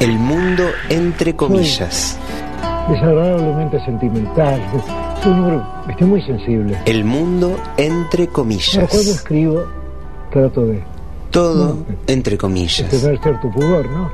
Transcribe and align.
El 0.00 0.12
mundo 0.18 0.64
entre 0.88 1.34
comillas. 1.34 2.18
desagradablemente 2.88 3.84
sentimental. 3.84 4.60
Un 5.24 5.62
estoy 5.90 6.06
muy 6.06 6.22
sensible. 6.22 6.78
El 6.84 7.04
mundo 7.04 7.58
entre 7.76 8.26
Pero 8.26 8.32
cuando 8.32 8.54
comillas. 8.54 8.94
escribo, 8.94 9.64
trato 10.30 10.66
de 10.66 10.82
Todo 11.30 11.78
entre 12.06 12.32
de 12.32 12.38
comillas. 12.38 12.88
tener 12.88 13.20
cierto 13.20 13.50
pudor, 13.50 13.90
¿no? 13.90 14.10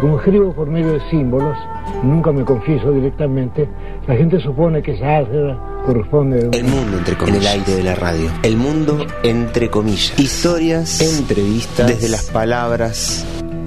Como 0.00 0.18
escribo 0.18 0.52
por 0.52 0.68
medio 0.68 0.92
de 0.94 1.10
símbolos, 1.10 1.56
nunca 2.02 2.32
me 2.32 2.44
confieso 2.44 2.90
directamente, 2.92 3.68
la 4.08 4.16
gente 4.16 4.40
supone 4.40 4.82
que 4.82 4.92
esa 4.92 5.18
álgebra 5.18 5.58
corresponde 5.86 6.50
a 6.52 6.56
El 6.56 6.64
mundo 6.64 6.98
entre 6.98 7.16
comillas. 7.16 7.36
En 7.36 7.42
el 7.42 7.60
aire 7.60 7.74
de 7.76 7.82
la 7.82 7.94
radio. 7.94 8.30
El 8.42 8.56
mundo 8.56 9.06
entre 9.22 9.70
comillas. 9.70 10.18
Historias, 10.18 11.00
entrevistas, 11.00 11.86
desde 11.86 12.08
las 12.08 12.24
palabras, 12.30 13.24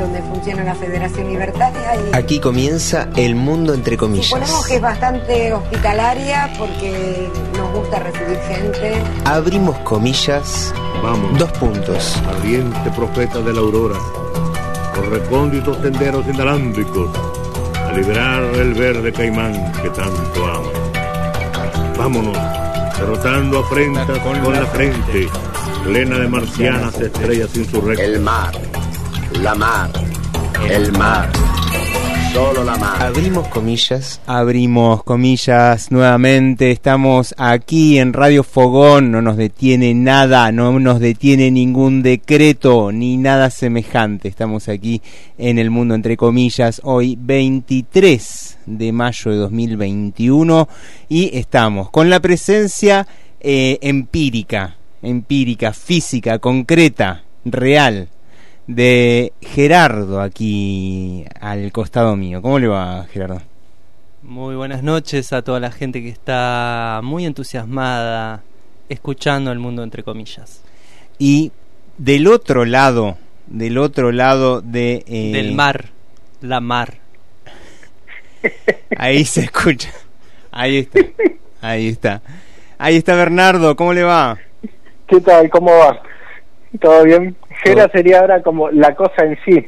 donde 0.00 0.22
funciona 0.22 0.64
la 0.64 0.74
Federación 0.74 1.28
Libertaria 1.28 1.94
y 1.96 2.16
Aquí 2.16 2.40
comienza 2.40 3.08
el 3.16 3.34
mundo 3.34 3.74
entre 3.74 3.96
comillas. 3.96 4.26
suponemos 4.26 4.66
que 4.66 4.74
es 4.76 4.80
bastante 4.80 5.52
hospitalaria 5.52 6.50
porque 6.58 7.28
nos 7.56 7.72
gusta 7.74 7.98
recibir 8.00 8.38
gente. 8.48 8.94
Abrimos 9.24 9.76
comillas, 9.78 10.72
Vamos, 11.02 11.38
dos 11.38 11.50
puntos. 11.52 12.16
ardiente 12.28 12.90
profeta 12.96 13.40
de 13.40 13.52
la 13.52 13.60
aurora, 13.60 13.96
por 14.94 15.08
recónditos 15.10 15.76
senderos 15.82 16.26
inalámbricos, 16.26 17.08
a 17.88 17.92
liberar 17.92 18.42
el 18.54 18.74
verde 18.74 19.12
caimán 19.12 19.72
que 19.82 19.90
tanto 19.90 20.46
ama. 20.46 20.68
Vámonos, 21.96 22.36
derrotando 22.98 23.58
afrenta 23.60 24.06
con 24.22 24.52
la 24.52 24.64
frente, 24.66 25.28
plena 25.84 26.18
de 26.18 26.28
marcianas 26.28 26.98
estrellas 27.00 27.54
insurrectas. 27.56 28.06
El 28.06 28.20
mar, 28.20 28.52
la 29.42 29.54
mar, 29.54 29.90
el 30.68 30.92
mar, 30.92 31.30
solo 32.34 32.62
la 32.62 32.76
mar. 32.76 33.02
Abrimos 33.02 33.48
comillas, 33.48 34.20
Abrimos 34.26 35.02
comillas 35.02 35.90
nuevamente, 35.90 36.70
estamos 36.70 37.34
aquí 37.38 37.98
en 37.98 38.12
Radio 38.12 38.44
Fogón, 38.44 39.10
no 39.10 39.22
nos 39.22 39.38
detiene 39.38 39.94
nada, 39.94 40.52
no 40.52 40.78
nos 40.78 41.00
detiene 41.00 41.50
ningún 41.50 42.02
decreto 42.02 42.92
ni 42.92 43.16
nada 43.16 43.48
semejante. 43.48 44.28
Estamos 44.28 44.68
aquí 44.68 45.00
en 45.38 45.58
el 45.58 45.70
mundo 45.70 45.94
entre 45.94 46.18
comillas 46.18 46.82
hoy 46.84 47.16
23 47.18 48.58
de 48.66 48.92
mayo 48.92 49.30
de 49.30 49.36
2021 49.38 50.68
y 51.08 51.30
estamos 51.38 51.88
con 51.88 52.10
la 52.10 52.20
presencia 52.20 53.06
eh, 53.40 53.78
empírica, 53.80 54.76
empírica, 55.00 55.72
física, 55.72 56.38
concreta, 56.38 57.22
real 57.46 58.08
de 58.74 59.32
Gerardo 59.40 60.20
aquí 60.20 61.24
al 61.40 61.72
costado 61.72 62.14
mío. 62.14 62.40
¿Cómo 62.40 62.58
le 62.58 62.68
va, 62.68 63.04
Gerardo? 63.10 63.42
Muy 64.22 64.54
buenas 64.54 64.82
noches 64.82 65.32
a 65.32 65.42
toda 65.42 65.58
la 65.58 65.72
gente 65.72 66.02
que 66.02 66.08
está 66.08 67.00
muy 67.02 67.26
entusiasmada 67.26 68.42
escuchando 68.88 69.50
el 69.50 69.58
mundo 69.58 69.82
entre 69.82 70.04
comillas. 70.04 70.62
Y 71.18 71.50
del 71.98 72.28
otro 72.28 72.64
lado, 72.64 73.18
del 73.48 73.76
otro 73.76 74.12
lado 74.12 74.60
de 74.60 75.04
eh, 75.08 75.32
Del 75.32 75.52
mar, 75.54 75.86
la 76.40 76.60
mar. 76.60 76.98
Ahí 78.96 79.24
se 79.24 79.40
escucha. 79.40 79.90
Ahí 80.52 80.78
está. 80.78 81.00
Ahí 81.60 81.88
está. 81.88 82.22
Ahí 82.78 82.96
está 82.96 83.14
Bernardo, 83.16 83.74
¿cómo 83.74 83.92
le 83.92 84.04
va? 84.04 84.38
¿Qué 85.08 85.20
tal? 85.20 85.50
¿Cómo 85.50 85.76
va? 85.76 86.00
¿Todo 86.80 87.02
bien? 87.02 87.36
Gera 87.62 87.88
sería 87.90 88.20
ahora 88.20 88.42
como 88.42 88.70
la 88.70 88.94
cosa 88.94 89.24
en 89.24 89.38
sí. 89.44 89.66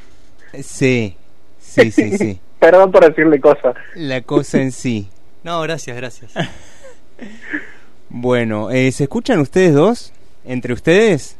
Sí. 0.63 1.17
Sí, 1.61 1.91
sí, 1.91 2.17
sí. 2.19 2.41
Perdón 2.61 2.93
por 2.93 3.05
decirle 3.07 3.41
cosa. 3.41 3.75
La 3.95 4.21
cosa 4.21 4.61
en 4.61 4.73
sí. 4.73 5.09
No, 5.43 5.61
gracias, 5.63 5.97
gracias. 5.97 6.33
Bueno, 8.15 8.71
eh, 8.71 8.93
¿se 8.93 9.05
escuchan 9.05 9.39
ustedes 9.41 9.73
dos? 9.73 10.13
¿Entre 10.45 10.75
ustedes? 10.75 11.37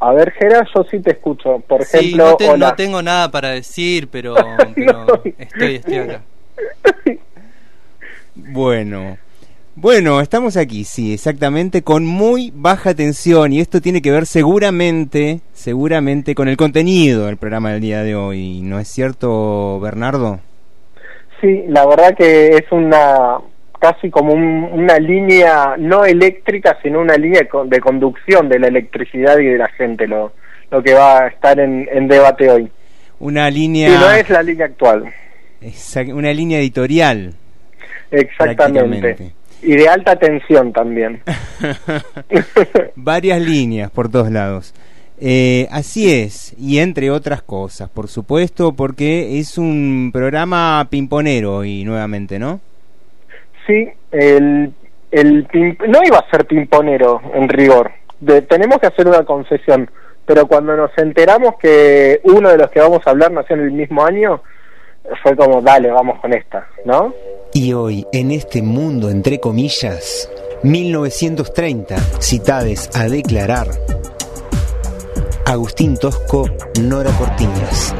A 0.00 0.12
ver, 0.12 0.30
Gera, 0.32 0.66
yo 0.74 0.84
sí 0.90 0.98
te 1.00 1.12
escucho. 1.12 1.58
Por 1.60 1.84
Sí, 1.86 1.96
ejemplo, 1.96 2.30
no, 2.32 2.36
te- 2.36 2.50
hola. 2.50 2.68
no 2.70 2.74
tengo 2.74 3.00
nada 3.02 3.30
para 3.30 3.48
decir, 3.50 4.08
pero, 4.08 4.34
pero 4.74 5.22
estoy, 5.38 5.76
estoy 5.76 5.96
acá. 5.96 6.22
Bueno. 8.34 9.16
Bueno, 9.74 10.20
estamos 10.20 10.58
aquí, 10.58 10.84
sí, 10.84 11.14
exactamente, 11.14 11.82
con 11.82 12.04
muy 12.04 12.52
baja 12.54 12.94
tensión 12.94 13.54
y 13.54 13.60
esto 13.60 13.80
tiene 13.80 14.02
que 14.02 14.10
ver 14.10 14.26
seguramente, 14.26 15.40
seguramente 15.54 16.34
con 16.34 16.48
el 16.48 16.58
contenido 16.58 17.26
del 17.26 17.38
programa 17.38 17.72
del 17.72 17.80
día 17.80 18.02
de 18.02 18.14
hoy, 18.14 18.60
¿no 18.60 18.78
es 18.78 18.88
cierto, 18.88 19.80
Bernardo? 19.80 20.40
Sí, 21.40 21.62
la 21.68 21.86
verdad 21.86 22.14
que 22.14 22.48
es 22.48 22.70
una 22.70 23.38
casi 23.80 24.10
como 24.10 24.34
un- 24.34 24.68
una 24.72 24.98
línea 24.98 25.74
no 25.78 26.04
eléctrica, 26.04 26.78
sino 26.82 27.00
una 27.00 27.16
línea 27.16 27.40
de 27.66 27.80
conducción 27.80 28.48
de 28.50 28.58
la 28.60 28.68
electricidad 28.68 29.38
y 29.38 29.46
de 29.46 29.58
la 29.58 29.68
gente, 29.70 30.06
lo, 30.06 30.32
lo 30.70 30.82
que 30.82 30.92
va 30.94 31.22
a 31.24 31.26
estar 31.28 31.58
en, 31.58 31.88
en 31.90 32.08
debate 32.08 32.48
hoy. 32.50 32.70
Una 33.18 33.50
línea, 33.50 33.88
Y 33.88 33.92
no 33.92 34.10
es 34.12 34.28
la 34.28 34.42
línea 34.42 34.66
actual, 34.66 35.04
una 36.12 36.32
línea 36.32 36.58
editorial. 36.58 37.34
exactamente. 38.10 39.32
Y 39.62 39.76
de 39.76 39.88
alta 39.88 40.16
tensión 40.16 40.72
también. 40.72 41.22
Varias 42.96 43.40
líneas 43.40 43.90
por 43.90 44.10
todos 44.10 44.30
lados. 44.30 44.74
Eh, 45.20 45.68
así 45.70 46.12
es, 46.12 46.52
y 46.58 46.78
entre 46.80 47.10
otras 47.12 47.42
cosas, 47.42 47.88
por 47.88 48.08
supuesto, 48.08 48.72
porque 48.72 49.38
es 49.38 49.56
un 49.56 50.10
programa 50.12 50.88
pimponero 50.90 51.64
y 51.64 51.84
nuevamente, 51.84 52.40
¿no? 52.40 52.58
Sí, 53.66 53.88
el, 54.10 54.72
el 55.12 55.46
no 55.86 56.00
iba 56.04 56.18
a 56.18 56.28
ser 56.30 56.44
pimponero 56.44 57.20
en 57.34 57.48
rigor. 57.48 57.92
De- 58.18 58.42
tenemos 58.42 58.78
que 58.80 58.88
hacer 58.88 59.06
una 59.06 59.24
concesión, 59.24 59.88
pero 60.26 60.46
cuando 60.48 60.76
nos 60.76 60.90
enteramos 60.98 61.54
que 61.60 62.20
uno 62.24 62.48
de 62.48 62.58
los 62.58 62.70
que 62.72 62.80
vamos 62.80 63.06
a 63.06 63.10
hablar 63.10 63.30
nació 63.30 63.54
en 63.54 63.62
el 63.62 63.70
mismo 63.72 64.04
año, 64.04 64.42
fue 65.22 65.36
como, 65.36 65.62
dale, 65.62 65.88
vamos 65.90 66.18
con 66.20 66.32
esta, 66.32 66.66
¿no? 66.84 67.14
Y 67.54 67.74
hoy, 67.74 68.06
en 68.12 68.30
este 68.30 68.62
mundo 68.62 69.10
entre 69.10 69.38
comillas, 69.38 70.30
1930, 70.62 71.96
citades 72.18 72.88
a 72.94 73.08
declarar. 73.08 73.70
Agustín 75.44 75.98
Tosco, 75.98 76.48
Nora 76.80 77.10
Cortiñas. 77.18 77.94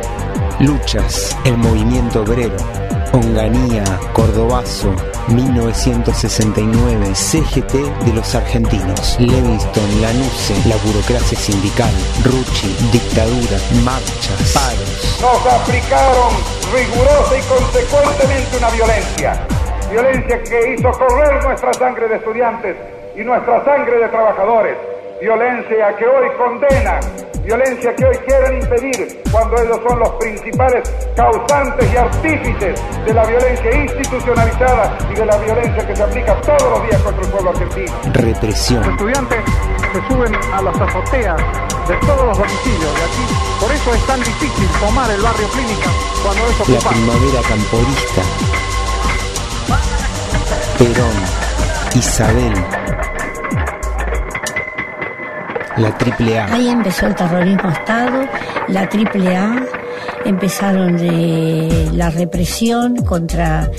Luchas, 0.60 1.36
el 1.44 1.58
movimiento 1.58 2.22
obrero. 2.22 2.81
Onganía, 3.12 3.84
Cordobazo, 4.14 4.94
1969, 5.28 7.14
CGT 7.14 7.74
de 8.06 8.12
los 8.14 8.34
argentinos. 8.34 9.18
Levingston, 9.20 10.00
Lanuse, 10.00 10.54
la 10.66 10.76
burocracia 10.76 11.38
sindical. 11.38 11.92
Rucci, 12.24 12.74
dictadura, 12.90 13.58
marchas, 13.84 14.52
paros. 14.54 15.20
Nos 15.20 15.46
aplicaron 15.46 16.32
rigurosa 16.72 17.36
y 17.36 17.42
consecuentemente 17.42 18.56
una 18.56 18.70
violencia. 18.70 19.46
Violencia 19.90 20.42
que 20.44 20.74
hizo 20.74 20.90
correr 20.92 21.44
nuestra 21.44 21.74
sangre 21.74 22.08
de 22.08 22.16
estudiantes 22.16 22.76
y 23.14 23.20
nuestra 23.20 23.62
sangre 23.62 23.98
de 23.98 24.08
trabajadores. 24.08 24.76
Violencia 25.20 25.94
que 25.98 26.06
hoy 26.06 26.28
condenan. 26.38 27.31
Violencia 27.44 27.92
que 27.96 28.04
hoy 28.04 28.16
quieren 28.26 28.62
impedir 28.62 29.20
cuando 29.32 29.56
ellos 29.60 29.78
son 29.88 29.98
los 29.98 30.10
principales 30.20 30.88
causantes 31.16 31.92
y 31.92 31.96
artífices 31.96 32.80
de 33.04 33.12
la 33.14 33.24
violencia 33.26 33.74
institucionalizada 33.82 34.96
y 35.10 35.14
de 35.14 35.26
la 35.26 35.36
violencia 35.38 35.86
que 35.86 35.96
se 35.96 36.02
aplica 36.04 36.40
todos 36.42 36.62
los 36.70 36.82
días 36.88 37.02
contra 37.02 37.24
el 37.24 37.30
pueblo 37.32 37.50
argentino. 37.50 37.92
Represión. 38.14 38.80
Los 38.82 38.90
estudiantes 38.90 39.38
se 39.92 40.08
suben 40.14 40.34
a 40.52 40.62
las 40.62 40.76
azoteas 40.80 41.36
de 41.88 41.96
todos 42.06 42.26
los 42.26 42.38
domicilios 42.38 42.94
de 42.94 43.02
aquí. 43.02 43.26
Por 43.60 43.72
eso 43.72 43.94
es 43.94 44.06
tan 44.06 44.20
difícil 44.20 44.68
tomar 44.80 45.10
el 45.10 45.20
barrio 45.20 45.48
Clínica 45.48 45.90
cuando 46.22 46.46
es 46.46 46.58
La 46.58 46.64
ocupado. 46.78 46.90
primavera 46.94 47.42
camporista. 47.48 48.22
Perón. 50.78 51.12
Isabel. 51.94 52.54
La 55.76 55.96
triple 55.96 56.38
A. 56.38 56.52
Ahí 56.52 56.68
empezó 56.68 57.06
el 57.06 57.14
terrorismo 57.14 57.70
Estado, 57.70 58.26
la 58.68 58.88
triple 58.88 59.36
A, 59.36 59.64
empezaron 60.24 60.96
eh, 61.00 61.88
la 61.92 62.10
represión 62.10 62.96
contra 62.96 63.70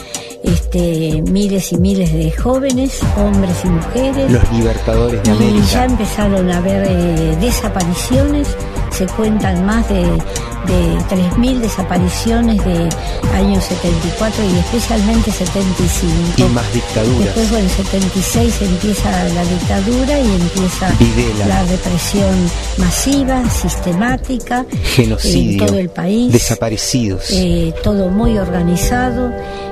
este, 0.44 1.22
miles 1.30 1.72
y 1.72 1.78
miles 1.78 2.12
de 2.12 2.32
jóvenes, 2.32 3.00
hombres 3.18 3.56
y 3.64 3.68
mujeres. 3.68 4.32
Los 4.32 4.52
libertadores 4.52 5.22
de 5.24 5.32
Y 5.32 5.36
ya 5.36 5.84
América. 5.84 5.86
empezaron 5.86 6.52
a 6.52 6.58
haber 6.58 6.84
eh, 6.90 7.38
desapariciones, 7.40 8.48
se 8.94 9.06
cuentan 9.08 9.66
más 9.66 9.88
de, 9.90 10.02
de 10.04 10.98
3.000 11.10 11.60
desapariciones 11.60 12.64
de 12.64 12.90
años 13.34 13.64
74 13.64 14.44
y 14.44 14.60
especialmente 14.60 15.32
75. 15.32 16.14
Y 16.38 16.44
más 16.44 16.72
dictaduras. 16.74 17.20
Después, 17.26 17.50
bueno, 17.52 17.66
en 17.66 17.70
76 17.86 18.62
empieza 18.62 19.24
la 19.30 19.44
dictadura 19.44 20.20
y 20.20 20.36
empieza 20.36 20.92
Videla. 21.00 21.48
la 21.48 21.64
represión 21.64 22.50
masiva, 22.78 23.50
sistemática, 23.50 24.66
Genocidio. 24.96 25.62
en 25.64 25.68
todo 25.68 25.78
el 25.80 25.90
país. 25.90 26.32
Desaparecidos. 26.32 27.26
Eh, 27.32 27.74
todo 27.84 28.10
muy 28.10 28.38
organizado. 28.38 29.32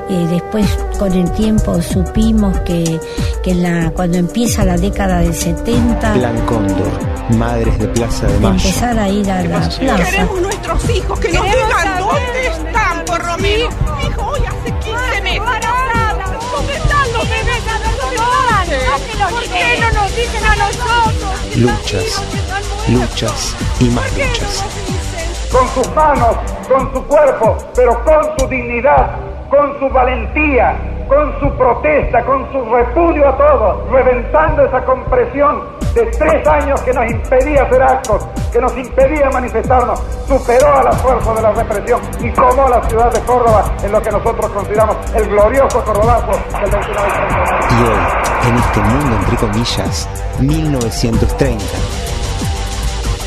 Eh, 0.09 0.27
después, 0.29 0.65
con 0.99 1.13
el 1.13 1.31
tiempo, 1.31 1.81
supimos 1.81 2.59
que, 2.61 2.99
que 3.43 3.53
la, 3.55 3.91
cuando 3.95 4.17
empieza 4.17 4.65
la 4.65 4.75
década 4.77 5.19
del 5.19 5.33
70, 5.33 6.13
Plan 6.15 6.45
Cóndor. 6.45 7.11
Madres 7.37 7.79
de 7.79 7.87
Plaza 7.87 8.27
de 8.27 8.33
de 8.33 8.39
Mayo. 8.39 8.55
empezar 8.55 8.99
a 8.99 9.07
ir 9.11 9.31
a 9.31 9.41
la 9.41 9.49
plaza. 9.49 9.95
Queremos 10.03 10.41
nuestros 10.41 10.89
hijos, 10.89 11.19
que 11.19 11.29
nos 11.31 11.43
digan 11.43 11.99
dónde 11.99 12.47
están, 12.47 13.05
por 13.05 13.25
lo 13.25 13.37
menos. 13.37 13.73
Hijo, 14.03 14.25
hoy 14.25 14.41
hace 14.45 14.71
15 14.79 15.21
meses. 15.21 15.41
¿Dónde 16.51 16.73
están 16.73 17.13
los 17.13 17.29
bebés? 17.29 17.61
¿Por 19.31 19.43
qué 19.43 19.79
no 19.79 20.01
nos 20.01 20.15
dicen 20.15 20.45
a 20.45 20.55
nosotros? 20.55 21.55
Luchas. 21.57 22.23
Luchas 22.87 23.55
y 23.79 23.85
más 23.85 24.11
luchas. 24.13 24.63
con 25.51 25.67
sus 25.73 25.93
manos, 25.93 26.35
con 26.69 26.93
su 26.93 27.03
cuerpo, 27.03 27.57
pero 27.75 28.03
con 28.03 28.23
su 28.37 28.47
dignidad, 28.47 29.11
con 29.49 29.77
su 29.79 29.89
valentía, 29.89 30.75
con 31.11 31.39
su 31.41 31.57
protesta, 31.57 32.23
con 32.23 32.49
su 32.53 32.63
repudio 32.73 33.27
a 33.27 33.35
todo, 33.35 33.85
reventando 33.91 34.63
esa 34.63 34.81
compresión 34.85 35.61
de 35.93 36.05
tres 36.05 36.47
años 36.47 36.79
que 36.83 36.93
nos 36.93 37.11
impedía 37.11 37.63
hacer 37.63 37.83
actos, 37.83 38.25
que 38.49 38.61
nos 38.61 38.77
impedía 38.77 39.29
manifestarnos, 39.33 39.99
superó 40.25 40.73
a 40.73 40.83
la 40.83 40.91
fuerza 40.93 41.33
de 41.33 41.41
la 41.41 41.51
represión 41.51 41.99
y 42.21 42.31
tomó 42.31 42.69
la 42.69 42.81
ciudad 42.83 43.11
de 43.11 43.19
Córdoba 43.25 43.65
en 43.83 43.91
lo 43.91 44.01
que 44.01 44.09
nosotros 44.09 44.51
consideramos 44.51 44.95
el 45.13 45.27
glorioso 45.27 45.83
cordobazo 45.83 46.31
del 46.61 46.71
29 46.71 46.79
de. 46.79 47.75
Y 47.75 47.83
hoy, 47.83 48.47
en 48.47 48.55
este 48.55 48.79
mundo 48.79 49.15
entre 49.17 49.35
comillas, 49.35 50.09
1930. 50.39 51.65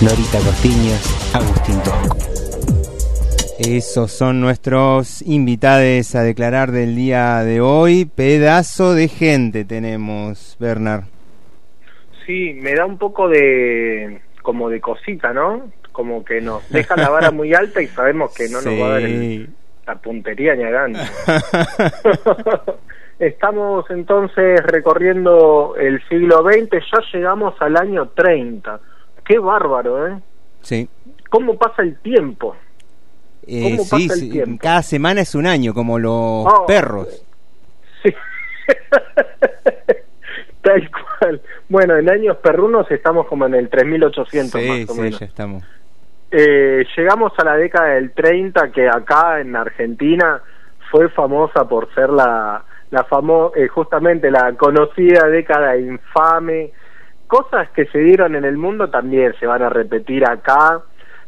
Norita 0.01 0.39
Cortiñas, 0.39 1.35
Agustín 1.35 1.79
Tosco. 1.83 2.17
Esos 3.59 4.11
son 4.11 4.41
nuestros 4.41 5.23
invitados 5.23 6.15
a 6.17 6.23
declarar 6.23 6.73
del 6.73 6.97
día 6.97 7.45
de 7.45 7.61
hoy. 7.61 8.05
Pedazo 8.05 8.95
de 8.95 9.07
gente 9.09 9.65
tenemos, 9.65 10.57
Bernard. 10.59 11.05
Sí, 12.27 12.55
me 12.61 12.75
da 12.75 12.85
un 12.85 12.99
poco 12.99 13.29
de 13.29 14.21
como 14.43 14.69
de 14.69 14.81
cosita, 14.81 15.33
¿no? 15.33 15.71
Como 15.93 16.25
que 16.25 16.41
nos 16.41 16.69
deja 16.71 16.97
la 16.97 17.09
vara 17.11 17.31
muy 17.31 17.55
alta 17.55 17.81
y 17.81 17.87
sabemos 17.87 18.35
que 18.35 18.49
no 18.49 18.61
nos 18.61 18.75
va 18.81 18.87
a 18.87 18.91
dar 18.91 19.03
el- 19.03 19.49
la 19.87 19.95
puntería 19.97 20.55
ni 20.57 20.65
a. 20.65 20.87
Estamos 23.21 23.85
entonces 23.91 24.61
recorriendo 24.65 25.77
el 25.79 26.03
siglo 26.09 26.43
XX, 26.43 26.71
ya 26.93 27.01
llegamos 27.13 27.55
al 27.61 27.77
año 27.77 28.09
30. 28.09 28.81
Qué 29.25 29.39
bárbaro, 29.39 30.09
¿eh? 30.09 30.19
Sí. 30.63 30.89
¿Cómo 31.31 31.57
pasa 31.57 31.83
el 31.83 31.97
tiempo? 32.01 32.57
Eh, 33.47 33.63
¿Cómo 33.63 33.85
sí, 33.85 33.91
pasa 34.09 34.15
el 34.15 34.21
sí, 34.21 34.31
tiempo? 34.31 34.59
cada 34.63 34.83
semana 34.83 35.21
es 35.21 35.35
un 35.35 35.47
año, 35.47 35.75
como 35.75 35.99
los 35.99 36.13
Oh. 36.47 36.65
perros. 36.67 37.25
Tal 40.63 40.91
cual. 40.91 41.41
Bueno, 41.69 41.97
en 41.97 42.09
años 42.09 42.37
perrunos 42.39 42.91
estamos 42.91 43.27
como 43.27 43.47
en 43.47 43.55
el 43.55 43.69
3800 43.69 44.61
Sí, 44.61 44.69
más 44.69 44.91
o 44.91 44.95
sí, 44.95 45.01
menos. 45.01 45.21
ya 45.21 45.27
estamos. 45.27 45.65
Eh, 46.31 46.85
llegamos 46.97 47.33
a 47.39 47.45
la 47.45 47.57
década 47.57 47.89
del 47.95 48.13
30 48.13 48.73
que 48.73 48.89
acá 48.89 49.41
en 49.41 49.55
Argentina 49.55 50.41
fue 50.91 51.09
famosa 51.11 51.69
por 51.69 51.93
ser 51.95 52.11
la, 52.11 52.65
la 52.91 53.05
famo 53.05 53.53
eh, 53.55 53.69
justamente 53.69 54.31
la 54.31 54.53
conocida 54.55 55.29
década 55.29 55.77
infame. 55.77 56.73
Cosas 57.27 57.69
que 57.71 57.87
se 57.87 57.99
dieron 57.99 58.35
en 58.35 58.45
el 58.45 58.57
mundo 58.57 58.89
también 58.91 59.35
se 59.39 59.47
van 59.47 59.63
a 59.63 59.69
repetir 59.69 60.25
acá, 60.29 60.83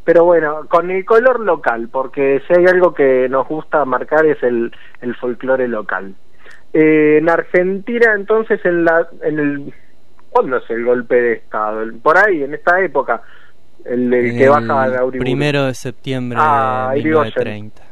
pero 0.07 0.25
bueno, 0.25 0.67
con 0.69 0.91
el 0.91 1.05
color 1.05 1.41
local, 1.41 1.89
porque 1.93 2.41
si 2.47 2.55
hay 2.55 2.65
algo 2.67 2.95
que 2.95 3.29
nos 3.29 3.47
gusta 3.47 3.85
marcar 3.85 4.25
es 4.25 4.43
el, 4.43 4.73
el 5.03 5.15
folclore 5.17 5.69
local. 5.69 6.15
Eh, 6.73 7.19
en 7.19 7.29
Argentina 7.29 8.15
entonces 8.15 8.65
en 8.65 8.85
la 8.85 9.07
en 9.23 9.39
el 9.39 9.75
¿cuándo 10.31 10.59
es 10.59 10.71
el 10.71 10.85
golpe 10.85 11.15
de 11.17 11.33
estado? 11.35 11.85
Por 12.03 12.17
ahí 12.19 12.43
en 12.45 12.55
esta 12.55 12.81
época 12.81 13.21
el, 13.85 14.13
el 14.15 14.37
que 14.37 14.45
El 14.45 14.51
baja 14.51 14.87
la 14.87 15.05
Uriburu. 15.05 15.19
primero 15.19 15.67
de 15.67 15.75
septiembre 15.75 16.39
Ah, 16.41 16.91
de 16.93 17.01
Irigoyen. 17.01 17.33
1930. 17.35 17.83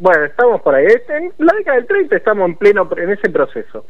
Bueno, 0.00 0.24
estamos 0.24 0.60
por 0.62 0.74
ahí. 0.74 0.86
En 1.08 1.32
la 1.38 1.52
década 1.56 1.76
del 1.76 1.86
30 1.86 2.16
estamos 2.16 2.48
en 2.48 2.56
pleno 2.56 2.88
en 2.96 3.10
ese 3.10 3.28
proceso. 3.30 3.84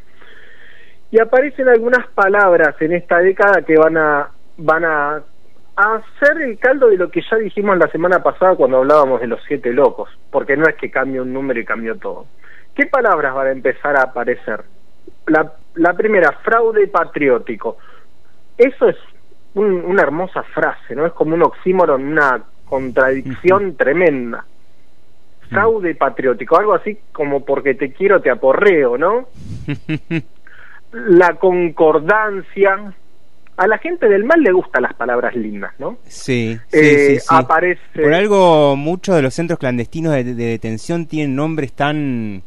Y 1.12 1.20
aparecen 1.20 1.69
algunas 1.69 2.06
palabras 2.08 2.75
en 2.81 2.92
esta 2.92 3.19
década 3.19 3.62
que 3.62 3.76
van 3.76 3.96
a 3.96 4.28
van 4.56 4.84
a, 4.84 5.16
a 5.16 5.22
hacer 5.76 6.43
el 6.43 6.58
caldo 6.58 6.88
de 6.88 6.96
lo 6.96 7.11
que 7.11 7.22
ya 7.31 7.37
dijimos 7.38 7.78
la 7.78 7.88
semana 7.88 8.22
pasada 8.22 8.55
cuando 8.56 8.78
hablábamos 8.78 9.20
de 9.20 9.26
los 9.28 9.40
siete 9.46 9.72
locos, 9.72 10.11
porque 10.31 10.56
no 10.56 10.67
es 10.69 10.75
que 10.76 10.90
cambie 10.90 11.20
un 11.20 11.32
número 11.32 11.58
y 11.61 11.64
cambió 11.64 11.96
todo. 11.96 12.26
¿Qué 12.75 12.87
palabras 12.87 13.34
van 13.34 13.46
a 13.49 13.52
empezar 13.52 13.96
a 13.96 14.02
aparecer? 14.02 14.62
La, 15.26 15.52
la 15.75 15.94
primera, 15.94 16.32
fraude 16.43 16.87
patriótico. 16.88 17.78
Eso 18.59 18.88
es 18.88 18.97
un- 19.54 19.85
una 19.85 20.02
hermosa 20.02 20.42
frase, 20.42 20.95
¿no? 20.95 21.06
Es 21.06 21.12
como 21.12 21.35
un 21.35 21.42
oxímoron, 21.42 22.04
una 22.04 22.42
contradicción 22.66 23.76
tremenda 23.76 24.45
fraude 25.49 25.97
patriótico, 25.97 26.56
algo 26.61 26.75
así 26.75 26.97
como 27.12 27.45
porque 27.45 27.75
te 27.75 27.92
quiero 27.92 28.21
te 28.23 28.30
aporreo, 28.30 28.97
¿no? 28.97 29.26
La 30.92 31.35
concordancia. 31.35 32.92
A 33.61 33.67
la 33.67 33.76
gente 33.76 34.09
del 34.09 34.25
mal 34.25 34.40
le 34.40 34.52
gustan 34.52 34.83
las 34.85 34.95
palabras 34.95 35.37
lindas, 35.37 35.73
¿no? 35.79 35.99
Sí, 36.07 36.59
sí, 36.69 36.79
Eh, 36.79 36.97
sí, 36.99 37.21
sí. 37.21 37.26
aparece- 37.29 38.02
Por 38.02 38.14
algo, 38.14 38.75
muchos 38.75 39.14
de 39.17 39.21
los 39.21 39.35
centros 39.35 39.59
clandestinos 39.59 40.14
de, 40.14 40.25
de 40.25 40.45
detención 40.47 41.05
tienen 41.07 41.37
nombres 41.37 41.73
tan 41.75 42.43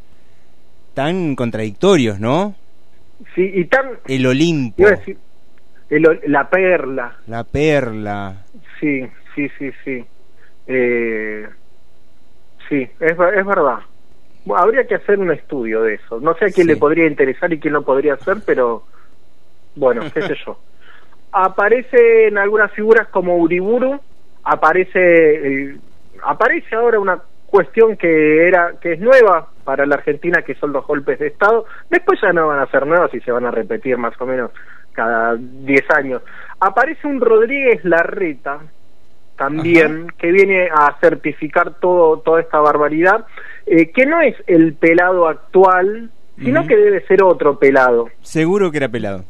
tan 0.96 1.36
contradictorios, 1.36 2.20
¿no? 2.20 2.55
Sí, 3.36 3.50
y 3.53 3.65
tan... 3.65 4.00
El 4.08 4.25
Olimpo, 4.25 4.88
decir, 4.88 5.17
el- 5.89 6.20
la 6.27 6.50
perla, 6.50 7.15
la 7.27 7.43
Perla. 7.43 8.46
sí, 8.79 9.01
sí, 9.36 9.48
sí, 9.60 9.70
sí. 9.84 10.03
Eh, 10.65 11.48
sí, 12.70 12.88
es, 13.00 13.17
ver- 13.17 13.38
es 13.38 13.46
verdad. 13.46 13.79
Bueno, 14.46 14.63
habría 14.63 14.88
que 14.88 14.96
hacer 14.96 15.20
un 15.20 15.32
estudio 15.32 15.84
de 15.84 15.96
eso. 15.96 16.20
No 16.20 16.34
sé 16.38 16.46
a 16.46 16.50
quién 16.50 16.65
Sí. 16.67 16.74
le 16.74 16.77
podría 16.77 17.05
interesar 17.05 17.53
y 17.53 17.60
quién 17.60 17.74
no 17.74 17.84
podría 17.84 18.15
hacer, 18.15 18.38
pero 18.46 18.84
bueno, 19.75 20.01
qué 20.12 20.22
sé 20.24 20.36
yo. 20.46 20.60
Aparecen 21.33 22.37
algunas 22.37 22.71
figuras 22.71 23.07
como 23.07 23.37
Uriburu, 23.37 23.99
aparece 24.43 24.99
eh, 24.99 25.77
aparece 26.23 26.75
ahora 26.75 26.99
una 26.99 27.19
cuestión 27.47 27.97
que 27.97 28.47
era 28.47 28.73
que 28.81 28.93
es 28.93 28.99
nueva 28.99 29.49
para 29.63 29.85
la 29.85 29.95
Argentina 29.95 30.41
que 30.41 30.55
son 30.55 30.73
los 30.73 30.85
golpes 30.85 31.19
de 31.19 31.27
estado. 31.27 31.65
Después 31.89 32.19
ya 32.21 32.33
no 32.33 32.47
van 32.47 32.59
a 32.59 32.67
ser 32.67 32.85
nuevas 32.85 33.13
y 33.13 33.19
se 33.21 33.31
van 33.31 33.45
a 33.45 33.51
repetir 33.51 33.97
más 33.97 34.19
o 34.19 34.25
menos 34.25 34.51
cada 34.91 35.35
10 35.35 35.81
años. 35.91 36.21
Aparece 36.59 37.07
un 37.07 37.19
Rodríguez 37.19 37.83
Larreta 37.83 38.59
también 39.37 40.07
que 40.17 40.31
viene 40.31 40.69
a 40.71 40.95
certificar 41.01 41.73
todo 41.79 42.19
toda 42.19 42.39
esta 42.39 42.59
barbaridad 42.59 43.25
eh, 43.65 43.91
que 43.91 44.05
no 44.05 44.21
es 44.21 44.35
el 44.45 44.73
pelado 44.75 45.27
actual 45.27 46.11
sino 46.37 46.65
que 46.67 46.75
debe 46.75 47.05
ser 47.05 47.23
otro 47.23 47.57
pelado. 47.59 48.09
Seguro 48.21 48.71
que 48.71 48.77
era 48.77 48.89
pelado. 48.89 49.23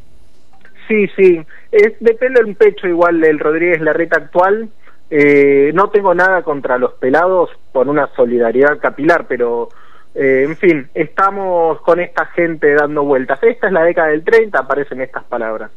Sí, 0.88 1.08
sí, 1.16 1.46
es 1.72 1.94
de 2.00 2.14
pelo 2.14 2.42
en 2.42 2.56
pecho 2.56 2.88
igual 2.88 3.24
el 3.24 3.40
Rodríguez 3.40 3.82
Larreta 3.82 4.18
actual. 4.18 4.70
Eh, 5.10 5.72
no 5.74 5.90
tengo 5.90 6.14
nada 6.14 6.42
contra 6.44 6.78
los 6.78 6.94
pelados 6.94 7.50
por 7.72 7.88
una 7.88 8.08
solidaridad 8.16 8.80
capilar, 8.80 9.26
pero 9.28 9.70
Eh, 10.16 10.44
en 10.46 10.56
fin, 10.58 10.90
estamos 10.94 11.82
con 11.82 12.00
esta 12.00 12.26
gente 12.28 12.74
dando 12.74 13.04
vueltas. 13.04 13.40
Esta 13.42 13.68
es 13.68 13.74
la 13.74 13.84
década 13.84 14.10
del 14.10 14.24
30, 14.24 14.60
aparecen 14.60 15.02
estas 15.02 15.24
palabras. 15.24 15.72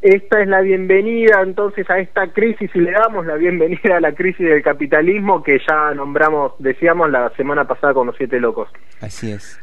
Esta 0.00 0.42
es 0.42 0.48
la 0.48 0.62
bienvenida 0.62 1.40
entonces 1.42 1.88
a 1.88 2.00
esta 2.00 2.26
crisis 2.32 2.68
y 2.74 2.80
le 2.80 2.90
damos 2.90 3.24
la 3.24 3.36
bienvenida 3.36 3.98
a 3.98 4.00
la 4.00 4.12
crisis 4.12 4.48
del 4.48 4.62
capitalismo 4.62 5.44
que 5.44 5.60
ya 5.60 5.94
nombramos, 5.94 6.54
decíamos 6.58 7.08
la 7.08 7.30
semana 7.36 7.64
pasada 7.68 7.94
con 7.94 8.08
los 8.08 8.16
siete 8.16 8.40
locos. 8.40 8.68
Así 9.00 9.30
es. 9.30 9.60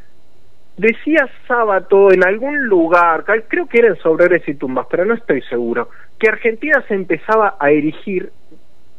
Decía 0.80 1.30
Sábato 1.46 2.10
en 2.10 2.26
algún 2.26 2.68
lugar, 2.68 3.26
creo 3.50 3.68
que 3.68 3.80
era 3.80 3.90
en 3.90 3.98
Sobreres 3.98 4.48
y 4.48 4.54
Tumbas, 4.54 4.88
pero 4.90 5.04
no 5.04 5.14
estoy 5.14 5.42
seguro, 5.42 5.90
que 6.18 6.30
Argentina 6.30 6.82
se 6.88 6.94
empezaba 6.94 7.58
a 7.60 7.70
erigir, 7.70 8.32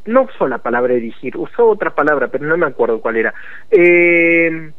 no 0.04 0.24
usó 0.24 0.46
la 0.46 0.58
palabra 0.58 0.92
erigir, 0.92 1.38
usó 1.38 1.70
otra 1.70 1.94
palabra, 1.94 2.28
pero 2.28 2.44
no 2.44 2.58
me 2.58 2.66
acuerdo 2.66 3.00
cuál 3.00 3.16
era, 3.16 3.32
eh, 3.70 4.72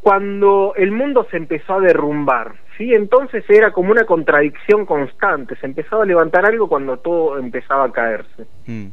cuando 0.00 0.72
el 0.76 0.92
mundo 0.92 1.26
se 1.30 1.36
empezó 1.36 1.74
a 1.74 1.80
derrumbar, 1.80 2.54
¿sí? 2.78 2.94
Entonces 2.94 3.44
era 3.46 3.70
como 3.70 3.90
una 3.90 4.04
contradicción 4.04 4.86
constante, 4.86 5.56
se 5.56 5.66
empezaba 5.66 6.04
a 6.04 6.06
levantar 6.06 6.46
algo 6.46 6.70
cuando 6.70 6.96
todo 6.96 7.36
empezaba 7.36 7.84
a 7.84 7.92
caerse. 7.92 8.46
Mm. 8.66 8.86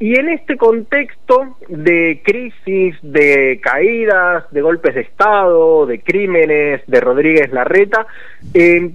Y 0.00 0.16
en 0.16 0.28
este 0.28 0.56
contexto 0.56 1.56
de 1.68 2.22
crisis, 2.24 2.96
de 3.02 3.58
caídas, 3.60 4.48
de 4.52 4.62
golpes 4.62 4.94
de 4.94 5.00
Estado, 5.00 5.86
de 5.86 6.00
crímenes, 6.00 6.82
de 6.86 7.00
Rodríguez 7.00 7.52
Larreta, 7.52 8.06
eh, 8.54 8.92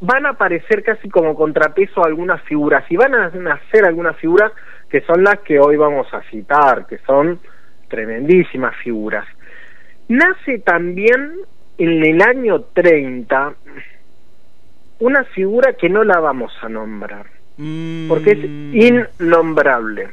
van 0.00 0.24
a 0.24 0.30
aparecer 0.30 0.82
casi 0.82 1.10
como 1.10 1.34
contrapeso 1.34 2.02
algunas 2.04 2.42
figuras 2.42 2.84
y 2.90 2.96
van 2.96 3.14
a 3.14 3.28
nacer 3.28 3.84
algunas 3.84 4.16
figuras 4.16 4.52
que 4.88 5.02
son 5.02 5.24
las 5.24 5.40
que 5.40 5.58
hoy 5.58 5.76
vamos 5.76 6.06
a 6.14 6.22
citar, 6.30 6.86
que 6.86 6.98
son 6.98 7.38
tremendísimas 7.88 8.74
figuras. 8.76 9.26
Nace 10.08 10.58
también 10.60 11.32
en 11.76 12.04
el 12.04 12.22
año 12.22 12.62
30 12.72 13.54
una 15.00 15.24
figura 15.24 15.74
que 15.74 15.90
no 15.90 16.02
la 16.02 16.18
vamos 16.20 16.52
a 16.62 16.68
nombrar 16.68 17.33
porque 18.08 18.32
es 18.32 18.90
innombrable. 19.20 20.08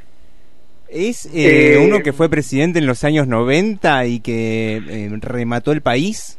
¿Es 0.89 1.25
eh, 1.27 1.75
Eh, 1.75 1.85
uno 1.87 2.01
que 2.03 2.11
fue 2.13 2.29
presidente 2.29 2.79
en 2.79 2.85
los 2.85 3.03
años 3.03 3.27
90 3.27 4.05
y 4.07 4.19
que 4.19 4.81
eh, 4.87 5.09
remató 5.21 5.71
el 5.71 5.81
país? 5.81 6.37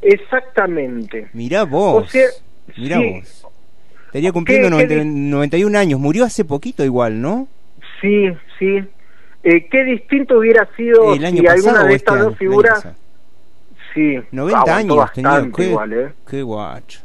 Exactamente. 0.00 1.28
Mirá 1.32 1.64
vos. 1.64 2.04
O 2.04 2.08
sea, 2.08 2.28
Mirá 2.76 2.98
sí. 2.98 3.10
vos. 3.20 3.46
Estaría 4.06 4.32
cumpliendo 4.32 4.68
¿Qué- 4.76 4.86
qué 4.86 4.96
90 4.96 5.04
91 5.36 5.78
años. 5.78 5.98
Murió 6.00 6.24
hace 6.24 6.44
poquito 6.44 6.84
igual, 6.84 7.20
¿no? 7.20 7.48
Sí, 8.00 8.28
sí. 8.58 8.78
Qué 9.42 9.84
distinto 9.84 10.38
hubiera 10.38 10.68
sido 10.76 11.14
El 11.14 11.24
año 11.24 11.38
si 11.40 11.46
pasado 11.46 11.68
alguna 11.70 11.88
de 11.88 11.94
este 11.94 12.10
estas 12.10 12.20
dos 12.24 12.38
figuras... 12.38 12.88
Sí, 13.94 14.18
90 14.30 14.60
aguantó 14.60 14.72
años 15.02 15.12
tenía. 15.12 15.50
Qué, 15.54 15.64
igual, 15.64 15.92
¿eh? 15.92 16.12
qué 16.30 16.42
guacho. 16.42 17.00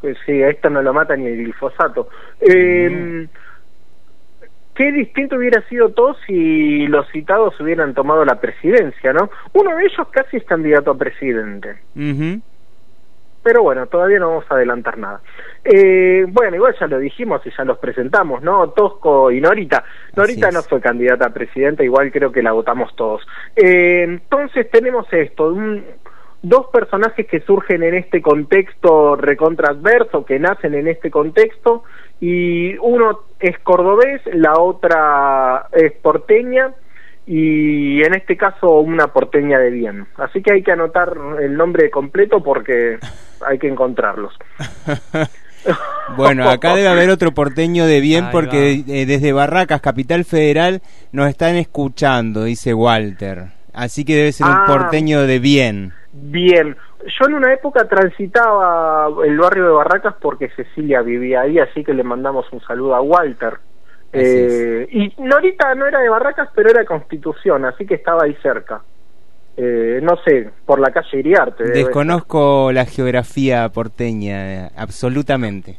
Pues 0.00 0.16
sí, 0.24 0.42
a 0.42 0.48
esta 0.50 0.68
no 0.70 0.82
lo 0.82 0.92
mata 0.92 1.16
ni 1.16 1.26
el 1.26 1.36
glifosato. 1.38 2.08
Eh, 2.40 3.26
Qué 4.74 4.92
distinto 4.92 5.34
hubiera 5.34 5.60
sido 5.62 5.88
todo 5.88 6.14
si 6.24 6.86
los 6.86 7.08
citados 7.08 7.58
hubieran 7.60 7.94
tomado 7.94 8.24
la 8.24 8.40
presidencia, 8.40 9.12
¿no? 9.12 9.28
Uno 9.54 9.74
de 9.76 9.82
ellos 9.86 10.06
casi 10.12 10.36
es 10.36 10.44
candidato 10.44 10.92
a 10.92 10.96
presidente. 10.96 11.78
Pero 13.42 13.62
bueno, 13.64 13.86
todavía 13.88 14.20
no 14.20 14.28
vamos 14.28 14.44
a 14.48 14.54
adelantar 14.54 14.96
nada. 14.98 15.20
Eh, 15.64 16.26
bueno, 16.28 16.54
igual 16.54 16.76
ya 16.78 16.86
lo 16.86 17.00
dijimos 17.00 17.40
y 17.44 17.50
ya 17.56 17.64
los 17.64 17.78
presentamos, 17.78 18.40
¿no? 18.42 18.68
Tosco 18.70 19.32
y 19.32 19.40
Norita. 19.40 19.82
Norita 20.14 20.50
no 20.52 20.62
fue 20.62 20.80
candidata 20.80 21.26
a 21.26 21.34
presidenta, 21.34 21.82
igual 21.82 22.12
creo 22.12 22.30
que 22.30 22.42
la 22.42 22.52
votamos 22.52 22.94
todos. 22.94 23.26
Eh, 23.56 24.04
entonces 24.04 24.70
tenemos 24.70 25.12
esto, 25.12 25.54
un- 25.54 25.84
dos 26.42 26.66
personajes 26.72 27.26
que 27.26 27.40
surgen 27.40 27.82
en 27.82 27.94
este 27.94 28.22
contexto 28.22 29.16
recontraadverso, 29.16 30.24
que 30.24 30.38
nacen 30.38 30.74
en 30.74 30.88
este 30.88 31.10
contexto, 31.10 31.84
y 32.20 32.76
uno 32.78 33.20
es 33.40 33.58
cordobés, 33.60 34.20
la 34.32 34.54
otra 34.60 35.66
es 35.72 35.92
porteña, 35.92 36.72
y 37.26 38.02
en 38.02 38.14
este 38.14 38.36
caso 38.36 38.78
una 38.80 39.08
porteña 39.08 39.58
de 39.58 39.70
bien. 39.70 40.06
Así 40.16 40.42
que 40.42 40.52
hay 40.54 40.62
que 40.62 40.72
anotar 40.72 41.12
el 41.40 41.56
nombre 41.56 41.90
completo 41.90 42.42
porque 42.42 42.98
hay 43.46 43.58
que 43.58 43.68
encontrarlos. 43.68 44.32
Bueno, 46.16 46.48
acá 46.48 46.74
debe 46.74 46.88
haber 46.88 47.10
otro 47.10 47.32
porteño 47.32 47.84
de 47.84 48.00
bien 48.00 48.26
Ahí 48.26 48.30
porque 48.32 48.84
eh, 48.86 49.06
desde 49.06 49.32
Barracas, 49.32 49.80
Capital 49.80 50.24
Federal, 50.24 50.80
nos 51.12 51.28
están 51.28 51.56
escuchando, 51.56 52.44
dice 52.44 52.72
Walter. 52.72 53.48
Así 53.74 54.04
que 54.04 54.14
debe 54.16 54.32
ser 54.32 54.46
un 54.46 54.52
Ah. 54.52 54.64
porteño 54.66 55.26
de 55.26 55.38
bien. 55.40 55.92
Bien, 56.20 56.76
yo 57.06 57.26
en 57.26 57.34
una 57.34 57.52
época 57.52 57.86
transitaba 57.86 59.08
el 59.24 59.38
barrio 59.38 59.64
de 59.64 59.70
Barracas 59.70 60.14
porque 60.20 60.50
Cecilia 60.50 61.00
vivía 61.02 61.42
ahí, 61.42 61.58
así 61.58 61.84
que 61.84 61.94
le 61.94 62.02
mandamos 62.02 62.46
un 62.52 62.60
saludo 62.60 62.94
a 62.94 63.00
Walter. 63.00 63.58
Eh, 64.12 64.88
y 64.90 65.12
Norita 65.22 65.74
no 65.74 65.86
era 65.86 66.00
de 66.00 66.08
Barracas, 66.08 66.48
pero 66.54 66.70
era 66.70 66.80
de 66.80 66.86
Constitución, 66.86 67.64
así 67.66 67.86
que 67.86 67.94
estaba 67.94 68.24
ahí 68.24 68.34
cerca. 68.42 68.82
Eh, 69.56 70.00
no 70.02 70.16
sé, 70.24 70.50
por 70.64 70.80
la 70.80 70.92
calle 70.92 71.18
Iriarte. 71.18 71.64
Desconozco 71.64 72.70
la 72.72 72.84
geografía 72.84 73.68
porteña, 73.68 74.66
eh, 74.66 74.70
absolutamente. 74.76 75.78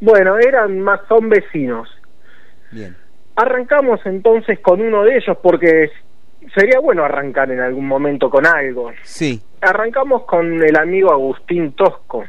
Bueno, 0.00 0.38
eran 0.38 0.80
más, 0.80 1.00
son 1.08 1.28
vecinos. 1.28 1.88
Bien. 2.72 2.96
Arrancamos 3.36 4.00
entonces 4.04 4.58
con 4.60 4.80
uno 4.80 5.04
de 5.04 5.16
ellos 5.16 5.36
porque 5.40 5.90
sería 6.54 6.80
bueno 6.80 7.04
arrancar 7.04 7.50
en 7.50 7.60
algún 7.60 7.86
momento 7.86 8.28
con 8.30 8.46
algo. 8.46 8.92
Sí, 9.02 9.40
Arrancamos 9.60 10.24
con 10.24 10.60
el 10.62 10.76
amigo 10.76 11.12
Agustín 11.12 11.72
Tosco. 11.74 12.24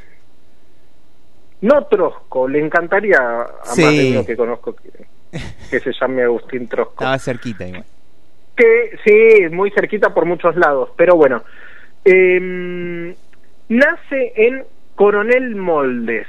No 1.62 1.86
Trosco, 1.86 2.48
le 2.48 2.60
encantaría 2.60 3.18
a 3.20 3.66
Sí. 3.66 3.82
más 3.84 3.96
de 3.96 4.12
uno 4.12 4.26
que 4.26 4.36
conozco 4.38 4.76
que, 4.76 4.90
que 5.72 5.80
se 5.80 5.92
llame 6.00 6.24
Agustín 6.24 6.68
Trosco. 6.68 6.94
estaba 6.96 7.18
cerquita 7.18 7.66
igual. 7.68 7.86
Que 8.56 8.92
sí, 9.04 9.50
muy 9.56 9.72
cerquita 9.72 10.14
por 10.14 10.26
muchos 10.26 10.56
lados, 10.58 10.90
pero 10.96 11.16
bueno. 11.16 11.42
Em, 12.06 13.16
nace 13.70 14.34
en 14.36 14.64
Coronel 14.96 15.56
Moldes, 15.56 16.28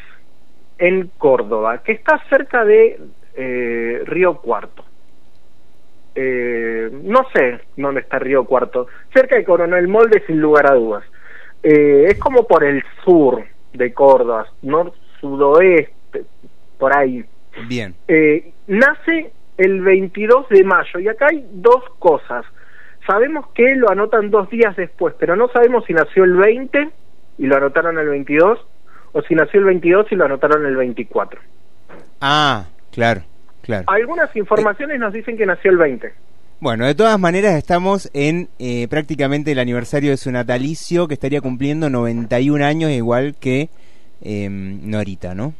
en 0.78 1.10
Córdoba, 1.18 1.82
que 1.82 1.92
está 1.92 2.18
cerca 2.30 2.64
de 2.64 2.98
eh, 3.36 4.02
Río 4.06 4.36
Cuarto. 4.38 4.84
Eh, 6.14 6.90
no 7.02 7.26
sé 7.34 7.60
dónde 7.76 8.00
está 8.00 8.18
Río 8.18 8.44
Cuarto, 8.44 8.86
cerca 9.12 9.36
de 9.36 9.44
Coronel 9.44 9.88
Moldes 9.88 10.22
sin 10.26 10.40
lugar 10.40 10.70
a 10.70 10.74
dudas. 10.74 11.04
Eh, 11.62 12.06
es 12.08 12.18
como 12.18 12.46
por 12.46 12.62
el 12.62 12.84
sur 13.04 13.42
de 13.72 13.92
Córdoba, 13.92 14.46
nor 14.62 14.92
sudoeste, 15.20 16.24
por 16.78 16.96
ahí. 16.96 17.24
Bien. 17.66 17.94
Eh, 18.06 18.52
nace 18.66 19.32
el 19.56 19.80
22 19.80 20.48
de 20.48 20.64
mayo 20.64 20.98
y 21.00 21.08
acá 21.08 21.28
hay 21.30 21.46
dos 21.52 21.82
cosas. 21.98 22.44
Sabemos 23.06 23.46
que 23.54 23.74
lo 23.74 23.90
anotan 23.90 24.30
dos 24.30 24.48
días 24.50 24.76
después, 24.76 25.14
pero 25.18 25.36
no 25.36 25.48
sabemos 25.48 25.84
si 25.86 25.92
nació 25.92 26.24
el 26.24 26.34
20 26.34 26.90
y 27.38 27.46
lo 27.46 27.56
anotaron 27.56 27.98
el 27.98 28.08
22 28.08 28.58
o 29.12 29.22
si 29.22 29.34
nació 29.34 29.60
el 29.60 29.66
22 29.66 30.12
y 30.12 30.16
lo 30.16 30.24
anotaron 30.24 30.64
el 30.66 30.76
24. 30.76 31.40
Ah, 32.20 32.66
claro, 32.90 33.22
claro. 33.64 33.84
Algunas 33.88 34.34
informaciones 34.36 34.98
nos 35.00 35.12
dicen 35.12 35.36
que 35.36 35.46
nació 35.46 35.70
el 35.70 35.76
20. 35.78 36.12
Bueno, 36.60 36.86
de 36.86 36.94
todas 36.94 37.18
maneras 37.18 37.54
estamos 37.56 38.08
en 38.14 38.48
eh, 38.58 38.86
prácticamente 38.88 39.52
el 39.52 39.58
aniversario 39.58 40.10
de 40.10 40.16
su 40.16 40.30
natalicio, 40.32 41.08
que 41.08 41.14
estaría 41.14 41.40
cumpliendo 41.40 41.90
91 41.90 42.64
años, 42.64 42.90
igual 42.90 43.34
que 43.38 43.68
eh, 44.22 44.48
Norita, 44.50 45.34
¿no? 45.34 45.52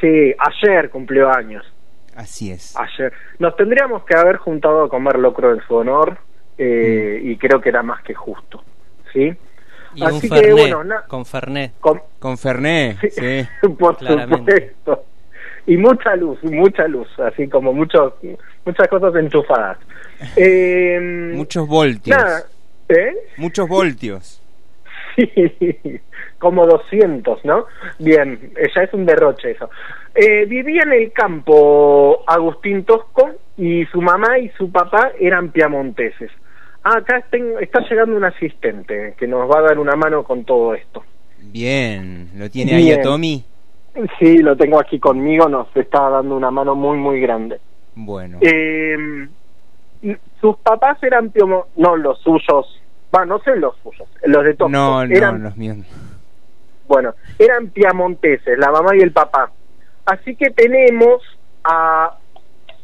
Sí, 0.00 0.32
ayer 0.38 0.90
cumplió 0.90 1.34
años. 1.34 1.64
Así 2.14 2.52
es. 2.52 2.76
Ayer. 2.76 3.12
Nos 3.38 3.56
tendríamos 3.56 4.04
que 4.04 4.14
haber 4.16 4.36
juntado 4.36 4.84
a 4.84 4.88
comer 4.88 5.18
locro 5.18 5.52
en 5.54 5.60
su 5.66 5.74
honor 5.74 6.18
eh, 6.58 7.18
y 7.24 7.36
creo 7.38 7.60
que 7.60 7.70
era 7.70 7.82
más 7.82 8.02
que 8.02 8.14
justo. 8.14 8.62
¿Sí? 9.12 9.32
Y 9.94 10.02
un 10.02 10.08
Así 10.08 10.28
que, 10.28 10.36
Fernet, 10.36 10.52
bueno, 10.52 10.84
na- 10.84 11.02
con 11.08 11.24
Fernet. 11.26 11.72
con- 11.80 12.00
Con 12.18 12.38
Fernet, 12.38 12.98
Sí. 13.00 13.10
sí. 13.10 13.68
por 13.78 13.96
Claramente. 13.96 14.74
supuesto. 14.84 15.04
Y 15.66 15.76
mucha 15.76 16.16
luz, 16.16 16.42
mucha 16.42 16.88
luz, 16.88 17.08
así 17.20 17.48
como 17.48 17.72
mucho, 17.72 18.16
muchas 18.64 18.88
cosas 18.88 19.14
enchufadas. 19.16 19.78
Eh, 20.36 21.32
Muchos 21.34 21.66
voltios. 21.66 22.16
nada, 22.16 22.44
¿eh? 22.88 23.12
Muchos 23.36 23.68
voltios. 23.68 24.38
Sí, 25.14 26.00
como 26.38 26.66
200, 26.66 27.44
¿no? 27.44 27.66
Bien, 27.98 28.52
eh, 28.56 28.68
ya 28.74 28.82
es 28.82 28.94
un 28.94 29.04
derroche 29.04 29.50
eso. 29.50 29.68
Eh, 30.14 30.46
vivía 30.46 30.84
en 30.84 30.92
el 30.92 31.12
campo 31.12 32.24
Agustín 32.26 32.84
Tosco 32.84 33.30
y 33.58 33.84
su 33.86 34.00
mamá 34.00 34.38
y 34.38 34.48
su 34.56 34.72
papá 34.72 35.12
eran 35.20 35.50
piamonteses. 35.52 36.30
Ah, 36.82 36.96
acá 36.96 37.22
está 37.60 37.80
llegando 37.88 38.16
un 38.16 38.24
asistente 38.24 39.14
que 39.18 39.26
nos 39.26 39.50
va 39.50 39.58
a 39.58 39.62
dar 39.62 39.78
una 39.78 39.96
mano 39.96 40.24
con 40.24 40.44
todo 40.44 40.74
esto. 40.74 41.04
Bien. 41.38 42.30
¿Lo 42.36 42.48
tiene 42.50 42.74
ahí 42.74 42.90
a 42.92 43.02
Tommy? 43.02 43.44
Sí, 44.18 44.38
lo 44.38 44.56
tengo 44.56 44.80
aquí 44.80 44.98
conmigo, 44.98 45.48
nos 45.48 45.74
está 45.76 46.08
dando 46.08 46.36
una 46.36 46.50
mano 46.50 46.74
muy, 46.74 46.96
muy 46.98 47.20
grande. 47.20 47.60
Bueno. 47.94 48.38
Eh, 48.40 48.96
sus 50.40 50.56
papás 50.58 51.02
eran 51.02 51.30
piomo, 51.30 51.66
no 51.76 51.96
los 51.96 52.18
suyos 52.20 52.82
Va, 53.14 53.26
no 53.26 53.38
sé 53.40 53.56
los 53.56 53.76
suyos, 53.82 54.08
los 54.24 54.44
de 54.44 54.54
Tosco. 54.54 54.70
No, 54.70 55.04
no, 55.04 55.14
eran, 55.14 55.42
los 55.42 55.56
míos. 55.56 55.76
Bueno, 56.88 57.14
eran 57.38 57.68
piamonteses, 57.68 58.58
la 58.58 58.70
mamá 58.70 58.96
y 58.96 59.00
el 59.00 59.12
papá. 59.12 59.50
Así 60.06 60.34
que 60.34 60.50
tenemos 60.50 61.20
a 61.62 62.16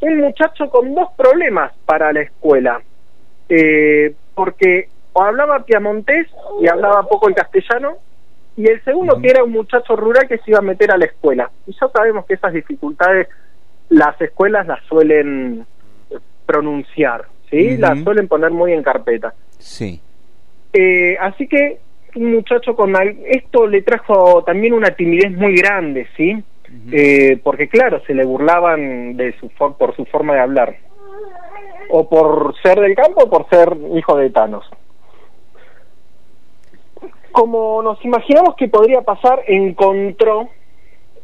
un 0.01 0.19
muchacho 0.19 0.69
con 0.69 0.95
dos 0.95 1.09
problemas 1.17 1.73
para 1.87 2.13
la 2.13 2.21
escuela. 2.21 2.83
Eh, 3.49 4.15
porque 4.35 4.91
o 5.15 5.23
hablaba 5.23 5.65
piamontés 5.65 6.29
y 6.61 6.69
hablaba 6.69 7.05
poco 7.05 7.29
el 7.29 7.35
castellano, 7.35 7.97
y 8.59 8.67
el 8.67 8.83
segundo 8.85 9.21
que 9.23 9.29
era 9.31 9.45
un 9.45 9.53
muchacho 9.53 9.95
rural 9.97 10.27
que 10.29 10.37
se 10.39 10.51
iba 10.51 10.59
a 10.59 10.63
meter 10.63 10.91
a 10.91 10.99
la 10.99 11.05
escuela. 11.07 11.51
Y 11.67 11.73
ya 11.73 11.89
sabemos 11.89 12.27
que 12.27 12.35
esas 12.35 12.53
dificultades 12.53 13.29
las 13.89 14.21
escuelas 14.21 14.67
las 14.67 14.83
suelen 14.85 15.65
pronunciar, 16.45 17.27
¿sí? 17.51 17.77
Las 17.77 18.01
suelen 18.01 18.27
poner 18.29 18.51
muy 18.51 18.73
en 18.73 18.83
carpeta. 18.83 19.33
Sí. 19.59 20.01
Eh, 20.73 21.17
así 21.21 21.47
que 21.47 21.79
un 22.17 22.33
muchacho 22.33 22.75
con 22.75 22.95
esto 23.27 23.67
le 23.67 23.83
trajo 23.83 24.43
también 24.45 24.73
una 24.75 24.91
timidez 24.91 25.31
muy 25.33 25.55
grande, 25.57 26.09
¿sí? 26.17 26.43
Eh, 26.93 27.39
porque 27.43 27.69
claro, 27.69 28.03
se 28.07 28.13
le 28.15 28.25
burlaban 28.25 29.17
de 29.17 29.35
su 29.39 29.49
for- 29.51 29.77
por 29.79 29.95
su 29.97 30.05
forma 30.07 30.35
de 30.35 30.41
hablar. 30.41 30.77
O 31.91 32.09
por 32.09 32.55
ser 32.63 32.79
del 32.81 32.95
campo 32.95 33.23
o 33.25 33.31
por 33.31 33.49
ser 33.49 33.75
hijo 33.97 34.17
de 34.17 34.29
Thanos. 34.31 34.69
Como 37.33 37.83
nos 37.83 38.05
imaginamos 38.05 38.57
que 38.57 38.69
podría 38.69 39.03
pasar, 39.03 39.43
encontró 39.47 40.49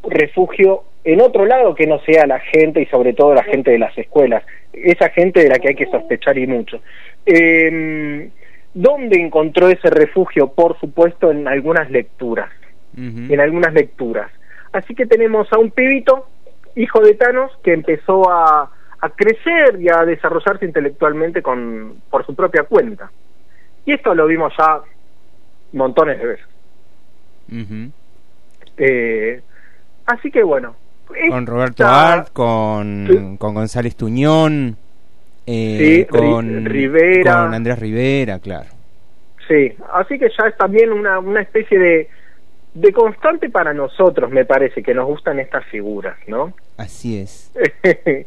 refugio 0.03 0.85
en 1.05 1.21
otro 1.21 1.45
lado 1.45 1.75
que 1.75 1.87
no 1.87 1.99
sea 2.01 2.27
la 2.27 2.41
gente 2.41 2.81
y 2.81 2.87
sobre 2.87 3.13
todo 3.13 3.35
la 3.35 3.45
gente 3.45 3.71
de 3.71 3.79
las 3.79 3.97
escuelas, 3.97 4.43
esa 4.73 5.11
gente 5.11 5.43
de 5.43 5.49
la 5.49 5.59
que 5.59 5.69
hay 5.69 5.75
que 5.75 5.91
sospechar 5.91 6.39
y 6.39 6.47
mucho. 6.47 6.81
Eh, 7.27 8.31
¿Dónde 8.75 9.21
encontró 9.21 9.69
ese 9.69 9.89
refugio? 9.89 10.49
Por 10.49 10.79
supuesto, 10.81 11.31
en 11.31 11.47
algunas 11.47 11.91
lecturas, 11.91 12.51
en 12.97 13.41
algunas 13.41 13.73
lecturas. 13.73 14.31
Así 14.73 14.97
que 14.97 15.07
tenemos 15.07 15.53
a 15.53 15.59
un 15.59 15.71
pibito, 15.71 16.27
hijo 16.75 17.01
de 17.01 17.15
Thanos, 17.15 17.53
que 17.63 17.73
empezó 17.73 18.29
a, 18.29 18.69
a 19.01 19.11
crecer 19.11 19.81
y 19.81 19.89
a 19.89 20.05
desarrollarse 20.05 20.65
intelectualmente 20.65 21.41
con, 21.41 21.99
por 22.11 22.27
su 22.27 22.35
propia 22.35 22.65
cuenta. 22.65 23.13
Y 23.87 23.93
esto 23.93 24.13
lo 24.13 24.27
vimos 24.27 24.53
ya 24.59 24.81
montones 25.75 26.19
de 26.19 26.27
veces. 26.27 26.47
Eh, 28.77 29.41
así 30.07 30.31
que 30.31 30.43
bueno. 30.43 30.77
Con 31.29 31.47
Roberto 31.47 31.83
esta- 31.85 32.13
Art, 32.15 32.29
con, 32.33 33.37
con 33.39 33.55
González 33.55 33.95
Tuñón, 33.95 34.77
eh, 35.47 36.07
Sí, 36.11 36.19
con 36.19 36.65
Rivera. 36.65 37.43
con 37.45 37.55
Andrés 37.55 37.79
Rivera, 37.79 38.39
claro. 38.39 38.71
Sí, 39.47 39.75
así 39.93 40.19
que 40.19 40.29
ya 40.31 40.49
es 40.49 40.57
también 40.57 40.91
una, 40.91 41.19
una 41.19 41.43
especie 41.43 41.79
de, 41.79 42.09
de 42.73 42.93
constante 42.95 43.51
para 43.51 43.75
nosotros, 43.75 44.31
me 44.31 44.47
parece, 44.47 44.83
que 44.83 44.95
nos 44.95 45.07
gustan 45.07 45.39
estas 45.39 45.67
figuras, 45.67 46.17
¿no? 46.27 46.55
Así 46.79 47.19
es. 47.21 47.53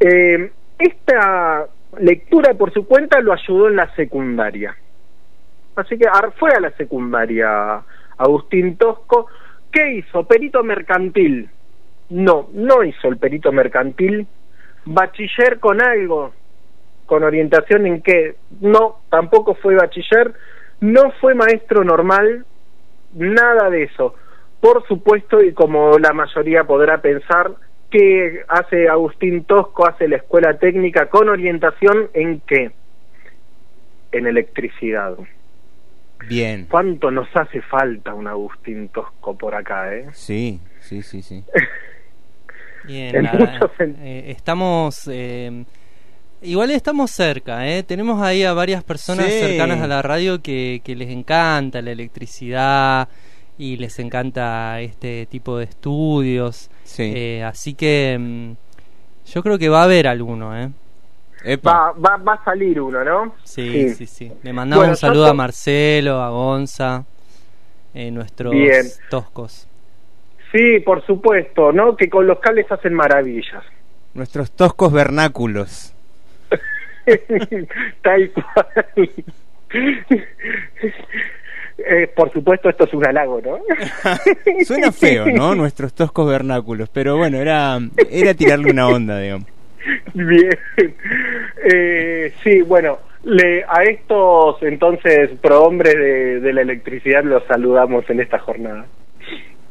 Eh, 0.00 0.50
esta 0.78 1.66
lectura 1.98 2.52
por 2.54 2.70
su 2.72 2.86
cuenta 2.86 3.20
lo 3.20 3.32
ayudó 3.32 3.68
en 3.68 3.76
la 3.76 3.94
secundaria. 3.94 4.76
Así 5.76 5.98
que 5.98 6.06
fue 6.38 6.50
a 6.56 6.60
la 6.60 6.70
secundaria 6.72 7.82
Agustín 8.16 8.76
Tosco. 8.76 9.26
¿Qué 9.70 9.96
hizo? 9.96 10.24
Perito 10.24 10.64
mercantil. 10.64 11.50
No, 12.08 12.48
no 12.52 12.82
hizo 12.82 13.08
el 13.08 13.18
perito 13.18 13.52
mercantil. 13.52 14.26
Bachiller 14.86 15.58
con 15.58 15.82
algo, 15.82 16.32
con 17.04 17.24
orientación 17.24 17.86
en 17.86 18.00
qué. 18.00 18.36
No, 18.60 19.00
tampoco 19.10 19.54
fue 19.54 19.74
bachiller. 19.74 20.32
No 20.80 21.10
fue 21.20 21.34
maestro 21.34 21.84
normal. 21.84 22.46
Nada 23.14 23.68
de 23.68 23.84
eso. 23.84 24.14
Por 24.60 24.86
supuesto, 24.86 25.42
y 25.42 25.52
como 25.52 25.98
la 25.98 26.12
mayoría 26.12 26.64
podrá 26.64 27.02
pensar, 27.02 27.52
que 27.90 28.42
hace 28.48 28.88
Agustín 28.88 29.44
Tosco, 29.44 29.86
hace 29.86 30.08
la 30.08 30.16
escuela 30.16 30.58
técnica 30.58 31.06
con 31.06 31.28
orientación 31.28 32.08
en 32.14 32.40
qué? 32.40 32.72
En 34.12 34.26
electricidad. 34.26 35.16
Bien. 36.28 36.66
¿Cuánto 36.70 37.10
nos 37.10 37.28
hace 37.36 37.60
falta 37.62 38.14
un 38.14 38.26
Agustín 38.26 38.88
Tosco 38.88 39.36
por 39.36 39.54
acá, 39.54 39.94
eh? 39.94 40.06
Sí, 40.12 40.60
sí, 40.80 41.02
sí, 41.02 41.22
sí. 41.22 41.44
Bien, 42.84 43.16
En 43.16 43.24
la- 43.24 43.32
muchos 43.32 43.70
eh, 43.80 44.24
estamos 44.28 45.08
eh, 45.12 45.64
igual 46.42 46.70
estamos 46.70 47.10
cerca, 47.10 47.66
¿eh? 47.68 47.82
tenemos 47.82 48.22
ahí 48.22 48.44
a 48.44 48.52
varias 48.52 48.84
personas 48.84 49.26
Sí. 49.26 49.38
cercanas 49.40 49.80
a 49.82 49.86
la 49.88 50.02
radio 50.02 50.40
que, 50.40 50.80
que 50.84 50.94
les 50.94 51.10
encanta 51.10 51.82
la 51.82 51.90
electricidad 51.90 53.08
y 53.58 53.76
les 53.78 53.98
encanta 53.98 54.80
este 54.80 55.26
tipo 55.26 55.58
de 55.58 55.64
estudios, 55.64 56.70
Sí. 56.84 57.12
Eh, 57.16 57.42
así 57.42 57.74
que 57.74 58.16
mm, 58.20 58.52
yo 59.32 59.42
creo 59.42 59.58
que 59.58 59.68
va 59.68 59.80
a 59.80 59.84
haber 59.84 60.06
alguno, 60.06 60.56
¿eh? 60.56 60.70
Va, 61.54 61.92
va, 61.92 62.16
va 62.16 62.34
a 62.34 62.44
salir 62.44 62.80
uno, 62.80 63.04
¿no? 63.04 63.34
Sí, 63.44 63.90
sí, 63.90 64.06
sí. 64.06 64.32
Le 64.42 64.52
mandamos 64.52 64.82
Bueno, 64.82 64.92
un 64.92 64.96
saludo 64.96 65.26
a 65.26 65.34
Marcelo, 65.34 66.20
a 66.20 66.30
Gonza, 66.30 67.04
eh, 67.94 68.10
nuestros 68.10 68.52
Bien. 68.52 68.84
toscos. 69.08 69.68
Sí, 70.52 70.80
por 70.80 71.04
supuesto, 71.06 71.72
¿no? 71.72 71.96
Que 71.96 72.08
con 72.08 72.26
los 72.26 72.38
cables 72.40 72.70
hacen 72.70 72.94
maravillas. 72.94 73.62
Nuestros 74.14 74.50
toscos 74.52 74.92
vernáculos. 74.92 75.92
Tal 78.02 78.32
cual. 78.32 79.10
Eh, 81.78 82.10
por 82.16 82.32
supuesto, 82.32 82.70
esto 82.70 82.84
es 82.84 82.94
un 82.94 83.06
halago, 83.06 83.40
¿no? 83.42 83.58
Suena 84.64 84.90
feo, 84.92 85.26
¿no? 85.26 85.54
Nuestros 85.56 85.92
toscos 85.92 86.26
vernáculos, 86.26 86.88
pero 86.88 87.16
bueno, 87.18 87.38
era, 87.38 87.78
era 88.10 88.34
tirarle 88.34 88.70
una 88.70 88.88
onda, 88.88 89.18
digamos. 89.20 89.46
Bien. 90.14 90.50
Eh, 91.70 92.32
sí, 92.42 92.62
bueno, 92.62 92.98
le, 93.24 93.64
a 93.68 93.82
estos 93.84 94.62
entonces 94.62 95.30
prohombres 95.40 95.94
de, 95.94 96.40
de 96.40 96.52
la 96.52 96.62
electricidad 96.62 97.24
los 97.24 97.44
saludamos 97.44 98.08
en 98.10 98.20
esta 98.20 98.38
jornada. 98.38 98.86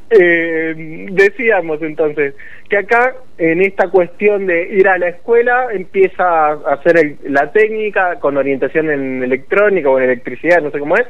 Eh, 0.10 1.08
decíamos 1.12 1.82
entonces 1.82 2.36
que 2.69 2.78
acá 2.78 3.15
en 3.39 3.62
esta 3.62 3.89
cuestión 3.89 4.45
de 4.45 4.69
ir 4.69 4.88
a 4.88 4.99
la 4.99 5.08
escuela 5.10 5.67
empieza 5.73 6.23
a 6.49 6.73
hacer 6.75 6.97
el- 6.97 7.17
la 7.34 7.51
técnica 7.51 8.19
con 8.19 8.38
orientación 8.38 8.91
en 8.91 9.23
electrónica 9.23 9.89
o 9.89 9.97
en 9.97 10.06
electricidad, 10.06 10.62
no 10.62 10.69
sé 10.69 10.80
cómo 10.80 10.95
es, 10.95 11.06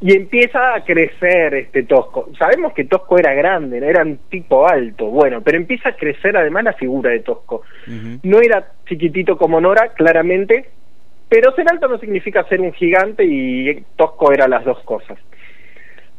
y 0.00 0.14
empieza 0.14 0.74
a 0.74 0.84
crecer 0.84 1.54
este 1.54 1.84
Tosco. 1.84 2.28
Sabemos 2.38 2.72
que 2.72 2.84
Tosco 2.84 3.18
era 3.18 3.32
grande, 3.32 3.78
era 3.78 4.02
un 4.02 4.18
tipo 4.28 4.68
alto, 4.68 5.06
bueno, 5.06 5.40
pero 5.42 5.56
empieza 5.56 5.90
a 5.90 5.96
crecer 5.96 6.36
además 6.36 6.64
la 6.64 6.72
figura 6.74 7.10
de 7.10 7.20
Tosco. 7.20 7.62
No 8.22 8.40
era 8.40 8.72
chiquitito 8.86 9.36
como 9.38 9.60
Nora, 9.60 9.92
claramente, 9.94 10.66
pero 11.28 11.52
ser 11.52 11.66
alto 11.70 11.88
no 11.88 11.98
significa 11.98 12.44
ser 12.44 12.60
un 12.60 12.72
gigante 12.72 13.24
y 13.24 13.82
Tosco 13.96 14.32
era 14.32 14.48
las 14.48 14.64
dos 14.64 14.80
cosas. 14.80 15.18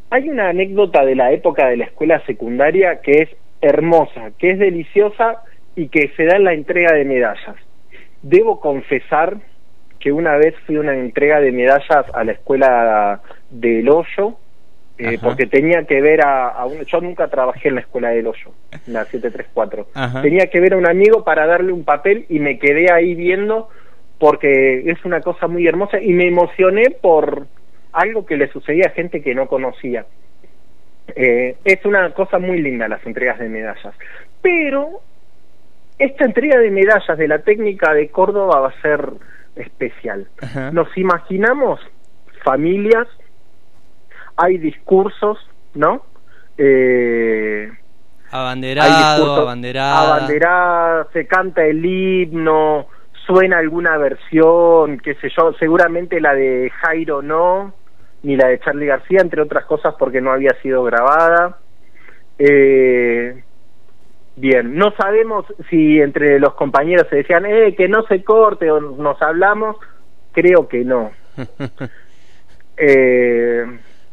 Hay 0.10 0.30
una 0.30 0.50
anécdota 0.50 1.04
de 1.04 1.16
la 1.16 1.32
época 1.32 1.68
de 1.68 1.78
la 1.78 1.86
escuela 1.86 2.20
secundaria 2.26 3.02
que 3.02 3.24
es 3.24 3.30
hermosa, 3.62 4.32
que 4.38 4.52
es 4.52 4.60
deliciosa 4.60 5.44
y 5.76 5.90
que 5.90 6.12
se 6.16 6.26
da 6.26 6.38
en 6.38 6.46
la 6.46 6.54
entrega 6.54 6.94
de 6.94 7.06
medallas. 7.06 7.56
Debo 8.22 8.60
confesar 8.60 9.38
que 10.06 10.12
una 10.12 10.38
vez 10.38 10.54
fui 10.68 10.76
a 10.76 10.82
una 10.82 10.94
entrega 10.94 11.40
de 11.42 11.52
medallas 11.52 12.06
a 12.14 12.24
la 12.24 12.32
escuela 12.34 13.22
del 13.50 13.90
Hoyo, 13.90 14.36
eh, 15.00 15.18
porque 15.20 15.48
tenía 15.48 15.84
que 15.86 16.00
ver 16.00 16.22
a, 16.24 16.50
a 16.50 16.66
un- 16.68 16.84
yo 16.86 17.02
nunca 17.02 17.28
trabajé 17.28 17.70
en 17.70 17.76
la 17.76 17.82
escuela 17.82 18.10
del 18.10 18.28
Hoyo, 18.28 18.52
en 18.86 18.94
la 18.94 19.04
734. 19.06 19.88
Ajá. 19.96 20.22
Tenía 20.22 20.46
que 20.52 20.60
ver 20.60 20.74
a 20.76 20.78
un 20.78 20.86
amigo 20.88 21.24
para 21.24 21.48
darle 21.48 21.72
un 21.74 21.84
papel 21.84 22.28
y 22.30 22.38
me 22.38 22.60
quedé 22.60 22.92
ahí 22.92 23.16
viendo 23.16 23.68
porque 24.20 24.84
es 24.92 25.04
una 25.06 25.22
cosa 25.22 25.48
muy 25.48 25.66
hermosa 25.66 26.00
y 26.00 26.14
me 26.14 26.28
emocioné 26.28 26.92
por 26.92 27.48
algo 27.92 28.28
que 28.28 28.38
le 28.38 28.48
sucedía 28.50 28.86
a 28.86 28.92
gente 28.92 29.24
que 29.24 29.34
no 29.34 29.48
conocía. 29.48 30.06
Eh, 31.16 31.56
es 31.64 31.84
una 31.84 32.12
cosa 32.12 32.38
muy 32.38 32.62
linda 32.62 32.88
las 32.88 33.04
entregas 33.08 33.40
de 33.40 33.50
medallas. 33.50 33.96
Pero 34.44 35.02
esta 35.98 36.26
entrega 36.26 36.60
de 36.60 36.70
medallas 36.70 37.18
de 37.18 37.28
la 37.28 37.40
técnica 37.40 37.92
de 37.96 38.10
Córdoba 38.10 38.60
va 38.60 38.68
a 38.70 38.82
ser 38.84 39.10
especial. 39.56 40.28
Ajá. 40.42 40.72
Nos 40.72 40.96
imaginamos 40.98 41.80
familias, 42.44 43.08
hay 44.38 44.58
discursos, 44.58 45.38
¿no? 45.74 46.06
Eh, 46.58 47.70
Abanderado, 48.32 49.48
abanderada, 49.48 51.08
se 51.14 51.26
canta 51.26 51.64
el 51.64 51.86
himno, 51.86 52.88
suena 53.26 53.60
alguna 53.60 53.98
versión, 53.98 55.00
qué 55.00 55.16
sé 55.16 55.30
yo, 55.38 55.54
seguramente 55.54 56.20
la 56.20 56.34
de 56.34 56.72
Jairo 56.82 57.22
no, 57.22 57.74
ni 58.24 58.36
la 58.36 58.48
de 58.48 58.60
Charlie 58.60 58.88
García, 58.88 59.20
entre 59.22 59.42
otras 59.42 59.66
cosas 59.66 59.96
porque 59.98 60.22
no 60.22 60.32
había 60.32 60.52
sido 60.62 60.84
grabada. 60.84 61.60
Eh, 62.38 63.44
bien, 64.36 64.76
no 64.76 64.92
sabemos 64.96 65.46
si 65.70 66.00
entre 66.00 66.40
los 66.40 66.54
compañeros 66.56 67.08
se 67.10 67.18
decían, 67.18 67.46
eh, 67.46 67.76
que 67.76 67.88
no 67.88 68.04
se 68.04 68.24
corte 68.24 68.70
o 68.72 68.80
nos 68.80 69.22
hablamos, 69.22 69.78
creo 70.32 70.68
que 70.68 70.84
no. 70.84 71.12
Eh, 72.78 73.66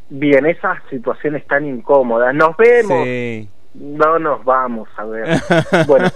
bien, 0.09 0.47
esas 0.47 0.79
situaciones 0.89 1.45
tan 1.49 1.67
incómodas. 1.67 2.33
Nos 2.33 2.57
vemos. 2.57 3.05
Sí. 3.05 3.49
No 3.75 4.19
nos 4.19 4.45
vamos 4.45 4.89
a 4.97 5.05
ver. 5.05 5.27
bueno, 5.89 6.09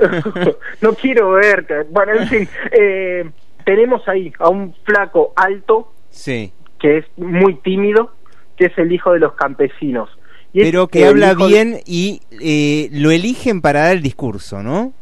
no 0.80 0.92
quiero 0.94 1.32
verte. 1.32 1.82
Bueno, 1.90 2.12
en 2.12 2.28
fin, 2.28 2.48
eh, 2.70 3.28
tenemos 3.64 4.06
ahí 4.08 4.32
a 4.38 4.48
un 4.48 4.74
flaco 4.84 5.32
alto 5.36 5.92
Sí. 6.10 6.52
que 6.78 6.98
es 6.98 7.06
muy 7.16 7.54
tímido, 7.56 8.12
que 8.56 8.66
es 8.66 8.78
el 8.78 8.92
hijo 8.92 9.12
de 9.12 9.18
los 9.20 9.32
campesinos. 9.34 10.08
Y 10.52 10.60
es 10.60 10.66
Pero 10.66 10.88
que 10.88 11.06
habla 11.06 11.32
hijo 11.32 11.46
bien 11.46 11.76
y 11.86 12.20
eh, 12.40 12.88
lo 12.92 13.10
eligen 13.10 13.60
para 13.60 13.80
dar 13.82 13.96
el 13.96 14.02
discurso, 14.02 14.62
¿no? 14.62 14.92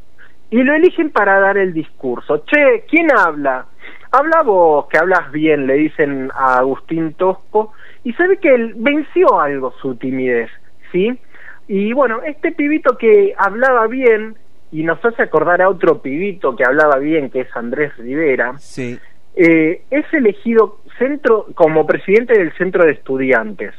y 0.49 0.63
lo 0.63 0.75
eligen 0.75 1.11
para 1.11 1.41
dar 1.41 1.59
el 1.59 1.73
discurso. 1.73 2.45
Che, 2.47 2.85
¿quién 2.89 3.09
habla? 3.11 3.67
Habla 4.13 4.43
vos, 4.43 4.87
que 4.87 4.97
hablas 4.97 5.31
bien, 5.33 5.67
le 5.67 5.75
dicen 5.75 6.31
a 6.35 6.59
Agustín 6.59 7.15
Tosco, 7.15 7.73
y 8.05 8.13
sabe 8.13 8.39
que 8.39 8.55
él 8.55 8.75
venció 8.77 9.41
algo 9.41 9.75
su 9.83 9.97
timidez, 9.97 10.49
¿sí? 10.93 11.19
Y 11.67 11.93
bueno, 11.93 12.21
este 12.25 12.53
pibito 12.53 12.97
que 12.97 13.35
hablaba 13.37 13.89
bien, 13.89 14.37
y 14.71 14.85
nos 14.85 15.05
hace 15.05 15.25
acordar 15.25 15.61
a 15.63 15.69
otro 15.69 16.01
pibito 16.01 16.55
que 16.55 16.65
hablaba 16.65 16.99
bien, 16.99 17.29
que 17.31 17.41
es 17.41 17.49
Andrés 17.57 17.97
Rivera, 17.99 18.55
Sí. 18.59 18.99
eh, 19.35 19.83
es 19.91 20.05
elegido 20.13 20.79
centro 20.97 21.47
como 21.55 21.87
presidente 21.87 22.39
del 22.39 22.53
centro 22.57 22.85
de 22.85 22.93
estudiantes. 22.93 23.75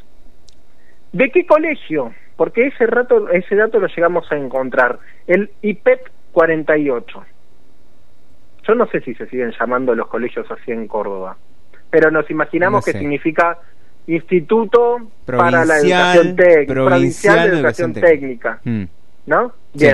¿De 1.11 1.31
qué 1.31 1.45
colegio? 1.45 2.13
Porque 2.35 2.67
ese 2.67 2.85
rato, 2.85 3.29
ese 3.29 3.55
dato 3.55 3.79
lo 3.79 3.87
llegamos 3.87 4.31
a 4.31 4.35
encontrar. 4.35 4.99
El 5.25 5.49
IPET 5.61 6.01
48. 6.31 7.25
Yo 8.67 8.75
no 8.75 8.85
sé 8.87 9.01
si 9.01 9.15
se 9.15 9.27
siguen 9.27 9.53
llamando 9.59 9.95
los 9.95 10.07
colegios 10.07 10.45
así 10.51 10.71
en 10.71 10.87
Córdoba, 10.87 11.37
pero 11.89 12.11
nos 12.11 12.29
imaginamos 12.29 12.85
No 12.85 12.91
que 12.91 12.97
significa 12.99 13.57
Instituto 14.07 14.97
para 15.25 15.65
la 15.65 15.77
Educación 15.79 16.35
Técnica, 16.35 16.73
Provincial 16.73 16.85
Provincial 16.85 17.51
de 17.51 17.55
Educación 17.57 17.93
Técnica, 17.93 18.59
Mm. 18.63 18.83
¿no? 19.25 19.53
Sí. 19.75 19.87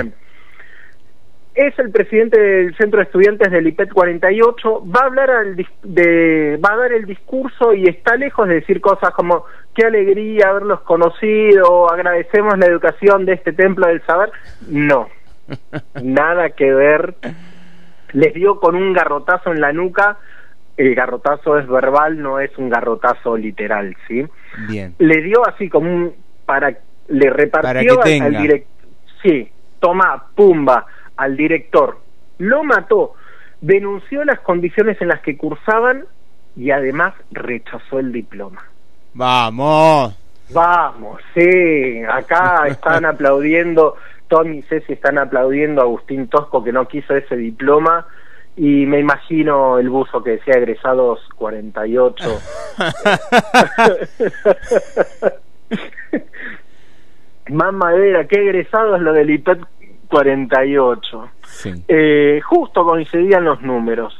Es 1.54 1.78
el 1.78 1.90
presidente 1.92 2.38
del 2.40 2.76
Centro 2.76 2.98
de 2.98 3.04
Estudiantes 3.04 3.50
del 3.52 3.66
IPET 3.68 3.92
48, 3.92 4.82
va 4.90 5.00
a 5.02 5.06
hablar 5.06 5.30
al 5.30 5.56
de, 5.84 6.58
va 6.64 6.72
a 6.72 6.76
dar 6.76 6.92
el 6.92 7.04
discurso 7.06 7.72
y 7.72 7.84
está 7.86 8.16
lejos 8.16 8.48
de 8.48 8.54
decir 8.56 8.80
cosas 8.80 9.10
como 9.14 9.44
qué 9.74 9.86
alegría 9.86 10.48
haberlos 10.48 10.80
conocido, 10.80 11.88
agradecemos 11.92 12.58
la 12.58 12.66
educación 12.66 13.24
de 13.24 13.34
este 13.34 13.52
templo 13.52 13.86
del 13.86 14.02
saber. 14.04 14.30
No, 14.68 15.08
nada 16.02 16.50
que 16.50 16.72
ver. 16.72 17.14
Les 18.12 18.34
dio 18.34 18.58
con 18.58 18.74
un 18.74 18.92
garrotazo 18.92 19.52
en 19.52 19.60
la 19.60 19.72
nuca. 19.72 20.18
El 20.76 20.94
garrotazo 20.96 21.56
es 21.58 21.68
verbal, 21.68 22.20
no 22.20 22.40
es 22.40 22.50
un 22.58 22.68
garrotazo 22.68 23.36
literal, 23.36 23.96
¿sí? 24.08 24.26
Bien. 24.68 24.92
le 24.98 25.22
dio 25.22 25.46
así 25.46 25.68
como 25.68 25.88
un 25.88 26.14
para 26.44 26.76
le 27.08 27.30
repartió 27.30 27.96
Para 28.00 28.24
al- 28.24 28.36
director 28.38 28.68
sí 29.22 29.48
toma 29.78 30.24
pumba 30.34 30.86
al 31.16 31.36
director. 31.36 31.98
Lo 32.38 32.64
mató 32.64 33.14
denunció 33.60 34.24
las 34.24 34.40
condiciones 34.40 35.00
en 35.00 35.08
las 35.08 35.20
que 35.20 35.36
cursaban 35.36 36.04
y 36.56 36.70
además 36.70 37.14
rechazó 37.30 37.98
el 37.98 38.12
diploma. 38.12 38.64
Vamos. 39.14 40.18
vamos 40.52 41.20
sí 41.34 42.02
acá 42.08 42.64
están 42.68 43.04
aplaudiendo 43.04 43.96
Tommy 44.28 44.58
y 44.58 44.62
Ceci 44.62 44.94
están 44.94 45.18
aplaudiendo 45.18 45.80
a 45.80 45.84
Agustín 45.84 46.28
Tosco 46.28 46.62
que 46.62 46.72
no 46.72 46.88
quiso 46.88 47.14
ese 47.14 47.36
diploma 47.36 48.06
y 48.56 48.86
me 48.86 49.00
imagino 49.00 49.78
el 49.78 49.88
buzo 49.88 50.22
que 50.22 50.32
decía 50.32 50.54
egresados 50.54 51.20
48 51.36 52.24
Más 57.50 57.74
madera, 57.74 58.26
qué 58.26 58.40
egresado 58.40 58.96
es 58.96 59.02
lo 59.02 59.12
del 59.12 59.30
IPET 59.30 59.58
48. 60.14 61.28
Sí. 61.44 61.72
Eh, 61.88 62.40
justo 62.44 62.84
coincidían 62.84 63.44
los 63.44 63.60
números. 63.62 64.14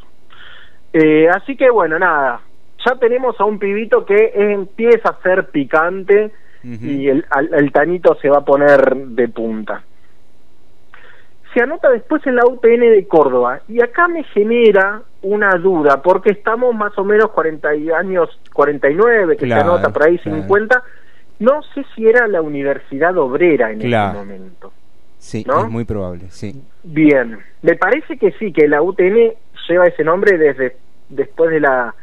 Eh, 0.92 1.28
así 1.28 1.56
que 1.56 1.70
bueno, 1.70 1.98
nada, 1.98 2.40
ya 2.84 2.96
tenemos 2.96 3.40
a 3.40 3.44
un 3.44 3.58
pibito 3.58 4.04
que 4.04 4.32
empieza 4.34 5.10
a 5.10 5.22
ser 5.22 5.50
picante 5.50 6.32
y 6.62 7.08
el, 7.08 7.24
al- 7.30 7.52
el 7.52 7.70
tanito 7.72 8.16
se 8.22 8.28
va 8.30 8.38
a 8.38 8.44
poner 8.44 8.96
de 8.96 9.28
punta. 9.28 9.82
Se 11.52 11.60
anota 11.62 11.90
después 11.90 12.26
en 12.26 12.36
la 12.36 12.46
UTN 12.46 12.80
de 12.80 13.06
Córdoba 13.06 13.60
y 13.68 13.80
acá 13.82 14.08
me 14.08 14.24
genera 14.24 15.02
una 15.22 15.50
duda 15.56 16.02
porque 16.02 16.30
estamos 16.30 16.74
más 16.74 16.96
o 16.98 17.04
menos 17.04 17.30
40 17.30 17.74
y 17.76 17.90
años 17.90 18.28
49 18.52 19.36
que 19.36 19.44
Claro, 19.46 19.60
se 19.62 19.68
anota 19.68 19.92
por 19.92 20.02
ahí 20.04 20.18
claro. 20.18 20.38
50 20.42 20.82
no 21.40 21.62
sé 21.74 21.84
si 21.94 22.06
era 22.08 22.26
la 22.28 22.40
Universidad 22.42 23.16
Obrera 23.18 23.70
en 23.70 23.78
Claro. 23.80 24.18
ese 24.20 24.26
momento 24.26 24.72
Sí, 25.24 25.42
¿No? 25.46 25.64
es 25.64 25.70
muy 25.70 25.84
probable, 25.86 26.26
sí. 26.28 26.62
Bien, 26.82 27.38
me 27.62 27.76
parece 27.76 28.18
que 28.18 28.32
sí, 28.32 28.52
que 28.52 28.68
la 28.68 28.82
UTN 28.82 29.32
lleva 29.68 29.86
ese 29.86 30.04
nombre 30.04 30.36
desde 30.36 30.76
después 31.08 31.50
de 31.50 31.60
la 31.60 31.94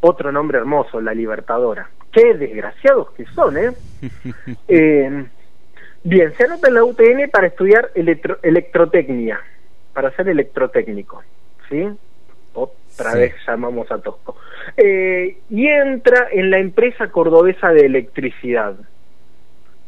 otro 0.00 0.30
nombre 0.32 0.58
hermoso, 0.58 1.00
la 1.00 1.14
Libertadora. 1.14 1.88
Qué 2.12 2.34
desgraciados 2.34 3.10
que 3.12 3.24
son, 3.34 3.56
¿eh? 3.56 3.70
Eh, 4.68 5.24
bien, 6.04 6.34
se 6.36 6.44
anota 6.44 6.68
en 6.68 6.74
la 6.74 6.84
UTN 6.84 7.30
para 7.32 7.46
estudiar 7.46 7.90
electro- 7.94 8.38
electrotecnia, 8.42 9.40
para 9.94 10.10
ser 10.14 10.28
electrotécnico, 10.28 11.22
¿sí? 11.70 11.88
Otra 12.52 13.12
Sí. 13.12 13.18
vez 13.18 13.34
llamamos 13.46 13.90
a 13.90 13.98
Tosco. 13.98 14.36
Eh, 14.76 15.38
y 15.48 15.68
entra 15.68 16.28
en 16.30 16.50
la 16.50 16.58
empresa 16.58 17.08
cordobesa 17.08 17.68
de 17.70 17.86
electricidad. 17.86 18.76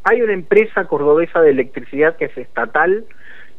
Hay 0.05 0.21
una 0.21 0.33
empresa 0.33 0.85
cordobesa 0.85 1.41
de 1.41 1.49
electricidad 1.51 2.15
que 2.15 2.25
es 2.25 2.37
estatal 2.37 3.03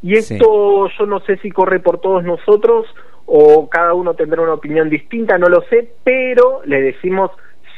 y 0.02 0.16
Sí. 0.16 0.34
esto 0.34 0.88
yo 0.88 1.06
no 1.06 1.20
sé 1.20 1.36
si 1.38 1.50
corre 1.50 1.80
por 1.80 2.00
todos 2.00 2.24
nosotros 2.24 2.86
o 3.26 3.68
cada 3.68 3.92
uno 3.94 4.14
tendrá 4.14 4.40
una 4.40 4.54
opinión 4.54 4.88
distinta, 4.88 5.36
no 5.36 5.48
lo 5.48 5.62
sé, 5.62 5.90
pero 6.04 6.62
le 6.64 6.80
decimos 6.80 7.32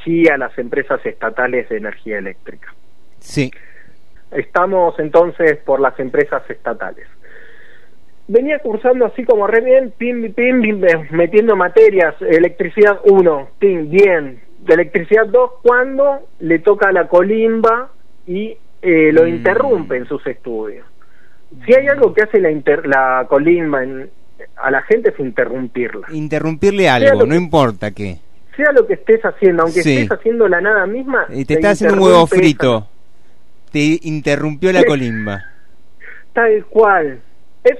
sí 0.05 0.29
a 0.29 0.37
las 0.37 0.57
empresas 0.59 1.05
estatales 1.07 1.69
de 1.71 1.79
energía 1.79 2.19
eléctrica. 2.19 2.73
Sí. 3.19 3.51
Estamos 4.31 4.99
entonces 4.99 5.57
por 5.65 5.81
las 5.81 5.99
empresas 5.99 6.43
estatales. 6.51 7.07
Venía 8.27 8.59
cursando 8.59 9.07
así 9.07 9.25
como 9.25 9.47
re 9.47 9.63
bien, 9.63 9.91
pim, 9.97 10.35
pim, 10.35 10.61
pim, 10.61 10.83
metiendo 11.13 11.57
materias, 11.57 12.15
electricidad 12.21 13.01
1, 13.05 13.49
pim, 13.59 13.89
bien, 13.89 14.43
de 14.59 14.75
electricidad 14.75 15.27
2, 15.27 15.51
cuando 15.63 16.29
le 16.41 16.59
toca 16.59 16.93
la 16.93 17.09
colimba 17.09 17.91
y 18.29 18.57
eh, 18.83 19.11
lo 19.13 19.25
Mm. 19.25 19.29
interrumpe 19.29 19.97
en 19.97 20.07
sus 20.07 20.25
estudios. 20.27 20.87
Si 21.67 21.75
hay 21.75 21.89
algo 21.89 22.15
que 22.15 22.23
hace 22.23 22.39
la, 22.41 22.51
inter- 22.51 22.87
la 22.87 23.27
colimba 23.29 23.83
en- 23.83 24.09
a 24.57 24.71
la 24.71 24.83
gente 24.83 25.11
es 25.11 25.19
interrumpirla. 25.19 26.07
Interrumpirle 26.13 26.89
algo, 26.89 27.23
no 27.25 27.31
que- 27.31 27.35
importa 27.35 27.91
qué. 27.91 28.19
Sea 28.57 28.71
lo 28.73 28.87
que 28.87 28.95
estés 28.95 29.21
haciendo, 29.25 29.65
aunque 29.65 29.83
Sí. 29.83 29.97
estés 29.97 30.13
haciendo 30.19 30.47
la 30.47 30.61
nada 30.61 30.87
misma, 30.87 31.27
Y 31.31 31.45
te 31.45 31.55
está 31.55 31.71
haciendo 31.71 31.97
un 31.97 32.03
huevo 32.03 32.25
esa- 32.27 32.37
frito. 32.37 32.87
Te 33.73 33.99
interrumpió 34.03 34.73
la 34.73 34.85
colimba. 34.85 35.43
Tal 36.33 36.65
cual. 36.67 37.21
Es, 37.65 37.79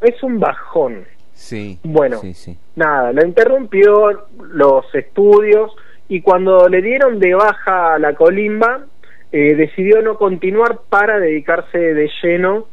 es 0.00 0.22
un 0.22 0.40
bajón. 0.40 1.04
Sí. 1.32 1.78
Bueno, 1.84 2.18
Sí, 2.20 2.34
sí. 2.34 2.56
nada, 2.76 3.12
lo 3.12 3.24
interrumpió 3.24 4.26
los 4.52 4.84
estudios 4.94 5.72
y 6.08 6.20
cuando 6.20 6.68
le 6.68 6.82
dieron 6.82 7.18
de 7.18 7.34
baja 7.34 7.94
a 7.94 7.98
la 7.98 8.14
colimba, 8.14 8.84
eh, 9.32 9.54
decidió 9.54 10.02
no 10.02 10.16
continuar 10.16 10.80
para 10.88 11.18
dedicarse 11.18 11.78
de 11.78 12.10
lleno 12.22 12.66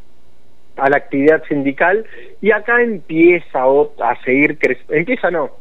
a 0.76 0.90
la 0.90 0.98
actividad 0.98 1.44
sindical 1.48 2.06
y 2.42 2.52
acá 2.52 2.82
empieza 2.82 3.64
a 3.64 4.24
seguir 4.24 4.58
creciendo, 4.58 4.94
empieza 4.94 5.32
no, 5.32 5.52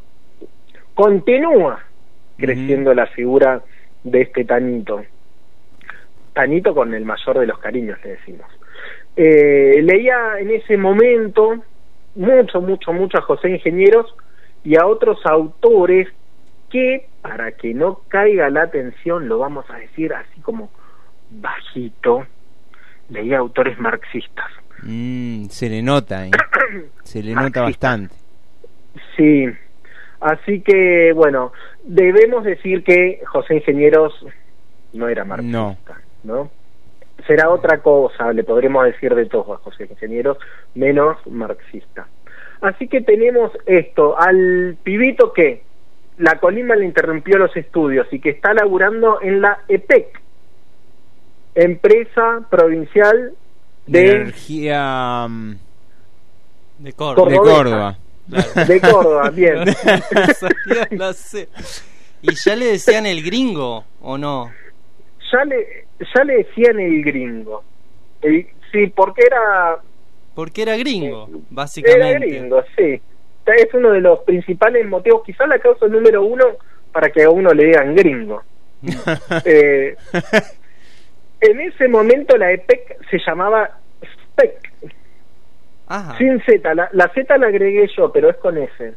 continúa 0.93 1.83
creciendo 2.37 2.93
la 2.93 3.07
figura 3.07 3.61
de 4.03 4.21
este 4.21 4.45
Tanito. 4.45 5.03
Tanito 6.33 6.73
con 6.73 6.93
el 6.93 7.03
mayor 7.03 7.39
de 7.39 7.47
los 7.47 7.57
cariños, 7.59 7.97
le 8.03 8.11
decimos. 8.11 8.47
Eh, 9.15 9.81
leía 9.81 10.39
en 10.39 10.51
ese 10.51 10.77
momento 10.77 11.63
mucho, 12.15 12.61
mucho, 12.61 12.93
mucho 12.93 13.17
a 13.17 13.21
José 13.21 13.49
Ingenieros 13.49 14.15
y 14.63 14.75
a 14.77 14.85
otros 14.85 15.19
autores 15.25 16.07
que, 16.69 17.07
para 17.21 17.51
que 17.53 17.73
no 17.73 18.01
caiga 18.07 18.49
la 18.49 18.63
atención, 18.63 19.27
lo 19.27 19.39
vamos 19.39 19.65
a 19.69 19.77
decir 19.77 20.13
así 20.13 20.41
como 20.41 20.69
bajito, 21.29 22.25
leía 23.09 23.39
autores 23.39 23.77
marxistas. 23.79 24.49
Mm, 24.83 25.45
se 25.47 25.69
le 25.69 25.81
nota, 25.81 26.27
¿eh? 26.27 26.31
Se 27.03 27.23
le 27.23 27.33
nota 27.33 27.61
bastante. 27.61 28.13
Sí, 29.15 29.45
así 30.19 30.61
que 30.61 31.13
bueno, 31.13 31.53
debemos 31.83 32.43
decir 32.43 32.83
que 32.83 33.21
José 33.25 33.55
Ingenieros 33.55 34.13
no 34.93 35.07
era 35.07 35.23
marxista, 35.23 36.01
¿no? 36.23 36.51
Será 37.25 37.49
otra 37.49 37.79
cosa, 37.79 38.33
le 38.33 38.43
podremos 38.43 38.85
decir 38.85 39.15
de 39.15 39.25
todo 39.25 39.53
a 39.53 39.57
José 39.57 39.87
Ingenieros, 39.89 40.37
menos 40.75 41.17
marxista. 41.25 42.07
Así 42.61 42.87
que 42.87 43.01
tenemos 43.01 43.51
esto, 43.65 44.19
al 44.19 44.77
pibito 44.83 45.33
que 45.33 45.63
la 46.17 46.39
colima 46.39 46.75
le 46.75 46.85
interrumpió 46.85 47.37
los 47.37 47.55
estudios 47.55 48.07
y 48.11 48.19
que 48.19 48.31
está 48.31 48.53
laburando 48.53 49.21
en 49.21 49.41
la 49.41 49.59
EPEC, 49.67 50.19
empresa 51.63 52.45
provincial 52.49 53.33
de, 53.85 54.11
energía 54.11 55.27
mm, 55.27 55.55
de 56.79 56.93
Córdoba. 56.93 57.29
de 57.31 57.37
Córdoba. 57.37 57.97
de 58.67 58.81
Córdoba, 58.81 59.29
bien. 59.31 59.57
Sabía, 60.39 60.87
no 60.91 61.13
sé. 61.13 61.49
¿Y 62.21 62.33
ya 62.35 62.55
le 62.55 62.65
decían 62.65 63.05
el 63.05 63.23
gringo 63.23 63.85
o 64.01 64.17
no? 64.17 64.51
ya 65.31 65.43
le 65.45 65.85
ya 66.15 66.23
le 66.23 66.37
decían 66.37 66.79
el 66.79 67.03
gringo. 67.03 67.63
El- 68.21 68.47
sí, 68.71 68.87
porque 68.87 69.23
era 69.25 69.77
Porque 70.35 70.61
era 70.61 70.77
gringo, 70.77 71.27
era 71.29 71.37
básicamente. 71.49 72.27
gringo, 72.27 72.63
sí. 72.77 73.01
Es 73.45 73.73
uno 73.73 73.91
de 73.91 74.01
los 74.01 74.19
principales 74.19 74.85
motivos, 74.87 75.23
quizás 75.25 75.47
la 75.47 75.57
causa 75.59 75.87
número 75.87 76.21
uno 76.25 76.43
para 76.91 77.09
que 77.09 77.23
a 77.23 77.29
uno 77.29 77.53
le 77.53 77.65
digan 77.65 77.95
gringo. 77.95 78.43
Eh, 79.45 79.95
en 81.41 81.59
ese 81.61 81.87
momento 81.87 82.37
la 82.37 82.51
EPEC 82.51 82.97
se 83.09 83.17
llamaba 83.25 83.69
SPEC, 84.01 84.71
Ajá. 85.87 86.17
sin 86.17 86.41
Z. 86.43 86.73
La, 86.75 86.89
la 86.91 87.09
Z 87.13 87.37
la 87.37 87.47
agregué 87.47 87.87
yo, 87.95 88.11
pero 88.11 88.29
es 88.29 88.37
con 88.37 88.57
S. 88.57 88.93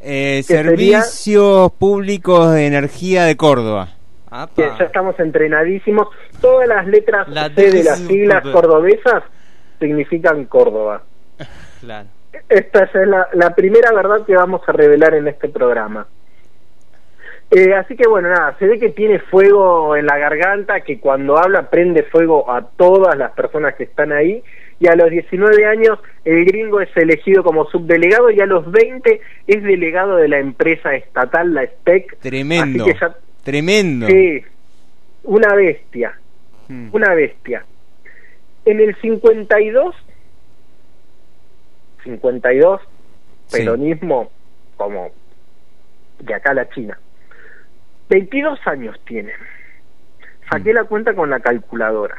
Eh, 0.00 0.42
sería- 0.42 1.02
servicios 1.02 1.72
públicos 1.72 2.52
de 2.52 2.66
energía 2.66 3.24
de 3.24 3.36
Córdoba. 3.36 3.88
Que 4.56 4.62
ya 4.78 4.84
estamos 4.86 5.18
entrenadísimos. 5.20 6.08
Todas 6.40 6.66
las 6.66 6.86
letras 6.86 7.28
La 7.28 7.50
C 7.50 7.70
de 7.70 7.84
las 7.84 7.98
siglas 7.98 8.42
cordobesas 8.50 9.22
significan 9.78 10.44
Córdoba. 10.46 11.02
Claro. 11.80 12.08
Esta 12.48 12.84
es 12.84 12.94
la, 13.08 13.26
la 13.32 13.54
primera 13.56 13.92
verdad 13.92 14.24
que 14.24 14.36
vamos 14.36 14.62
a 14.68 14.72
revelar 14.72 15.14
en 15.14 15.26
este 15.26 15.48
programa. 15.48 16.06
Eh, 17.54 17.74
así 17.74 17.96
que 17.96 18.08
bueno, 18.08 18.30
nada, 18.30 18.56
se 18.58 18.66
ve 18.66 18.78
que 18.78 18.88
tiene 18.88 19.18
fuego 19.18 19.94
en 19.94 20.06
la 20.06 20.16
garganta, 20.16 20.80
que 20.80 20.98
cuando 20.98 21.36
habla 21.36 21.68
prende 21.68 22.02
fuego 22.04 22.50
a 22.50 22.66
todas 22.66 23.14
las 23.18 23.32
personas 23.32 23.74
que 23.74 23.84
están 23.84 24.10
ahí. 24.10 24.42
Y 24.80 24.88
a 24.88 24.96
los 24.96 25.10
19 25.10 25.66
años 25.66 25.98
el 26.24 26.44
gringo 26.46 26.80
es 26.80 26.88
elegido 26.96 27.44
como 27.44 27.66
subdelegado 27.66 28.30
y 28.30 28.40
a 28.40 28.46
los 28.46 28.68
20 28.72 29.20
es 29.46 29.62
delegado 29.62 30.16
de 30.16 30.28
la 30.28 30.38
empresa 30.38 30.94
estatal, 30.94 31.52
la 31.52 31.64
SPEC. 31.66 32.18
Tremendo. 32.20 32.84
Así 32.84 32.92
que 32.92 32.98
ya 32.98 33.14
Tremendo. 33.44 34.06
Sí, 34.06 34.42
una 35.24 35.54
bestia, 35.54 36.18
una 36.90 37.14
bestia. 37.14 37.64
En 38.64 38.80
el 38.80 38.96
52, 39.00 39.94
52, 42.04 42.80
Sí. 43.46 43.58
peronismo 43.58 44.30
como 44.76 45.10
de 46.20 46.34
acá 46.34 46.52
a 46.52 46.54
la 46.54 46.68
China. 46.70 46.98
22 48.12 48.58
años 48.66 49.00
tiene. 49.06 49.32
Saqué 50.50 50.74
la 50.74 50.84
cuenta 50.84 51.14
con 51.14 51.30
la 51.30 51.40
calculadora. 51.40 52.16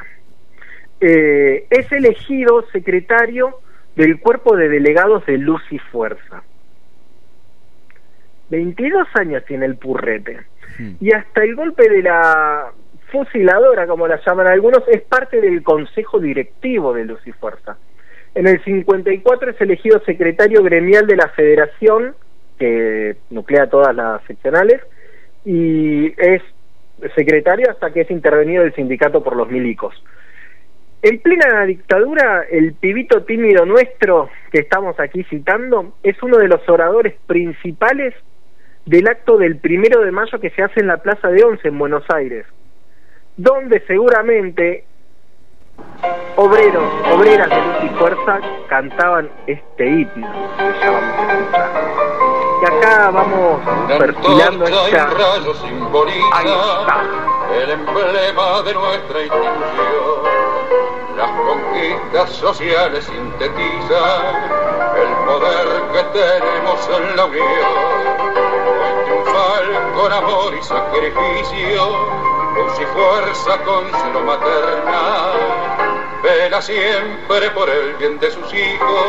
Eh, 0.99 1.67
es 1.69 1.91
elegido 1.91 2.65
secretario 2.71 3.59
del 3.95 4.19
cuerpo 4.19 4.57
de 4.57 4.69
delegados 4.69 5.23
de 5.27 5.37
Luz 5.37 5.61
y 5.69 5.77
Fuerza. 5.77 6.41
22 8.49 9.07
años 9.13 9.45
tiene 9.45 9.67
el 9.67 9.75
purrete. 9.75 10.39
Y 10.99 11.13
hasta 11.13 11.43
el 11.43 11.55
golpe 11.55 11.87
de 11.87 12.01
la 12.01 12.71
fusiladora, 13.11 13.85
como 13.85 14.07
la 14.07 14.19
llaman 14.25 14.47
algunos, 14.47 14.81
es 14.87 15.03
parte 15.03 15.41
del 15.41 15.61
consejo 15.61 16.19
directivo 16.19 16.93
de 16.93 17.05
Luz 17.05 17.21
y 17.27 17.33
Fuerza. 17.33 17.77
En 18.33 18.47
el 18.47 18.63
54 18.63 19.51
es 19.51 19.61
elegido 19.61 19.99
secretario 19.99 20.63
gremial 20.63 21.05
de 21.05 21.17
la 21.17 21.27
federación, 21.27 22.15
que 22.57 23.17
nuclea 23.29 23.69
todas 23.69 23.95
las 23.95 24.23
seccionales, 24.23 24.81
y 25.45 26.13
es 26.17 26.41
secretario 27.15 27.69
hasta 27.69 27.91
que 27.91 28.01
es 28.01 28.11
intervenido 28.11 28.63
el 28.63 28.73
sindicato 28.73 29.23
por 29.23 29.35
los 29.35 29.49
milicos. 29.49 29.93
En 31.01 31.19
plena 31.19 31.65
dictadura, 31.65 32.45
el 32.49 32.75
pibito 32.75 33.23
tímido 33.23 33.65
nuestro 33.65 34.29
que 34.51 34.59
estamos 34.59 34.97
aquí 35.01 35.23
citando 35.25 35.95
es 36.01 36.21
uno 36.23 36.37
de 36.37 36.47
los 36.47 36.67
oradores 36.69 37.15
principales 37.27 38.13
del 38.85 39.07
acto 39.07 39.37
del 39.37 39.57
primero 39.57 40.01
de 40.01 40.11
mayo 40.11 40.39
que 40.39 40.49
se 40.51 40.63
hace 40.63 40.79
en 40.79 40.87
la 40.87 40.97
Plaza 40.97 41.27
de 41.29 41.43
Once 41.43 41.67
en 41.67 41.77
Buenos 41.77 42.05
Aires, 42.09 42.45
donde 43.35 43.81
seguramente 43.81 44.85
obreros, 46.37 46.93
obreras 47.13 47.49
de 47.49 47.55
luz 47.55 47.83
y 47.83 47.89
fuerza 47.97 48.39
cantaban 48.69 49.29
este 49.47 49.85
himno. 49.85 50.33
Y 52.63 52.65
acá 52.65 53.11
vamos 53.11 53.59
perfilando 53.89 54.65
esta... 54.65 55.09
Ahí 56.31 56.47
está. 56.47 57.03
el 57.61 57.71
emblema 57.71 58.61
de 58.61 58.73
nuestra 58.73 59.21
institución. 59.21 60.23
Las 61.17 61.29
conquistas 61.31 62.29
sociales 62.29 63.03
sintetizan 63.03 64.35
el 64.95 65.13
poder 65.25 65.67
que 65.91 66.03
tenemos 66.17 66.87
en 66.87 67.17
la 67.17 67.25
unión. 67.25 67.45
Hoy 68.79 69.03
triunfal 69.03 69.93
con 69.95 70.13
amor 70.13 70.55
y 70.57 70.63
sacrificio, 70.63 71.89
luz 72.55 72.79
y 72.79 72.85
fuerza 72.85 73.57
con 73.65 73.91
celo 73.91 74.21
maternal. 74.21 75.82
Vela 76.23 76.61
siempre 76.61 77.51
por 77.51 77.69
el 77.69 77.95
bien 77.95 78.17
de 78.17 78.31
sus 78.31 78.53
hijos, 78.53 79.05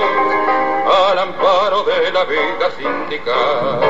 al 1.11 1.19
amparo 1.19 1.85
de 1.85 2.11
la 2.11 2.25
vida 2.25 2.71
sindical. 2.77 3.81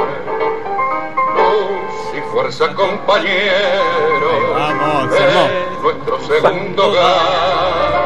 Luz 1.34 2.14
y 2.14 2.20
fuerza, 2.30 2.74
compañero, 2.74 4.52
Vamos, 4.54 5.14
es 5.14 5.80
nuestro 5.80 6.20
segundo 6.20 6.90
hogar. 6.90 8.04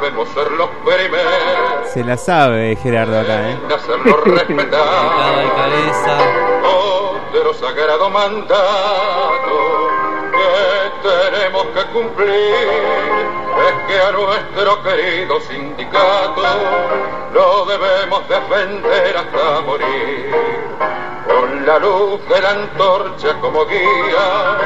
Debemos 0.00 0.28
ser 0.28 0.50
los 0.52 0.68
primeros 0.84 1.90
Se 1.92 2.04
la 2.04 2.16
sabe 2.16 2.76
Gerardo 2.76 3.18
acá, 3.18 3.50
¿eh? 3.50 3.58
hacerlo 3.74 4.16
respetar. 4.24 4.78
cabeza. 5.56 6.18
Otro 6.64 7.54
sagrado 7.54 8.08
mandato 8.08 9.88
que 10.30 11.08
tenemos 11.08 11.66
que 11.74 11.82
cumplir 11.92 13.47
es 13.60 13.86
que 13.86 14.00
a 14.00 14.12
nuestro 14.12 14.82
querido 14.82 15.40
sindicato 15.40 16.42
lo 17.32 17.66
debemos 17.66 18.28
defender 18.28 19.16
hasta 19.16 19.60
morir. 19.62 20.34
Con 21.26 21.66
la 21.66 21.78
luz 21.78 22.26
de 22.28 22.40
la 22.40 22.50
antorcha 22.50 23.34
como 23.40 23.66
guía 23.66 24.56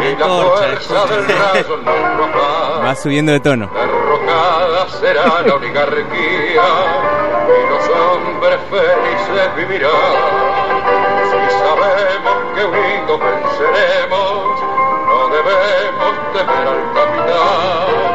y 0.00 0.16
la 0.16 0.26
fuerza 0.26 1.06
del 1.06 1.28
rayo 1.28 1.84
paz. 1.84 2.84
Va 2.84 2.94
subiendo 2.94 3.32
de 3.32 3.40
tono. 3.40 3.70
Derrocada 3.74 4.88
será 4.88 5.42
la 5.42 5.54
oligarquía 5.54 6.64
y 7.46 7.70
los 7.70 7.88
hombres 7.88 8.58
felices 8.70 9.56
vivirán. 9.56 9.92
Si 11.30 11.58
sabemos 11.58 12.54
que 12.54 12.64
unidos 12.64 13.20
venceremos, 13.20 14.60
no 15.06 15.28
debemos 15.28 16.32
temer 16.32 16.68
al 16.68 16.94
capitán. 16.94 18.05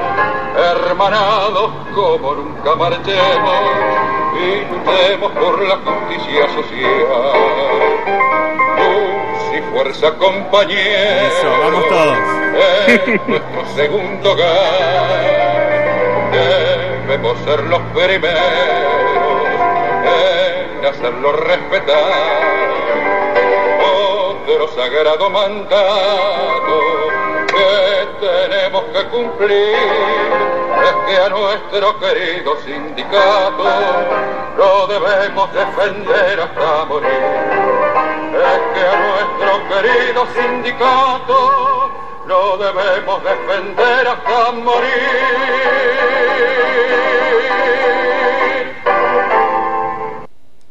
Hermanados 0.57 1.71
como 1.95 2.33
nunca 2.33 2.75
marchemos 2.75 3.55
y 4.35 4.65
luchemos 4.71 5.31
por 5.31 5.61
la 5.61 5.77
justicia 5.77 6.47
social. 6.49 7.33
Luz 8.77 9.57
y 9.57 9.61
fuerza 9.71 10.13
compañeros. 10.15 11.33
Eso, 11.39 11.49
vamos 11.49 11.87
todos. 11.87 12.17
Es 12.87 13.07
nuestro 13.27 13.65
segundo 13.75 14.31
hogar. 14.31 15.61
Debemos 16.31 17.37
ser 17.39 17.63
los 17.63 17.81
primeros 17.93 18.41
en 20.05 20.85
hacerlo 20.85 21.31
respetar. 21.33 22.71
Otro 23.83 24.67
sagrado 24.69 25.29
mandato 25.29 27.10
tenemos 28.21 28.83
que 28.93 29.03
cumplir 29.09 29.75
es 30.81 30.95
que 31.07 31.17
a 31.21 31.29
nuestro 31.29 31.99
querido 31.99 32.55
sindicato 32.61 33.65
lo 34.57 34.87
debemos 34.87 35.53
defender 35.53 36.39
hasta 36.39 36.85
morir. 36.85 37.09
Es 38.31 38.61
que 38.73 38.83
a 38.87 38.95
nuestro 39.07 39.51
querido 39.69 40.27
sindicato 40.35 41.91
lo 42.27 42.57
debemos 42.57 43.23
defender 43.23 44.07
hasta 44.07 44.51
morir. 44.51 45.81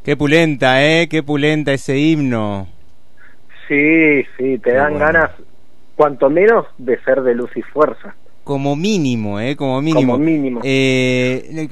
Qué 0.04 0.16
pulenta, 0.16 0.82
¿eh? 0.82 1.08
Qué 1.10 1.22
pulenta 1.22 1.72
ese 1.72 1.98
himno. 1.98 2.68
Sí, 3.68 4.24
sí, 4.36 4.58
te 4.58 4.72
dan 4.72 4.94
bueno. 4.94 5.06
ganas, 5.06 5.30
cuanto 6.00 6.30
menos, 6.30 6.64
de 6.78 6.98
ser 7.02 7.20
de 7.20 7.34
luz 7.34 7.50
y 7.56 7.60
fuerza. 7.60 8.14
Como 8.42 8.74
mínimo, 8.74 9.38
¿eh? 9.38 9.54
Como 9.54 9.82
mínimo. 9.82 10.12
Como 10.14 10.24
mínimo. 10.24 10.60
Eh, 10.64 11.68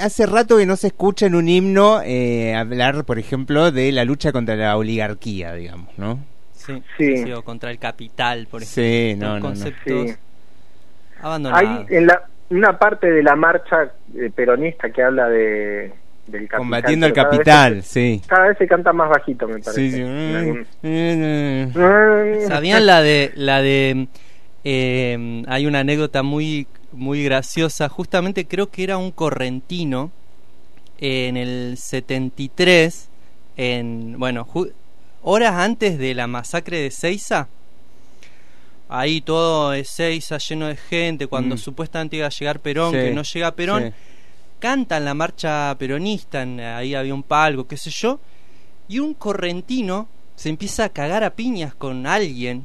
hace 0.00 0.24
rato 0.24 0.56
que 0.56 0.64
no 0.64 0.76
se 0.76 0.86
escucha 0.86 1.26
en 1.26 1.34
un 1.34 1.46
himno 1.46 2.00
eh, 2.02 2.54
hablar, 2.54 3.04
por 3.04 3.18
ejemplo, 3.18 3.70
de 3.72 3.92
la 3.92 4.06
lucha 4.06 4.32
contra 4.32 4.56
la 4.56 4.78
oligarquía, 4.78 5.52
digamos, 5.52 5.90
¿no? 5.98 6.20
Sí, 6.54 6.82
Sí. 6.96 7.18
sí, 7.18 7.32
o 7.32 7.42
contra 7.44 7.70
el 7.70 7.78
capital, 7.78 8.46
por 8.50 8.62
Sí, 8.64 8.80
ejemplo. 8.80 9.26
no, 9.28 9.32
no, 9.34 9.40
no. 9.40 9.46
conceptos 9.46 10.10
Sí. 10.10 10.16
abandonados. 11.20 11.68
Hay 11.90 11.96
en 11.98 12.06
la, 12.06 12.22
una 12.48 12.78
parte 12.78 13.10
de 13.10 13.22
la 13.22 13.36
marcha 13.36 13.92
eh, 14.16 14.30
peronista 14.34 14.88
que 14.88 15.02
habla 15.02 15.28
de 15.28 15.92
del 16.26 16.42
capital, 16.42 16.58
Combatiendo 16.58 17.06
vez 17.06 17.14
capital, 17.14 17.82
se- 17.82 17.88
sí. 18.18 18.22
Cada 18.26 18.48
vez 18.48 18.58
se 18.58 18.66
canta 18.66 18.92
más 18.92 19.08
bajito, 19.10 19.46
me 19.46 19.58
parece. 19.60 19.72
Sí, 19.80 19.90
sí. 19.92 20.00
En 20.00 20.36
algún- 20.36 20.66
Mm. 20.82 22.48
¿Sabían 22.48 22.86
la 22.86 23.02
de 23.02 23.32
la 23.34 23.62
de 23.62 24.08
eh, 24.64 25.42
hay 25.46 25.66
una 25.66 25.80
anécdota 25.80 26.22
muy 26.22 26.66
muy 26.92 27.22
graciosa, 27.24 27.88
justamente 27.88 28.46
creo 28.46 28.70
que 28.70 28.82
era 28.84 28.96
un 28.96 29.10
correntino 29.10 30.10
en 30.98 31.36
el 31.36 31.76
73 31.78 33.08
en 33.56 34.18
bueno, 34.18 34.46
horas 35.22 35.52
antes 35.54 35.98
de 35.98 36.14
la 36.14 36.26
masacre 36.26 36.78
de 36.80 36.90
Seiza. 36.90 37.48
Ahí 38.88 39.20
todo 39.20 39.72
es 39.74 39.88
Seiza 39.90 40.38
lleno 40.38 40.68
de 40.68 40.76
gente 40.76 41.26
cuando 41.26 41.56
Mm. 41.56 41.58
supuestamente 41.58 42.16
iba 42.16 42.26
a 42.26 42.30
llegar 42.30 42.60
Perón, 42.60 42.92
Sí, 42.92 42.98
que 42.98 43.10
no 43.12 43.22
llega 43.22 43.50
Perón. 43.54 43.82
sí. 43.88 43.92
Cantan 44.58 45.04
la 45.04 45.14
marcha 45.14 45.74
peronista, 45.78 46.42
en- 46.42 46.60
ahí 46.60 46.94
había 46.94 47.14
un 47.14 47.22
palco, 47.22 47.66
qué 47.66 47.76
sé 47.76 47.90
yo, 47.90 48.18
y 48.88 48.98
un 48.98 49.14
correntino 49.14 50.08
se 50.34 50.48
empieza 50.48 50.84
a 50.84 50.88
cagar 50.90 51.24
a 51.24 51.30
piñas 51.34 51.74
con 51.74 52.06
alguien 52.06 52.64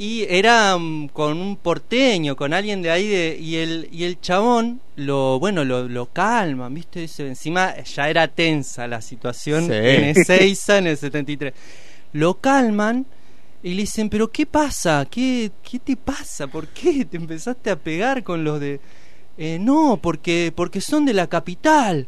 y 0.00 0.22
era 0.28 0.76
mm, 0.78 1.08
con 1.08 1.36
un 1.38 1.56
porteño 1.56 2.36
con 2.36 2.52
alguien 2.54 2.82
de 2.82 2.90
ahí 2.90 3.08
de, 3.08 3.36
y 3.40 3.56
el 3.56 3.88
y 3.90 4.04
el 4.04 4.20
chabón 4.20 4.80
lo 4.94 5.40
bueno 5.40 5.64
lo, 5.64 5.88
lo 5.88 6.06
calma 6.06 6.68
viste 6.68 7.00
Dice, 7.00 7.26
encima 7.26 7.74
ya 7.82 8.08
era 8.08 8.28
tensa 8.28 8.86
la 8.86 9.00
situación 9.00 9.66
Sí. 9.66 9.72
en 9.72 10.04
Ezeiza 10.16 10.78
en 10.78 10.86
el 10.86 10.96
73 10.96 11.52
lo 12.12 12.34
calman 12.34 13.06
y 13.62 13.70
le 13.74 13.82
dicen 13.82 14.08
pero 14.08 14.30
qué 14.30 14.46
pasa 14.46 15.04
qué 15.10 15.50
qué 15.68 15.80
te 15.80 15.96
pasa 15.96 16.46
por 16.46 16.68
qué 16.68 17.04
te 17.04 17.16
empezaste 17.16 17.70
a 17.70 17.76
pegar 17.76 18.22
con 18.22 18.44
los 18.44 18.60
de 18.60 18.80
"Eh, 19.38 19.58
no 19.60 19.98
porque 20.02 20.52
porque 20.54 20.80
son 20.80 21.06
de 21.06 21.14
la 21.14 21.26
capital 21.28 22.06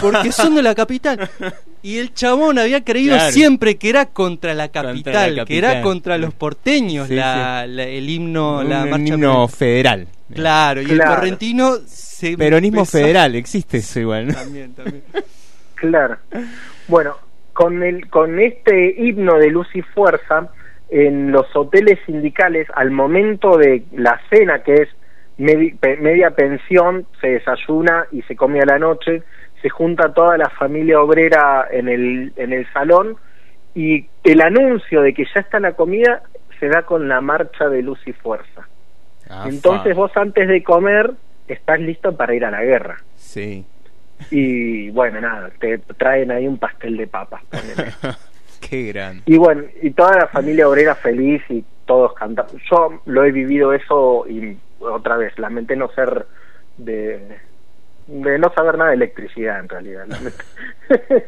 porque 0.00 0.32
son 0.32 0.54
de 0.56 0.62
la 0.62 0.74
capital. 0.74 1.30
Y 1.82 1.96
el 1.96 2.12
chabón 2.12 2.58
había 2.58 2.84
creído 2.84 3.14
Claro. 3.16 3.32
siempre 3.32 3.78
que 3.78 3.88
era 3.88 4.04
contra 4.04 4.52
la 4.52 4.68
capital, 4.68 5.34
la 5.36 5.44
que 5.46 5.56
era 5.56 5.80
contra 5.80 6.18
los 6.18 6.34
porteños 6.34 7.08
Sí, 7.08 7.14
la, 7.14 7.66
la- 7.66 7.84
el 7.84 8.06
himno, 8.10 8.58
Un- 8.58 8.68
la 8.68 8.84
marcha 8.84 9.14
himno 9.14 9.18
peronista. 9.32 9.56
federal. 9.56 10.06
Claro, 10.34 10.82
y 10.82 10.90
el 10.90 11.00
correntino 11.02 11.76
se 11.86 12.36
Peronismo 12.36 12.80
empezó- 12.82 12.98
federal, 12.98 13.34
existe 13.34 13.78
eso 13.78 13.98
igual. 13.98 14.26
¿no? 14.28 14.34
También, 14.34 14.74
también. 14.74 15.02
Claro. 15.74 16.18
Bueno, 16.86 17.16
con 17.54 17.82
el 17.82 18.10
con 18.10 18.38
este 18.38 18.94
himno 18.98 19.38
de 19.38 19.48
luz 19.48 19.68
y 19.72 19.80
fuerza 19.80 20.48
en 20.90 21.32
los 21.32 21.46
hoteles 21.56 21.98
sindicales 22.04 22.68
al 22.74 22.90
momento 22.90 23.56
de 23.56 23.84
la 23.92 24.20
cena 24.28 24.62
que 24.62 24.74
es 24.82 24.88
medi- 25.40 25.74
pe- 25.78 25.96
media 25.96 26.30
pensión 26.30 27.06
se 27.20 27.28
desayuna 27.28 28.06
y 28.12 28.22
se 28.22 28.36
come 28.36 28.60
a 28.60 28.66
la 28.66 28.78
noche 28.78 29.22
se 29.62 29.68
junta 29.68 30.12
toda 30.14 30.38
la 30.38 30.48
familia 30.50 31.00
obrera 31.00 31.66
en 31.70 31.88
el 31.88 32.32
en 32.36 32.52
el 32.52 32.66
salón 32.72 33.16
y 33.74 34.06
el 34.24 34.40
anuncio 34.40 35.02
de 35.02 35.12
que 35.14 35.24
ya 35.34 35.40
está 35.40 35.58
la 35.60 35.72
comida 35.72 36.22
se 36.58 36.68
da 36.68 36.82
con 36.82 37.08
la 37.08 37.20
marcha 37.20 37.68
de 37.68 37.82
luz 37.82 37.98
y 38.06 38.12
fuerza 38.12 38.68
Ah, 39.28 39.44
entonces 39.48 39.94
vos 39.94 40.10
antes 40.16 40.48
de 40.48 40.62
comer 40.62 41.12
estás 41.46 41.78
listo 41.80 42.16
para 42.16 42.34
ir 42.34 42.44
a 42.44 42.50
la 42.50 42.62
guerra 42.64 42.96
Sí. 43.16 43.64
y 44.30 44.90
bueno, 44.90 45.20
nada, 45.20 45.50
te 45.60 45.78
traen 45.96 46.30
ahí 46.30 46.46
un 46.46 46.58
pastel 46.58 46.96
de 46.96 47.06
papas. 47.06 47.42
Qué 48.60 48.84
grande. 48.92 49.22
y 49.26 49.36
bueno, 49.38 49.62
y 49.82 49.90
toda 49.92 50.16
la 50.18 50.26
familia 50.26 50.68
obrera 50.68 50.94
feliz 50.94 51.42
y 51.48 51.64
todos 51.90 52.14
cantando. 52.14 52.52
Yo 52.70 53.00
lo 53.06 53.24
he 53.24 53.32
vivido 53.32 53.72
eso 53.72 54.24
y 54.28 54.56
otra 54.78 55.16
vez, 55.16 55.36
lamenté 55.40 55.74
no 55.74 55.88
ser 55.88 56.24
de, 56.76 57.36
de 58.06 58.38
no 58.38 58.52
saber 58.54 58.78
nada 58.78 58.90
de 58.90 58.96
electricidad 58.96 59.58
en 59.58 59.68
realidad. 59.68 60.06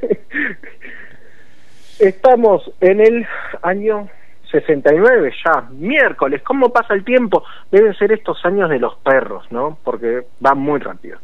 Estamos 1.98 2.70
en 2.80 3.00
el 3.00 3.26
año 3.62 4.08
69 4.52 5.32
ya, 5.44 5.62
miércoles, 5.72 6.42
¿cómo 6.44 6.68
pasa 6.68 6.94
el 6.94 7.04
tiempo? 7.04 7.42
Deben 7.72 7.94
ser 7.94 8.12
estos 8.12 8.38
años 8.44 8.70
de 8.70 8.78
los 8.78 8.94
perros, 8.98 9.50
¿no? 9.50 9.78
Porque 9.82 10.26
van 10.38 10.58
muy 10.58 10.78
rápido. 10.78 11.18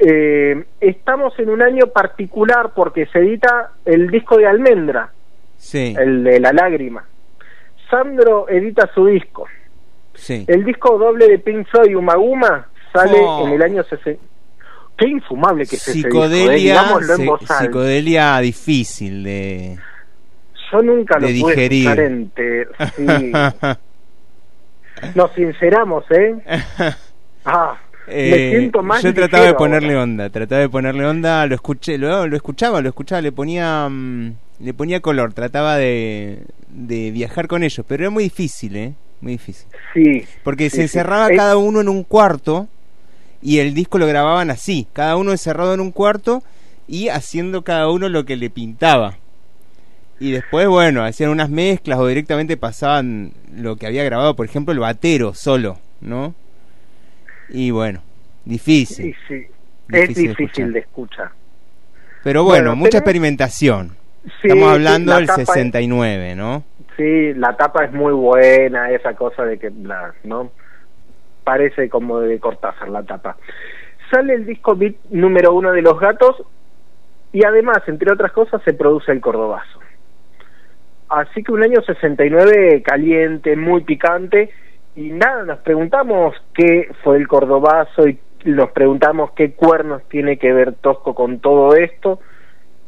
Eh, 0.00 0.64
estamos 0.80 1.38
en 1.38 1.48
un 1.48 1.62
año 1.62 1.86
particular 1.94 2.72
porque 2.74 3.06
se 3.06 3.20
edita 3.20 3.70
el 3.84 4.10
disco 4.10 4.36
de 4.36 4.48
Almendra, 4.48 5.12
Sí, 5.58 5.94
el 5.96 6.24
de 6.24 6.40
La 6.40 6.52
Lágrima. 6.52 7.04
Sandro 7.90 8.48
edita 8.48 8.88
su 8.94 9.06
disco. 9.06 9.46
sí. 10.14 10.44
El 10.48 10.64
disco 10.64 10.98
doble 10.98 11.28
de 11.28 11.38
Pink 11.38 11.66
Floyd, 11.68 11.94
Umaguma, 11.96 12.68
sale 12.92 13.18
Oh. 13.20 13.46
en 13.46 13.52
el 13.54 13.62
año 13.62 13.82
60. 13.84 14.22
Qué 14.96 15.08
infumable 15.08 15.66
que 15.66 15.76
es 15.76 15.82
ese 15.88 15.92
disco, 15.92 16.08
¿eh? 16.24 16.28
Psicodelia, 16.28 16.84
en 16.98 17.06
se- 17.06 17.54
psicodelia 17.58 18.38
difícil 18.38 19.24
de, 19.24 19.78
Yo 20.72 20.82
nunca 20.82 21.18
lo 21.18 21.26
de 21.28 21.38
pude 21.40 21.68
digerir. 21.68 22.28
Sí. 22.96 23.32
Nos 25.14 25.32
sinceramos, 25.34 26.04
¿eh? 26.10 26.34
Ah, 27.44 27.76
Eh, 28.08 28.30
me 28.30 28.58
siento 28.58 28.82
más 28.82 29.02
yo 29.02 29.12
trataba 29.14 29.44
de 29.44 29.54
ponerle 29.54 29.90
ahora. 29.90 30.02
onda, 30.02 30.30
trataba 30.30 30.60
de 30.62 30.68
ponerle 30.68 31.04
onda, 31.06 31.46
lo 31.46 31.54
escuché, 31.54 31.98
lo, 31.98 32.26
lo 32.26 32.34
escuchaba, 32.36 32.80
lo 32.80 32.88
escuchaba, 32.88 33.20
le 33.20 33.30
ponía 33.32 33.86
mm, 33.88 34.32
le 34.58 34.74
ponía 34.74 35.00
color, 35.00 35.32
trataba 35.32 35.76
de, 35.76 36.42
de 36.68 37.10
viajar 37.10 37.46
con 37.48 37.62
ellos, 37.62 37.84
pero 37.88 38.04
era 38.04 38.10
muy 38.10 38.24
difícil, 38.24 38.76
¿eh? 38.76 38.94
Muy 39.20 39.32
difícil. 39.32 39.66
Sí. 39.94 40.24
Porque 40.44 40.70
sí, 40.70 40.76
se 40.76 40.82
encerraba 40.82 41.28
cada 41.30 41.56
uno 41.56 41.80
en 41.80 41.88
un 41.88 42.04
cuarto 42.04 42.68
y 43.42 43.58
el 43.58 43.74
disco 43.74 43.98
lo 43.98 44.06
grababan 44.06 44.50
así, 44.50 44.86
cada 44.92 45.16
uno 45.16 45.32
encerrado 45.32 45.74
en 45.74 45.80
un 45.80 45.92
cuarto 45.92 46.42
y 46.88 47.08
haciendo 47.08 47.62
cada 47.62 47.90
uno 47.90 48.08
lo 48.08 48.24
que 48.24 48.36
le 48.36 48.50
pintaba. 48.50 49.18
Y 50.18 50.30
después, 50.30 50.66
bueno, 50.68 51.04
hacían 51.04 51.30
unas 51.30 51.50
mezclas 51.50 51.98
o 51.98 52.06
directamente 52.06 52.56
pasaban 52.56 53.32
lo 53.54 53.76
que 53.76 53.86
había 53.86 54.04
grabado, 54.04 54.34
por 54.34 54.46
ejemplo, 54.46 54.72
el 54.72 54.78
batero 54.78 55.34
solo, 55.34 55.78
¿no? 56.00 56.34
Y 57.50 57.70
bueno, 57.70 58.02
difícil. 58.44 59.14
Sí, 59.14 59.14
sí. 59.28 59.46
Difícil 59.88 60.08
es 60.08 60.14
de 60.14 60.22
difícil 60.22 60.30
escuchar. 60.30 60.72
de 60.72 60.78
escuchar. 60.80 61.30
Pero 62.24 62.44
bueno, 62.44 62.70
Bueno, 62.70 62.76
mucha 62.76 62.98
experimentación. 62.98 63.96
Sí, 64.42 64.48
Estamos 64.48 64.72
hablando 64.72 65.12
la 65.12 65.18
del 65.18 65.26
tapa 65.26 65.42
es- 65.42 65.48
69, 65.48 66.34
¿no? 66.34 66.64
Sí, 66.96 67.34
la 67.34 67.56
tapa 67.56 67.84
es 67.84 67.92
muy 67.92 68.12
buena, 68.12 68.90
esa 68.90 69.14
cosa 69.14 69.44
de 69.44 69.58
que, 69.58 69.70
la, 69.70 70.14
¿no? 70.24 70.50
Parece 71.44 71.88
como 71.88 72.20
de 72.20 72.38
Cortázar 72.40 72.88
la 72.88 73.02
tapa. 73.02 73.36
Sale 74.10 74.34
el 74.34 74.46
disco 74.46 74.74
beat 74.74 74.94
número 75.10 75.52
uno 75.52 75.72
de 75.72 75.82
Los 75.82 75.98
Gatos 76.00 76.42
y 77.32 77.44
además, 77.44 77.78
entre 77.86 78.12
otras 78.12 78.32
cosas, 78.32 78.62
se 78.64 78.72
produce 78.72 79.12
el 79.12 79.20
Cordobazo. 79.20 79.80
Así 81.08 81.42
que 81.44 81.52
un 81.52 81.62
año 81.62 81.80
69 81.82 82.82
caliente, 82.82 83.54
muy 83.56 83.82
picante 83.82 84.50
y 84.96 85.10
nada, 85.10 85.44
nos 85.44 85.58
preguntamos 85.60 86.34
qué 86.54 86.88
fue 87.04 87.18
el 87.18 87.28
Cordobazo 87.28 88.08
y 88.08 88.18
nos 88.44 88.70
preguntamos 88.70 89.32
qué 89.32 89.52
cuernos 89.52 90.02
tiene 90.08 90.38
que 90.38 90.52
ver 90.52 90.72
Tosco 90.74 91.14
con 91.14 91.38
todo 91.40 91.76
esto. 91.76 92.20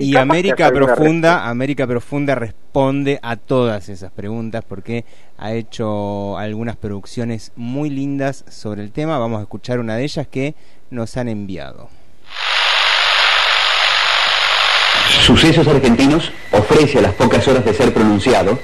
Y 0.01 0.17
América 0.17 0.71
Profunda, 0.71 1.49
América 1.49 1.85
Profunda 1.85 2.37
responde 2.37 3.19
a 3.21 3.35
todas 3.35 3.89
esas 3.89 4.13
preguntas 4.13 4.65
porque 4.67 5.05
ha 5.37 5.53
hecho 5.53 6.39
algunas 6.39 6.77
producciones 6.77 7.51
muy 7.57 7.91
lindas 7.91 8.45
sobre 8.49 8.83
el 8.83 8.93
tema. 8.93 9.19
Vamos 9.19 9.41
a 9.41 9.43
escuchar 9.43 9.81
una 9.81 9.97
de 9.97 10.05
ellas 10.05 10.29
que 10.29 10.55
nos 10.91 11.17
han 11.17 11.29
enviado. 11.29 11.89
Sucesos 15.23 15.67
Argentinos 15.67 16.31
ofrece 16.53 16.99
a 16.99 17.03
las 17.03 17.15
pocas 17.15 17.47
horas 17.49 17.65
de 17.65 17.75
ser 17.75 17.93
pronunciado 17.93 18.57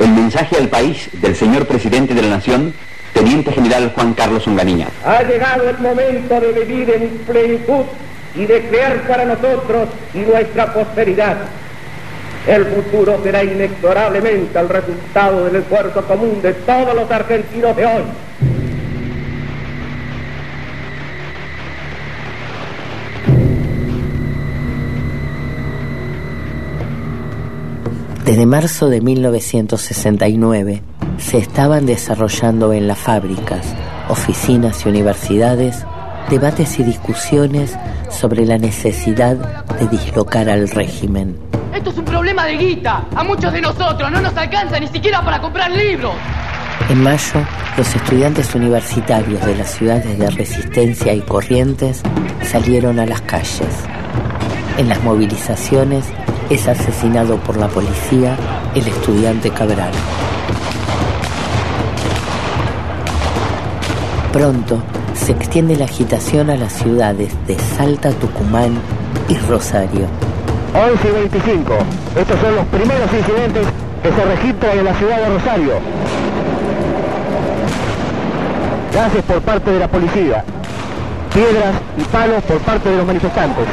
el 0.00 0.08
mensaje 0.08 0.56
al 0.56 0.68
país 0.68 1.08
del 1.20 1.36
señor 1.36 1.66
presidente 1.66 2.14
de 2.14 2.22
la 2.22 2.30
Nación, 2.30 2.74
Teniente 3.14 3.52
General 3.52 3.92
Juan 3.94 4.14
Carlos 4.14 4.46
Onganía. 4.48 4.88
Ha 5.04 5.22
llegado 5.22 5.68
el 5.68 5.78
momento 5.78 6.40
de 6.40 6.52
vivir 6.64 6.90
en 6.90 7.08
plenitud 7.18 7.84
y 8.34 8.46
de 8.46 8.68
crear 8.68 9.02
para 9.08 9.24
nosotros 9.24 9.88
y 10.14 10.18
nuestra 10.18 10.72
posteridad. 10.72 11.36
El 12.46 12.64
futuro 12.66 13.20
será 13.22 13.44
inexorablemente 13.44 14.58
el 14.58 14.68
resultado 14.68 15.44
del 15.44 15.56
esfuerzo 15.56 16.02
común 16.06 16.40
de 16.42 16.52
todos 16.54 16.94
los 16.94 17.10
argentinos 17.10 17.76
de 17.76 17.86
hoy. 17.86 18.02
Desde 28.24 28.46
marzo 28.46 28.88
de 28.88 29.00
1969 29.00 30.82
se 31.18 31.38
estaban 31.38 31.84
desarrollando 31.84 32.72
en 32.72 32.86
las 32.86 32.98
fábricas, 32.98 33.66
oficinas 34.08 34.86
y 34.86 34.88
universidades 34.88 35.84
debates 36.30 36.78
y 36.78 36.84
discusiones 36.84 37.76
sobre 38.08 38.46
la 38.46 38.56
necesidad 38.56 39.36
de 39.78 39.88
dislocar 39.88 40.48
al 40.48 40.68
régimen. 40.70 41.36
Esto 41.74 41.90
es 41.90 41.98
un 41.98 42.04
problema 42.04 42.46
de 42.46 42.56
guita. 42.56 43.04
A 43.16 43.24
muchos 43.24 43.52
de 43.52 43.60
nosotros 43.60 44.10
no 44.10 44.20
nos 44.20 44.36
alcanza 44.36 44.78
ni 44.78 44.86
siquiera 44.86 45.24
para 45.24 45.40
comprar 45.40 45.70
libros. 45.72 46.14
En 46.88 47.02
mayo, 47.02 47.44
los 47.76 47.94
estudiantes 47.94 48.54
universitarios 48.54 49.44
de 49.44 49.56
las 49.56 49.72
ciudades 49.72 50.18
de 50.18 50.30
Resistencia 50.30 51.12
y 51.12 51.20
Corrientes 51.20 52.02
salieron 52.42 53.00
a 53.00 53.06
las 53.06 53.20
calles. 53.22 53.84
En 54.78 54.88
las 54.88 55.02
movilizaciones 55.02 56.06
es 56.48 56.68
asesinado 56.68 57.38
por 57.38 57.56
la 57.56 57.68
policía 57.68 58.36
el 58.74 58.86
estudiante 58.86 59.50
Cabral. 59.50 59.92
Pronto 64.32 64.80
se 65.20 65.32
extiende 65.32 65.76
la 65.76 65.84
agitación 65.84 66.48
a 66.50 66.56
las 66.56 66.72
ciudades 66.72 67.32
de 67.46 67.58
Salta, 67.58 68.10
Tucumán 68.12 68.72
y 69.28 69.36
Rosario. 69.36 70.06
11 70.74 71.08
y 71.08 71.12
25. 71.12 71.74
Estos 72.16 72.40
son 72.40 72.56
los 72.56 72.64
primeros 72.66 73.12
incidentes 73.12 73.66
que 74.02 74.12
se 74.12 74.24
registran 74.24 74.78
en 74.78 74.84
la 74.86 74.94
ciudad 74.94 75.18
de 75.18 75.28
Rosario. 75.28 75.72
Gases 78.94 79.22
por 79.24 79.40
parte 79.42 79.70
de 79.70 79.78
la 79.78 79.88
policía. 79.88 80.44
Piedras 81.34 81.74
y 81.98 82.02
palos 82.04 82.42
por 82.44 82.58
parte 82.58 82.88
de 82.88 82.96
los 82.96 83.06
manifestantes. 83.06 83.66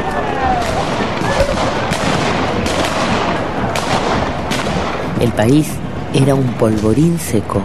El 5.22 5.32
país 5.32 5.70
era 6.14 6.36
un 6.36 6.48
polvorín 6.54 7.18
seco 7.18 7.62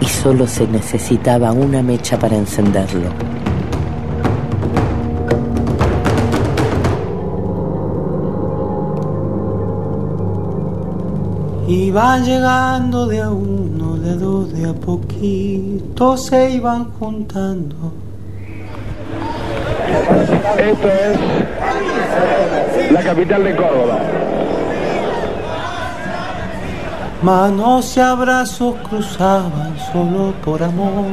y 0.00 0.06
solo 0.06 0.46
se 0.46 0.66
necesitaba 0.66 1.52
una 1.52 1.82
mecha 1.82 2.18
para 2.18 2.36
encenderlo. 2.36 3.10
Iban 11.66 12.24
llegando 12.24 13.06
de 13.06 13.20
a 13.20 13.30
uno, 13.30 13.96
de 13.98 14.10
a 14.10 14.14
dos, 14.14 14.52
de 14.52 14.70
a 14.70 14.72
poquito, 14.72 16.16
se 16.16 16.52
iban 16.52 16.92
juntando. 16.92 17.92
Esto 20.58 20.88
es 20.88 21.18
la 22.90 23.02
capital 23.02 23.44
de 23.44 23.56
Córdoba. 23.56 23.98
Manos 27.22 27.96
y 27.96 28.00
abrazos 28.00 28.76
cruzaban 28.88 29.76
solo 29.92 30.32
por 30.44 30.62
amor 30.62 31.06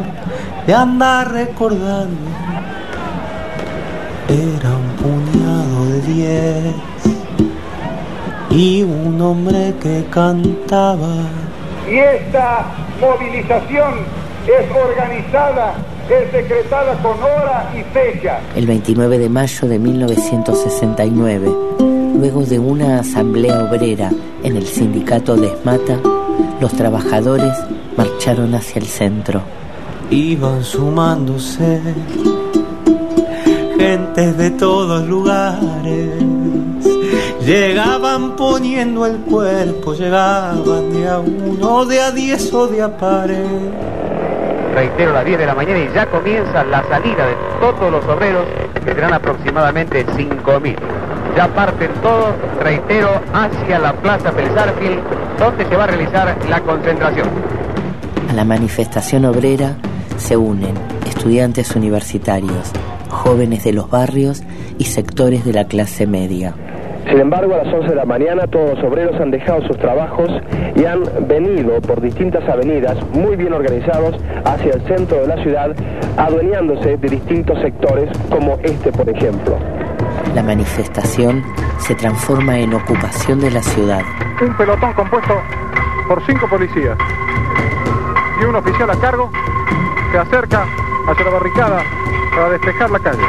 de 0.68 0.74
andar 0.76 1.32
recordando. 1.32 2.30
Era 4.30 4.70
un 4.76 4.90
puñado 5.02 5.86
de 5.86 6.02
diez 6.02 6.76
y 8.52 8.84
un 8.84 9.20
hombre 9.20 9.74
que 9.82 10.06
cantaba. 10.12 11.24
Y 11.90 11.98
esta 11.98 12.66
movilización 13.02 13.96
es 14.46 14.72
organizada, 14.76 15.74
es 16.08 16.32
decretada 16.32 16.94
con 17.02 17.18
hora 17.24 17.72
y 17.76 17.82
fecha. 17.92 18.42
El 18.56 18.68
29 18.68 19.18
de 19.18 19.30
mayo 19.30 19.68
de 19.68 19.80
1969, 19.80 21.52
luego 22.18 22.44
de 22.44 22.60
una 22.60 23.00
asamblea 23.00 23.64
obrera 23.64 24.12
en 24.44 24.56
el 24.58 24.66
sindicato 24.66 25.36
de 25.36 25.48
Esmata, 25.48 26.00
los 26.60 26.72
trabajadores 26.74 27.54
marcharon 27.98 28.54
hacia 28.56 28.80
el 28.80 28.88
centro. 28.88 29.42
Iban 30.10 30.64
sumándose 30.64 31.82
gentes 33.78 34.38
de 34.38 34.52
todos 34.52 35.06
lugares. 35.08 36.10
Llegaban 37.46 38.36
poniendo 38.36 39.06
el 39.06 39.18
cuerpo, 39.18 39.94
llegaban 39.94 40.92
de 40.92 41.08
a 41.08 41.20
uno, 41.20 41.86
de 41.86 42.02
a 42.02 42.12
diez 42.12 42.52
o 42.54 42.68
de 42.68 42.82
a 42.82 42.98
pares. 42.98 43.48
Reitero, 44.74 45.14
las 45.14 45.24
10 45.24 45.40
de 45.40 45.46
la 45.46 45.56
mañana 45.56 45.80
y 45.80 45.90
ya 45.94 46.06
comienza 46.08 46.64
la 46.66 46.84
salida 46.90 47.28
de 47.28 47.36
todos 47.62 47.92
los 47.92 48.04
obreros, 48.06 48.46
que 48.74 48.94
serán 48.94 49.14
aproximadamente 49.14 50.06
5.000. 50.06 50.76
Ya 51.36 51.48
parten 51.54 51.92
todos, 52.02 52.34
reitero, 52.62 53.10
hacia 53.34 53.80
la 53.80 53.92
Plaza 53.94 54.32
Pelzarfil, 54.32 55.00
donde 55.38 55.66
se 55.66 55.76
va 55.76 55.84
a 55.84 55.88
realizar 55.88 56.36
la 56.50 56.62
concentración. 56.62 57.28
A 58.30 58.34
la 58.34 58.46
manifestación 58.46 59.26
obrera 59.26 59.76
se 60.18 60.38
unen 60.38 60.74
estudiantes 61.06 61.76
universitarios, 61.76 62.72
jóvenes 63.10 63.66
de 63.66 63.74
los 63.74 63.90
barrios 63.90 64.44
y 64.78 64.86
sectores 64.86 65.44
de 65.44 65.52
la 65.52 65.66
clase 65.66 66.08
media. 66.08 66.54
Sin 67.10 67.20
embargo, 67.20 67.54
a 67.54 67.64
las 67.64 67.74
11 67.74 67.90
de 67.90 67.96
la 67.96 68.06
mañana 68.06 68.48
todos 68.48 68.76
los 68.76 68.84
obreros 68.84 69.20
han 69.20 69.30
dejado 69.30 69.62
sus 69.68 69.78
trabajos 69.78 70.30
y 70.76 70.86
han 70.86 71.04
venido 71.28 71.82
por 71.82 72.02
distintas 72.02 72.48
avenidas 72.50 72.98
muy 73.12 73.36
bien 73.36 73.54
organizados 73.54 74.16
hacia 74.46 74.74
el 74.74 74.82
centro 74.84 75.22
de 75.22 75.28
la 75.28 75.44
ciudad, 75.44 75.76
adueñándose 76.18 76.98
de 76.98 77.10
distintos 77.10 77.60
sectores 77.60 78.10
como 78.30 78.58
este, 78.64 78.92
por 78.92 79.08
ejemplo. 79.10 79.58
La 80.36 80.44
manifestación 80.44 81.46
se 81.78 81.96
transforma 81.96 82.58
en 82.58 82.74
ocupación 82.74 83.40
de 83.40 83.52
la 83.52 83.64
ciudad. 83.64 84.02
Un 84.42 84.54
pelotón 84.58 84.92
compuesto 84.92 85.42
por 86.10 86.22
cinco 86.26 86.46
policías 86.50 86.98
y 88.42 88.44
un 88.44 88.54
oficial 88.54 88.90
a 88.90 88.96
cargo 88.98 89.32
se 90.12 90.18
acerca 90.18 90.66
hacia 91.08 91.24
la 91.24 91.32
barricada 91.32 91.82
para 92.36 92.50
despejar 92.50 92.92
la 92.92 93.00
calle. 93.00 93.24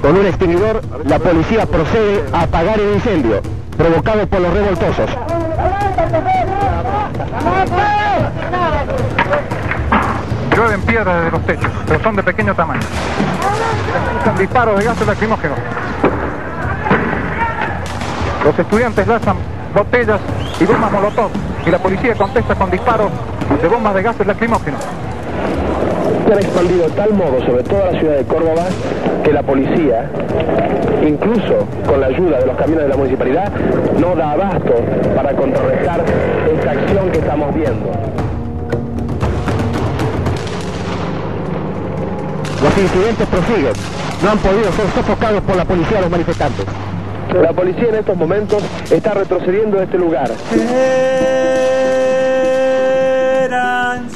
Con 0.00 0.16
un 0.16 0.26
extinguidor, 0.26 0.80
la 1.04 1.18
policía 1.18 1.66
procede 1.66 2.24
a 2.32 2.40
apagar 2.44 2.80
el 2.80 2.94
incendio 2.94 3.42
provocado 3.76 4.26
por 4.26 4.40
los 4.40 4.54
revoltosos. 4.54 5.10
Llueven 10.56 10.82
piedras 10.82 11.16
desde 11.16 11.30
los 11.32 11.46
techos, 11.46 11.70
pero 11.86 12.00
son 12.00 12.16
de 12.16 12.22
pequeño 12.22 12.54
tamaño. 12.54 12.80
Escuchan 12.80 14.38
disparos 14.38 14.78
de 14.78 14.84
gases 14.84 15.06
lacrimógenos. 15.06 15.58
Los 18.44 18.58
estudiantes 18.58 19.06
lanzan 19.06 19.36
botellas 19.74 20.20
y 20.60 20.64
bombas 20.64 20.92
molotov 20.92 21.30
y 21.66 21.70
la 21.70 21.78
policía 21.78 22.14
contesta 22.14 22.54
con 22.54 22.70
disparos 22.70 23.10
de 23.60 23.68
bombas 23.68 23.94
de 23.94 24.02
gases 24.02 24.26
lacrimógenos. 24.26 24.80
Se 26.26 26.32
han 26.32 26.38
expandido 26.38 26.84
de 26.84 26.90
tal 26.90 27.12
modo 27.14 27.40
sobre 27.44 27.62
toda 27.64 27.90
la 27.90 27.98
ciudad 27.98 28.16
de 28.16 28.24
Córdoba 28.24 28.64
que 29.24 29.32
la 29.32 29.42
policía, 29.42 30.10
incluso 31.04 31.66
con 31.86 32.00
la 32.00 32.06
ayuda 32.06 32.38
de 32.38 32.46
los 32.46 32.56
camiones 32.56 32.84
de 32.84 32.88
la 32.90 32.96
municipalidad, 32.96 33.52
no 33.98 34.14
da 34.14 34.32
abasto 34.32 34.74
para 35.16 35.34
contrarrestar 35.34 36.04
esta 36.52 36.70
acción 36.70 37.10
que 37.10 37.18
estamos 37.18 37.54
viendo. 37.54 38.23
Los 42.64 42.78
incidentes 42.78 43.28
prosiguen. 43.28 43.74
No 44.22 44.30
han 44.30 44.38
podido 44.38 44.72
ser 44.72 44.86
sofocados 44.94 45.42
por 45.42 45.54
la 45.54 45.66
policía 45.66 46.00
los 46.00 46.10
manifestantes. 46.10 46.64
La 47.34 47.52
policía 47.52 47.88
en 47.90 47.96
estos 47.96 48.16
momentos 48.16 48.62
está 48.90 49.12
retrocediendo 49.12 49.76
de 49.76 49.84
este 49.84 49.98
lugar. 49.98 50.30
Eran. 53.44 54.08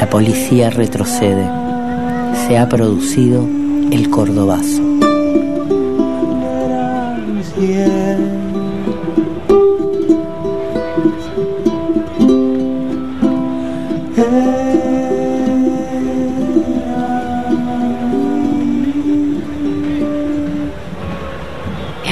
La 0.00 0.10
policía 0.10 0.70
retrocede. 0.70 1.48
Se 2.48 2.58
ha 2.58 2.68
producido 2.68 3.46
el 3.92 4.10
cordobazo. 4.10 4.82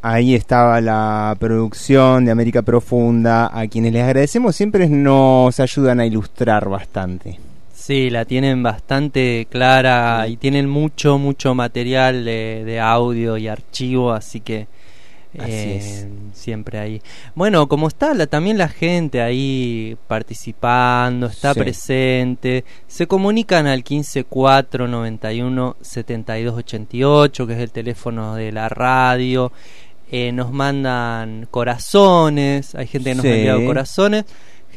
Ahí 0.00 0.36
estaba 0.36 0.80
la 0.80 1.34
producción 1.40 2.24
de 2.24 2.30
América 2.30 2.62
Profunda, 2.62 3.50
a 3.52 3.66
quienes 3.66 3.92
les 3.92 4.04
agradecemos 4.04 4.54
siempre 4.54 4.88
nos 4.88 5.58
ayudan 5.58 5.98
a 5.98 6.06
ilustrar 6.06 6.68
bastante. 6.68 7.47
Sí, 7.88 8.10
la 8.10 8.26
tienen 8.26 8.62
bastante 8.62 9.46
clara 9.50 10.28
y 10.28 10.36
tienen 10.36 10.68
mucho, 10.68 11.16
mucho 11.16 11.54
material 11.54 12.22
de, 12.26 12.62
de 12.66 12.80
audio 12.80 13.38
y 13.38 13.48
archivo, 13.48 14.12
así 14.12 14.40
que 14.40 14.66
Así 15.38 15.50
eh, 15.52 15.76
es. 15.78 16.06
siempre 16.34 16.78
ahí. 16.78 17.00
Bueno, 17.34 17.66
como 17.66 17.88
está 17.88 18.12
la, 18.12 18.26
también 18.26 18.58
la 18.58 18.68
gente 18.68 19.22
ahí 19.22 19.96
participando, 20.06 21.28
está 21.28 21.54
Sí. 21.54 21.60
presente, 21.60 22.64
se 22.86 23.06
comunican 23.06 23.66
al 23.66 23.82
154 23.82 24.86
91 24.86 25.76
72 25.80 26.54
88, 26.58 27.46
que 27.46 27.52
es 27.54 27.58
el 27.60 27.70
teléfono 27.70 28.34
de 28.34 28.52
la 28.52 28.68
radio. 28.68 29.50
Eh, 30.10 30.32
nos 30.32 30.52
mandan 30.52 31.46
corazones, 31.50 32.74
hay 32.74 32.86
gente 32.86 33.10
que 33.10 33.14
nos 33.16 33.22
Sí. 33.22 33.28
ha 33.30 33.36
enviado 33.36 33.64
corazones, 33.66 34.24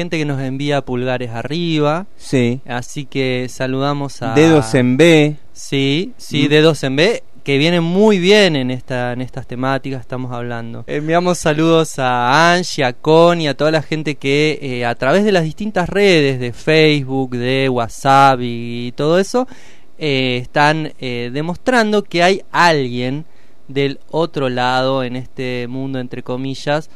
gente 0.02 0.18
que 0.18 0.26
nos 0.26 0.42
envía 0.42 0.82
pulgares 0.82 1.30
arriba. 1.32 2.06
Sí. 2.18 2.60
Así 2.68 3.06
que 3.06 3.48
saludamos 3.50 4.22
a 4.22 4.34
Dedos 4.34 4.74
en 4.74 4.98
B. 4.98 5.36
Sí, 5.54 6.14
sí, 6.18 6.46
Mm. 6.46 6.50
dedos 6.50 6.84
en 6.84 6.96
B, 6.96 7.24
que 7.44 7.58
vienen 7.58 7.84
muy 7.84 8.20
bien 8.20 8.56
en 8.56 8.70
esta 8.72 9.14
en 9.14 9.22
estas 9.22 9.46
temáticas 9.48 10.02
estamos 10.02 10.32
hablando. 10.32 10.84
Enviamos 10.88 11.38
saludos 11.38 11.98
a 12.00 12.54
Angie, 12.54 12.84
a 12.84 12.94
Connie, 12.94 13.48
a 13.48 13.54
toda 13.56 13.72
la 13.72 13.82
gente 13.82 14.16
que 14.16 14.60
eh, 14.62 14.86
a 14.86 14.96
través 14.96 15.24
de 15.24 15.32
las 15.32 15.44
distintas 15.44 15.88
redes 15.90 16.40
de 16.40 16.52
Facebook, 16.54 17.32
de 17.36 17.70
WhatsApp 17.70 18.40
y 18.42 18.92
todo 18.96 19.20
eso 19.20 19.48
eh, 20.00 20.38
están 20.42 20.94
eh, 21.00 21.30
demostrando 21.32 22.04
que 22.04 22.24
hay 22.24 22.42
alguien 22.52 23.26
del 23.68 24.00
otro 24.10 24.50
lado 24.50 25.04
en 25.04 25.16
este 25.16 25.68
mundo 25.68 26.00
entre 26.00 26.24
comillas. 26.24 26.90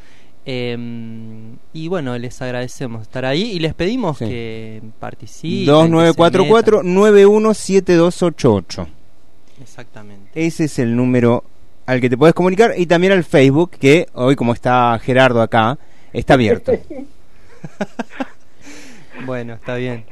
Eh, 0.46 0.78
y 1.74 1.88
bueno, 1.88 2.18
les 2.18 2.42
agradecemos 2.42 3.02
estar 3.02 3.26
ahí 3.26 3.52
y 3.52 3.60
les 3.60 3.74
pedimos 3.74 4.18
que 4.20 4.82
participen. 5.00 5.60
que 5.60 5.66
se 5.66 5.72
2944 5.72 6.84
917288. 6.84 8.82
metan. 8.82 8.96
Exactamente. 9.62 10.32
Ese 10.46 10.66
es 10.66 10.80
el 10.80 10.96
número 10.96 11.44
al 11.86 12.02
que 12.02 12.10
te 12.10 12.18
puedes 12.18 12.34
comunicar 12.34 12.74
y 12.78 12.86
también 12.86 13.14
al 13.14 13.24
Facebook, 13.24 13.72
que 13.72 14.08
hoy 14.14 14.36
como 14.36 14.54
está 14.54 15.00
Gerardo 15.00 15.42
acá, 15.42 15.78
está 16.14 16.36
abierto. 16.36 16.74
Bueno, 19.26 19.54
está 19.54 19.76
bien. 19.76 20.06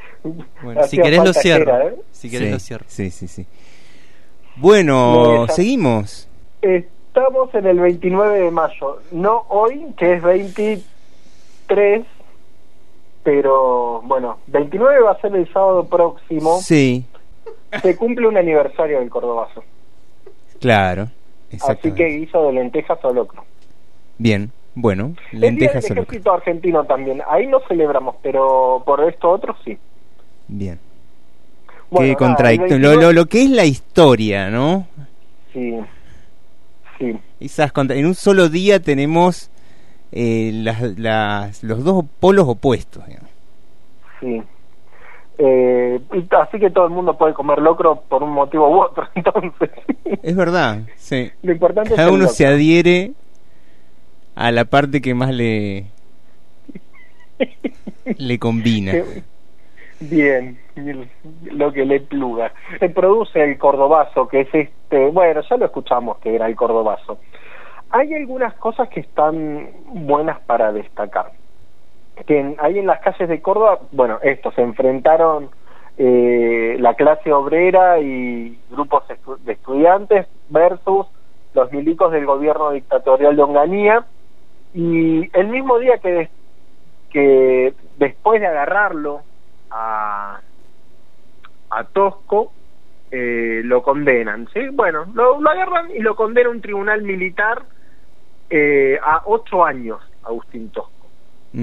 Bueno, 0.64 0.88
si 0.88 0.98
querés 0.98 1.24
lo 1.24 1.34
cierro. 1.34 1.90
¿eh? 1.90 1.96
Si 2.12 2.30
querés 2.30 2.48
Sí, 2.48 2.54
lo 2.54 2.60
cierro. 2.60 2.86
Sí, 2.88 3.12
sí, 3.12 3.28
sí. 3.28 3.46
Bueno, 4.56 5.26
Muy 5.26 5.38
bien. 5.38 6.88
Estamos 7.16 7.54
en 7.54 7.68
el 7.68 7.80
29 7.80 8.40
de 8.40 8.50
mayo, 8.52 9.00
no 9.12 9.44
hoy, 9.50 9.86
que 9.98 10.14
es 10.14 10.24
23, 10.24 10.84
pero 13.24 14.02
bueno, 14.04 14.40
29 14.48 15.00
va 15.02 15.12
a 15.12 15.22
ser 15.22 15.36
el 15.36 15.52
sábado 15.54 15.86
próximo. 15.86 16.58
Sí, 16.62 17.06
Se 17.84 17.96
cumple 17.96 18.28
un 18.28 18.38
aniversario 18.38 19.00
del 19.00 19.10
Cordobazo. 19.10 19.64
claro. 20.60 21.08
Así 21.68 21.92
que 21.92 22.06
guiso 22.08 22.48
de 22.48 22.54
lentejas 22.54 22.98
o 23.04 23.14
locro. 23.14 23.46
Bien, 24.18 24.52
bueno, 24.74 25.14
El 25.32 25.40
Día 25.42 25.50
lentejas 25.52 25.84
del 25.84 25.98
locro. 25.98 26.04
Ejército 26.14 26.34
Argentino 26.34 26.84
también. 26.86 27.22
Ahí 27.30 27.46
no 27.46 27.60
celebramos, 27.68 28.16
pero 28.24 28.82
por 28.84 29.04
esto 29.08 29.30
otro 29.30 29.56
sí. 29.64 29.78
Bien. 30.48 30.80
Bueno, 31.92 32.08
Qué 32.08 32.14
nada, 32.14 32.18
contradictorio. 32.28 32.76
el 32.78 32.82
Lo, 32.82 32.90
29 32.90 33.14
lo, 33.14 33.22
lo 33.22 33.26
que 33.28 33.44
es 33.44 33.50
la 33.52 33.66
historia, 33.66 34.50
¿no? 34.50 34.88
Sí, 35.54 35.78
sí. 37.12 37.18
Esas 37.40 37.72
contra- 37.72 37.96
en 37.98 38.06
un 38.06 38.16
solo 38.16 38.50
día 38.50 38.80
tenemos 38.80 39.50
eh, 40.12 40.52
las, 40.54 40.82
las- 40.98 41.64
los 41.64 41.84
dos 41.84 42.06
polos 42.20 42.48
opuestos. 42.48 43.06
digamos. 43.08 43.30
Sí. 44.20 44.42
Eh, 45.40 46.00
y 46.14 46.36
así 46.36 46.60
que 46.60 46.70
todo 46.70 46.86
el 46.86 46.92
mundo 46.92 47.18
puede 47.18 47.34
comer 47.34 47.58
locro 47.60 48.02
por 48.08 48.22
un 48.22 48.30
motivo 48.32 48.70
u 48.70 48.82
otro, 48.84 49.06
entonces. 49.16 49.72
Es 50.22 50.36
verdad, 50.36 50.82
sí. 50.96 51.32
Lo 51.42 51.52
importante 51.54 51.90
es 51.90 51.96
Cada 51.96 52.10
uno 52.10 52.20
locro. 52.20 52.34
se 52.36 52.46
adhiere 52.46 53.14
a 54.36 54.52
la 54.52 54.66
parte 54.66 55.02
que 55.02 55.14
más 55.16 55.34
le 55.34 55.88
le 58.18 58.40
combina. 58.40 58.94
Bien, 60.10 60.58
lo 61.44 61.72
que 61.72 61.86
le 61.86 62.02
pluga. 62.02 62.52
Se 62.80 62.90
produce 62.90 63.42
el 63.44 63.58
cordobazo, 63.58 64.28
que 64.28 64.42
es 64.42 64.50
este, 64.54 65.10
bueno, 65.12 65.42
ya 65.50 65.56
lo 65.58 65.66
escuchamos 65.66 66.18
que 66.18 66.36
era 66.36 66.48
el 66.48 66.56
cordobazo. 66.56 67.20
Hay 67.90 68.14
algunas 68.14 68.54
cosas 68.56 68.90
que 68.90 69.00
están 69.00 69.70
buenas 69.86 70.40
para 70.42 70.72
destacar. 70.74 71.32
Que 72.26 72.40
en- 72.40 72.56
ahí 72.60 72.80
en 72.80 72.88
las 72.88 73.00
calles 73.00 73.30
de 73.30 73.42
Córdoba, 73.42 73.80
bueno, 73.92 74.20
esto, 74.24 74.52
se 74.52 74.62
enfrentaron 74.62 75.52
eh, 75.96 76.76
la 76.80 76.96
clase 76.96 77.32
obrera 77.32 78.00
y 78.00 78.60
grupos 78.72 79.04
estu- 79.10 79.38
de 79.38 79.54
estudiantes 79.54 80.26
versus 80.50 81.06
los 81.54 81.72
milicos 81.72 82.12
del 82.12 82.26
gobierno 82.26 82.72
dictatorial 82.72 83.36
de 83.36 83.44
Onganía. 83.44 84.06
Y 84.74 85.30
el 85.38 85.48
mismo 85.50 85.78
día 85.78 86.00
que, 86.00 86.12
des- 86.12 86.30
que 87.12 87.74
después 87.98 88.42
de 88.42 88.48
agarrarlo 88.48 89.22
a, 89.74 90.40
a 91.72 91.84
Tosco, 91.86 92.54
eh, 93.12 93.62
lo 93.64 93.82
condenan. 93.82 94.48
¿sí? 94.54 94.70
Bueno, 94.72 95.06
lo, 95.14 95.42
lo 95.42 95.50
agarran 95.50 95.92
y 95.92 96.00
lo 96.00 96.16
condena 96.16 96.50
un 96.50 96.62
tribunal 96.62 97.02
militar 97.02 97.64
eh, 98.50 99.00
a 99.04 99.24
ocho 99.26 99.66
años, 99.66 100.00
Agustín 100.24 100.70
Tosco. 100.70 100.92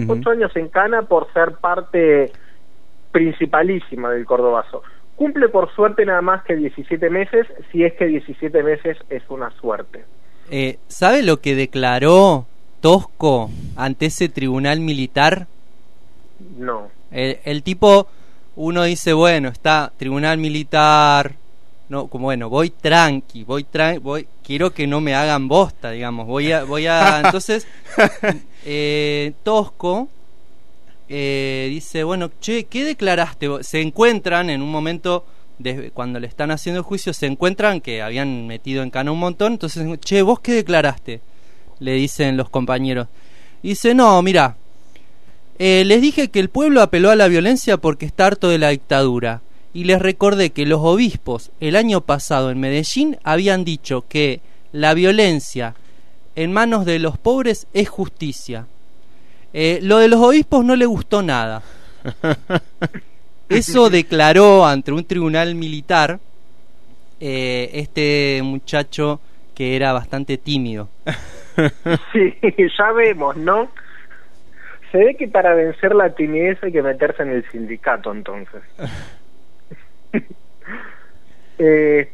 Ocho 0.07 0.31
años 0.31 0.55
en 0.55 0.69
cana 0.69 1.03
por 1.03 1.33
ser 1.33 1.57
parte 1.57 2.31
principalísima 3.11 4.11
del 4.11 4.25
Cordobazo. 4.25 4.85
Cumple 5.17 5.49
por 5.49 5.75
suerte 5.75 6.07
nada 6.07 6.23
más 6.23 6.45
que 6.45 6.55
17 6.55 7.11
meses, 7.11 7.49
si 7.73 7.83
es 7.83 7.95
que 7.95 8.07
17 8.07 8.63
meses 8.63 8.97
es 9.09 9.23
una 9.29 9.51
suerte. 9.51 10.05
Eh, 10.49 10.79
¿Sabe 10.87 11.25
lo 11.25 11.41
que 11.41 11.57
declaró 11.57 12.47
Tosco 12.81 13.51
ante 13.77 14.07
ese 14.07 14.29
tribunal 14.29 14.79
militar? 14.79 15.49
No. 16.57 16.89
El, 17.11 17.39
el 17.45 17.63
tipo, 17.63 18.09
uno 18.57 18.85
dice, 18.85 19.13
bueno, 19.13 19.49
está 19.49 19.93
tribunal 19.97 20.39
militar, 20.39 21.37
no, 21.91 22.07
como 22.07 22.27
bueno, 22.27 22.49
voy 22.49 22.71
tranqui, 22.71 23.43
voy 23.43 23.65
tranqui, 23.65 23.99
voy, 23.99 24.29
quiero 24.45 24.73
que 24.73 24.87
no 24.87 25.01
me 25.01 25.15
hagan 25.17 25.49
bosta, 25.49 25.91
digamos, 25.91 26.27
voy 26.27 26.53
a, 26.53 26.63
voy 26.63 26.87
a, 26.87 27.21
entonces, 27.25 27.67
eh, 28.65 29.33
Tosco 29.43 30.09
eh, 31.09 31.67
dice, 31.69 32.05
bueno, 32.05 32.31
che, 32.41 32.65
¿qué 32.67 32.85
declaraste? 32.85 33.49
Se 33.63 33.81
encuentran 33.81 34.51
en 34.51 34.63
un 34.63 34.71
momento, 34.71 35.25
cuando 35.93 36.21
le 36.21 36.29
están 36.29 36.53
haciendo 36.53 36.79
el 36.79 36.85
juicio, 36.85 37.13
se 37.13 37.27
encuentran 37.27 37.81
que 37.81 38.03
habían 38.03 38.47
metido 38.47 38.85
en 38.85 38.91
cana 38.91 39.11
un 39.11 39.19
montón, 39.19 39.55
entonces, 39.55 39.85
che, 39.99 40.23
¿vos 40.23 40.39
qué 40.39 40.53
declaraste? 40.53 41.21
Le 41.81 41.95
dicen 41.95 42.37
los 42.37 42.49
compañeros. 42.51 43.09
Dice, 43.65 43.95
no, 43.95 44.23
mira, 44.23 44.57
eh, 45.63 45.85
les 45.85 46.01
dije 46.01 46.29
que 46.29 46.41
el 46.41 46.49
pueblo 46.49 46.81
apeló 46.81 47.11
a 47.11 47.17
la 47.17 47.29
violencia 47.29 47.77
porque 47.77 48.07
está 48.07 48.27
harto 48.27 48.49
de 48.49 48.57
la 48.57 48.71
dictadura. 48.71 49.43
Y 49.75 49.85
les 49.85 50.01
recordé 50.01 50.51
que 50.51 50.65
los 50.65 50.81
obispos 50.83 51.51
el 51.61 51.77
año 51.77 52.01
pasado 52.01 52.51
en 52.51 52.59
Medellín 52.59 53.19
habían 53.25 53.63
dicho 53.63 54.07
que 54.09 54.41
la 54.73 54.95
violencia 54.95 55.75
en 56.35 56.51
manos 56.51 56.87
de 56.87 56.99
los 56.99 57.19
pobres 57.19 57.67
es 57.75 57.91
justicia. 57.91 58.67
Eh, 59.53 59.81
lo 59.83 59.99
de 59.99 60.09
los 60.09 60.23
obispos 60.23 60.65
no 60.65 60.77
le 60.77 60.87
gustó 60.87 61.21
nada. 61.21 61.63
Eso 63.51 63.91
declaró 63.91 64.65
ante 64.65 64.93
un 64.93 65.05
tribunal 65.05 65.55
militar 65.57 66.21
eh, 67.21 67.69
este 67.75 68.41
muchacho 68.43 69.21
que 69.55 69.77
era 69.77 69.93
bastante 69.93 70.39
tímido. 70.39 70.89
Sí, 72.13 72.33
ya 72.79 72.93
vemos, 72.93 73.37
¿no? 73.37 73.69
Se 74.91 74.99
ve 74.99 75.15
que 75.17 75.29
para 75.29 75.55
vencer 75.55 75.95
la 75.95 76.15
timidez 76.15 76.63
hay 76.63 76.73
que 76.73 76.83
meterse 76.83 77.23
en 77.23 77.31
el 77.31 77.49
sindicato, 77.51 78.13
entonces. 78.13 78.63
Eh, 81.63 82.11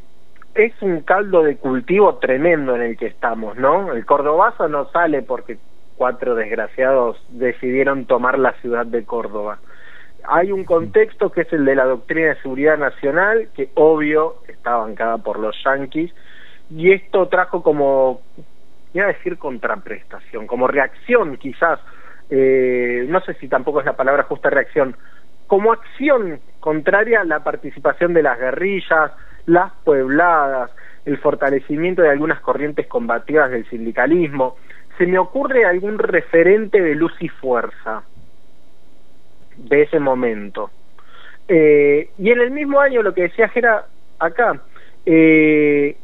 es 0.57 0.73
un 0.83 1.03
caldo 1.03 1.45
de 1.45 1.57
cultivo 1.57 2.17
tremendo 2.17 2.75
en 2.75 2.83
el 2.83 2.97
que 2.97 3.07
estamos, 3.07 3.57
¿no? 3.57 3.93
El 3.93 4.05
cordobazo 4.05 4.67
no 4.67 4.91
sale 4.91 5.23
porque 5.23 5.57
cuatro 5.97 6.35
desgraciados 6.35 7.17
decidieron 7.29 8.07
tomar 8.07 8.39
la 8.39 8.53
ciudad 8.55 8.87
de 8.87 9.05
Córdoba. 9.05 9.59
Hay 10.25 10.51
un 10.51 10.65
contexto 10.65 11.31
que 11.31 11.43
es 11.43 11.53
el 11.53 11.65
de 11.65 11.77
la 11.77 11.85
doctrina 11.85 12.29
de 12.29 12.43
seguridad 12.43 12.77
nacional, 12.77 13.49
que 13.55 13.71
obvio 13.75 14.43
está 14.49 14.77
bancada 14.77 15.19
por 15.19 15.39
los 15.39 15.57
yanquis, 15.65 16.13
y 16.71 16.93
esto 16.93 17.29
trajo 17.29 17.63
como, 17.63 18.21
iba 18.93 19.05
a 19.05 19.13
decir 19.13 19.39
contraprestación, 19.39 20.47
como 20.47 20.67
reacción 20.67 21.37
quizás, 21.37 21.79
eh, 22.31 23.07
no 23.09 23.21
sé 23.21 23.35
si 23.35 23.49
tampoco 23.49 23.81
es 23.81 23.87
la 23.87 23.97
palabra 23.97 24.25
justa 24.25 24.51
reacción, 24.51 24.97
como 25.47 25.73
acción 25.73 26.41
contraria 26.61 27.21
a 27.21 27.25
la 27.25 27.45
participación 27.45 28.15
de 28.15 28.23
las 28.23 28.39
guerrillas, 28.39 29.13
las 29.47 29.73
puebladas, 29.85 30.71
el 31.05 31.19
fortalecimiento 31.19 32.03
de 32.03 32.11
algunas 32.11 32.41
corrientes 32.41 32.87
combativas 32.89 33.51
del 33.51 33.69
sindicalismo. 33.71 34.57
¿Se 34.99 35.07
me 35.07 35.19
ocurre 35.19 35.65
algún 35.65 35.99
referente 35.99 36.81
de 36.81 36.95
luz 36.95 37.13
y 37.21 37.29
fuerza 37.29 38.03
de 39.57 39.83
ese 39.83 40.01
momento? 40.01 40.71
Eh, 41.49 42.11
y 42.19 42.31
en 42.31 42.41
el 42.41 42.51
mismo 42.51 42.81
año, 42.81 43.03
lo 43.03 43.15
que 43.15 43.23
decía 43.23 43.49
Jera 43.49 43.85
acá, 44.19 44.61
eh, 45.05 45.97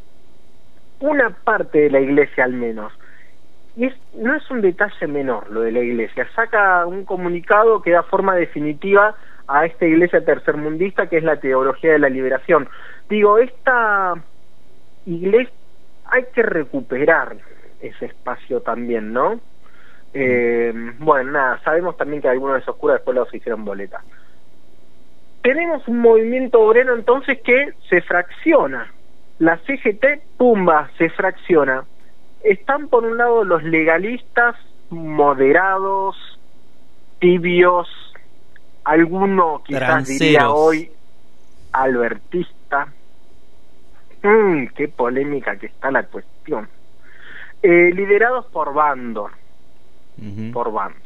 una 1.00 1.30
parte 1.30 1.80
de 1.80 1.90
la 1.90 2.00
iglesia 2.00 2.44
al 2.44 2.52
menos, 2.52 2.92
y 3.76 3.86
es, 3.86 3.94
no 4.14 4.34
es 4.34 4.50
un 4.50 4.60
detalle 4.60 5.06
menor 5.06 5.50
lo 5.50 5.62
de 5.62 5.72
la 5.72 5.80
iglesia, 5.80 6.28
saca 6.34 6.86
un 6.86 7.04
comunicado 7.04 7.80
que 7.80 7.90
da 7.90 8.02
forma 8.02 8.34
definitiva 8.36 9.14
a 9.48 9.66
esta 9.66 9.86
iglesia 9.86 10.24
tercermundista 10.24 11.08
que 11.08 11.18
es 11.18 11.24
la 11.24 11.40
teología 11.40 11.92
de 11.92 11.98
la 11.98 12.08
liberación. 12.08 12.68
Digo, 13.08 13.38
esta 13.38 14.14
iglesia 15.06 15.54
hay 16.06 16.24
que 16.34 16.42
recuperar 16.42 17.36
ese 17.80 18.06
espacio 18.06 18.60
también, 18.60 19.12
¿no? 19.12 19.40
Eh, 20.14 20.72
bueno, 20.98 21.32
nada, 21.32 21.60
sabemos 21.64 21.96
también 21.96 22.20
que 22.20 22.28
algunos 22.28 22.56
de 22.56 22.60
esos 22.60 22.76
curas 22.76 22.98
después 22.98 23.16
los 23.16 23.34
hicieron 23.34 23.64
boleta. 23.64 24.02
Tenemos 25.42 25.86
un 25.88 25.98
movimiento 25.98 26.60
obrero 26.60 26.94
entonces 26.94 27.40
que 27.42 27.72
se 27.88 28.00
fracciona. 28.02 28.92
La 29.38 29.58
CGT, 29.58 30.36
pumba, 30.36 30.90
se 30.98 31.08
fracciona. 31.10 31.84
Están 32.44 32.88
por 32.88 33.04
un 33.04 33.16
lado 33.16 33.44
los 33.44 33.62
legalistas 33.62 34.56
moderados, 34.90 36.16
tibios, 37.18 37.88
alguno 38.84 39.62
quizás 39.64 40.06
diría 40.06 40.50
hoy 40.50 40.90
albertista. 41.72 42.88
Mm, 44.22 44.66
qué 44.76 44.88
polémica 44.88 45.56
que 45.56 45.66
está 45.66 45.90
la 45.90 46.04
cuestión. 46.04 46.68
Eh, 47.62 47.90
liderados 47.94 48.46
por 48.46 48.74
Bandor. 48.74 49.32
Por 50.52 50.72
Bandor. 50.72 51.02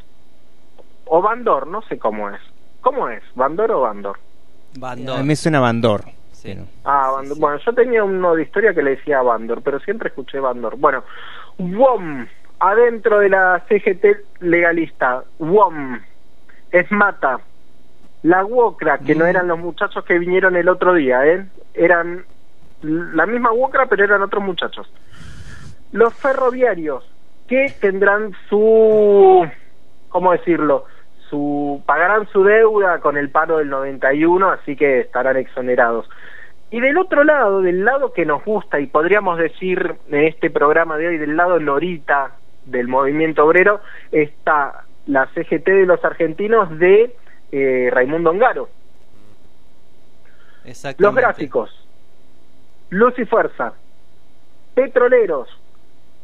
O 1.07 1.23
Bandor, 1.23 1.67
no 1.67 1.83
sé 1.83 1.99
cómo 1.99 2.31
es. 2.31 2.41
¿Cómo 2.81 3.09
es? 3.09 3.23
¿Bandor 3.35 3.73
o 3.73 3.81
Bandor? 3.83 4.19
A 4.83 4.97
mí 4.97 5.23
me 5.23 5.37
suena 5.37 5.61
Bandor. 5.61 6.05
Pero- 6.55 6.67
Ah, 6.85 7.11
Bandor. 7.15 7.39
Bueno, 7.39 7.59
yo 7.59 7.73
tenía 7.73 8.05
uno 8.05 8.35
de 8.35 8.43
historia 8.43 8.75
que 8.75 8.83
le 8.83 8.91
decía 8.97 9.23
Bandor, 9.23 9.63
pero 9.63 9.81
siempre 9.81 10.09
escuché 10.09 10.41
Bandor. 10.41 10.77
Bueno, 10.77 11.05
WOM, 11.59 12.27
adentro 12.61 13.19
de 13.21 13.29
la 13.29 13.63
CGT 13.69 14.05
legalista, 14.41 15.23
WOM, 15.39 16.01
Esmata, 16.71 17.41
la 18.23 18.45
WOCRA, 18.45 18.99
que 18.99 19.15
no 19.15 19.25
eran 19.27 19.47
los 19.49 19.59
muchachos 19.59 20.05
que 20.05 20.19
vinieron 20.19 20.57
el 20.57 20.69
otro 20.69 20.95
día, 20.95 21.25
¿eh? 21.27 21.47
Eran 21.75 22.25
la 22.83 23.25
misma 23.27 23.53
WOCRA, 23.53 23.87
pero 23.87 24.05
eran 24.05 24.23
otros 24.23 24.43
muchachos. 24.43 24.91
Los 25.93 26.13
ferroviarios, 26.15 27.09
que 27.47 27.73
tendrán 27.81 28.33
su, 28.49 29.47
¿cómo 30.09 30.33
decirlo? 30.33 30.85
Su, 31.31 31.83
pagarán 31.87 32.27
su 32.29 32.43
deuda 32.45 32.99
con 32.99 33.17
el 33.17 33.31
paro 33.31 33.59
del 33.59 33.69
91, 33.71 34.51
así 34.51 34.75
que 34.77 35.01
estarán 35.01 35.37
exonerados. 35.37 36.09
Y 36.71 36.81
del 36.81 36.99
otro 36.99 37.23
lado, 37.25 37.63
del 37.63 37.85
lado 37.85 38.13
que 38.13 38.27
nos 38.27 38.45
gusta, 38.45 38.81
y 38.81 38.87
podríamos 38.87 39.39
decir 39.39 39.95
en 40.11 40.25
este 40.25 40.51
programa 40.51 40.97
de 40.97 41.09
hoy, 41.09 41.19
del 41.19 41.37
lado 41.37 41.61
norita 41.61 42.33
del 42.65 42.89
movimiento 42.89 43.45
obrero, 43.45 43.81
está 44.11 44.85
la 45.07 45.27
CGT 45.33 45.65
de 45.67 45.87
los 45.87 46.05
argentinos 46.05 46.77
de 46.79 47.15
eh, 47.53 47.89
Raimundo 47.93 48.31
Ongaro. 48.31 48.69
Los 50.99 51.15
gráficos, 51.15 51.71
luz 52.91 53.17
y 53.19 53.25
fuerza, 53.25 53.73
petroleros, 54.75 55.49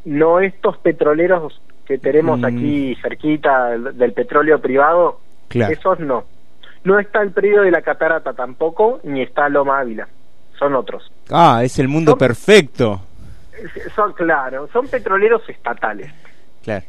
no 0.04 0.40
estos 0.40 0.76
petroleros 0.78 1.60
que 1.86 1.98
tenemos 1.98 2.40
Mm. 2.40 2.44
aquí 2.44 2.96
cerquita 3.00 3.78
del, 3.78 4.12
petróleo 4.12 4.60
privado, 4.60 5.20
Claro. 5.48 5.72
esos 5.72 6.00
no. 6.00 6.24
No 6.82 6.98
está 6.98 7.22
el 7.22 7.30
predio 7.30 7.62
de 7.62 7.70
la 7.70 7.82
catarata 7.82 8.32
tampoco, 8.32 8.98
ni 9.04 9.22
está 9.22 9.48
Loma 9.48 9.78
Ávila, 9.78 10.08
son 10.62 10.74
otros. 10.76 11.10
Ah, 11.30 11.62
es 11.64 11.78
el 11.78 11.88
mundo 11.88 12.16
perfecto. 12.16 13.00
Son, 13.94 14.12
claro, 14.12 14.68
son 14.72 14.88
petroleros 14.88 15.48
estatales. 15.48 16.12
Claro. 16.62 16.84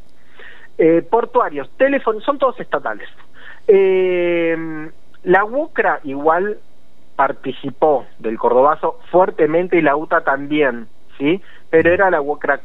Eh, 0.78 1.02
portuarios, 1.10 1.70
teléfonos, 1.78 2.24
son 2.24 2.38
todos 2.38 2.60
estatales. 2.60 3.08
Eh, 3.68 4.90
la 5.24 5.46
UCRA 5.46 6.00
igual 6.04 6.58
participó 7.16 8.06
del 8.20 8.38
Cordobazo 8.38 9.00
fuertemente 9.12 9.78
y 9.78 9.82
la 9.82 9.96
UTA 9.96 10.22
también, 10.22 10.88
¿sí? 11.18 11.42
Pero 11.70 11.94
era 11.94 12.10
la 12.10 12.22
UCRA 12.22 12.60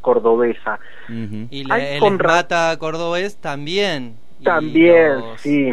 cordobesa. 0.00 0.78
Y 1.08 1.64
la- 1.64 1.78
el 1.78 2.00
con 2.00 2.18
ra- 2.18 2.40
Esmata 2.40 2.76
cordobés 2.78 3.36
también. 3.36 4.16
Y 4.40 4.44
También, 4.44 5.18
los, 5.20 5.40
sí. 5.40 5.72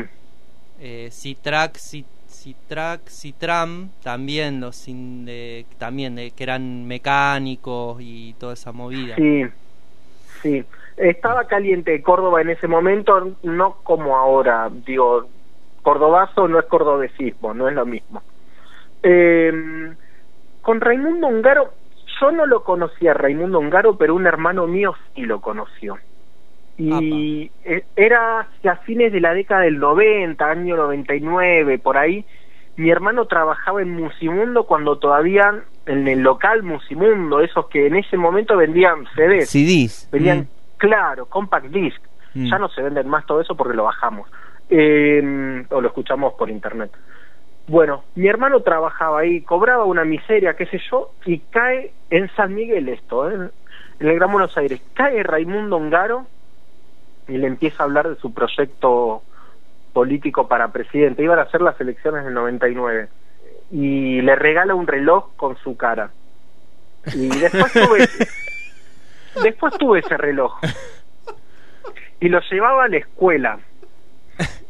eh, 0.79 1.09
Citrac, 1.11 1.73
Cit- 1.77 2.05
Citrac, 2.49 3.07
Citram, 3.09 3.89
también 4.01 4.59
los 4.59 4.85
de- 4.87 5.65
también 5.77 6.15
de, 6.15 6.31
que 6.31 6.43
eran 6.43 6.87
mecánicos 6.87 7.97
y 8.01 8.33
toda 8.39 8.53
esa 8.53 8.71
movida. 8.71 9.15
Sí, 9.15 9.45
sí. 10.41 10.63
Estaba 10.97 11.45
caliente 11.45 12.01
Córdoba 12.01 12.41
en 12.41 12.49
ese 12.49 12.67
momento, 12.67 13.35
no 13.43 13.75
como 13.83 14.17
ahora. 14.17 14.69
Digo, 14.85 15.27
cordobazo 15.83 16.47
no 16.47 16.59
es 16.59 16.65
cordobesismo, 16.65 17.53
no 17.53 17.69
es 17.69 17.75
lo 17.75 17.85
mismo. 17.85 18.21
Eh, 19.03 19.93
con 20.61 20.81
Raimundo 20.81 21.27
Ongaro, 21.27 21.71
yo 22.19 22.31
no 22.31 22.45
lo 22.47 22.63
conocía 22.63 23.13
Raimundo 23.13 23.59
Ongaro, 23.59 23.95
pero 23.97 24.15
un 24.15 24.25
hermano 24.27 24.65
mío 24.67 24.95
sí 25.13 25.21
lo 25.21 25.39
conoció. 25.39 25.97
Y 26.77 27.51
eh, 27.65 27.83
era 27.95 28.39
hacia 28.41 28.77
fines 28.77 29.11
de 29.11 29.19
la 29.19 29.33
década 29.33 29.61
del 29.61 29.79
90, 29.79 30.49
año 30.49 30.77
99, 30.77 31.77
por 31.77 31.97
ahí. 31.97 32.25
Mi 32.79 32.89
hermano 32.91 33.25
trabajaba 33.25 33.81
en 33.81 33.89
Musimundo 33.89 34.63
cuando 34.63 34.97
todavía 34.97 35.53
en 35.85 36.07
el 36.07 36.19
local 36.21 36.63
Musimundo, 36.63 37.41
esos 37.41 37.67
que 37.67 37.87
en 37.87 37.97
ese 37.97 38.15
momento 38.15 38.55
vendían 38.55 39.05
CDs. 39.15 39.49
CDs. 39.49 40.07
Venían, 40.13 40.39
Mm. 40.39 40.47
claro, 40.77 41.25
compact 41.25 41.65
disc. 41.65 42.01
Mm. 42.33 42.49
Ya 42.49 42.57
no 42.57 42.69
se 42.69 42.81
venden 42.81 43.09
más 43.09 43.25
todo 43.25 43.41
eso 43.41 43.53
porque 43.55 43.75
lo 43.75 43.83
bajamos. 43.83 44.29
Eh, 44.69 45.65
o 45.69 45.81
lo 45.81 45.87
escuchamos 45.89 46.35
por 46.35 46.49
internet. 46.49 46.89
Bueno, 47.67 48.05
mi 48.15 48.27
hermano 48.29 48.61
trabajaba 48.61 49.19
ahí, 49.19 49.41
cobraba 49.41 49.83
una 49.83 50.05
miseria, 50.05 50.55
qué 50.55 50.65
sé 50.67 50.79
yo, 50.89 51.11
y 51.25 51.39
cae 51.39 51.91
en 52.09 52.29
San 52.35 52.55
Miguel 52.55 52.87
esto, 52.87 53.29
¿eh? 53.29 53.49
en 53.99 54.07
el 54.07 54.15
Gran 54.15 54.31
Buenos 54.31 54.57
Aires. 54.57 54.81
Cae 54.93 55.21
Raimundo 55.23 55.75
Ongaro 55.75 56.27
y 57.27 57.37
le 57.37 57.47
empieza 57.47 57.83
a 57.83 57.87
hablar 57.87 58.07
de 58.07 58.15
su 58.21 58.33
proyecto 58.33 59.21
político 59.99 60.47
para 60.47 60.71
presidente. 60.71 61.23
Iban 61.23 61.39
a 61.39 61.41
hacer 61.41 61.59
las 61.59 61.77
elecciones 61.81 62.23
del 62.23 62.33
99 62.33 63.09
y 63.69 64.21
le 64.21 64.33
regala 64.37 64.73
un 64.73 64.87
reloj 64.87 65.35
con 65.35 65.57
su 65.57 65.75
cara. 65.75 66.11
Y 67.13 67.27
después 67.27 67.73
tuve, 67.73 68.07
después 69.43 69.77
tuve 69.77 69.99
ese 69.99 70.15
reloj. 70.15 70.57
Y 72.21 72.29
lo 72.29 72.39
llevaba 72.49 72.85
a 72.85 72.87
la 72.87 72.95
escuela. 72.95 73.59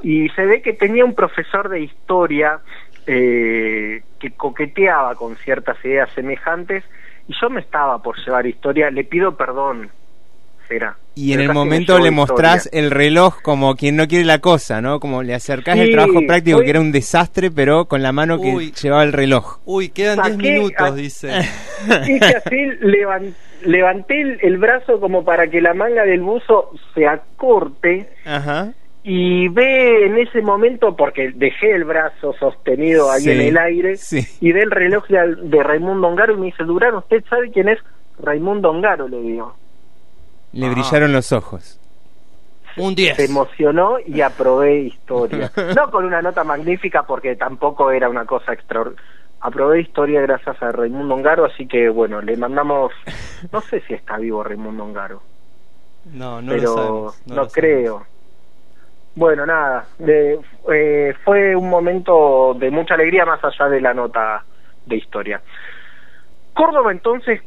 Y 0.01 0.29
se 0.29 0.47
ve 0.47 0.63
que 0.63 0.73
tenía 0.73 1.05
un 1.05 1.13
profesor 1.13 1.69
de 1.69 1.81
historia 1.81 2.61
eh, 3.05 4.01
que 4.19 4.31
coqueteaba 4.31 5.13
con 5.13 5.35
ciertas 5.35 5.77
ideas 5.85 6.09
semejantes 6.15 6.83
y 7.27 7.35
yo 7.39 7.51
me 7.51 7.61
estaba 7.61 8.01
por 8.01 8.17
llevar 8.17 8.47
historia, 8.47 8.89
le 8.89 9.03
pido 9.03 9.37
perdón, 9.37 9.91
será. 10.69 10.95
Y 11.15 11.33
en 11.33 11.41
el 11.41 11.51
momento 11.51 11.93
le 11.99 12.09
historia. 12.09 12.11
mostrás 12.11 12.69
el 12.71 12.91
reloj 12.91 13.41
como 13.41 13.75
quien 13.75 13.97
no 13.97 14.07
quiere 14.07 14.23
la 14.23 14.39
cosa, 14.39 14.79
¿no? 14.81 15.01
Como 15.01 15.21
le 15.23 15.33
acercás 15.33 15.75
Sí, 15.75 15.81
el 15.81 15.91
trabajo 15.91 16.21
práctico 16.25 16.61
que 16.61 16.69
era 16.69 16.79
un 16.79 16.93
desastre, 16.93 17.51
pero 17.51 17.85
con 17.85 18.01
la 18.01 18.13
mano 18.13 18.39
que 18.39 18.47
Uy. 18.55 18.71
llevaba 18.81 19.03
el 19.03 19.11
reloj. 19.11 19.57
Uy, 19.65 19.89
quedan 19.89 20.15
10 20.21 20.35
Saqué 20.37 20.51
minutos, 20.53 20.87
a- 20.89 20.91
dice. 20.95 21.27
Hice 22.07 22.37
así, 22.37 22.55
levan- 22.81 23.33
levanté 23.65 24.21
el, 24.21 24.37
el 24.41 24.57
brazo 24.59 25.01
como 25.01 25.25
para 25.25 25.47
que 25.49 25.59
la 25.59 25.73
manga 25.73 26.03
del 26.05 26.21
buzo 26.21 26.71
se 26.93 27.05
acorte 27.07 28.09
Ajá. 28.25 28.71
y 29.03 29.49
ve 29.49 30.05
en 30.05 30.17
ese 30.19 30.41
momento, 30.41 30.95
porque 30.95 31.31
dejé 31.35 31.73
el 31.73 31.83
brazo 31.83 32.33
sostenido 32.39 33.11
ahí 33.11 33.23
Sí, 33.23 33.31
en 33.31 33.41
el 33.41 33.57
aire, 33.57 33.97
sí. 33.97 34.25
y 34.39 34.53
ve 34.53 34.61
el 34.61 34.71
reloj 34.71 35.05
de, 35.07 35.35
de 35.43 35.63
Raimundo 35.63 36.07
Ongaro 36.07 36.33
y 36.35 36.37
me 36.37 36.45
dice, 36.45 36.63
Durán, 36.63 36.95
¿usted 36.95 37.23
sabe 37.29 37.49
quién 37.51 37.67
es 37.67 37.79
Raimundo 38.21 38.69
Ongaro? 38.69 39.09
Le 39.09 39.19
digo. 39.21 39.53
Le 40.53 40.67
Ah. 40.67 40.71
brillaron 40.71 41.11
los 41.13 41.31
ojos. 41.31 41.79
Un 42.77 42.95
10. 42.95 43.15
Se 43.17 43.25
emocionó 43.25 43.97
y 44.05 44.21
aprobé 44.21 44.79
historia. 44.81 45.51
No 45.75 45.91
con 45.91 46.05
una 46.05 46.21
nota 46.21 46.43
magnífica 46.43 47.03
porque 47.03 47.35
tampoco 47.35 47.91
era 47.91 48.09
una 48.09 48.25
cosa 48.25 48.53
extraordinaria. 48.53 49.03
Aprobé 49.41 49.79
historia 49.81 50.19
gracias 50.21 50.61
a 50.61 50.71
Raimundo 50.73 51.15
Ongaro, 51.15 51.45
así 51.45 51.65
que 51.65 51.87
bueno, 51.87 52.21
le 52.21 52.35
mandamos, 52.35 52.91
no 53.53 53.61
sé 53.61 53.79
si 53.87 53.93
está 53.93 54.17
vivo 54.17 54.43
Raimundo 54.43 54.83
Ongaro, 54.83 55.21
No, 56.13 56.41
no 56.41 56.51
pero 56.51 56.61
lo 56.63 56.75
sabemos. 56.75 57.21
no, 57.27 57.35
lo 57.35 57.47
creo. 57.47 58.05
Bueno, 59.15 59.45
nada, 59.45 59.85
de- 59.97 60.39
eh, 60.73 61.13
fue 61.23 61.55
un 61.55 61.69
momento 61.69 62.53
de 62.59 62.69
mucha 62.69 62.95
alegría 62.95 63.25
más 63.25 63.39
allá 63.43 63.69
de 63.69 63.79
la 63.81 63.93
nota 63.93 64.43
de 64.85 64.95
historia. 64.97 65.41
Córdoba 66.53 66.91
entonces, 66.91 67.41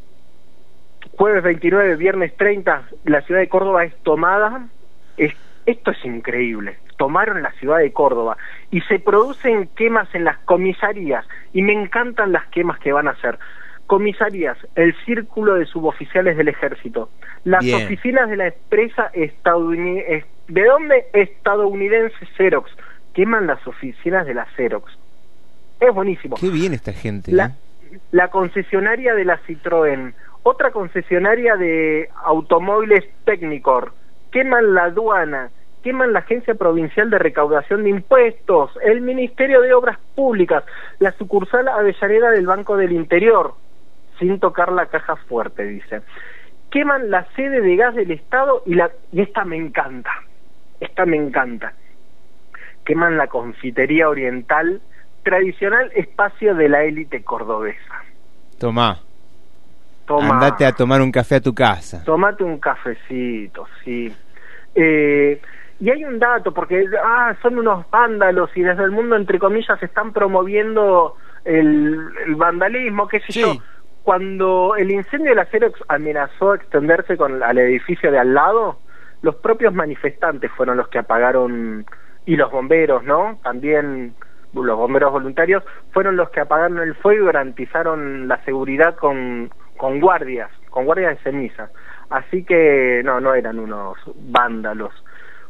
jueves 1.17 1.43
29, 1.43 1.97
viernes 1.97 2.37
30, 2.37 2.83
la 3.05 3.23
ciudad 3.23 3.41
de 3.41 3.49
Córdoba 3.49 3.85
es 3.85 3.95
tomada, 4.03 4.69
es 5.17 5.35
esto 5.67 5.93
es 5.93 6.05
increíble. 6.05 6.77
Tomaron 6.97 7.43
la 7.43 7.53
ciudad 7.53 7.79
de 7.79 7.93
Córdoba 7.93 8.37
y 8.71 8.81
se 8.83 8.99
producen 8.99 9.69
quemas 9.77 10.13
en 10.15 10.25
las 10.25 10.39
comisarías 10.39 11.27
y 11.53 11.63
me 11.63 11.73
encantan 11.73 12.33
las 12.33 12.47
quemas 12.49 12.79
que 12.79 12.93
van 12.93 13.09
a 13.09 13.13
hacer. 13.13 13.39
Comisarías, 13.87 14.57
el 14.75 14.95
círculo 15.05 15.55
de 15.55 15.67
suboficiales 15.67 16.37
del 16.37 16.49
ejército, 16.49 17.11
las 17.45 17.65
Bien. 17.65 17.85
oficinas 17.85 18.31
de 18.31 18.37
la 18.37 18.47
empresa 18.49 19.11
estadounidense, 19.13 20.27
¿de 20.49 20.65
dónde? 20.65 21.07
Estadounidense 21.13 22.27
Xerox. 22.37 22.71
Queman 23.15 23.47
las 23.47 23.67
oficinas 23.67 24.27
de 24.27 24.35
la 24.35 24.47
Xerox. 24.57 24.97
Es 25.81 25.93
buenísimo. 25.93 26.37
Qué 26.37 26.49
bien 26.49 26.73
esta 26.73 26.93
gente. 26.93 27.33
La, 27.33 27.47
¿eh? 27.47 27.99
la 28.13 28.29
concesionaria 28.29 29.15
de 29.15 29.25
la 29.25 29.39
Citroën, 29.43 30.15
otra 30.43 30.71
concesionaria 30.71 31.57
de 31.57 32.09
automóviles 32.25 33.05
Technicor, 33.25 33.93
queman 34.31 34.75
la 34.75 34.85
aduana, 34.85 35.51
queman 35.83 36.13
la 36.13 36.21
Agencia 36.21 36.55
Provincial 36.55 37.11
de 37.11 37.19
Recaudación 37.19 37.85
de 37.85 37.91
Impuestos, 37.91 38.71
el 38.83 39.01
Ministerio 39.01 39.61
de 39.61 39.75
Obras 39.75 39.99
Públicas, 40.15 40.65
la 40.99 41.13
sucursal 41.13 41.69
Avellaneda 41.69 42.31
del 42.31 42.47
Banco 42.47 42.77
del 42.77 42.93
Interior, 42.93 43.55
sin 44.19 44.41
tocar 44.41 44.73
la 44.73 44.87
caja 44.87 45.17
fuerte, 45.17 45.65
dice. 45.65 46.03
Queman 46.71 47.11
la 47.11 47.27
sede 47.37 47.61
de 47.61 47.77
gas 47.77 47.95
del 47.95 48.11
Estado 48.11 48.63
y, 48.67 48.75
la, 48.75 48.91
y 49.13 49.21
esta 49.21 49.45
me 49.45 49.57
encanta, 49.57 50.11
esta 50.81 51.05
me 51.05 51.17
encanta. 51.17 51.75
Queman 52.85 53.17
la 53.17 53.29
confitería 53.29 54.09
oriental, 54.09 54.81
tradicional 55.23 55.93
espacio 55.95 56.55
de 56.55 56.69
la 56.69 56.83
élite 56.85 57.23
cordobesa. 57.23 58.05
Tomá. 58.59 59.01
Toma. 60.19 60.35
Andate 60.35 60.67
a 60.67 60.73
tomar 60.73 61.01
un 61.01 61.11
café 61.11 61.37
a 61.37 61.41
tu 61.41 61.55
casa. 61.55 62.05
Tomate 62.05 62.45
un 62.45 62.59
cafecito, 62.59 63.67
sí. 63.83 64.15
Eh, 64.75 65.41
y 65.81 65.91
hay 65.91 66.05
un 66.05 66.19
dato, 66.19 66.53
porque 66.53 66.85
ah, 67.03 67.35
son 67.41 67.59
unos 67.59 67.89
vándalos 67.91 68.51
y 68.55 68.63
desde 68.63 68.85
el 68.85 68.91
mundo, 68.91 69.17
entre 69.17 69.39
comillas, 69.39 69.83
están 69.83 70.13
promoviendo 70.13 71.17
el, 71.45 71.99
el 72.27 72.35
vandalismo, 72.35 73.09
qué 73.09 73.21
sé 73.21 73.33
yo. 73.33 73.55
Cuando 74.03 74.75
el 74.77 74.91
incendio 74.91 75.31
de 75.31 75.37
la 75.37 75.47
Xerox 75.47 75.81
amenazó 75.89 76.55
extenderse 76.55 77.17
con, 77.17 77.43
al 77.43 77.59
edificio 77.59 78.11
de 78.11 78.19
al 78.19 78.35
lado, 78.35 78.79
los 79.23 79.37
propios 79.37 79.73
manifestantes 79.73 80.51
fueron 80.53 80.77
los 80.77 80.89
que 80.89 80.99
apagaron, 80.99 81.87
y 82.27 82.37
los 82.37 82.51
bomberos, 82.51 83.03
¿no? 83.05 83.39
También 83.43 84.15
los 84.53 84.77
bomberos 84.77 85.13
voluntarios 85.13 85.65
fueron 85.93 86.17
los 86.17 86.31
que 86.31 86.41
apagaron 86.41 86.79
el 86.81 86.95
fuego 86.95 87.23
y 87.23 87.27
garantizaron 87.27 88.29
la 88.29 88.45
seguridad 88.45 88.97
con, 88.97 89.51
con 89.83 89.99
guardias, 89.99 90.49
con 90.71 90.85
guardias 90.85 91.17
de 91.17 91.25
ceniza. 91.25 91.69
Así 92.09 92.45
que 92.45 93.03
no, 93.05 93.21
no 93.21 93.35
eran 93.35 93.59
unos 93.59 93.99
vándalos. 94.15 94.93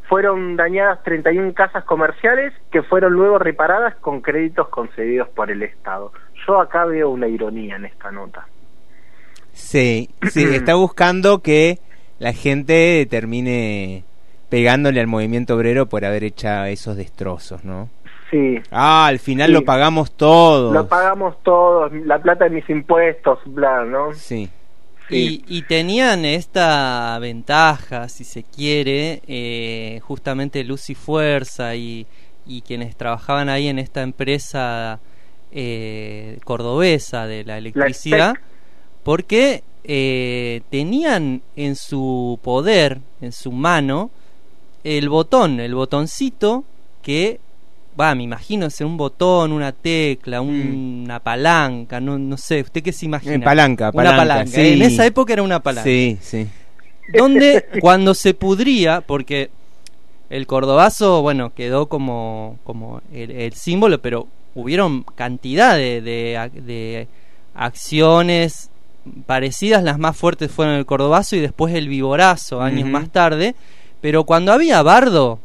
Fueron 0.08 0.56
dañadas 0.56 1.02
31 1.02 1.52
casas 1.52 1.84
comerciales 1.84 2.54
que 2.70 2.82
fueron 2.82 3.12
luego 3.12 3.38
reparadas 3.38 3.94
con 3.96 4.22
créditos 4.22 4.70
concedidos 4.70 5.28
por 5.28 5.50
el 5.50 5.62
Estado. 5.62 6.12
Yo 6.46 6.62
acá 6.62 6.86
veo 6.86 7.10
una 7.10 7.28
ironía 7.28 7.76
en 7.76 7.84
esta 7.84 8.10
nota. 8.10 8.46
Sí, 9.52 10.08
sí, 10.30 10.44
está 10.54 10.76
buscando 10.76 11.42
que 11.42 11.80
la 12.18 12.32
gente 12.32 13.06
termine 13.10 14.04
pegándole 14.48 15.00
al 15.00 15.08
movimiento 15.08 15.56
obrero 15.56 15.90
por 15.90 16.06
haber 16.06 16.24
hecho 16.24 16.48
esos 16.64 16.96
destrozos, 16.96 17.66
¿no? 17.66 17.90
Sí. 18.32 18.58
Ah, 18.72 19.06
al 19.06 19.18
final 19.20 19.48
Sí. 19.48 19.52
lo 19.52 19.64
pagamos 19.64 20.10
todos. 20.12 20.72
Lo 20.72 20.88
pagamos 20.88 21.36
todos, 21.44 21.92
la 21.92 22.18
plata 22.20 22.44
de 22.44 22.50
mis 22.50 22.68
impuestos, 22.70 23.38
bla, 23.46 23.84
¿no? 23.84 24.14
Sí. 24.14 24.48
Y, 25.10 25.44
y 25.46 25.62
tenían 25.62 26.24
esta 26.24 27.18
ventaja, 27.20 28.08
si 28.08 28.24
se 28.24 28.42
quiere, 28.42 29.20
eh, 29.26 30.00
justamente 30.02 30.64
Luz 30.64 30.88
y 30.88 30.94
Fuerza 30.94 31.74
y, 31.76 32.06
y 32.46 32.62
quienes 32.62 32.96
trabajaban 32.96 33.50
ahí 33.50 33.68
en 33.68 33.78
esta 33.78 34.00
empresa 34.00 35.00
eh, 35.50 36.38
cordobesa 36.44 37.26
de 37.26 37.44
la 37.44 37.58
electricidad, 37.58 38.34
porque 39.02 39.62
eh, 39.84 40.62
tenían 40.70 41.42
en 41.56 41.76
su 41.76 42.38
poder, 42.42 43.00
en 43.20 43.32
su 43.32 43.52
mano, 43.52 44.10
el 44.84 45.10
botón, 45.10 45.60
el 45.60 45.74
botoncito 45.74 46.64
que, 47.02 47.38
va, 48.00 48.14
me 48.14 48.22
imagino 48.22 48.68
ser 48.70 48.86
un 48.86 48.96
botón, 48.96 49.52
una 49.52 49.72
tecla, 49.72 50.40
un- 50.40 51.02
una 51.04 51.20
palanca, 51.20 52.00
no, 52.00 52.18
no 52.18 52.36
sé, 52.36 52.60
¿usted 52.62 52.82
qué 52.82 52.92
se 52.92 53.06
imagina? 53.06 53.34
Eh, 53.36 53.40
palanca, 53.40 53.90
Una 53.92 54.16
palanca. 54.16 54.60
En 54.72 54.82
esa 54.82 55.06
época 55.06 55.32
era 55.32 55.42
una 55.42 55.60
palanca. 55.62 55.84
Sí, 55.88 56.18
sí. 56.20 56.48
Donde 57.08 57.64
cuando 57.80 58.14
se 58.14 58.34
pudría, 58.34 59.00
porque 59.02 59.50
el 60.30 60.46
cordobazo, 60.46 61.20
bueno, 61.22 61.52
quedó 61.54 61.86
como, 61.86 62.58
como 62.64 63.02
el, 63.12 63.30
el 63.30 63.52
símbolo, 63.52 64.00
pero 64.00 64.28
hubieron 64.54 65.02
cantidad 65.02 65.76
de, 65.76 66.00
de, 66.00 66.36
ac- 66.38 66.52
de 66.52 67.08
acciones 67.54 68.70
parecidas, 69.26 69.82
las 69.82 69.98
más 69.98 70.16
fuertes 70.16 70.50
fueron 70.50 70.74
el 70.76 70.86
cordobazo 70.86 71.36
y 71.36 71.40
después 71.40 71.74
el 71.74 71.88
viborazo, 71.88 72.62
años 72.62 72.88
más 72.88 73.10
tarde, 73.10 73.54
pero 74.00 74.24
cuando 74.24 74.52
había 74.52 74.80
bardo, 74.82 75.38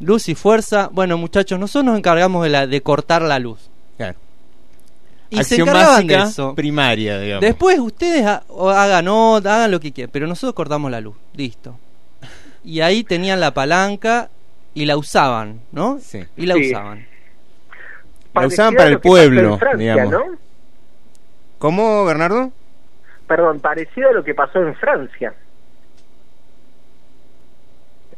luz 0.00 0.28
y 0.28 0.34
fuerza, 0.34 0.88
bueno 0.92 1.16
muchachos, 1.18 1.58
nosotros 1.58 1.84
nos 1.84 1.98
encargamos 1.98 2.42
de, 2.44 2.50
la, 2.50 2.66
de 2.66 2.80
cortar 2.82 3.22
la 3.22 3.38
luz. 3.38 3.70
Claro. 3.96 4.16
Y 5.30 5.36
se 5.44 5.56
Acción 5.56 5.66
de 5.66 5.72
básica 5.72 6.22
eso. 6.24 6.54
primaria, 6.54 7.18
digamos. 7.20 7.42
Después 7.42 7.78
ustedes 7.78 8.24
ha- 8.24 8.42
hagan 8.72 9.04
nota, 9.04 9.56
hagan 9.56 9.70
lo 9.70 9.80
que 9.80 9.92
quieran, 9.92 10.10
pero 10.12 10.26
nosotros 10.26 10.54
cortamos 10.54 10.90
la 10.90 11.00
luz, 11.00 11.16
listo. 11.34 11.78
Y 12.64 12.80
ahí 12.80 13.04
tenían 13.04 13.40
la 13.40 13.52
palanca 13.52 14.30
y 14.74 14.84
la 14.86 14.96
usaban, 14.96 15.60
¿no? 15.72 15.98
Sí. 16.00 16.24
Y 16.36 16.46
la 16.46 16.54
Sí. 16.54 16.68
usaban. 16.70 17.06
La 18.34 18.46
usaban 18.46 18.74
para 18.74 18.88
el 18.90 19.00
pueblo, 19.00 19.58
Francia, 19.58 19.78
digamos. 19.94 20.12
¿no? 20.12 20.38
¿Cómo, 21.58 22.04
Bernardo? 22.04 22.52
Perdón, 23.26 23.60
parecido 23.60 24.10
a 24.10 24.12
lo 24.12 24.24
que 24.24 24.34
pasó 24.34 24.60
en 24.60 24.74
Francia, 24.76 25.34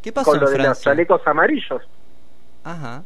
¿Qué 0.02 0.12
pasó 0.12 0.30
con 0.32 0.40
lo 0.40 0.46
en 0.46 0.52
de 0.52 0.58
los 0.58 0.66
Francia? 0.66 0.90
chalecos 0.92 1.20
amarillos. 1.26 1.82
Ajá. 2.64 3.02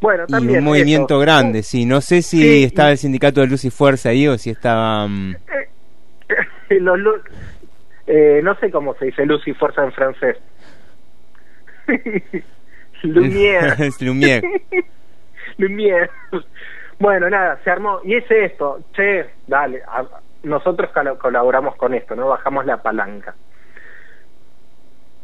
Bueno, 0.00 0.24
Y 0.28 0.32
también 0.32 0.58
un 0.58 0.64
movimiento 0.64 1.14
eso. 1.14 1.20
grande, 1.20 1.62
sí. 1.62 1.84
No 1.86 2.00
sé 2.00 2.20
si 2.22 2.40
Sí, 2.40 2.64
estaba 2.64 2.90
y- 2.90 2.92
el 2.92 2.98
sindicato 2.98 3.40
de 3.40 3.46
Luz 3.46 3.64
y 3.64 3.70
Fuerza 3.70 4.10
ahí 4.10 4.28
o 4.28 4.36
si 4.38 4.50
estaba... 4.50 5.06
mm, 5.08 5.36
Los 6.70 6.98
lu- 6.98 7.22
eh, 8.06 8.40
no 8.42 8.54
sé 8.56 8.70
cómo 8.70 8.94
se 8.94 9.06
dice 9.06 9.24
luz 9.26 9.46
y 9.48 9.52
fuerza 9.54 9.82
en 9.84 9.92
francés. 9.92 10.36
Lumière. 13.02 13.74
es 13.86 14.00
Lumière. 14.00 14.42
Lumière. 15.58 16.10
Bueno, 16.98 17.28
nada, 17.30 17.58
se 17.62 17.70
armó. 17.70 18.00
Y 18.04 18.14
es 18.14 18.24
esto, 18.30 18.80
che, 18.94 19.26
dale, 19.46 19.82
a- 19.86 20.04
nosotros 20.42 20.90
colaboramos 21.20 21.76
con 21.76 21.94
esto, 21.94 22.14
¿no? 22.14 22.28
Bajamos 22.28 22.64
la 22.66 22.82
palanca. 22.82 23.34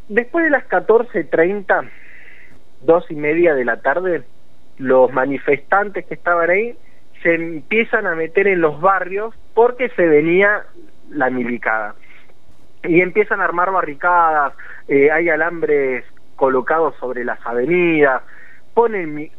Después 0.09 0.45
de 0.45 0.51
las 0.51 0.65
14.30, 0.69 1.91
dos 2.81 3.05
y 3.11 3.15
media 3.15 3.55
de 3.55 3.65
la 3.65 3.81
tarde, 3.81 4.25
los 4.79 5.13
manifestantes 5.13 6.07
que 6.07 6.15
estaban 6.15 6.51
ahí 6.51 6.77
se 7.23 7.35
empiezan 7.35 8.07
a 8.07 8.15
meter 8.15 8.49
en 8.49 8.61
los 8.61 8.81
barrios 8.81 9.35
porque 9.55 9.89
se 9.91 10.07
venía 10.07 10.65
la 11.11 11.31
milicada. 11.31 11.95
Y 12.83 13.01
empiezan 13.01 13.41
a 13.41 13.45
armar 13.45 13.71
barricadas, 13.71 14.55
eh, 14.89 15.11
hay 15.11 15.29
alambres 15.29 16.05
colocados 16.37 16.95
sobre 16.99 17.25
las 17.25 17.39
avenidas, 17.47 18.23
ponen... 18.75 19.15
mi- 19.15 19.31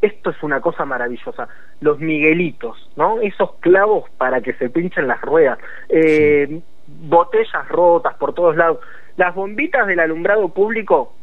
Esto 0.00 0.30
es 0.30 0.40
una 0.42 0.60
cosa 0.60 0.84
maravillosa, 0.84 1.48
los 1.80 1.98
miguelitos, 1.98 2.76
¿no? 2.96 3.18
Esos 3.20 3.54
clavos 3.60 4.08
para 4.18 4.40
que 4.40 4.52
se 4.52 4.68
pinchen 4.70 5.08
las 5.08 5.20
ruedas, 5.22 5.58
eh, 5.88 6.60
botellas 6.86 7.68
rotas 7.68 8.14
por 8.16 8.34
todos 8.34 8.54
lados, 8.56 8.78
las 9.16 9.34
bombitas 9.34 9.86
del 9.86 10.00
alumbrado 10.00 10.48
público, 10.48 11.14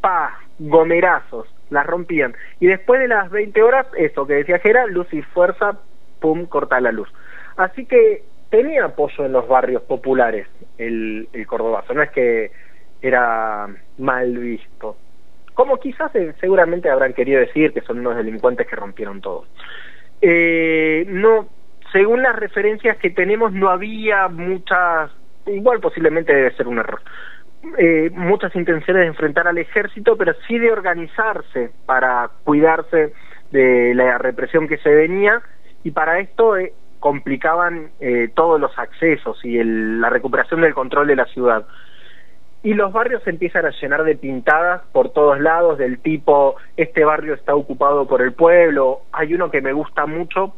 pa, 0.00 0.38
gomerazos, 0.58 1.46
las 1.70 1.86
rompían. 1.86 2.34
Y 2.60 2.66
después 2.66 3.00
de 3.00 3.08
las 3.08 3.30
20 3.30 3.62
horas, 3.62 3.86
eso 3.96 4.26
que 4.26 4.34
decía 4.34 4.58
Gera, 4.58 4.86
luz 4.86 5.12
y 5.12 5.22
fuerza, 5.22 5.78
pum, 6.20 6.46
corta 6.46 6.80
la 6.80 6.92
luz. 6.92 7.12
Así 7.56 7.86
que 7.86 8.22
tenía 8.50 8.84
apoyo 8.84 9.24
en 9.24 9.32
los 9.32 9.48
barrios 9.48 9.82
populares 9.82 10.46
el, 10.78 11.28
el 11.32 11.46
cordobazo, 11.46 11.94
no 11.94 12.02
es 12.02 12.10
que 12.10 12.50
era 13.02 13.68
mal 13.98 14.38
visto. 14.38 14.96
Como 15.54 15.78
quizás 15.78 16.14
eh, 16.16 16.34
seguramente 16.40 16.90
habrán 16.90 17.12
querido 17.12 17.40
decir 17.40 17.72
que 17.72 17.80
son 17.82 18.00
unos 18.00 18.16
delincuentes 18.16 18.66
que 18.66 18.76
rompieron 18.76 19.20
todo. 19.20 19.44
Eh, 20.20 21.04
no, 21.08 21.48
según 21.92 22.22
las 22.22 22.34
referencias 22.34 22.96
que 22.98 23.10
tenemos, 23.10 23.52
no 23.52 23.68
había 23.68 24.28
muchas, 24.28 25.10
igual 25.46 25.80
posiblemente 25.80 26.34
debe 26.34 26.56
ser 26.56 26.66
un 26.66 26.78
error, 26.78 27.00
eh, 27.78 28.10
muchas 28.14 28.54
intenciones 28.56 29.02
de 29.02 29.06
enfrentar 29.08 29.46
al 29.48 29.58
ejército, 29.58 30.16
pero 30.16 30.34
sí 30.46 30.58
de 30.58 30.70
organizarse 30.72 31.70
para 31.86 32.30
cuidarse 32.44 33.12
de 33.50 33.94
la 33.94 34.18
represión 34.18 34.68
que 34.68 34.78
se 34.78 34.94
venía. 34.94 35.42
Y 35.82 35.90
para 35.90 36.18
esto 36.18 36.56
eh, 36.56 36.72
complicaban 37.00 37.90
eh, 38.00 38.28
todos 38.34 38.60
los 38.60 38.76
accesos 38.78 39.44
y 39.44 39.58
el- 39.58 40.00
la 40.00 40.08
recuperación 40.10 40.60
del 40.62 40.74
control 40.74 41.06
de 41.08 41.16
la 41.16 41.26
ciudad. 41.26 41.66
y 42.66 42.72
los 42.72 42.94
barrios 42.94 43.22
se 43.24 43.28
empiezan 43.28 43.66
a 43.66 43.72
llenar 43.78 44.04
de 44.04 44.16
pintadas 44.16 44.80
por 44.90 45.10
todos 45.10 45.38
lados 45.38 45.76
del 45.76 45.98
tipo 45.98 46.56
este 46.78 47.04
barrio 47.04 47.34
está 47.34 47.54
ocupado 47.54 48.06
por 48.06 48.22
el 48.22 48.32
pueblo. 48.32 49.00
Hay 49.12 49.34
uno 49.34 49.50
que 49.50 49.60
me 49.60 49.74
gusta 49.74 50.06
mucho. 50.06 50.54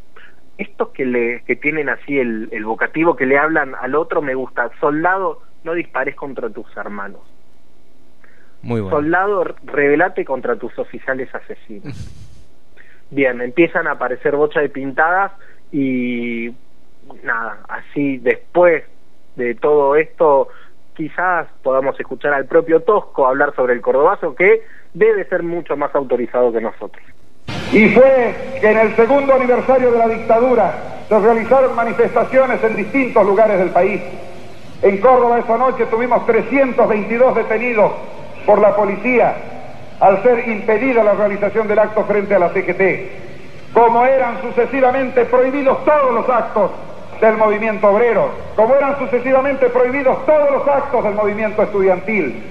Estos 0.57 0.91
que 0.91 1.05
le 1.05 1.43
que 1.47 1.57
tienen 1.57 1.89
así 1.89 2.17
el, 2.21 2.49
el 2.53 2.65
vocativo 2.65 3.17
que 3.17 3.27
le 3.27 3.37
hablan 3.37 3.75
al 3.75 3.97
otro 3.97 4.23
me 4.23 4.37
gusta. 4.37 4.71
Soldado 4.79 5.41
no 5.65 5.75
dispares 5.75 6.15
contra 6.15 6.49
tus 6.51 6.67
hermanos 6.77 7.21
Muy 8.63 8.81
bueno. 8.81 8.97
soldado 8.97 9.45
rebelate 9.65 10.25
contra 10.25 10.57
tus 10.57 10.79
oficiales 10.79 11.35
asesinos 11.35 11.95
bien 13.11 13.41
empiezan 13.41 13.87
a 13.87 13.93
aparecer 13.93 14.37
bochas 14.37 14.63
de 14.63 14.69
pintadas 14.69 15.33
y 15.73 16.55
nada 17.23 17.61
así 17.69 18.19
después 18.19 18.85
de 19.37 19.55
todo 19.55 19.97
esto 19.97 20.49
quizás 20.97 21.47
podamos 21.63 21.99
escuchar 22.01 22.33
al 22.33 22.47
propio 22.47 22.81
Tosco 22.81 23.27
hablar 23.27 23.55
sobre 23.55 23.75
el 23.75 23.83
cordobazo, 23.83 24.35
que 24.35 24.63
debe 24.95 25.27
ser 25.27 25.43
mucho 25.43 25.77
más 25.77 25.95
autorizado 25.95 26.51
que 26.53 26.61
nosotros. 26.61 27.05
Y 27.73 27.89
fue 27.91 28.35
que 28.61 28.71
en 28.71 28.79
el 28.79 28.97
segundo 28.97 29.35
aniversario 29.35 29.93
de 29.93 29.99
la 29.99 30.09
dictadura 30.09 31.05
se 31.09 31.19
realizaron 31.19 31.77
manifestaciones 31.77 32.65
en 32.65 32.77
distintos 32.77 33.27
lugares 33.27 33.59
del 33.59 33.71
país. 33.71 34.01
En 34.83 34.99
Córdoba 34.99 35.39
esa 35.39 35.57
noche 35.57 35.87
tuvimos 35.87 36.27
322 36.27 37.35
detenidos 37.35 37.93
por 38.45 38.61
la 38.61 38.77
policía 38.77 39.35
al 40.01 40.23
ser 40.23 40.49
impedida 40.49 41.03
la 41.03 41.15
realización 41.15 41.67
del 41.67 41.79
acto 41.79 42.05
frente 42.05 42.35
a 42.35 42.39
la 42.39 42.51
CGT. 42.51 43.73
Como 43.73 44.05
eran 44.05 44.41
sucesivamente 44.43 45.25
prohibidos 45.25 45.85
todos 45.85 46.15
los 46.15 46.29
actos 46.29 46.71
del 47.21 47.37
movimiento 47.37 47.89
obrero, 47.89 48.31
como 48.55 48.75
eran 48.75 48.99
sucesivamente 48.99 49.69
prohibidos 49.71 50.25
todos 50.27 50.51
los 50.51 50.69
actos 50.69 51.05
del 51.05 51.15
movimiento 51.15 51.63
estudiantil. 51.63 52.43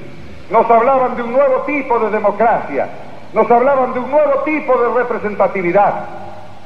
Nos 0.49 0.69
hablaban 0.69 1.15
de 1.15 1.23
un 1.23 1.33
nuevo 1.33 1.61
tipo 1.61 1.99
de 1.99 2.09
democracia, 2.09 2.87
nos 3.33 3.49
hablaban 3.49 3.93
de 3.93 3.99
un 3.99 4.09
nuevo 4.09 4.41
tipo 4.43 4.77
de 4.77 5.01
representatividad. 5.01 5.93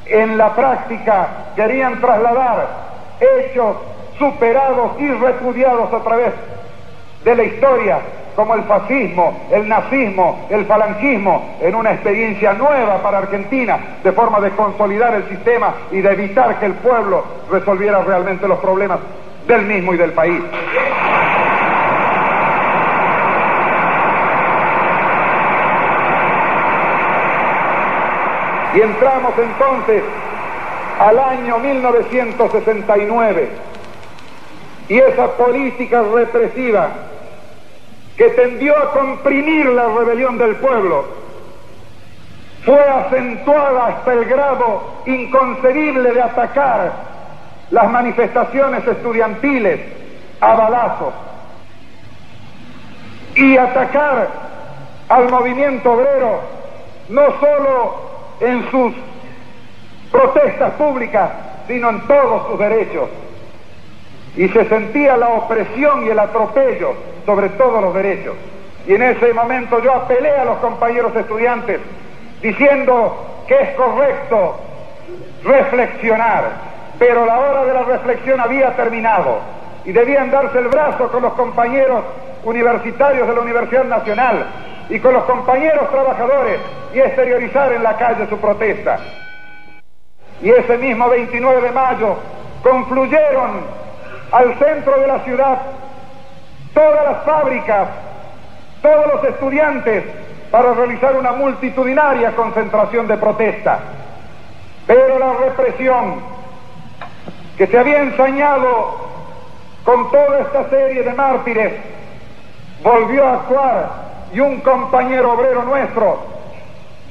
En 0.06 0.36
la 0.38 0.54
práctica 0.54 1.28
querían 1.54 2.00
trasladar 2.00 2.68
hechos 3.20 3.76
superados 4.20 5.00
y 5.00 5.08
repudiados 5.08 5.92
a 5.92 6.04
través 6.04 6.32
de 7.24 7.34
la 7.34 7.42
historia, 7.42 7.98
como 8.36 8.54
el 8.54 8.62
fascismo, 8.64 9.46
el 9.50 9.66
nazismo, 9.66 10.46
el 10.50 10.66
falangismo, 10.66 11.56
en 11.60 11.74
una 11.74 11.92
experiencia 11.92 12.52
nueva 12.52 12.98
para 12.98 13.18
Argentina, 13.18 13.78
de 14.04 14.12
forma 14.12 14.40
de 14.40 14.50
consolidar 14.50 15.14
el 15.14 15.28
sistema 15.28 15.74
y 15.90 16.00
de 16.00 16.12
evitar 16.12 16.60
que 16.60 16.66
el 16.66 16.74
pueblo 16.74 17.24
resolviera 17.50 18.02
realmente 18.02 18.46
los 18.46 18.58
problemas 18.58 19.00
del 19.48 19.62
mismo 19.62 19.94
y 19.94 19.96
del 19.96 20.12
país. 20.12 20.40
Y 28.74 28.80
entramos 28.80 29.32
entonces 29.36 30.04
al 31.00 31.18
año 31.18 31.58
1969 31.58 33.69
y 34.90 34.98
esa 34.98 35.28
política 35.36 36.02
represiva 36.02 36.88
que 38.16 38.28
tendió 38.30 38.76
a 38.76 38.90
comprimir 38.90 39.66
la 39.66 39.86
rebelión 39.86 40.36
del 40.36 40.56
pueblo 40.56 41.04
fue 42.64 42.80
acentuada 42.80 43.86
hasta 43.86 44.12
el 44.12 44.24
grado 44.24 44.82
inconcebible 45.06 46.12
de 46.12 46.20
atacar 46.20 46.92
las 47.70 47.88
manifestaciones 47.88 48.84
estudiantiles 48.84 49.80
a 50.40 50.54
balazos 50.56 51.14
y 53.36 53.56
atacar 53.56 54.28
al 55.08 55.30
movimiento 55.30 55.92
obrero 55.92 56.40
no 57.10 57.22
solo 57.38 57.94
en 58.40 58.68
sus 58.72 58.92
protestas 60.10 60.72
públicas, 60.72 61.30
sino 61.68 61.90
en 61.90 62.00
todos 62.08 62.48
sus 62.48 62.58
derechos. 62.58 63.08
Y 64.36 64.48
se 64.48 64.64
sentía 64.66 65.16
la 65.16 65.28
opresión 65.28 66.06
y 66.06 66.10
el 66.10 66.18
atropello 66.18 66.94
sobre 67.26 67.48
todos 67.50 67.82
los 67.82 67.94
derechos. 67.94 68.36
Y 68.86 68.94
en 68.94 69.02
ese 69.02 69.32
momento 69.34 69.82
yo 69.82 69.92
apelé 69.92 70.30
a 70.30 70.44
los 70.44 70.58
compañeros 70.58 71.14
estudiantes 71.14 71.80
diciendo 72.40 73.42
que 73.46 73.54
es 73.54 73.70
correcto 73.74 74.56
reflexionar, 75.44 76.44
pero 76.98 77.26
la 77.26 77.38
hora 77.38 77.64
de 77.64 77.74
la 77.74 77.82
reflexión 77.82 78.40
había 78.40 78.74
terminado 78.76 79.38
y 79.84 79.92
debían 79.92 80.30
darse 80.30 80.58
el 80.58 80.68
brazo 80.68 81.08
con 81.10 81.22
los 81.22 81.32
compañeros 81.34 82.04
universitarios 82.44 83.26
de 83.28 83.34
la 83.34 83.40
Universidad 83.40 83.84
Nacional 83.84 84.46
y 84.88 84.98
con 84.98 85.12
los 85.12 85.24
compañeros 85.24 85.90
trabajadores 85.90 86.60
y 86.94 86.98
exteriorizar 86.98 87.72
en 87.72 87.82
la 87.82 87.96
calle 87.96 88.26
su 88.28 88.38
protesta. 88.38 88.98
Y 90.42 90.50
ese 90.50 90.78
mismo 90.78 91.08
29 91.08 91.60
de 91.60 91.70
mayo 91.70 92.16
confluyeron 92.62 93.79
al 94.32 94.58
centro 94.58 95.00
de 95.00 95.06
la 95.06 95.20
ciudad 95.20 95.58
todas 96.74 97.04
las 97.04 97.24
fábricas, 97.24 97.88
todos 98.82 99.06
los 99.14 99.24
estudiantes 99.24 100.04
para 100.50 100.72
realizar 100.74 101.16
una 101.16 101.32
multitudinaria 101.32 102.32
concentración 102.32 103.06
de 103.06 103.16
protesta. 103.16 103.78
Pero 104.86 105.18
la 105.18 105.34
represión 105.34 106.16
que 107.56 107.66
se 107.66 107.78
había 107.78 108.02
ensañado 108.02 109.10
con 109.84 110.10
toda 110.10 110.40
esta 110.40 110.68
serie 110.70 111.02
de 111.02 111.12
mártires 111.12 111.74
volvió 112.82 113.26
a 113.26 113.34
actuar 113.34 113.88
y 114.32 114.40
un 114.40 114.60
compañero 114.60 115.32
obrero 115.32 115.62
nuestro, 115.64 116.20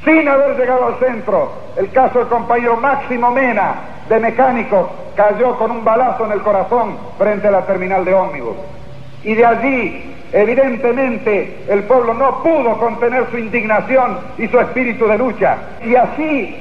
sin 0.04 0.28
haber 0.28 0.58
llegado 0.58 0.88
al 0.88 1.00
centro, 1.00 1.52
el 1.76 1.89
caso 1.91 2.20
del 2.20 2.28
compañero 2.28 2.78
Máximo 2.78 3.32
Mena, 3.32 3.76
de 4.08 4.20
mecánico, 4.20 4.89
cayó 5.16 5.58
con 5.58 5.72
un 5.72 5.84
balazo 5.84 6.26
en 6.26 6.32
el 6.32 6.41
corazón 6.41 6.97
frente 7.18 7.47
a 7.47 7.52
la 7.52 7.66
terminal 7.66 8.06
de 8.06 8.14
ómnibus. 8.14 8.56
Y 9.24 9.36
de 9.36 9.45
allí, 9.45 10.16
evidentemente, 10.32 11.66
el 11.68 11.84
pueblo 11.84 12.14
no 12.14 12.41
pudo 12.41 12.78
contener 12.78 13.28
su 13.30 13.38
indignación 13.38 14.18
y 14.38 14.47
su 14.47 14.60
espíritu 14.60 15.06
de 15.08 15.18
lucha. 15.18 15.58
Y 15.84 15.95
así, 15.95 16.56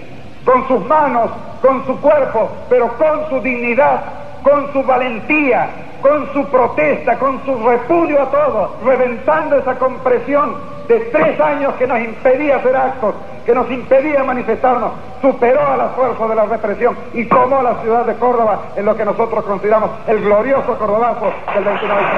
con 0.44 0.66
sus 0.66 0.84
manos, 0.86 1.30
con 1.62 1.86
su 1.86 2.00
cuerpo, 2.00 2.50
pero 2.68 2.88
con 2.98 3.28
su 3.28 3.40
dignidad, 3.40 4.02
con 4.42 4.72
su 4.72 4.82
valentía, 4.82 5.68
con 6.02 6.32
su 6.32 6.44
protesta, 6.46 7.16
con 7.18 7.40
su 7.44 7.56
repudio 7.66 8.22
a 8.22 8.30
todo, 8.30 8.76
reventando 8.84 9.56
esa 9.56 9.78
compresión 9.78 10.77
de 10.88 11.00
tres 11.12 11.38
años 11.38 11.74
que 11.74 11.86
nos 11.86 12.00
impedía 12.00 12.56
hacer 12.56 12.74
actos, 12.74 13.14
que 13.44 13.54
nos 13.54 13.70
impedía 13.70 14.24
manifestarnos, 14.24 14.92
superó 15.20 15.60
a 15.66 15.76
las 15.76 15.94
fuerzas 15.94 16.28
de 16.28 16.34
la 16.34 16.46
represión 16.46 16.96
y 17.12 17.26
tomó 17.26 17.58
a 17.58 17.62
la 17.62 17.82
ciudad 17.82 18.06
de 18.06 18.14
Córdoba 18.14 18.72
en 18.74 18.86
lo 18.86 18.96
que 18.96 19.04
nosotros 19.04 19.44
consideramos 19.44 19.90
el 20.06 20.20
glorioso 20.22 20.78
cordobazo 20.78 21.30
del 21.54 21.64
29 21.64 22.02
de 22.02 22.08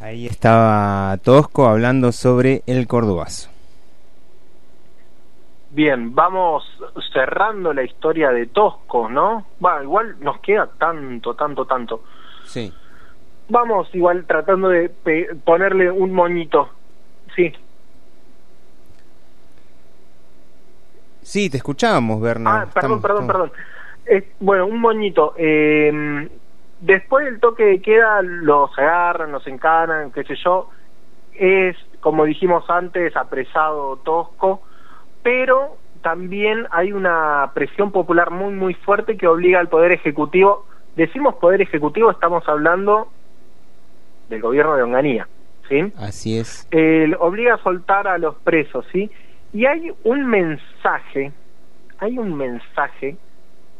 Ahí 0.00 0.26
estaba 0.26 1.16
Tosco 1.18 1.66
hablando 1.66 2.12
sobre 2.12 2.62
el 2.66 2.86
cordobazo. 2.86 3.50
Bien, 5.70 6.14
vamos 6.14 6.62
cerrando 7.12 7.72
la 7.72 7.82
historia 7.82 8.30
de 8.30 8.46
Tosco, 8.46 9.08
¿no? 9.08 9.44
Va, 9.64 9.82
igual 9.82 10.16
nos 10.20 10.38
queda 10.40 10.68
tanto, 10.78 11.34
tanto, 11.34 11.64
tanto. 11.64 12.02
Sí. 12.44 12.72
Vamos 13.48 13.88
igual 13.94 14.24
tratando 14.26 14.68
de 14.68 14.88
ponerle 15.44 15.90
un 15.90 16.12
moñito. 16.12 16.70
Sí. 17.36 17.52
Sí, 21.22 21.50
te 21.50 21.58
escuchábamos, 21.58 22.20
Bernard. 22.20 22.68
Ah, 22.68 22.70
perdón, 22.72 23.02
perdón, 23.02 23.26
perdón. 23.26 23.52
bueno, 24.40 24.66
un 24.66 24.80
moñito. 24.80 25.34
Eh, 25.36 26.28
después 26.80 27.24
del 27.24 27.40
toque 27.40 27.64
de 27.64 27.82
queda 27.82 28.22
los 28.22 28.76
agarran, 28.78 29.32
los 29.32 29.46
encanan, 29.46 30.12
qué 30.12 30.24
sé 30.24 30.34
yo. 30.36 30.70
Es, 31.34 31.76
como 32.00 32.24
dijimos 32.24 32.68
antes, 32.68 33.16
apresado 33.16 33.96
Tosco 34.04 34.62
pero 35.24 35.78
también 36.02 36.68
hay 36.70 36.92
una 36.92 37.50
presión 37.54 37.90
popular 37.90 38.30
muy 38.30 38.52
muy 38.52 38.74
fuerte 38.74 39.16
que 39.16 39.26
obliga 39.26 39.58
al 39.58 39.68
poder 39.68 39.90
ejecutivo 39.90 40.66
decimos 40.94 41.34
poder 41.36 41.62
ejecutivo 41.62 42.10
estamos 42.10 42.46
hablando 42.46 43.08
del 44.28 44.40
gobierno 44.40 44.76
de 44.76 44.82
Onganía 44.82 45.28
sí 45.68 45.80
así 45.96 46.38
es 46.38 46.68
obliga 47.18 47.54
a 47.54 47.58
soltar 47.58 48.06
a 48.08 48.18
los 48.18 48.36
presos 48.36 48.84
sí 48.92 49.10
y 49.52 49.66
hay 49.66 49.92
un 50.04 50.26
mensaje 50.26 51.32
hay 51.98 52.18
un 52.18 52.34
mensaje 52.34 53.16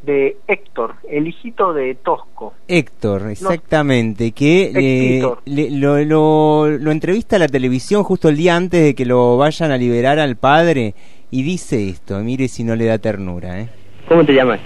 de 0.05 0.37
Héctor, 0.47 0.97
el 1.09 1.27
hijito 1.27 1.73
de 1.73 1.95
Tosco. 1.95 2.55
Héctor, 2.69 3.31
exactamente, 3.31 4.33
que 4.33 4.71
eh, 4.75 5.23
lo, 5.71 6.05
lo, 6.05 6.69
lo 6.69 6.91
entrevista 6.91 7.37
a 7.37 7.39
la 7.39 7.49
televisión 7.49 8.03
justo 8.03 8.29
el 8.29 8.37
día 8.37 8.57
antes 8.57 8.83
de 8.83 8.95
que 8.95 9.07
lo 9.07 9.37
vayan 9.37 9.73
a 9.73 9.77
liberar 9.77 10.19
al 10.19 10.37
padre 10.37 10.95
y 11.31 11.43
dice 11.43 11.89
esto, 11.89 12.19
mire 12.21 12.49
si 12.49 12.65
no 12.65 12.77
le 12.77 12.87
da 12.87 12.99
ternura. 12.99 13.61
¿eh? 13.61 13.69
¿Cómo 14.09 14.25
te 14.25 14.35
llamas? 14.35 14.61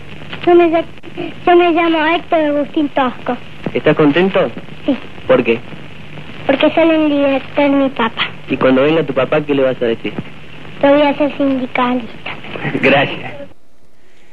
Yo 0.46 0.54
me, 0.54 0.70
yo 0.70 1.56
me 1.56 1.72
llamo 1.72 2.04
Héctor 2.04 2.40
Agustín 2.40 2.88
Tosco. 2.90 3.36
¿Estás 3.74 3.96
contento? 3.96 4.50
Sí. 4.86 4.96
¿Por 5.26 5.44
qué? 5.44 5.60
Porque 6.46 6.70
sale 6.70 6.96
el 6.96 7.10
director 7.10 7.70
mi 7.70 7.88
papá. 7.90 8.30
Y 8.48 8.56
cuando 8.56 8.82
venga 8.82 9.04
tu 9.04 9.12
papá, 9.12 9.40
¿qué 9.42 9.54
le 9.54 9.62
vas 9.62 9.80
a 9.82 9.86
decir? 9.86 10.12
Yo 10.82 10.90
voy 10.90 11.02
a 11.02 11.16
ser 11.16 11.36
sindicalista. 11.36 12.36
Gracias. 12.82 13.32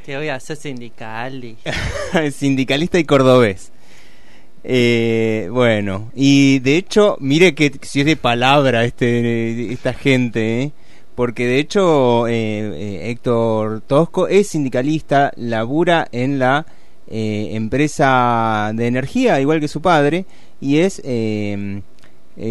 Que 0.05 0.17
voy 0.17 0.29
a 0.29 0.39
ser 0.39 0.55
sindical. 0.55 1.55
Sindicalista 2.31 2.99
y 2.99 3.03
cordobés. 3.03 3.71
Eh, 4.63 5.47
bueno, 5.51 6.11
y 6.15 6.59
de 6.59 6.77
hecho, 6.77 7.17
mire 7.19 7.53
que 7.53 7.71
si 7.81 7.99
es 7.99 8.05
de 8.05 8.15
palabra 8.15 8.83
este 8.83 9.71
esta 9.71 9.93
gente, 9.93 10.63
¿eh? 10.63 10.71
porque 11.13 11.45
de 11.45 11.59
hecho 11.59 12.27
eh, 12.27 12.33
eh, 12.33 13.09
Héctor 13.11 13.81
Tosco 13.81 14.27
es 14.27 14.47
sindicalista, 14.47 15.31
labura 15.35 16.07
en 16.11 16.39
la 16.39 16.65
eh, 17.07 17.49
empresa 17.53 18.71
de 18.73 18.87
energía, 18.87 19.39
igual 19.41 19.59
que 19.59 19.67
su 19.67 19.81
padre, 19.81 20.25
y 20.61 20.77
es 20.79 21.01
eh, 21.05 21.81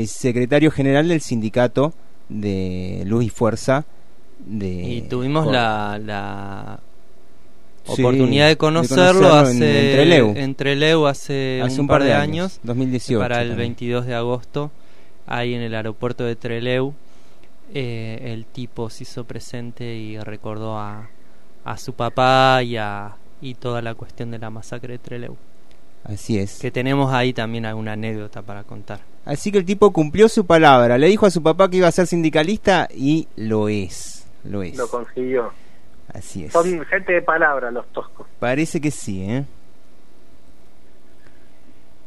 secretario 0.07 0.71
general 0.71 1.09
del 1.09 1.21
sindicato 1.21 1.93
de 2.29 3.03
Luz 3.07 3.25
y 3.25 3.29
Fuerza 3.31 3.85
de 4.39 4.67
Y 4.69 5.03
tuvimos 5.03 5.47
la, 5.47 5.99
la 6.05 6.81
oportunidad 7.87 8.45
de 8.45 8.51
de 8.51 8.57
conocerlo, 8.57 9.29
conocerlo 9.29 9.51
en- 9.51 9.57
hace, 9.57 9.91
en 9.91 9.97
Trelew. 9.97 10.35
en 10.37 10.55
Trelew 10.55 11.07
hace, 11.07 11.63
un, 11.79 11.87
par 11.87 12.03
de 12.03 12.15
años, 12.15 12.61
2018 12.63 13.19
para 13.21 13.43
el 13.43 13.49
también. 13.51 13.69
22 13.71 14.07
de 14.07 14.15
agosto, 14.15 14.71
ahí 15.27 15.55
en 15.55 15.63
el 15.63 15.75
aeropuerto 15.75 16.25
de 16.25 16.37
Trelew. 16.37 16.95
eh, 17.75 18.33
el 18.33 18.45
tipo 18.47 18.89
se 18.91 19.03
hizo 19.05 19.25
presente 19.25 19.97
y 19.97 20.19
recordó 20.19 20.79
a, 20.79 21.09
a 21.65 21.77
su 21.79 21.93
papá 21.95 22.63
y, 22.63 22.77
a, 22.77 23.17
y 23.45 23.55
toda 23.55 23.82
la 23.82 23.95
cuestión 23.95 24.30
de 24.30 24.38
la 24.38 24.49
masacre 24.51 24.95
de 24.95 24.99
Trelew. 24.99 25.36
Así 26.05 26.38
es. 26.38 26.59
Que 26.61 26.70
tenemos 26.70 27.12
ahí 27.12 27.32
también 27.32 27.66
alguna 27.66 27.92
anécdota 27.92 28.42
para 28.42 28.64
contar. 28.64 29.01
Así 29.24 29.51
que 29.53 29.59
el 29.59 29.64
tipo 29.64 29.92
cumplió 29.92 30.28
su 30.28 30.47
palabra, 30.47 30.99
le 30.99 31.07
dijo 31.09 31.26
a 31.26 31.30
su 31.30 31.42
papá 31.42 31.68
que 31.70 31.78
iba 31.78 31.88
a 31.88 31.92
ser 31.92 32.07
sindicalista 32.07 32.88
y 32.95 33.28
lo 33.36 33.68
es, 33.68 34.26
lo 34.45 34.62
es. 34.62 34.76
Lo 34.76 34.88
consiguió. 34.88 35.51
Así 36.12 36.45
es. 36.45 36.53
Son 36.53 36.84
gente 36.86 37.12
de 37.12 37.22
palabra 37.22 37.70
los 37.70 37.86
toscos. 37.88 38.26
Parece 38.38 38.80
que 38.80 38.90
sí, 38.90 39.22
¿eh? 39.24 39.45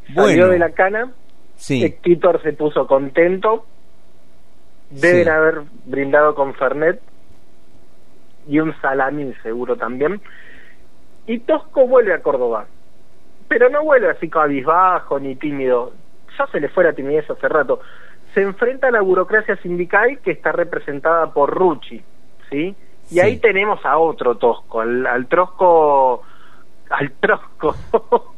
Salió 0.07 0.21
Bueno. 0.23 0.47
de 0.49 0.59
la 0.59 0.69
cana, 0.71 1.11
Sí. 1.57 1.83
Héctor 1.83 2.41
se 2.43 2.53
puso 2.53 2.85
contento, 2.87 3.65
deben 4.91 5.23
Sí. 5.23 5.29
haber 5.29 5.61
brindado 5.85 6.35
con 6.35 6.53
Fernet 6.53 7.01
y 8.47 8.59
un 8.59 8.73
salamín 8.79 9.33
seguro 9.43 9.75
también. 9.75 10.21
Y 11.27 11.39
Tosco 11.39 11.85
vuelve 11.87 12.13
a 12.13 12.21
Córdoba, 12.21 12.65
pero 13.47 13.69
no 13.69 13.83
vuelve 13.83 14.09
así 14.09 14.29
cabizbajo 14.29 15.19
ni 15.19 15.35
tímido, 15.35 15.91
ya 16.37 16.47
se 16.47 16.59
le 16.59 16.69
fue 16.69 16.83
la 16.85 16.93
timidez 16.93 17.29
hace 17.29 17.47
rato. 17.49 17.79
Se 18.33 18.41
enfrenta 18.41 18.87
a 18.87 18.91
la 18.91 19.01
burocracia 19.01 19.55
sindical 19.57 20.19
que 20.23 20.31
está 20.31 20.51
representada 20.51 21.31
por 21.33 21.49
Rucci, 21.53 22.01
¿sí? 22.49 22.75
Y 23.09 23.13
Sí. 23.15 23.19
ahí 23.21 23.37
tenemos 23.37 23.85
a 23.85 23.97
otro 23.97 24.35
Tosco, 24.35 24.81
al, 24.81 25.05
al 25.07 25.27
Trosco, 25.27 26.23
al 26.89 27.11
Trosco. 27.19 27.75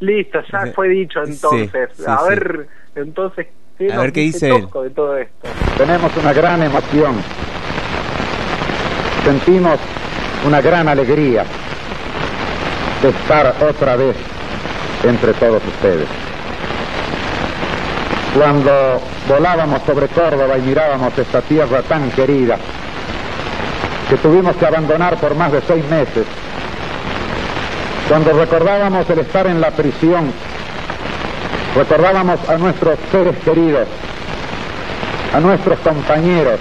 Listo, 0.00 0.40
ya 0.52 0.66
fue 0.74 0.88
dicho 0.88 1.20
entonces. 1.24 1.90
sí, 1.96 2.04
a 2.06 2.18
sí. 2.18 2.28
ver, 2.28 2.68
entonces, 2.94 3.48
¿qué 3.76 3.92
A 3.92 4.00
ver 4.00 4.12
qué 4.12 4.20
dice 4.20 4.48
él. 4.48 4.62
Tosco 4.62 4.82
de 4.84 4.90
todo 4.90 5.16
esto? 5.18 5.48
Tenemos 5.76 6.16
una 6.16 6.32
gran 6.32 6.62
emoción. 6.62 7.16
Sentimos 9.24 9.78
una 10.46 10.60
gran 10.60 10.88
alegría 10.88 11.44
de 13.02 13.08
estar 13.08 13.54
otra 13.68 13.96
vez 13.96 14.16
entre 15.04 15.32
todos 15.34 15.62
ustedes. 15.66 16.08
Cuando 18.34 19.00
volábamos 19.28 19.82
sobre 19.82 20.08
Córdoba 20.08 20.58
y 20.58 20.62
mirábamos 20.62 21.16
esta 21.18 21.40
tierra 21.42 21.82
tan 21.82 22.10
querida, 22.10 22.56
que 24.08 24.16
tuvimos 24.16 24.56
que 24.56 24.66
abandonar 24.66 25.16
por 25.16 25.34
más 25.34 25.52
de 25.52 25.60
seis 25.62 25.84
meses, 25.90 26.26
cuando 28.08 28.32
recordábamos 28.32 29.08
el 29.10 29.18
estar 29.18 29.46
en 29.46 29.60
la 29.60 29.70
prisión, 29.70 30.32
recordábamos 31.74 32.40
a 32.48 32.56
nuestros 32.56 32.98
seres 33.12 33.36
queridos, 33.44 33.86
a 35.34 35.40
nuestros 35.40 35.78
compañeros, 35.80 36.58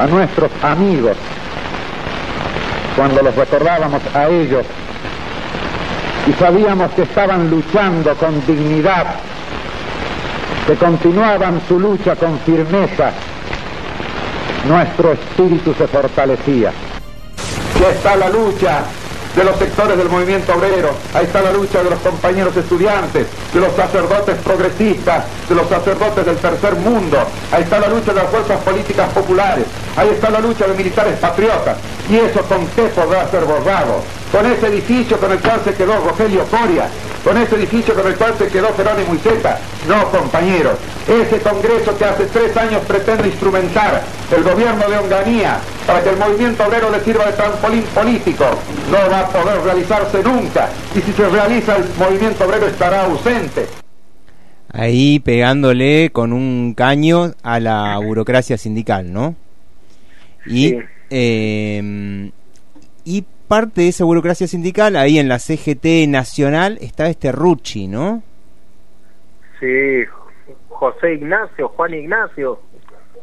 a 0.00 0.06
nuestros 0.06 0.50
amigos, 0.62 1.16
cuando 2.96 3.22
los 3.22 3.34
recordábamos 3.34 4.02
a 4.14 4.28
ellos. 4.28 4.64
Y 6.26 6.32
sabíamos 6.34 6.92
que 6.92 7.02
estaban 7.02 7.50
luchando 7.50 8.14
con 8.14 8.44
dignidad, 8.46 9.16
que 10.66 10.74
continuaban 10.74 11.60
su 11.68 11.78
lucha 11.78 12.16
con 12.16 12.38
firmeza, 12.40 13.12
nuestro 14.66 15.12
espíritu 15.12 15.74
se 15.74 15.86
fortalecía. 15.86 16.72
Ya 17.80 17.90
está 17.90 18.16
la 18.16 18.30
lucha 18.30 18.84
de 19.34 19.44
los 19.44 19.56
sectores 19.56 19.96
del 19.98 20.08
movimiento 20.08 20.54
obrero, 20.54 20.90
ahí 21.12 21.24
está 21.24 21.42
la 21.42 21.52
lucha 21.52 21.82
de 21.82 21.90
los 21.90 21.98
compañeros 22.00 22.56
estudiantes, 22.56 23.26
de 23.52 23.60
los 23.60 23.74
sacerdotes 23.74 24.36
progresistas, 24.44 25.24
de 25.48 25.54
los 25.54 25.68
sacerdotes 25.68 26.24
del 26.24 26.36
tercer 26.36 26.74
mundo, 26.76 27.18
ahí 27.50 27.62
está 27.62 27.80
la 27.80 27.88
lucha 27.88 28.12
de 28.12 28.22
las 28.22 28.30
fuerzas 28.30 28.60
políticas 28.62 29.08
populares, 29.12 29.64
ahí 29.96 30.08
está 30.10 30.30
la 30.30 30.40
lucha 30.40 30.66
de 30.66 30.74
militares 30.74 31.18
patriotas, 31.18 31.76
y 32.08 32.16
eso 32.16 32.42
con 32.42 32.66
qué 32.68 32.82
podrá 32.84 33.28
ser 33.30 33.44
borrado, 33.44 34.02
con 34.30 34.46
ese 34.46 34.66
edificio 34.68 35.18
con 35.18 35.32
el 35.32 35.38
cual 35.38 35.60
se 35.64 35.74
quedó 35.74 35.94
Rogelio 36.04 36.44
Coria, 36.46 36.88
con 37.24 37.36
ese 37.38 37.56
edificio 37.56 37.94
con 37.94 38.06
el 38.06 38.14
cual 38.16 38.34
se 38.38 38.48
quedó 38.48 38.68
Jerónimo 38.76 39.14
Iceta. 39.14 39.58
No, 39.88 40.10
compañeros, 40.10 40.78
ese 41.08 41.40
Congreso 41.40 41.96
que 41.96 42.04
hace 42.04 42.26
tres 42.26 42.56
años 42.56 42.82
pretende 42.86 43.28
instrumentar 43.28 44.02
el 44.36 44.42
gobierno 44.42 44.88
de 44.88 44.98
Onganía 44.98 45.58
para 45.86 46.02
que 46.02 46.10
el 46.10 46.16
movimiento 46.18 46.64
obrero 46.64 46.90
le 46.90 47.00
sirva 47.00 47.26
de 47.26 47.32
trampolín 47.32 47.82
político, 47.94 48.44
no 48.90 49.10
va 49.10 49.20
a 49.20 49.28
poder 49.28 49.60
realizarse 49.62 50.22
nunca. 50.22 50.68
Y 50.94 51.00
si 51.00 51.12
se 51.12 51.28
realiza, 51.28 51.76
el 51.76 51.84
movimiento 51.98 52.44
obrero 52.44 52.66
estará 52.66 53.04
ausente. 53.06 53.66
Ahí 54.72 55.20
pegándole 55.20 56.10
con 56.12 56.32
un 56.32 56.74
caño 56.74 57.32
a 57.42 57.60
la 57.60 57.96
burocracia 57.98 58.58
sindical, 58.58 59.12
¿no? 59.12 59.36
Y, 60.46 60.68
Sí. 60.70 60.78
eh, 61.10 62.30
y 63.04 63.24
parte 63.48 63.82
de 63.82 63.88
esa 63.88 64.04
burocracia 64.04 64.46
sindical, 64.46 64.96
ahí 64.96 65.18
en 65.18 65.28
la 65.28 65.38
CGT 65.38 66.08
nacional, 66.08 66.78
está 66.80 67.08
este 67.08 67.32
Rucci, 67.32 67.86
¿no? 67.86 68.22
Sí, 69.60 70.04
José 70.68 71.14
Ignacio, 71.14 71.68
Juan 71.68 71.94
Ignacio. 71.94 72.60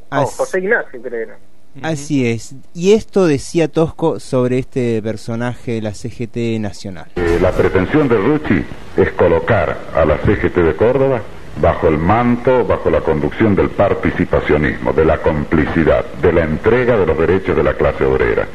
José 0.10 0.60
Ignacio 0.60 1.02
creo. 1.02 1.36
Así 1.82 2.28
es. 2.28 2.56
Y 2.74 2.94
esto 2.94 3.26
decía 3.26 3.70
Tosco 3.70 4.20
sobre 4.20 4.60
este 4.60 5.02
personaje 5.02 5.74
de 5.74 5.82
la 5.82 5.94
CGT 5.94 6.60
nacional. 6.60 7.08
Eh, 7.16 7.40
La 7.42 7.52
pretensión 7.52 8.10
de 8.10 8.18
Rucci 8.18 8.66
es 8.98 9.12
colocar 9.14 9.78
a 9.96 10.04
la 10.04 10.18
CGT 10.18 10.56
de 10.58 10.76
Córdoba 10.76 11.22
bajo 11.62 11.88
el 11.88 11.98
manto, 11.98 12.66
bajo 12.66 12.90
la 12.90 13.02
conducción 13.02 13.56
del 13.56 13.70
participacionismo, 13.70 14.92
de 14.92 15.06
la 15.06 15.18
complicidad, 15.20 16.06
de 16.22 16.34
la 16.34 16.44
entrega 16.44 16.98
de 16.98 17.06
los 17.06 17.18
derechos 17.18 17.56
de 17.56 17.64
la 17.64 17.74
clase 17.74 18.04
obrera. 18.04 18.48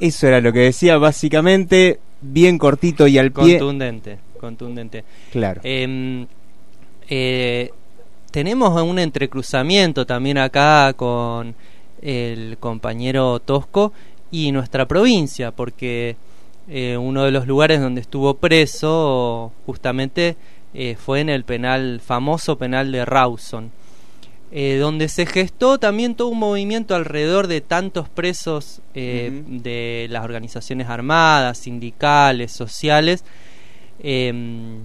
Eso 0.00 0.26
era 0.26 0.40
lo 0.40 0.52
que 0.52 0.60
decía 0.60 0.96
básicamente, 0.96 2.00
bien 2.20 2.58
cortito 2.58 3.06
y 3.06 3.18
al 3.18 3.30
pie. 3.30 3.58
Contundente, 3.58 4.18
contundente. 4.40 5.04
Claro. 5.30 5.60
Em, 5.62 6.26
eh, 7.08 7.70
tenemos 8.30 8.80
un 8.82 8.98
entrecruzamiento 8.98 10.06
también 10.06 10.38
acá 10.38 10.94
con 10.94 11.54
el 12.00 12.56
compañero 12.58 13.40
Tosco 13.40 13.92
y 14.30 14.52
nuestra 14.52 14.86
provincia, 14.86 15.50
porque 15.50 16.16
eh, 16.68 16.96
uno 16.96 17.24
de 17.24 17.32
los 17.32 17.46
lugares 17.46 17.80
donde 17.80 18.00
estuvo 18.00 18.34
preso 18.34 19.52
justamente 19.66 20.36
eh, 20.72 20.96
fue 20.98 21.20
en 21.20 21.28
el 21.28 21.44
penal, 21.44 22.00
famoso 22.04 22.56
penal 22.56 22.92
de 22.92 23.04
Rawson, 23.04 23.72
eh, 24.52 24.78
donde 24.78 25.08
se 25.08 25.26
gestó 25.26 25.78
también 25.78 26.16
todo 26.16 26.26
un 26.28 26.38
movimiento 26.38 26.96
alrededor 26.96 27.46
de 27.46 27.60
tantos 27.60 28.08
presos 28.08 28.80
eh, 28.94 29.44
de 29.46 30.08
las 30.10 30.24
organizaciones 30.24 30.88
armadas, 30.88 31.58
sindicales, 31.58 32.50
sociales, 32.50 33.24
em, 34.02 34.84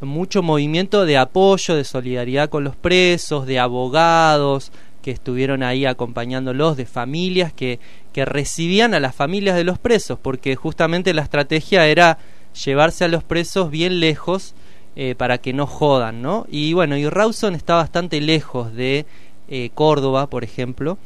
mucho 0.00 0.42
movimiento 0.44 1.06
de 1.06 1.18
apoyo, 1.18 1.74
de 1.74 1.82
solidaridad 1.82 2.50
con 2.50 2.62
los 2.62 2.76
presos, 2.76 3.46
de 3.46 3.58
abogados 3.58 4.70
que 5.02 5.10
estuvieron 5.10 5.64
ahí 5.64 5.86
acompañándolos, 5.86 6.76
de 6.76 6.86
familias 6.86 7.52
que, 7.52 7.80
que 8.12 8.24
recibían 8.24 8.94
a 8.94 9.00
las 9.00 9.16
familias 9.16 9.56
de 9.56 9.64
los 9.64 9.78
presos, 9.78 10.20
porque 10.20 10.54
justamente 10.54 11.14
la 11.14 11.22
estrategia 11.22 11.86
era 11.86 12.18
llevarse 12.64 13.04
a 13.04 13.08
los 13.08 13.24
presos 13.24 13.72
bien 13.72 13.98
lejos 13.98 14.54
eh, 14.96 15.14
para 15.16 15.38
que 15.38 15.52
no 15.52 15.66
jodan, 15.66 16.20
¿no? 16.20 16.46
Y 16.50 16.72
bueno, 16.72 16.96
y 16.96 17.08
Rawson 17.08 17.54
está 17.54 17.76
bastante 17.76 18.20
lejos 18.20 18.74
de 18.74 19.06
eh, 19.48 19.70
Córdoba, 19.74 20.26
por 20.28 20.42
ejemplo, 20.44 20.98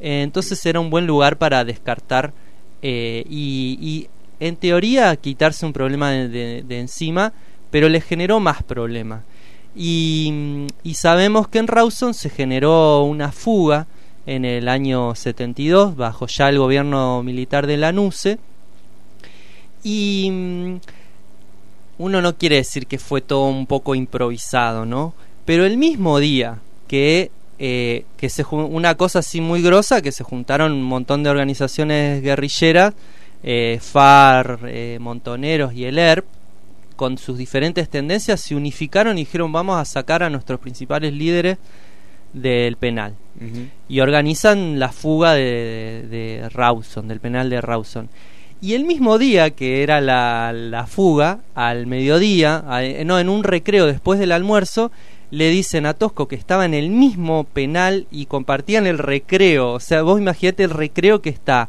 eh, 0.00 0.22
entonces 0.22 0.64
era 0.64 0.80
un 0.80 0.90
buen 0.90 1.06
lugar 1.06 1.38
para 1.38 1.64
descartar 1.64 2.32
y, 2.84 4.08
en 4.40 4.56
teoría, 4.56 5.14
quitarse 5.16 5.64
un 5.64 5.72
problema 5.72 6.10
de, 6.10 6.64
encima, 6.70 7.32
pero 7.70 7.88
le 7.88 8.00
generó 8.00 8.40
más 8.40 8.62
problemas. 8.64 9.22
Y, 9.76 10.66
y 10.82 10.94
sabemos 10.94 11.46
que 11.46 11.58
en 11.58 11.68
Rawson 11.68 12.12
se 12.12 12.28
generó 12.28 13.04
una 13.04 13.30
fuga 13.30 13.86
en 14.26 14.44
el 14.44 14.68
año 14.68 15.14
72, 15.14 15.96
bajo 15.96 16.26
ya 16.26 16.48
el 16.48 16.58
gobierno 16.58 17.22
militar 17.22 17.66
de 17.66 17.76
Lanuse. 17.76 18.38
Y 19.82 20.28
mm, 20.30 20.76
uno 22.02 22.20
no 22.20 22.36
quiere 22.36 22.56
decir 22.56 22.88
que 22.88 22.98
fue 22.98 23.20
todo 23.20 23.46
un 23.46 23.66
poco 23.66 23.94
improvisado, 23.94 24.84
¿no? 24.84 25.14
Pero 25.44 25.64
el 25.64 25.78
mismo 25.78 26.18
día 26.18 26.58
que, 26.88 27.30
eh, 27.60 28.04
que 28.16 28.28
se 28.28 28.44
una 28.50 28.96
cosa 28.96 29.20
así 29.20 29.40
muy 29.40 29.62
grosa, 29.62 30.02
que 30.02 30.10
se 30.10 30.24
juntaron 30.24 30.72
un 30.72 30.82
montón 30.82 31.22
de 31.22 31.30
organizaciones 31.30 32.20
guerrilleras, 32.20 32.94
eh, 33.44 33.78
FAR, 33.80 34.58
eh, 34.66 34.98
Montoneros 35.00 35.74
y 35.74 35.84
el 35.84 35.96
ERP, 35.96 36.26
con 36.96 37.18
sus 37.18 37.38
diferentes 37.38 37.88
tendencias, 37.88 38.40
se 38.40 38.56
unificaron 38.56 39.16
y 39.16 39.22
dijeron 39.22 39.52
vamos 39.52 39.78
a 39.78 39.84
sacar 39.84 40.24
a 40.24 40.30
nuestros 40.30 40.58
principales 40.58 41.12
líderes 41.12 41.58
del 42.32 42.76
penal. 42.76 43.14
Y 43.88 44.00
organizan 44.00 44.78
la 44.78 44.90
fuga 44.90 45.34
de, 45.34 46.06
de, 46.10 46.40
de 46.40 46.48
Rawson, 46.48 47.06
del 47.06 47.20
penal 47.20 47.48
de 47.48 47.60
Rawson. 47.60 48.08
Y 48.62 48.74
el 48.74 48.84
mismo 48.84 49.18
día 49.18 49.50
que 49.50 49.82
era 49.82 50.00
la, 50.00 50.52
la 50.54 50.86
fuga, 50.86 51.40
al 51.54 51.86
mediodía, 51.86 52.62
a- 52.66 52.82
eh, 52.84 53.04
no, 53.04 53.18
en 53.18 53.28
un 53.28 53.42
recreo 53.42 53.86
después 53.86 54.18
del 54.20 54.30
almuerzo, 54.32 54.90
le 55.32 55.50
dicen 55.50 55.84
a 55.84 55.94
Tosco 55.94 56.28
que 56.28 56.36
estaba 56.36 56.64
en 56.64 56.72
el 56.74 56.88
mismo 56.90 57.42
penal 57.44 58.06
y 58.12 58.26
compartían 58.26 58.86
el 58.86 58.98
recreo. 58.98 59.72
O 59.72 59.80
sea, 59.80 60.02
vos 60.02 60.20
imaginate 60.20 60.62
el 60.62 60.70
recreo 60.70 61.20
que 61.20 61.30
está 61.30 61.68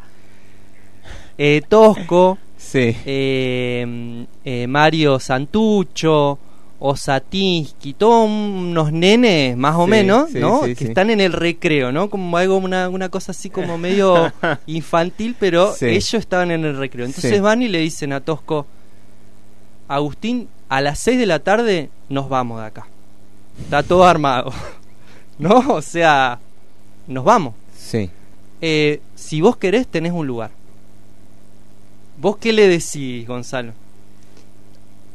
eh, 1.40 1.62
Tosco, 1.68 2.38
Sí. 2.58 2.96
eh, 3.06 4.26
eh, 4.46 4.68
Mario 4.68 5.20
Santucho, 5.20 6.38
Osatinsky, 6.86 7.94
todos 7.94 8.30
unos 8.30 8.92
nenes 8.92 9.56
más 9.56 9.74
o 9.78 9.86
Sí, 9.86 9.90
menos, 9.92 10.30
sí, 10.32 10.40
¿no? 10.40 10.66
sí, 10.66 10.76
que 10.76 10.84
están 10.84 11.10
en 11.10 11.22
el 11.22 11.32
recreo, 11.32 11.94
¿no? 11.94 12.10
Como 12.10 12.36
algo, 12.36 12.58
una, 12.58 12.90
una 12.90 13.08
cosa 13.08 13.32
así 13.32 13.50
como 13.50 13.78
medio 13.78 14.34
infantil, 14.68 15.34
pero 15.40 15.74
ellos 15.80 16.14
estaban 16.16 16.52
en 16.52 16.66
el 16.66 16.76
recreo. 16.78 17.06
Entonces 17.06 17.42
van 17.42 17.62
y 17.62 17.70
le 17.70 17.80
dicen 17.80 18.12
a 18.12 18.20
Tosco, 18.20 18.68
Agustín, 19.88 20.50
a 20.68 20.82
las 20.82 21.00
6 21.00 21.20
de 21.20 21.26
la 21.26 21.40
tarde 21.40 21.90
nos 22.10 22.28
vamos 22.28 22.60
de 22.60 22.66
acá. 22.68 22.86
Está 23.62 23.82
todo 23.82 24.04
armado. 24.04 24.52
¿No? 25.40 25.60
O 25.70 25.82
sea, 25.82 26.38
nos 27.08 27.24
vamos. 27.24 27.54
Sí. 27.78 28.10
Eh, 28.60 29.00
si 29.16 29.40
vos 29.40 29.56
querés, 29.56 29.88
tenés 29.88 30.12
un 30.12 30.28
lugar. 30.28 30.52
¿Vos 32.18 32.36
qué 32.36 32.52
le 32.52 32.68
decís, 32.68 33.26
Gonzalo? 33.26 33.72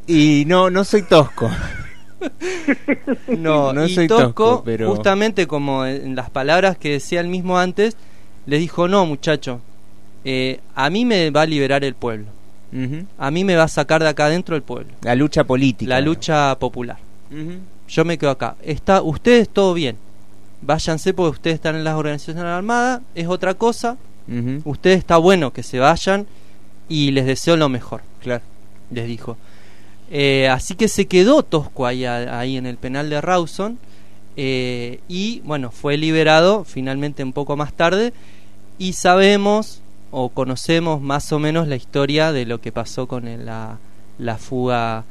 Y 0.08 0.44
no, 0.46 0.70
no 0.70 0.82
soy 0.84 1.02
tosco. 1.02 1.48
No, 3.28 3.72
No 3.72 3.84
y 3.86 3.94
soy 3.94 4.08
Tosco, 4.08 4.24
tosco, 4.26 4.62
pero- 4.64 4.88
justamente 4.94 5.46
como 5.46 5.84
en 5.86 6.16
las 6.16 6.30
palabras 6.30 6.76
que 6.76 6.90
decía 6.92 7.20
él 7.20 7.28
mismo 7.28 7.58
antes, 7.58 7.96
les 8.46 8.58
dijo, 8.60 8.88
no, 8.88 9.06
muchacho, 9.06 9.60
eh, 10.24 10.60
a 10.74 10.90
mí 10.90 11.04
me 11.04 11.30
va 11.30 11.42
a 11.42 11.46
liberar 11.46 11.84
el 11.84 11.94
pueblo. 11.94 12.26
A 13.18 13.30
mí 13.30 13.44
me 13.44 13.56
va 13.56 13.62
a 13.64 13.68
sacar 13.68 14.02
de 14.02 14.08
acá 14.08 14.26
adentro 14.26 14.54
el 14.56 14.62
pueblo. 14.62 14.92
La 15.02 15.14
lucha 15.14 15.44
política. 15.44 15.88
La 15.88 16.00
lucha 16.00 16.54
popular. 16.58 16.98
Yo 17.88 18.04
me 18.04 18.18
quedo 18.18 18.30
acá. 18.30 18.56
Está, 18.62 19.00
ustedes 19.02 19.48
todo 19.48 19.72
bien. 19.74 19.96
Váyanse 20.60 21.14
porque 21.14 21.36
ustedes 21.36 21.54
están 21.54 21.76
en 21.76 21.84
las 21.84 21.94
organizaciones 21.94 22.42
armadas, 22.42 23.00
es 23.14 23.26
otra 23.28 23.54
cosa. 23.54 23.96
Ustedes 24.64 24.98
está 24.98 25.16
bueno 25.18 25.52
que 25.52 25.62
se 25.62 25.78
vayan 25.78 26.26
y 26.88 27.10
les 27.12 27.24
deseo 27.26 27.56
lo 27.56 27.68
mejor. 27.68 28.02
Claro. 28.22 28.42
Les 28.90 29.06
dijo. 29.06 29.36
Eh, 30.10 30.48
así 30.48 30.74
que 30.74 30.88
se 30.88 31.06
quedó 31.06 31.42
Tosco 31.42 31.84
ahí, 31.86 32.04
ahí 32.06 32.56
en 32.56 32.64
el 32.66 32.78
penal 32.78 33.10
de 33.10 33.20
Rawson 33.20 33.78
eh, 34.36 35.00
y 35.08 35.40
bueno, 35.40 35.70
fue 35.70 35.96
liberado 35.98 36.64
finalmente 36.64 37.22
un 37.22 37.32
poco 37.34 37.56
más 37.56 37.72
tarde 37.74 38.12
y 38.78 38.94
sabemos 38.94 39.82
o 40.10 40.30
conocemos 40.30 41.02
más 41.02 41.30
o 41.32 41.38
menos 41.38 41.68
la 41.68 41.76
historia 41.76 42.32
de 42.32 42.46
lo 42.46 42.58
que 42.60 42.72
pasó 42.72 43.06
con 43.06 43.28
el- 43.28 43.44
la, 43.44 43.78
la 44.18 44.38
fuga 44.38 45.04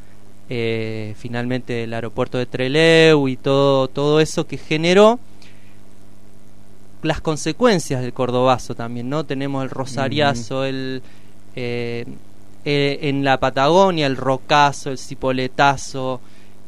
eh, 0.49 1.13
finalmente 1.19 1.73
del 1.73 1.93
aeropuerto 1.93 2.37
de 2.39 2.45
Trelew 2.47 3.27
y 3.27 3.35
todo, 3.37 3.89
todo 3.89 4.19
eso 4.19 4.47
que 4.47 4.57
generó 4.57 5.19
las 7.03 7.21
consecuencias 7.21 8.01
del 8.01 8.13
cordobazo 8.13 8.73
también, 8.75 9.09
¿no? 9.09 9.23
Tenemos 9.23 9.63
el 9.63 9.69
rosariazo, 9.69 10.65
el 10.65 11.01
eh, 11.55 12.05
eh, 12.69 12.99
en 13.09 13.23
la 13.23 13.39
Patagonia, 13.39 14.07
el 14.07 14.17
rocazo, 14.17 14.91
el 14.91 14.97
cipoletazo, 14.97 16.19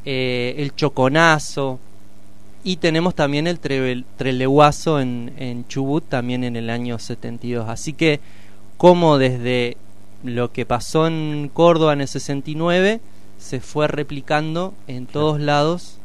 eh, 0.05 0.55
el 0.57 0.73
choconazo 0.73 1.77
y 2.63 2.77
tenemos 2.77 3.15
también 3.15 3.47
el 3.47 3.59
tre- 3.59 4.05
treleguazo 4.17 5.01
en, 5.01 5.33
en 5.37 5.67
Chubut 5.67 6.05
también 6.07 6.45
en 6.45 6.55
el 6.55 6.69
año 6.69 6.99
72. 6.99 7.67
Así 7.67 7.91
que 7.91 8.21
como 8.77 9.17
desde 9.17 9.75
lo 10.23 10.53
que 10.53 10.65
pasó 10.65 11.05
en 11.07 11.49
Córdoba 11.53 11.91
en 11.93 12.01
el 12.01 12.07
69 12.07 13.01
se 13.37 13.59
fue 13.59 13.87
replicando 13.89 14.73
en 14.87 15.05
todos 15.05 15.39
lados 15.41 15.97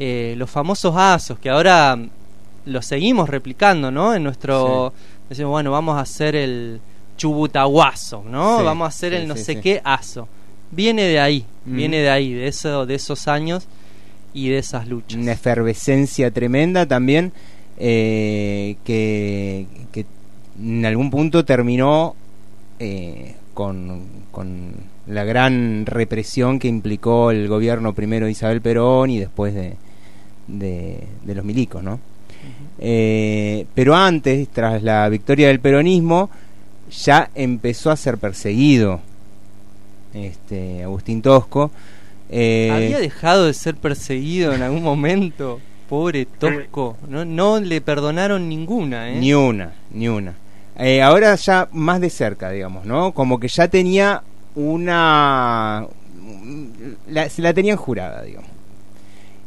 eh, 0.00 0.34
los 0.38 0.50
famosos 0.50 0.96
asos 0.96 1.38
que 1.38 1.50
ahora 1.50 1.94
mm, 1.94 2.08
los 2.66 2.84
seguimos 2.86 3.28
replicando, 3.28 3.90
¿no? 3.92 4.12
En 4.14 4.22
nuestro 4.24 4.92
decimos, 5.28 5.50
bueno, 5.50 5.70
vamos 5.70 5.96
a 5.96 6.00
hacer 6.00 6.34
el 6.34 6.80
chubutaguazo, 7.20 8.24
¿no? 8.24 8.58
Sí, 8.58 8.64
vamos 8.64 8.86
a 8.86 8.88
hacer 8.88 9.12
el 9.12 9.28
no 9.28 9.36
sé 9.36 9.60
qué 9.60 9.80
aso. 9.84 10.26
Viene 10.70 11.02
de 11.02 11.20
ahí, 11.20 11.44
Mm. 11.66 11.76
viene 11.76 11.98
de 11.98 12.08
ahí, 12.08 12.32
de 12.32 12.46
eso 12.48 12.86
de 12.86 12.94
esos 12.94 13.28
años 13.28 13.66
y 14.32 14.48
de 14.48 14.56
esas 14.58 14.88
luchas. 14.88 15.20
Una 15.20 15.32
efervescencia 15.32 16.30
tremenda 16.30 16.86
también 16.86 17.32
eh, 17.76 18.76
que, 18.84 19.66
que 19.92 20.06
en 20.58 20.86
algún 20.86 21.10
punto 21.10 21.44
terminó 21.44 22.14
eh, 22.78 23.34
con, 23.52 24.02
con 24.30 24.72
la 25.06 25.24
gran 25.24 25.84
represión 25.84 26.58
que 26.58 26.68
implicó 26.68 27.30
el 27.30 27.46
gobierno 27.48 27.92
primero 27.94 28.24
de 28.26 28.32
Isabel 28.32 28.62
Perón 28.62 29.10
y 29.10 29.18
después 29.18 29.54
de, 29.54 29.76
de, 30.48 31.04
de 31.24 31.34
los 31.34 31.44
milicos, 31.44 31.82
¿no? 31.82 32.00
Eh, 32.78 33.66
pero 33.74 33.94
antes, 33.94 34.48
tras 34.48 34.82
la 34.82 35.06
victoria 35.10 35.48
del 35.48 35.60
peronismo, 35.60 36.30
ya 36.90 37.30
empezó 37.34 37.90
a 37.90 37.96
ser 37.96 38.18
perseguido 38.18 39.00
este 40.14 40.82
Agustín 40.84 41.22
Tosco. 41.22 41.70
Eh, 42.28 42.70
Había 42.72 42.98
dejado 42.98 43.46
de 43.46 43.54
ser 43.54 43.76
perseguido 43.76 44.52
en 44.54 44.62
algún 44.62 44.82
momento. 44.82 45.60
Pobre 45.88 46.26
Tosco. 46.26 46.96
No, 47.08 47.24
no 47.24 47.58
le 47.60 47.80
perdonaron 47.80 48.48
ninguna, 48.48 49.10
¿eh? 49.10 49.16
Ni 49.18 49.34
una, 49.34 49.72
ni 49.90 50.08
una. 50.08 50.34
Eh, 50.78 51.02
ahora 51.02 51.34
ya 51.34 51.68
más 51.72 52.00
de 52.00 52.10
cerca, 52.10 52.50
digamos, 52.50 52.84
¿no? 52.86 53.12
Como 53.12 53.40
que 53.40 53.48
ya 53.48 53.68
tenía 53.68 54.22
una... 54.54 55.86
la- 57.08 57.28
se 57.28 57.42
la 57.42 57.52
tenían 57.52 57.76
jurada, 57.76 58.22
digamos. 58.22 58.48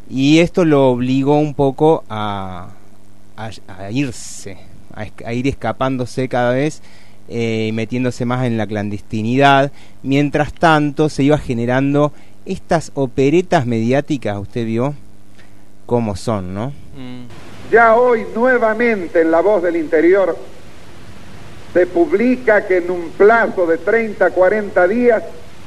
Y 0.10 0.40
esto 0.40 0.66
lo 0.66 0.90
obligó 0.92 1.38
un 1.40 1.54
poco 1.54 2.04
a, 2.10 2.68
a, 3.38 3.50
a 3.68 3.90
irse, 3.92 4.58
a 5.26 5.34
ir 5.34 5.48
escapándose 5.48 6.28
cada 6.28 6.52
vez 6.54 6.82
eh, 7.30 7.72
metiéndose 7.74 8.26
más 8.26 8.46
en 8.46 8.58
la 8.58 8.68
clandestinidad. 8.68 9.72
Mientras 10.02 10.54
tanto 10.54 11.10
se 11.10 11.24
iba 11.24 11.38
generando 11.38 12.12
estas 12.46 12.92
operetas 12.96 13.66
mediáticas, 13.66 14.38
usted 14.38 14.66
vio 14.66 14.94
cómo 15.86 16.16
son, 16.16 16.54
¿no? 16.54 16.74
Ya 17.72 17.96
hoy 17.96 18.26
nuevamente 18.36 19.22
en 19.22 19.32
La 19.32 19.42
Voz 19.42 19.64
del 19.64 19.78
Interior 19.78 20.38
se 21.74 21.88
publica 21.88 22.68
que 22.68 22.78
en 22.78 22.92
un 22.92 23.10
plazo 23.18 23.66
de 23.66 23.78
30, 23.78 24.30
40 24.30 24.88
días 24.88 25.24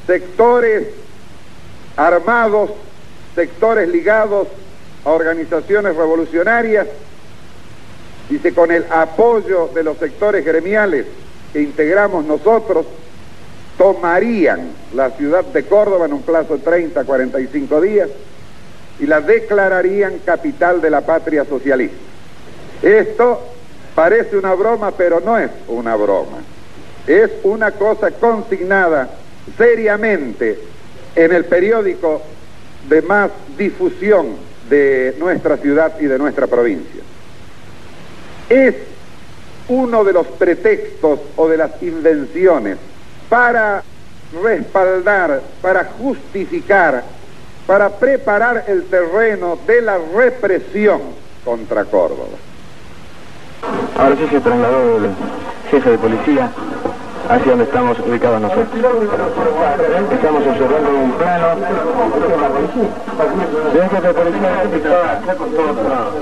sectores 0.06 0.88
armados, 1.96 2.70
sectores 3.34 3.88
ligados 3.88 4.48
a 5.04 5.10
organizaciones 5.10 5.96
revolucionarias, 5.96 6.86
dice 8.28 8.52
con 8.52 8.70
el 8.70 8.84
apoyo 8.90 9.70
de 9.74 9.82
los 9.82 9.96
sectores 9.98 10.44
gremiales 10.44 11.06
que 11.52 11.62
integramos 11.62 12.24
nosotros, 12.24 12.86
tomarían 13.78 14.70
la 14.94 15.10
ciudad 15.10 15.44
de 15.44 15.64
Córdoba 15.64 16.06
en 16.06 16.14
un 16.14 16.22
plazo 16.22 16.56
de 16.56 16.62
30, 16.62 17.04
45 17.04 17.80
días 17.80 18.08
y 18.98 19.06
la 19.06 19.20
declararían 19.20 20.20
capital 20.24 20.80
de 20.80 20.90
la 20.90 21.02
patria 21.02 21.44
socialista. 21.44 21.96
Esto 22.82 23.40
parece 23.94 24.36
una 24.36 24.54
broma, 24.54 24.92
pero 24.92 25.20
no 25.20 25.38
es 25.38 25.50
una 25.68 25.96
broma. 25.96 26.38
Es 27.06 27.30
una 27.44 27.72
cosa 27.72 28.10
consignada 28.12 29.10
seriamente 29.56 30.58
en 31.14 31.32
el 31.32 31.44
periódico 31.44 32.22
de 32.88 33.02
más 33.02 33.30
difusión 33.56 34.36
de 34.68 35.14
nuestra 35.18 35.56
ciudad 35.56 35.94
y 36.00 36.06
de 36.06 36.18
nuestra 36.18 36.46
provincia. 36.46 37.02
Es 38.48 38.74
uno 39.68 40.04
de 40.04 40.12
los 40.12 40.26
pretextos 40.26 41.20
o 41.36 41.48
de 41.48 41.56
las 41.56 41.82
invenciones 41.82 42.78
para 43.28 43.82
respaldar, 44.42 45.40
para 45.60 45.84
justificar, 45.98 47.02
para 47.66 47.90
preparar 47.90 48.64
el 48.68 48.84
terreno 48.84 49.58
de 49.66 49.82
la 49.82 49.98
represión 50.14 51.00
contra 51.44 51.84
Córdoba. 51.84 52.36
Ahora 53.98 54.16
se 54.16 54.40
trasladó 54.40 54.98
el 54.98 55.10
jefe 55.70 55.90
de 55.90 55.98
policía 55.98 56.50
hacia 57.28 57.50
donde 57.50 57.64
estamos 57.64 57.98
ubicados 58.00 58.40
nosotros. 58.40 58.68
Estamos 60.12 60.46
observando 60.46 60.90
un 60.90 61.12
plano. 61.12 61.46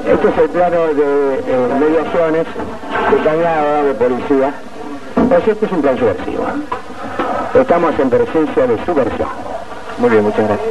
Este 0.06 0.28
es 0.28 0.38
el 0.38 0.50
plano 0.50 0.76
de 0.94 1.34
eh, 1.38 1.68
mediaciones 1.80 2.46
de 3.10 3.84
de 3.84 3.94
policía. 3.94 4.54
Pues 5.28 5.48
este 5.48 5.66
es 5.66 5.72
un 5.72 5.82
plan 5.82 5.98
subversivo. 5.98 6.44
Estamos 7.54 7.98
en 7.98 8.10
presencia 8.10 8.66
de 8.66 8.84
subversión. 8.84 9.28
Muy 9.98 10.10
bien, 10.10 10.24
muchas 10.24 10.46
gracias. 10.46 10.68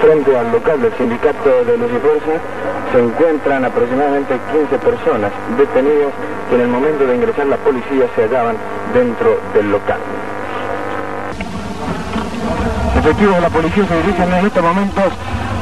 Frente 0.00 0.36
al 0.36 0.50
local 0.50 0.82
del 0.82 0.92
sindicato 0.94 1.64
de 1.64 1.78
Luz 1.78 1.90
y 1.94 1.98
Fuerza 2.00 2.40
se 2.92 2.98
encuentran 2.98 3.64
aproximadamente 3.64 4.38
15 4.52 4.78
personas 4.78 5.32
detenidas 5.56 6.12
que 6.48 6.54
en 6.56 6.60
el 6.60 6.68
momento 6.68 7.06
de 7.06 7.16
ingresar 7.16 7.46
la 7.46 7.56
policía 7.56 8.06
se 8.14 8.22
hallaban 8.22 8.56
dentro 8.92 9.40
del 9.54 9.72
local. 9.72 9.98
Efectivos 12.98 13.34
de 13.34 13.40
la 13.40 13.50
policía 13.50 13.86
se 13.86 13.96
dirigen 14.02 14.32
en 14.32 14.46
estos 14.46 14.62
momentos 14.62 15.12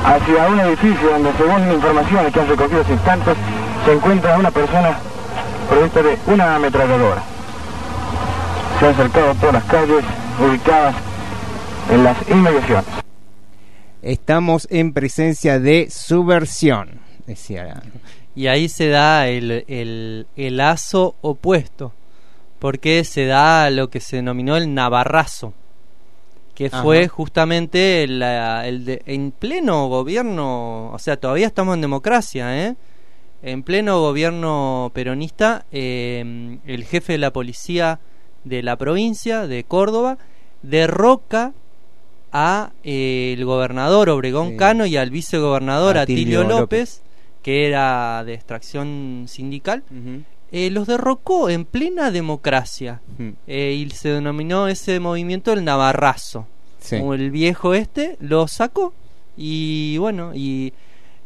hacia 0.05 0.49
un 0.49 0.61
edificio 0.61 1.11
donde 1.11 1.33
según 1.35 1.73
informaciones 1.73 2.33
que 2.33 2.41
han 2.41 2.49
recogido 2.49 2.81
hace 2.81 2.93
instantes 2.93 3.37
se 3.85 3.93
encuentra 3.93 4.37
una 4.37 4.51
persona 4.51 4.99
provista 5.69 6.03
de 6.03 6.19
una 6.27 6.57
ametralladora. 6.57 7.23
Se 8.79 8.87
han 8.87 8.95
acercado 8.95 9.31
a 9.31 9.35
todas 9.35 9.55
las 9.55 9.65
calles 9.65 10.05
ubicadas 10.41 10.95
en 11.93 12.05
las 12.05 12.17
inmediaciones. 12.29 12.87
Estamos 14.03 14.67
en 14.71 14.93
presencia 14.93 15.61
de 15.61 15.89
subversión, 15.91 17.01
decía. 17.31 17.83
Y 18.35 18.47
ahí 18.47 18.69
se 18.69 18.89
da 18.89 19.29
el, 19.29 19.65
el, 19.67 20.27
el 20.37 20.57
lazo 20.57 21.17
opuesto, 21.21 21.93
porque 22.59 23.05
se 23.05 23.27
da 23.27 23.71
lo 23.71 23.91
que 23.91 24.01
se 24.01 24.17
denominó 24.17 24.57
el 24.57 24.73
navarrazo, 24.73 25.55
que 26.55 26.71
fue 26.71 27.09
justamente 27.09 28.03
el, 28.03 28.23
el 28.23 28.85
de, 28.85 29.03
en 29.07 29.33
pleno 29.33 29.89
gobierno, 29.89 30.91
o 30.93 30.99
sea, 30.99 31.17
todavía 31.17 31.47
estamos 31.47 31.75
en 31.75 31.81
democracia, 31.81 32.67
¿eh? 32.67 32.77
En 33.43 33.63
pleno 33.63 34.01
gobierno 34.01 34.91
peronista, 34.93 35.65
eh, 35.73 36.59
el 36.67 36.85
jefe 36.85 37.15
de 37.15 37.19
la 37.19 37.33
policía 37.33 37.99
de 38.45 38.63
la 38.63 38.77
provincia 38.77 39.47
de 39.47 39.65
Córdoba 39.65 40.19
derroca 40.63 41.53
a 42.33 42.73
eh, 42.85 43.35
el 43.37 43.45
gobernador 43.45 44.09
Obregón 44.11 44.57
Cano 44.57 44.87
y 44.87 44.97
al 44.97 45.11
vicegobernador 45.11 45.99
Atilio, 45.99 46.45
López, 46.45 47.03
que 47.43 47.67
era 47.67 48.23
de 48.25 48.35
extracción 48.35 49.25
sindical, 49.29 49.83
eh, 50.53 50.71
los 50.71 50.87
derrocó 50.87 51.49
en 51.49 51.65
plena 51.65 52.11
democracia 52.11 53.01
eh, 53.47 53.75
y 53.79 53.91
se 53.91 54.11
denominó 54.11 54.69
ese 54.69 55.01
movimiento 55.01 55.53
el 55.53 55.65
Navarrazo. 55.65 56.47
Como 56.89 57.15
el 57.15 57.31
viejo 57.31 57.75
este 57.75 58.17
lo 58.21 58.49
sacó 58.49 58.95
y 59.37 59.99
bueno 59.99 60.33
y 60.35 60.73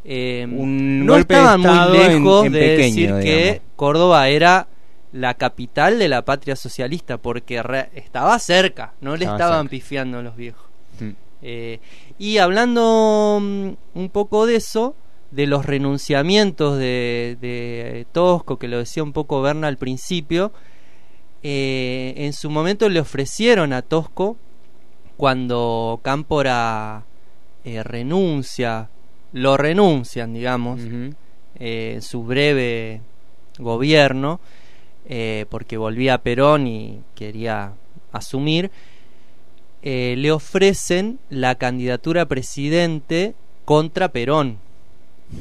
no 0.05 1.15
estaban 1.15 1.61
muy 1.61 1.97
lejos 1.97 2.51
de, 2.51 2.77
decir 2.77 3.09
que 3.21 3.61
Córdoba 3.75 4.27
era 4.27 4.67
la 5.15 5.33
capital 5.33 5.97
de 5.97 6.09
la 6.09 6.23
patria 6.23 6.57
socialista 6.57 7.17
porque 7.17 7.61
estaba 7.95 8.37
cerca, 8.37 8.93
no 8.99 9.15
le 9.15 9.25
estaban 9.25 9.69
pifiando 9.69 10.21
los 10.21 10.35
viejos. 10.35 10.65
Mm. 10.99 11.09
Eh, 11.41 11.79
y 12.19 12.37
hablando 12.37 13.39
mm, 13.41 13.69
un 13.93 14.09
poco 14.09 14.45
de 14.45 14.57
eso, 14.57 14.93
de 15.31 15.47
los 15.47 15.65
renunciamientos 15.65 16.77
de, 16.77 18.05
Tosco, 18.11 18.57
que 18.57 18.67
lo 18.67 18.79
decía 18.79 19.03
un 19.03 19.13
poco 19.13 19.41
Berna 19.41 19.67
al 19.67 19.77
principio, 19.77 20.51
eh, 21.43 22.13
en 22.17 22.33
su 22.33 22.49
momento 22.49 22.89
le 22.89 22.99
ofrecieron 22.99 23.73
a 23.73 23.81
Tosco, 23.81 24.37
cuando 25.17 25.99
Cámpora 26.03 27.05
eh, 27.63 27.83
renuncia, 27.83 28.89
lo 29.31 29.57
renuncian, 29.57 30.33
digamos, 30.33 30.81
en 31.57 32.01
su 32.01 32.23
breve 32.23 33.01
gobierno, 33.57 34.39
porque 35.49 35.77
volvía 35.77 36.15
a 36.15 36.17
Perón 36.19 36.67
y 36.67 37.01
quería 37.15 37.73
asumir, 38.11 38.71
eh, 39.87 40.15
le 40.17 40.31
ofrecen 40.31 41.19
la 41.29 41.55
candidatura 41.55 42.23
a 42.23 42.25
presidente 42.25 43.35
contra 43.65 44.09
Perón 44.09 44.57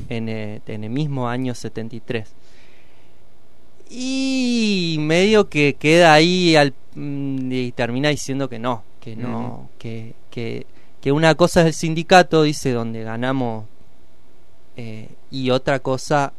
en, 0.08 0.28
eh, 0.28 0.60
el 0.66 0.90
mismo 0.90 1.28
año 1.28 1.54
73. 1.54 2.32
Y 3.90 4.96
medio 5.00 5.48
que 5.48 5.74
queda 5.74 6.14
ahí 6.14 6.56
al, 6.56 6.74
mm, 6.94 7.52
y 7.52 7.72
termina 7.72 8.08
diciendo 8.08 8.48
que 8.48 8.58
no, 8.58 8.82
que 9.00 9.14
no, 9.16 9.68
que, 9.78 10.14
que, 10.30 10.66
que, 11.00 11.12
una 11.12 11.34
cosa 11.34 11.60
es 11.60 11.66
el 11.66 11.74
sindicato, 11.74 12.42
dice, 12.42 12.72
donde 12.72 13.04
ganamos, 13.04 13.66
eh, 14.76 15.08
y 15.30 15.50
otra 15.50 15.78
cosa 15.80 16.32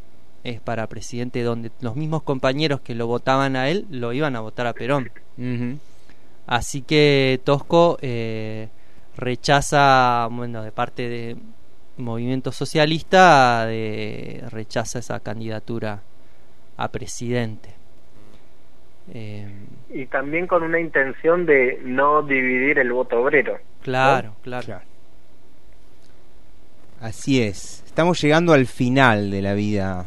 es 0.43 0.59
para 0.61 0.87
presidente, 0.87 1.43
donde 1.43 1.71
los 1.81 1.95
mismos 1.95 2.23
compañeros 2.23 2.81
que 2.81 2.95
lo 2.95 3.07
votaban 3.07 3.55
a 3.55 3.69
él 3.69 3.85
lo 3.89 4.13
iban 4.13 4.35
a 4.35 4.41
votar 4.41 4.67
a 4.67 4.73
Perón. 4.73 5.11
Así 6.47 6.81
que 6.81 7.41
Tosco 7.43 7.97
eh, 8.01 8.69
rechaza, 9.17 10.27
bueno, 10.31 10.61
de 10.61 10.71
parte 10.71 11.09
de 11.09 11.37
movimiento 11.97 12.51
socialista, 12.51 13.65
de, 13.65 14.43
rechaza 14.49 14.99
esa 14.99 15.19
candidatura 15.19 16.01
a 16.77 16.87
presidente. 16.89 17.69
Eh, 19.13 19.47
y 19.89 20.05
también 20.07 20.47
con 20.47 20.63
una 20.63 20.79
intención 20.79 21.45
de 21.45 21.79
no 21.83 22.23
dividir 22.23 22.79
el 22.79 22.91
voto 22.91 23.21
obrero. 23.21 23.59
Claro, 23.81 24.35
claro, 24.41 24.81
Así 27.01 27.41
es. 27.41 27.83
Estamos 27.85 28.19
llegando 28.21 28.53
al 28.53 28.65
final 28.65 29.29
de 29.29 29.41
la 29.41 29.53
vida 29.53 30.05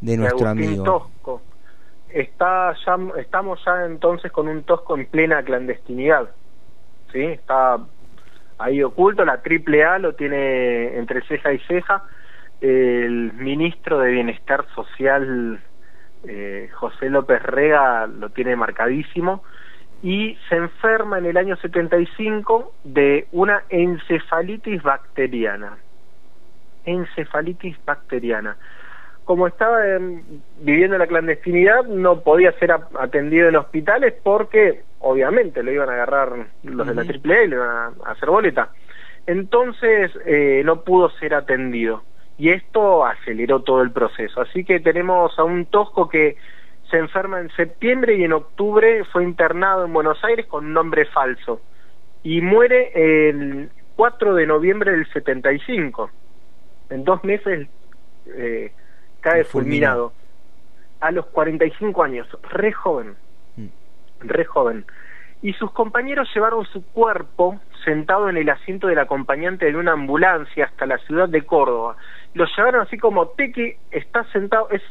de 0.00 0.16
nuestro 0.16 0.48
amigo. 0.48 0.84
Tosco 0.84 1.42
está 2.16 2.74
ya, 2.84 2.96
estamos 3.20 3.60
ya 3.64 3.84
entonces 3.84 4.32
con 4.32 4.48
un 4.48 4.62
Tosco 4.62 4.96
en 4.96 5.06
plena 5.06 5.42
clandestinidad. 5.42 6.30
¿Sí? 7.12 7.22
Está 7.22 7.78
ahí 8.58 8.82
oculto, 8.82 9.24
la 9.24 9.42
triple 9.42 9.84
A 9.84 9.98
lo 9.98 10.14
tiene 10.14 10.96
entre 10.98 11.22
ceja 11.22 11.52
y 11.52 11.58
ceja. 11.60 12.04
El 12.60 13.32
ministro 13.34 13.98
de 13.98 14.12
Bienestar 14.12 14.64
Social, 14.74 15.60
eh, 16.24 16.70
José 16.72 17.10
López 17.10 17.42
Rega, 17.42 18.06
lo 18.06 18.30
tiene 18.30 18.56
marcadísimo. 18.56 19.42
Y 20.02 20.38
se 20.48 20.56
enferma 20.56 21.18
en 21.18 21.26
el 21.26 21.36
año 21.36 21.56
75 21.56 22.72
de 22.84 23.26
una 23.32 23.62
encefalitis 23.68 24.82
bacteriana. 24.82 25.78
Encefalitis 26.84 27.76
bacteriana 27.84 28.56
como 29.26 29.48
estaba 29.48 29.80
viviendo 30.60 30.94
en 30.94 31.00
la 31.00 31.08
clandestinidad, 31.08 31.84
no 31.86 32.20
podía 32.20 32.52
ser 32.60 32.70
atendido 32.70 33.48
en 33.48 33.56
hospitales 33.56 34.14
porque, 34.22 34.82
obviamente, 35.00 35.64
lo 35.64 35.72
iban 35.72 35.88
a 35.88 35.94
agarrar 35.94 36.46
los 36.62 36.86
de 36.86 36.94
la 36.94 37.02
AAA 37.02 37.42
y 37.42 37.48
le 37.48 37.56
iban 37.56 37.68
a, 37.68 37.92
hacer 38.12 38.30
boleta. 38.30 38.70
Entonces, 39.26 40.12
eh, 40.26 40.62
no 40.64 40.82
pudo 40.82 41.10
ser 41.18 41.34
atendido. 41.34 42.04
Y 42.38 42.50
esto 42.50 43.04
aceleró 43.04 43.62
todo 43.62 43.82
el 43.82 43.90
proceso. 43.90 44.40
Así 44.40 44.64
que 44.64 44.78
tenemos 44.78 45.36
a 45.40 45.42
un 45.42 45.66
Tosco 45.66 46.08
que 46.08 46.36
se 46.88 46.96
enferma 46.96 47.40
en 47.40 47.50
septiembre 47.56 48.14
y 48.14 48.22
en 48.22 48.32
octubre 48.32 49.02
fue 49.06 49.24
internado 49.24 49.86
en 49.86 49.92
Buenos 49.92 50.22
Aires 50.22 50.46
con 50.46 50.66
un 50.66 50.72
nombre 50.72 51.04
falso. 51.06 51.60
Y 52.22 52.42
muere 52.42 52.92
el 52.94 53.70
4 53.96 54.36
de 54.36 54.46
noviembre 54.46 54.92
del 54.92 55.08
75. 55.12 56.10
En 56.90 57.02
dos 57.02 57.24
meses... 57.24 57.66
Eh, 58.28 58.70
cae 59.26 59.44
fulminado. 59.44 60.12
A 61.00 61.10
los 61.10 61.26
45 61.26 62.02
años, 62.02 62.26
re 62.50 62.72
joven, 62.72 63.16
mm. 63.56 63.66
re 64.20 64.44
joven. 64.44 64.84
Y 65.42 65.52
sus 65.54 65.70
compañeros 65.72 66.28
llevaron 66.34 66.64
su 66.66 66.84
cuerpo 66.86 67.60
sentado 67.84 68.28
en 68.28 68.36
el 68.36 68.48
asiento 68.48 68.86
del 68.86 68.98
acompañante 68.98 69.66
de 69.66 69.76
una 69.76 69.92
ambulancia 69.92 70.64
hasta 70.66 70.86
la 70.86 70.98
ciudad 70.98 71.28
de 71.28 71.42
Córdoba. 71.42 71.96
Lo 72.34 72.46
llevaron 72.56 72.82
así 72.82 72.98
como 72.98 73.28
Tequi 73.28 73.74
está 73.90 74.24
sentado, 74.32 74.68
es 74.70 74.82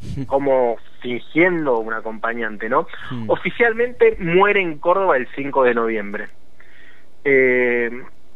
como 0.26 0.76
fingiendo 1.00 1.78
un 1.78 1.94
acompañante, 1.94 2.68
¿no? 2.68 2.86
Mm. 3.10 3.30
Oficialmente 3.30 4.16
muere 4.20 4.60
en 4.60 4.78
Córdoba 4.78 5.16
el 5.16 5.26
5 5.34 5.64
de 5.64 5.74
noviembre. 5.74 6.28
Eh, 7.24 7.90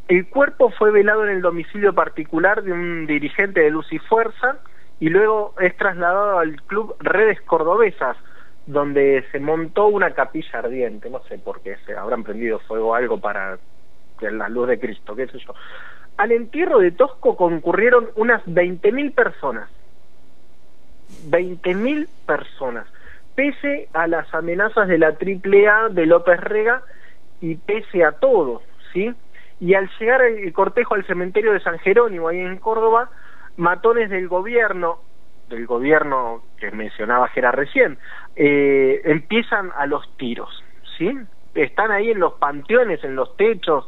el 0.09 0.26
cuerpo 0.28 0.70
fue 0.70 0.90
velado 0.90 1.24
en 1.24 1.31
el 1.31 1.43
domicilio 1.43 1.94
particular 1.94 2.62
de 2.62 2.72
un 2.72 3.06
dirigente 3.06 3.60
de 3.60 3.70
Luz 3.70 3.90
y 3.93 3.98
Fuerza 3.98 4.59
y 5.01 5.09
luego 5.09 5.55
es 5.61 5.77
trasladado 5.77 6.39
al 6.39 6.61
club 6.62 6.97
Redes 7.01 7.41
Cordobesas, 7.43 8.16
donde 8.66 9.25
se 9.31 9.41
montó 9.41 9.87
una 9.87 10.12
capilla 10.12 10.61
ardiente, 10.61 11.11
no 11.11 11.21
sé 11.29 11.39
por 11.39 11.61
qué, 11.61 11.77
se 11.85 11.97
habrán 11.97 12.25
prendido 12.25 12.59
fuego 12.61 12.95
algo 12.95 13.21
para 13.21 13.59
la 14.21 14.49
luz 14.49 14.69
de 14.69 14.79
Cristo, 14.79 15.15
qué 15.15 15.27
sé 15.27 15.39
yo. 15.39 15.55
Al 16.16 16.33
entierro 16.33 16.79
de 16.79 16.93
Tosco 16.93 17.37
concurrieron 17.37 18.09
unas 18.15 18.43
20.000 18.47 19.15
personas. 19.15 19.69
20.000 21.29 22.09
personas. 22.25 22.87
Pese 23.35 23.89
a 23.93 24.07
las 24.07 24.33
amenazas 24.33 24.89
de 24.89 24.99
la 24.99 25.09
AAA 25.09 25.89
de 25.91 26.07
López 26.07 26.41
Rega 26.41 26.83
y 27.41 27.57
pese 27.57 28.05
a 28.05 28.12
todo, 28.12 28.62
¿sí? 28.93 29.12
Y 29.61 29.75
al 29.75 29.91
llegar 29.99 30.23
el 30.23 30.53
cortejo 30.53 30.95
al 30.95 31.05
cementerio 31.05 31.53
de 31.53 31.61
San 31.61 31.79
Jerónimo, 31.81 32.29
ahí 32.29 32.39
en 32.39 32.59
Córdoba, 32.59 33.11
matones 33.56 34.10
del 34.10 34.28
gobierno, 34.28 34.98
del 35.48 35.66
gobierno 35.66 36.43
que 36.59 36.70
mencionaba 36.70 37.28
Gerard 37.28 37.56
recién, 37.56 37.98
eh, 38.36 39.01
empiezan 39.05 39.70
a 39.76 39.86
los 39.86 40.16
tiros, 40.16 40.62
¿sí? 40.97 41.16
Están 41.55 41.90
ahí 41.90 42.10
en 42.10 42.18
los 42.18 42.35
panteones, 42.35 43.05
en 43.05 43.14
los 43.14 43.36
techos, 43.36 43.86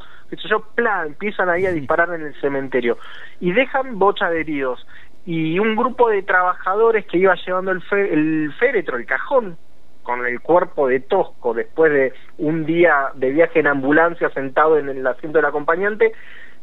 yo, 0.49 0.61
plan, 0.75 1.09
empiezan 1.09 1.49
ahí 1.49 1.67
a 1.67 1.73
disparar 1.73 2.13
en 2.15 2.23
el 2.23 2.35
cementerio. 2.41 2.99
Y 3.41 3.53
dejan 3.53 3.99
bocha 3.99 4.29
de 4.31 4.41
heridos. 4.41 4.87
Y 5.25 5.59
un 5.59 5.75
grupo 5.75 6.09
de 6.09 6.23
trabajadores 6.23 7.07
que 7.07 7.19
iba 7.19 7.35
llevando 7.47 7.73
el, 7.73 7.83
fe- 7.83 8.13
el 8.13 8.53
féretro, 8.59 8.97
el 8.97 9.07
cajón, 9.07 9.57
con 10.03 10.25
el 10.25 10.41
cuerpo 10.41 10.87
de 10.87 11.01
Tosco 11.01 11.53
después 11.53 11.93
de 11.93 12.13
un 12.39 12.65
día 12.65 13.11
de 13.15 13.31
viaje 13.31 13.59
en 13.59 13.67
ambulancia 13.67 14.31
sentado 14.31 14.79
en 14.79 14.89
el 14.89 15.05
asiento 15.05 15.39
del 15.39 15.47
acompañante, 15.47 16.13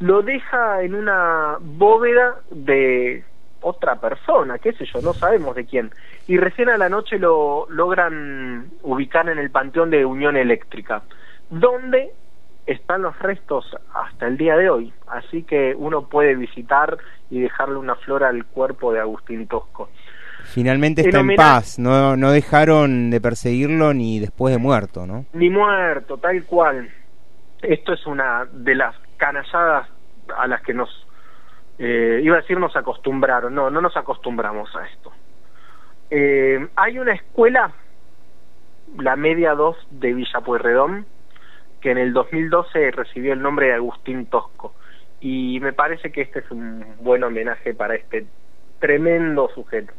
lo 0.04 0.22
deja 0.22 0.82
en 0.82 0.96
una 0.96 1.58
bóveda 1.62 2.36
de 2.52 3.24
otra 3.62 3.96
persona, 4.02 4.60
qué 4.60 4.74
sé 4.74 4.84
yo, 4.86 5.00
no 5.02 5.14
sabemos 5.14 5.56
de 5.56 5.64
quién. 5.66 5.92
Y 6.28 6.36
recién 6.38 6.68
a 6.68 6.78
la 6.78 6.90
noche 6.90 7.18
lo 7.18 7.68
logran 7.70 8.70
ubicar 8.82 9.30
en 9.30 9.40
el 9.40 9.50
panteón 9.50 9.92
de 9.92 10.04
Unión 10.04 10.36
Eléctrica, 10.36 11.04
donde 11.50 12.12
están 12.66 13.04
los 13.04 13.18
restos 13.20 13.66
hasta 13.94 14.28
el 14.28 14.36
día 14.36 14.58
de 14.58 14.70
hoy. 14.70 14.94
Así 15.08 15.44
que 15.44 15.74
uno 15.74 16.10
puede 16.10 16.36
visitar 16.36 16.98
y 17.30 17.40
dejarle 17.40 17.78
una 17.78 17.96
flor 17.96 18.26
al 18.26 18.44
cuerpo 18.44 18.92
de 18.92 19.00
Agustín 19.00 19.48
Tosco. 19.48 19.90
Finalmente 20.44 21.02
En 21.02 21.08
está 21.08 21.20
en 21.22 21.36
paz, 21.38 21.80
no, 21.80 22.18
no 22.18 22.32
dejaron 22.32 23.10
de 23.10 23.22
perseguirlo 23.22 23.94
ni 23.94 24.20
después 24.20 24.54
de 24.54 24.60
muerto, 24.60 25.08
¿no? 25.08 25.26
Ni 25.32 25.50
muerto, 25.50 26.18
tal 26.18 26.44
cual. 26.44 26.90
Esto 27.62 27.94
es 27.94 28.06
una 28.06 28.46
de 28.52 28.76
las 28.76 28.94
canalladas 29.16 29.93
a 30.36 30.48
las 30.48 30.62
que 30.62 30.74
nos, 30.74 30.90
eh, 31.80 32.22
iba 32.24 32.38
a 32.38 32.42
decir 32.42 32.60
nos 32.60 32.76
acostumbraron, 32.76 33.54
no, 33.54 33.70
no 33.70 33.82
nos 33.82 33.96
acostumbramos 33.98 34.76
a 34.76 34.86
esto. 34.88 35.12
Eh, 36.10 36.68
hay 36.76 37.00
una 37.00 37.14
escuela, 37.14 37.72
la 38.98 39.16
Media 39.16 39.56
2 39.56 39.76
de 39.92 40.14
Villa 40.14 40.42
Pueyrredón, 40.42 41.06
que 41.82 41.92
en 41.92 41.98
el 41.98 42.14
2012 42.14 42.92
recibió 42.92 43.34
el 43.34 43.42
nombre 43.42 43.68
de 43.68 43.74
Agustín 43.74 44.26
Tosco. 44.28 44.74
Y 45.20 45.60
me 45.62 45.74
parece 45.74 46.12
que 46.12 46.22
este 46.22 46.40
es 46.40 46.52
un 46.52 46.86
buen 47.00 47.24
homenaje 47.24 47.74
para 47.74 47.96
este 47.96 48.26
tremendo 48.80 49.50
sujeto. 49.56 49.94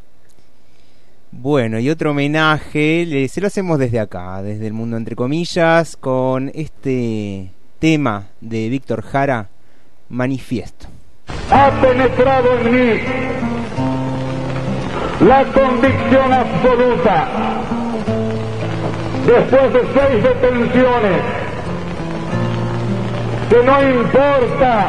Bueno, 1.31 1.79
y 1.79 1.89
otro 1.89 2.11
homenaje, 2.11 3.27
se 3.27 3.41
lo 3.41 3.47
hacemos 3.47 3.77
desde 3.77 3.99
acá, 3.99 4.41
desde 4.41 4.67
el 4.67 4.73
mundo 4.73 4.95
entre 4.95 5.15
comillas, 5.15 5.97
con 5.97 6.49
este 6.55 7.51
tema 7.79 8.29
de 8.39 8.69
Víctor 8.69 9.01
Jara, 9.01 9.49
Manifiesto. 10.09 10.87
ha 11.51 11.69
penetrado 11.81 12.59
en 12.59 12.71
mí 12.71 13.01
la 15.21 15.43
convicción 15.45 16.33
absoluta, 16.33 17.27
después 19.25 19.73
de 19.73 19.79
seis 19.79 20.23
detenciones, 20.23 21.21
que 23.49 23.63
no 23.63 23.89
importa 23.89 24.87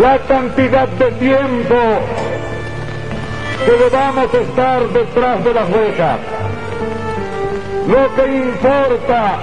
la 0.00 0.18
cantidad 0.26 0.88
de 0.88 1.12
tiempo 1.12 1.74
que 3.64 3.72
debamos 3.72 4.34
estar 4.34 4.88
detrás 4.88 5.44
de 5.44 5.54
las 5.54 5.70
rejas. 5.70 6.18
Lo 7.88 8.14
que 8.14 8.36
importa 8.36 9.36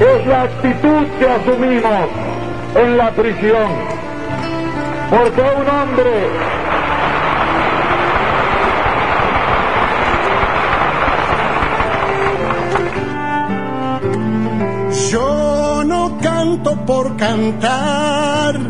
es 0.00 0.26
la 0.26 0.42
actitud 0.42 1.06
que 1.18 1.28
asumimos 1.28 2.08
en 2.74 2.96
la 2.96 3.10
prisión. 3.10 3.70
Porque 5.10 5.40
un 5.40 5.68
hombre 5.68 6.50
Yo 15.10 15.82
no 15.84 16.18
canto 16.20 16.76
por 16.86 17.16
cantar, 17.16 18.60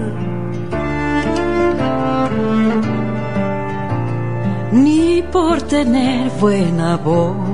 ni 4.72 5.22
por 5.30 5.60
tener 5.62 6.30
buena 6.40 6.96
voz. 6.96 7.50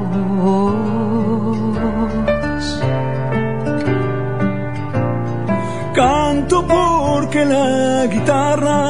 Canto 5.97 6.57
porque 6.67 7.45
la 7.47 8.07
guitarra 8.07 8.81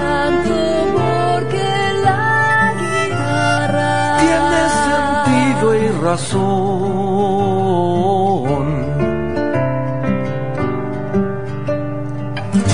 Canto 0.00 0.62
porque 0.98 1.66
la 2.08 2.74
guitarra 2.82 3.92
tiene 4.24 4.62
sentido 4.84 5.66
y 5.82 5.86
razón. 6.06 6.54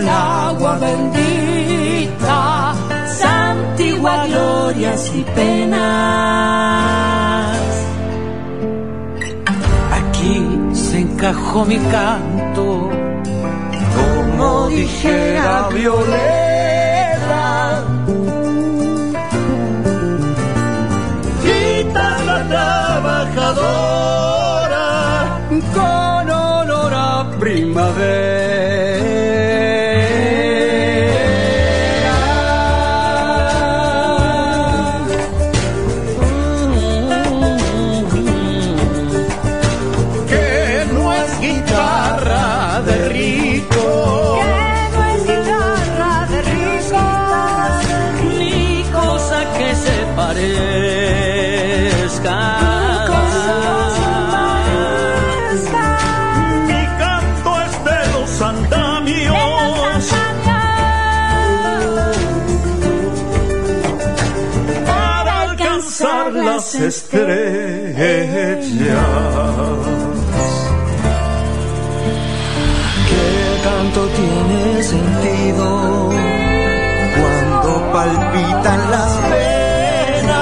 El 0.00 0.08
agua 0.08 0.78
bendita, 0.78 2.74
santigua 3.06 4.26
glorias 4.26 5.12
y 5.14 5.22
penas. 5.34 5.90
Aquí 9.98 10.46
se 10.72 11.00
encajó 11.00 11.64
mi 11.64 11.78
canto, 11.78 12.90
como 13.96 14.68
dijera 14.68 15.68
Violeta. 15.68 16.49
Palpitan 78.40 78.90
las 78.90 79.22
venas? 79.30 80.40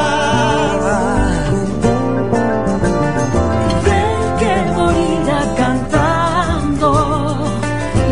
de 3.84 4.02
que 4.38 4.54
morirá 4.76 5.40
cantando 5.56 6.90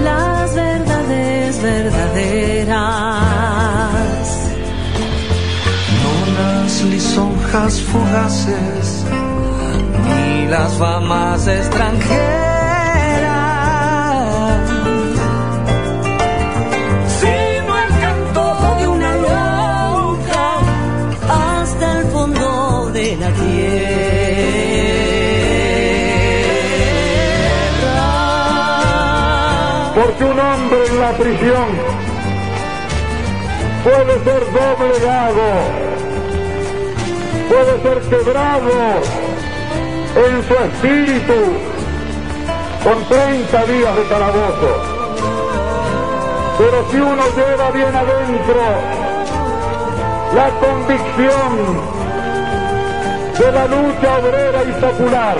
las 0.05 0.55
verdades 0.55 1.63
verdaderas. 1.63 2.77
No 6.03 6.13
las 6.39 6.83
lisonjas 6.83 7.81
fugaces, 7.81 9.05
y 10.19 10.47
las 10.49 10.73
famas 10.75 11.47
extranjeras. 11.47 12.46
Porque 30.19 30.33
un 30.33 30.41
hombre 30.41 30.87
en 30.87 31.01
la 31.01 31.11
prisión 31.13 31.67
puede 33.85 34.25
ser 34.25 34.41
doblegado, 34.51 35.43
puede 37.49 37.83
ser 37.83 38.01
quebrado 38.09 38.71
en 40.17 40.49
su 40.49 40.55
espíritu 40.55 41.35
con 42.83 43.05
30 43.09 43.65
días 43.67 43.97
de 43.97 44.03
calabozo. 44.05 44.71
Pero 46.59 46.91
si 46.91 46.97
uno 46.97 47.23
lleva 47.37 47.71
bien 47.73 47.95
adentro 47.95 48.63
la 50.35 50.49
convicción 50.61 51.97
de 53.39 53.53
la 53.53 53.67
lucha 53.67 54.19
obrera 54.19 54.63
y 54.65 54.73
popular, 54.81 55.37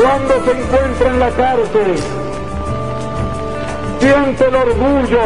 cuando 0.00 0.44
se 0.44 0.50
encuentra 0.50 1.10
en 1.10 1.20
la 1.20 1.30
cárcel, 1.30 2.23
siente 4.00 4.48
el 4.48 4.54
orgullo 4.54 5.22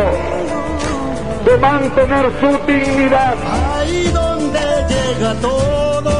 de 1.44 1.56
mantener 1.58 2.32
su 2.40 2.58
dignidad. 2.66 3.34
Ahí 3.74 4.10
donde 4.12 4.60
llega 4.88 5.34
todo. 5.40 6.10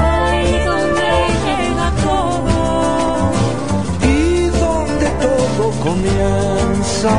Ahí 0.00 0.64
donde 0.64 1.10
llega 1.46 1.92
todo. 2.02 3.30
Y 4.02 4.48
donde 4.48 5.06
todo 5.20 5.70
comienza. 5.82 7.14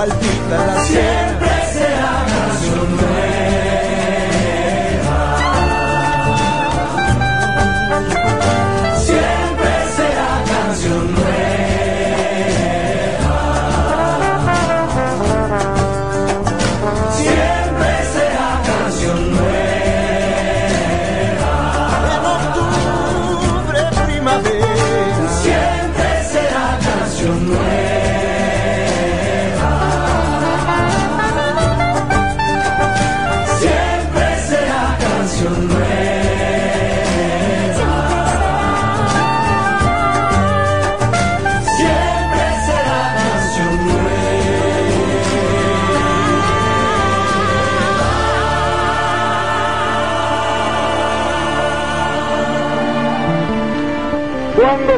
Palpita 0.00 0.66
la 0.66 0.84
Siempre 0.84 1.49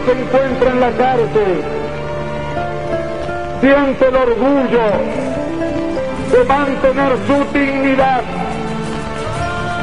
se 0.04 0.12
encuentra 0.12 0.70
en 0.70 0.80
la 0.80 0.90
cárcel, 0.90 1.62
siente 3.60 4.08
el 4.08 4.16
orgullo 4.16 4.82
de 6.32 6.44
mantener 6.44 7.12
su 7.26 7.58
dignidad, 7.58 8.22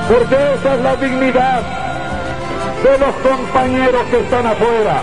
porque 0.10 0.36
esa 0.36 0.76
es 0.76 0.82
la 0.82 0.96
dignidad 0.96 1.62
de 2.84 2.98
los 2.98 3.16
compañeros 3.16 4.04
que 4.10 4.20
están 4.20 4.46
afuera. 4.48 5.02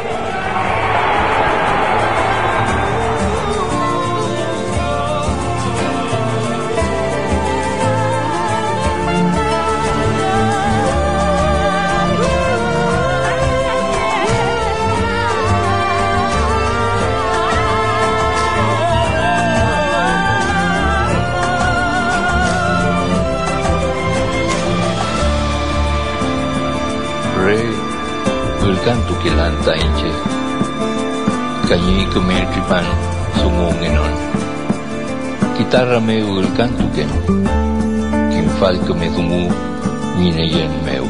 Tukilanta 29.27 29.74
inche 29.74 30.11
Kanyi 31.69 32.07
kumertripan 32.15 32.86
sumungenon 33.43 34.15
Kitarra 35.59 35.98
me 36.01 36.23
Gulkan 36.23 36.70
tuken 36.78 37.11
Kinfal 38.31 38.78
me 38.94 39.11
dumu 39.11 39.51
yen 40.23 40.70
meu 40.86 41.05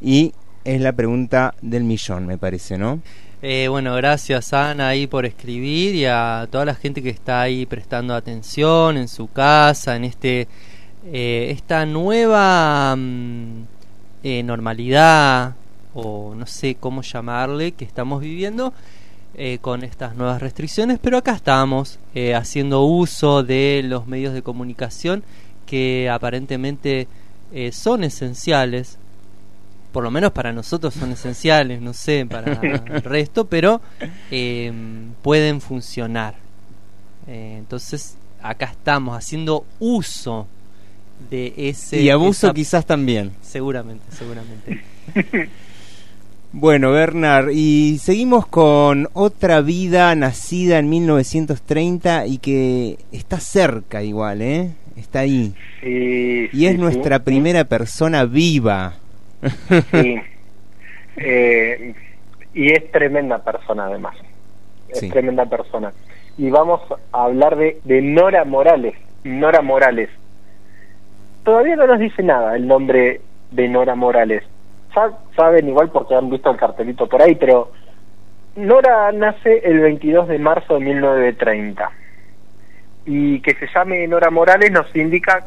Y 0.00 0.32
es 0.64 0.80
la 0.80 0.94
pregunta 0.94 1.54
del 1.60 1.84
millón, 1.84 2.26
me 2.26 2.38
parece, 2.38 2.78
¿no? 2.78 3.02
Eh, 3.42 3.68
bueno, 3.68 3.94
gracias 3.96 4.54
Ana 4.54 4.88
ahí 4.88 5.06
por 5.06 5.26
escribir 5.26 5.94
y 5.94 6.06
a 6.06 6.48
toda 6.50 6.64
la 6.64 6.74
gente 6.74 7.02
que 7.02 7.10
está 7.10 7.42
ahí 7.42 7.66
prestando 7.66 8.14
atención 8.14 8.96
en 8.96 9.06
su 9.06 9.30
casa, 9.30 9.96
en 9.96 10.04
este 10.04 10.48
eh, 11.06 11.48
esta 11.50 11.84
nueva 11.84 12.96
mm, 12.96 13.64
eh, 14.22 14.42
normalidad 14.42 15.54
o 15.92 16.34
no 16.34 16.46
sé 16.46 16.76
cómo 16.76 17.02
llamarle 17.02 17.72
que 17.72 17.84
estamos 17.84 18.22
viviendo 18.22 18.72
eh, 19.34 19.58
con 19.60 19.84
estas 19.84 20.16
nuevas 20.16 20.40
restricciones, 20.40 20.98
pero 21.02 21.18
acá 21.18 21.32
estamos 21.32 21.98
haciendo 22.34 22.82
uso 22.82 23.42
de 23.42 23.82
los 23.84 24.06
medios 24.06 24.32
de 24.32 24.42
comunicación 24.42 25.24
que 25.66 26.08
aparentemente 26.10 27.08
son 27.72 28.04
esenciales 28.04 28.98
por 29.92 30.02
lo 30.02 30.10
menos 30.10 30.32
para 30.32 30.52
nosotros 30.52 30.94
son 30.94 31.12
esenciales, 31.12 31.80
no 31.80 31.92
sé, 31.92 32.26
para 32.28 32.52
el 32.62 33.02
resto, 33.02 33.44
pero 33.44 33.80
pueden 35.22 35.60
funcionar. 35.60 36.34
Entonces, 37.28 38.16
acá 38.42 38.66
estamos 38.66 39.16
haciendo 39.16 39.64
uso 39.78 40.48
de 41.30 41.52
ese... 41.56 42.00
Y 42.00 42.10
abuso 42.10 42.46
esa- 42.48 42.54
quizás 42.54 42.86
también. 42.86 43.32
Seguramente, 43.42 44.04
seguramente. 44.10 44.82
Bueno, 46.56 46.92
Bernard, 46.92 47.50
y 47.52 47.98
seguimos 47.98 48.46
con 48.46 49.08
otra 49.12 49.60
vida 49.60 50.14
nacida 50.14 50.78
en 50.78 50.88
1930 50.88 52.28
y 52.28 52.38
que 52.38 52.96
está 53.10 53.40
cerca 53.40 54.04
igual, 54.04 54.40
¿eh? 54.40 54.70
Está 54.96 55.18
ahí. 55.20 55.52
Sí, 55.80 56.48
Y 56.52 56.66
es 56.66 56.78
nuestra 56.78 57.16
sí. 57.16 57.22
primera 57.24 57.64
persona 57.64 58.24
viva. 58.24 58.94
Sí. 59.90 60.16
Eh, 61.16 61.94
y 62.54 62.72
es 62.72 62.90
tremenda 62.90 63.38
persona 63.44 63.86
además. 63.86 64.16
Es 64.88 64.98
Sí. 64.98 65.08
tremenda 65.10 65.46
persona. 65.46 65.92
Y 66.36 66.50
vamos 66.50 66.80
a 67.12 67.24
hablar 67.24 67.56
de, 67.56 67.78
de 67.84 68.02
Nora 68.02 68.44
Morales. 68.44 68.94
Nora 69.22 69.62
Morales. 69.62 70.10
Todavía 71.44 71.76
no 71.76 71.86
nos 71.86 71.98
dice 71.98 72.22
nada 72.22 72.56
el 72.56 72.66
nombre 72.66 73.20
de 73.50 73.68
Nora 73.68 73.94
Morales. 73.94 74.42
Sa- 74.92 75.18
saben 75.36 75.68
igual 75.68 75.90
porque 75.90 76.14
han 76.14 76.30
visto 76.30 76.50
el 76.50 76.56
cartelito 76.56 77.06
por 77.08 77.22
ahí, 77.22 77.34
pero 77.34 77.70
Nora 78.56 79.10
nace 79.12 79.58
el 79.64 79.80
22 79.80 80.28
de 80.28 80.38
marzo 80.38 80.74
de 80.74 80.80
1930 80.80 81.90
y 83.06 83.40
que 83.40 83.54
se 83.54 83.66
llame 83.74 84.06
Nora 84.08 84.30
Morales 84.30 84.70
nos 84.70 84.94
indica 84.96 85.44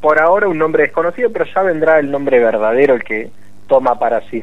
por 0.00 0.20
ahora 0.20 0.48
un 0.48 0.58
nombre 0.58 0.84
desconocido, 0.84 1.30
pero 1.32 1.44
ya 1.52 1.62
vendrá 1.62 1.98
el 1.98 2.10
nombre 2.10 2.38
verdadero 2.38 2.94
el 2.94 3.02
que 3.04 3.30
toma 3.66 3.98
para 3.98 4.20
sí. 4.30 4.42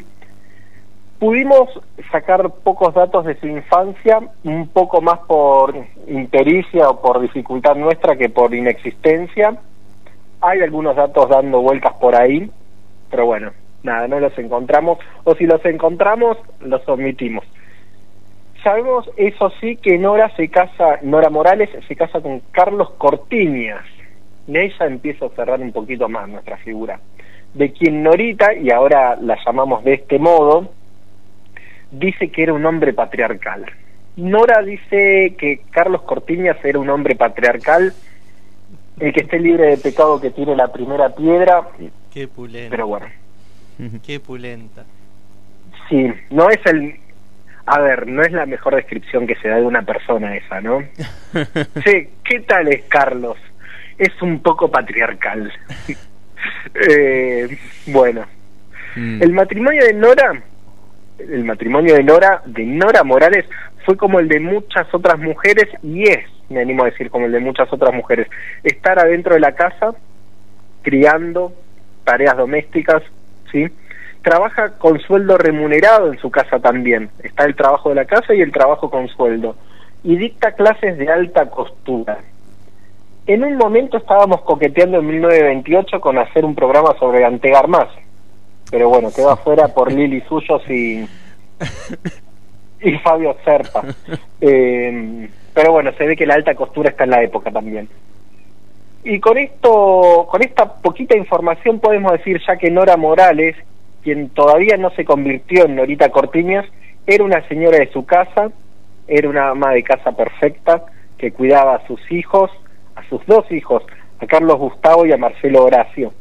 Pudimos 1.19 1.69
sacar 2.11 2.49
pocos 2.63 2.93
datos 2.93 3.23
de 3.25 3.35
su 3.39 3.47
infancia, 3.47 4.19
un 4.43 4.67
poco 4.67 4.99
más 5.01 5.19
por 5.19 5.73
impericia 6.07 6.89
o 6.89 7.01
por 7.01 7.21
dificultad 7.21 7.75
nuestra 7.75 8.17
que 8.17 8.27
por 8.29 8.53
inexistencia. 8.53 9.55
Hay 10.45 10.59
algunos 10.59 10.95
datos 10.97 11.29
dando 11.29 11.61
vueltas 11.61 11.93
por 11.93 12.15
ahí, 12.15 12.51
pero 13.09 13.25
bueno, 13.25 13.53
nada, 13.81 14.09
no 14.09 14.19
los 14.19 14.37
encontramos, 14.37 14.99
o 15.23 15.35
si 15.35 15.45
los 15.45 15.63
encontramos, 15.63 16.37
los 16.59 16.87
omitimos. 16.89 17.45
Sabemos, 18.61 19.09
eso 19.15 19.51
sí, 19.61 19.77
que 19.77 19.97
Nora 19.97 20.35
se 20.35 20.49
casa, 20.49 20.99
Nora 21.01 21.29
Morales 21.29 21.69
se 21.87 21.95
casa 21.95 22.19
con 22.19 22.41
Carlos 22.51 22.91
Cortiñas. 22.97 23.85
Ahí 24.53 24.69
ya 24.77 24.85
empieza 24.85 25.27
a 25.27 25.29
cerrar 25.29 25.61
un 25.61 25.71
poquito 25.71 26.09
más 26.09 26.27
nuestra 26.27 26.57
figura. 26.57 26.99
De 27.53 27.71
quien 27.71 28.03
Norita, 28.03 28.53
y 28.53 28.69
ahora 28.69 29.15
la 29.21 29.37
llamamos 29.45 29.85
de 29.85 29.93
este 29.93 30.19
modo, 30.19 30.69
dice 31.89 32.29
que 32.29 32.43
era 32.43 32.53
un 32.53 32.65
hombre 32.65 32.91
patriarcal. 32.91 33.65
Nora 34.17 34.61
dice 34.61 35.35
que 35.37 35.61
Carlos 35.71 36.01
Cortiñas 36.01 36.57
era 36.65 36.79
un 36.79 36.89
hombre 36.89 37.15
patriarcal, 37.15 37.93
el 38.99 39.13
que 39.13 39.21
esté 39.21 39.39
libre 39.39 39.67
de 39.67 39.77
pecado 39.77 40.19
que 40.21 40.29
tire 40.31 40.55
la 40.55 40.71
primera 40.71 41.09
piedra, 41.15 41.67
Qué 42.13 42.27
pulenta. 42.27 42.69
pero 42.69 42.87
bueno, 42.87 43.07
Qué 44.05 44.19
pulenta. 44.19 44.85
sí, 45.89 46.11
no 46.29 46.49
es 46.49 46.59
el... 46.65 46.95
A 47.65 47.79
ver, 47.79 48.07
no 48.07 48.21
es 48.23 48.31
la 48.33 48.45
mejor 48.45 48.75
descripción 48.75 49.25
que 49.25 49.35
se 49.35 49.47
da 49.47 49.55
de 49.55 49.65
una 49.65 49.83
persona 49.83 50.35
esa, 50.35 50.59
¿no? 50.59 50.83
Sí, 51.85 52.09
¿qué 52.25 52.41
tal 52.41 52.67
es 52.67 52.83
Carlos? 52.89 53.37
Es 53.97 54.09
un 54.21 54.39
poco 54.41 54.69
patriarcal. 54.69 55.51
Eh, 56.89 57.57
bueno, 57.87 58.25
el 58.95 59.31
matrimonio 59.31 59.85
de 59.85 59.93
Nora, 59.93 60.43
el 61.17 61.43
matrimonio 61.45 61.95
de 61.95 62.03
Nora, 62.03 62.41
de 62.45 62.63
Nora 62.65 63.03
Morales, 63.03 63.45
fue 63.85 63.95
como 63.95 64.19
el 64.19 64.27
de 64.27 64.39
muchas 64.41 64.93
otras 64.93 65.17
mujeres 65.19 65.67
y 65.81 66.03
es, 66.03 66.25
me 66.49 66.61
animo 66.61 66.83
a 66.83 66.89
decir, 66.89 67.09
como 67.09 67.25
el 67.25 67.31
de 67.31 67.39
muchas 67.39 67.71
otras 67.71 67.93
mujeres. 67.93 68.27
Estar 68.63 68.99
adentro 68.99 69.33
de 69.33 69.39
la 69.39 69.53
casa, 69.53 69.93
criando, 70.81 71.53
tareas 72.03 72.37
domésticas, 72.37 73.01
¿sí? 73.51 73.67
Trabaja 74.21 74.77
con 74.77 74.99
sueldo 74.99 75.37
remunerado 75.37 76.11
en 76.11 76.19
su 76.19 76.31
casa 76.31 76.59
también. 76.59 77.09
Está 77.21 77.45
el 77.45 77.55
trabajo 77.55 77.89
de 77.89 77.95
la 77.95 78.05
casa 78.05 78.33
y 78.33 78.41
el 78.41 78.51
trabajo 78.51 78.89
con 78.89 79.07
sueldo. 79.09 79.55
Y 80.03 80.15
dicta 80.15 80.53
clases 80.53 80.97
de 80.97 81.09
alta 81.09 81.49
costura. 81.49 82.19
En 83.25 83.43
un 83.43 83.57
momento 83.57 83.97
estábamos 83.97 84.41
coqueteando 84.41 84.99
en 84.99 85.07
1928 85.07 86.01
con 86.01 86.17
hacer 86.17 86.45
un 86.45 86.55
programa 86.55 86.93
sobre 86.99 87.23
Antegar 87.25 87.67
Más. 87.67 87.87
Pero 88.69 88.89
bueno, 88.89 89.11
quedó 89.15 89.31
afuera 89.31 89.67
por 89.69 89.91
Lili 89.91 90.21
Suyos 90.21 90.61
y, 90.69 91.07
y 92.81 92.97
Fabio 92.99 93.35
Serpa. 93.45 93.83
Eh, 94.41 95.29
pero 95.53 95.71
bueno, 95.71 95.91
se 95.97 96.05
ve 96.05 96.15
que 96.15 96.25
la 96.25 96.35
alta 96.35 96.55
costura 96.55 96.89
está 96.89 97.03
en 97.03 97.11
la 97.11 97.23
época 97.23 97.51
también. 97.51 97.87
Y 99.03 99.19
con 99.19 99.37
esto, 99.37 100.27
con 100.29 100.41
esta 100.41 100.75
poquita 100.75 101.17
información 101.17 101.79
podemos 101.79 102.13
decir 102.13 102.41
ya 102.47 102.57
que 102.57 102.71
Nora 102.71 102.95
Morales, 102.95 103.55
quien 104.01 104.29
todavía 104.29 104.77
no 104.77 104.91
se 104.91 105.03
convirtió 105.03 105.65
en 105.65 105.75
Norita 105.75 106.09
Cortiñas, 106.09 106.65
era 107.05 107.23
una 107.23 107.45
señora 107.49 107.79
de 107.79 107.91
su 107.91 108.05
casa, 108.05 108.51
era 109.07 109.29
una 109.29 109.49
ama 109.49 109.71
de 109.71 109.83
casa 109.83 110.13
perfecta 110.13 110.85
que 111.17 111.31
cuidaba 111.31 111.75
a 111.75 111.87
sus 111.87 111.99
hijos, 112.11 112.49
a 112.95 113.03
sus 113.09 113.25
dos 113.25 113.49
hijos, 113.51 113.83
a 114.19 114.25
Carlos 114.25 114.57
Gustavo 114.57 115.05
y 115.05 115.11
a 115.11 115.17
Marcelo 115.17 115.65
Horacio, 115.65 116.13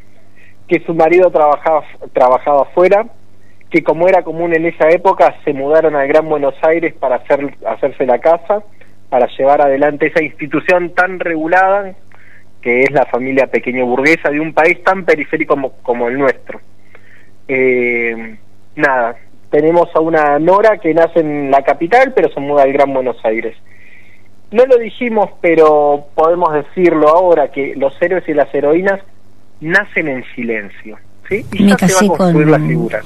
que 0.67 0.81
su 0.81 0.95
marido 0.95 1.31
trabajaba 1.31 1.85
trabajaba 2.13 2.63
afuera, 2.63 3.07
que 3.71 3.83
como 3.85 4.09
era 4.09 4.23
común 4.23 4.55
en 4.55 4.67
esa 4.67 4.89
época 4.91 5.37
se 5.45 5.53
mudaron 5.53 5.95
al 5.95 6.09
Gran 6.09 6.29
Buenos 6.29 6.55
Aires 6.63 6.95
para 6.95 7.17
hacer 7.17 7.57
hacerse 7.65 8.07
la 8.07 8.19
casa, 8.19 8.65
para 9.13 9.27
llevar 9.37 9.61
adelante 9.61 10.07
esa 10.07 10.23
institución 10.23 10.95
tan 10.95 11.21
regulada 11.21 11.93
que 12.63 12.81
es 12.85 12.91
la 12.93 13.05
familia 13.05 13.47
pequeño 13.47 13.85
burguesa 13.85 14.31
de 14.31 14.41
un 14.41 14.55
país 14.55 14.83
tan 14.83 15.05
periférico 15.05 15.53
como, 15.55 15.73
como 15.83 16.09
el 16.09 16.17
nuestro. 16.17 16.63
Eh, 17.47 18.39
nada, 18.75 19.17
tenemos 19.51 19.91
a 19.95 20.01
una 20.01 20.39
Nora 20.39 20.79
que 20.79 20.95
nace 20.95 21.21
en 21.21 21.51
la 21.51 21.61
capital 21.63 22.15
pero 22.15 22.31
se 22.33 22.41
muda 22.41 22.63
al 22.63 22.73
Gran 22.73 22.95
Buenos 22.95 23.23
Aires. 23.23 23.55
No 24.51 24.65
lo 24.65 24.79
dijimos, 24.79 25.29
pero 25.43 26.07
podemos 26.15 26.55
decirlo 26.55 27.09
ahora 27.11 27.51
que 27.51 27.75
los 27.77 27.93
héroes 28.01 28.27
y 28.29 28.33
las 28.33 28.49
heroínas 28.55 28.99
nacen 29.61 30.09
en 30.09 30.25
silencio, 30.35 30.97
¿sí? 31.29 31.45
Y 31.53 31.65
Me 31.65 31.71
ya 31.79 31.87
se 31.87 32.07
va 32.09 32.15
a 32.15 32.17
construir 32.17 32.49
con- 32.49 32.53
la 32.63 32.67
figura. 32.67 33.01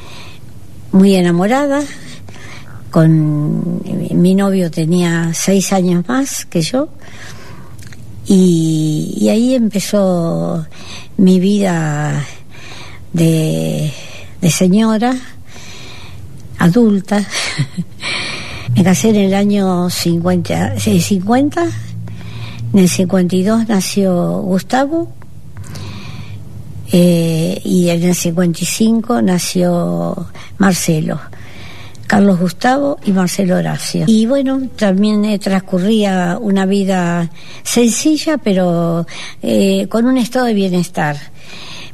muy 0.93 1.17
enamorada. 1.17 1.81
Con 2.97 3.83
mi 3.85 4.35
novio 4.35 4.71
tenía 4.71 5.35
seis 5.35 5.71
años 5.75 6.09
más 6.09 6.47
que 6.47 6.63
yo 6.63 6.89
y, 8.27 9.29
ahí 9.31 9.55
empezó 9.55 10.67
mi 11.19 11.39
vida 11.39 12.25
de, 13.13 13.93
señora 14.49 15.15
adulta. 16.59 17.23
Me 18.75 18.83
casé 18.83 19.11
en 19.11 19.17
el 19.17 19.35
año 19.35 19.91
50, 19.91 20.77
eh, 20.77 20.99
50 20.99 21.67
en 22.73 22.79
el 22.79 22.89
52 22.89 23.69
nació 23.69 24.41
Gustavo 24.41 25.13
eh, 26.91 27.61
y 27.63 27.91
en 27.91 28.03
el 28.05 28.15
55 28.15 29.21
nació 29.21 30.29
Marcelo. 30.57 31.21
Carlos 32.07 32.39
Gustavo 32.39 32.99
y 33.05 33.13
Marcelo 33.13 33.57
Horacio. 33.57 34.05
Y 34.07 34.27
bueno, 34.27 34.69
también 34.77 35.25
eh, 35.25 35.39
transcurría 35.39 36.39
una 36.41 36.67
vida 36.67 37.31
sencilla, 37.63 38.39
pero 38.39 39.07
eh, 39.43 39.87
con 39.89 40.07
un 40.07 40.17
estado 40.17 40.47
de 40.47 40.55
bienestar. 40.55 41.17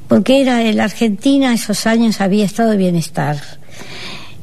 Porque 0.08 0.42
era 0.42 0.62
en 0.62 0.76
la 0.76 0.84
Argentina, 0.84 1.54
esos 1.54 1.86
años 1.86 2.20
había 2.20 2.44
estado 2.44 2.70
de 2.70 2.76
bienestar. 2.76 3.40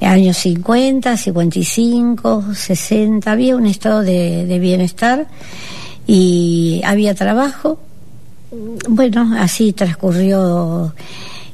Años 0.01 0.37
50, 0.37 1.17
55, 1.17 2.55
60, 2.55 3.31
había 3.31 3.55
un 3.55 3.65
estado 3.65 4.01
de, 4.01 4.45
de 4.45 4.59
bienestar 4.59 5.27
y 6.07 6.81
había 6.83 7.13
trabajo. 7.13 7.79
Bueno, 8.87 9.35
así 9.37 9.73
transcurrió 9.73 10.95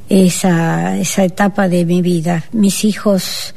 esa, 0.09 0.97
esa 0.97 1.23
etapa 1.23 1.67
de 1.67 1.85
mi 1.85 2.01
vida. 2.01 2.45
Mis 2.51 2.85
hijos 2.85 3.53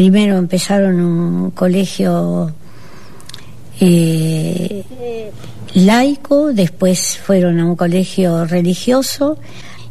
primero 0.00 0.38
empezaron 0.38 0.98
un 0.98 1.50
colegio 1.50 2.50
eh, 3.78 4.82
laico, 5.74 6.54
después 6.54 7.18
fueron 7.18 7.60
a 7.60 7.66
un 7.66 7.76
colegio 7.76 8.46
religioso 8.46 9.36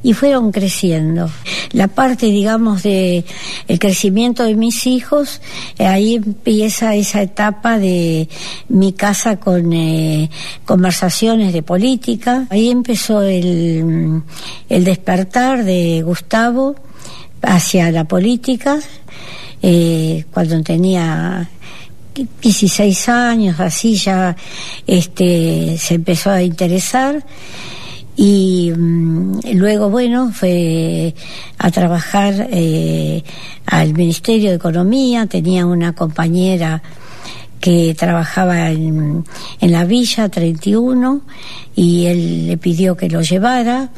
y 0.02 0.14
fueron 0.14 0.52
creciendo. 0.52 1.30
La 1.74 1.90
parte, 1.90 2.26
digamos, 2.26 2.82
de 2.82 3.24
el 3.68 3.78
crecimiento 3.78 4.46
de 4.46 4.56
mis 4.56 4.88
hijos, 4.88 5.42
eh, 5.78 5.86
ahí 5.86 6.16
empieza 6.16 6.96
esa 6.96 7.22
etapa 7.22 7.78
de 7.78 8.30
mi 8.68 8.94
casa 8.94 9.40
con 9.40 9.72
eh, 9.74 10.32
conversaciones 10.66 11.54
de 11.54 11.62
política. 11.62 12.48
Ahí 12.50 12.72
empezó 12.72 13.22
el, 13.22 14.24
el 14.70 14.84
despertar 14.84 15.64
de 15.66 16.02
Gustavo 16.02 16.76
hacia 17.44 17.92
la 17.92 18.06
política, 18.06 18.80
eh, 19.62 20.26
cuando 20.32 20.62
tenía 20.64 21.50
16 22.42 23.10
años, 23.10 23.60
así 23.60 23.96
ya 23.96 24.36
este, 24.86 25.78
se 25.78 25.96
empezó 25.96 26.32
a 26.32 26.42
interesar 26.42 27.24
y 28.22 28.74
mm, 28.76 29.40
luego, 29.54 29.90
bueno, 29.90 30.32
fue 30.34 31.16
a 31.58 31.72
trabajar 31.72 32.50
eh, 32.52 33.24
al 33.66 33.94
Ministerio 33.94 34.50
de 34.50 34.58
Economía, 34.58 35.26
tenía 35.26 35.66
una 35.66 35.94
compañera 35.94 36.84
que 37.62 37.96
trabajaba 37.98 38.72
en, 38.72 39.24
en 39.62 39.72
la 39.72 39.86
Villa 39.86 40.28
31 40.28 41.22
y 41.76 42.08
él 42.08 42.48
le 42.48 42.58
pidió 42.58 42.98
que 42.98 43.10
lo 43.10 43.22
llevara. 43.22 43.90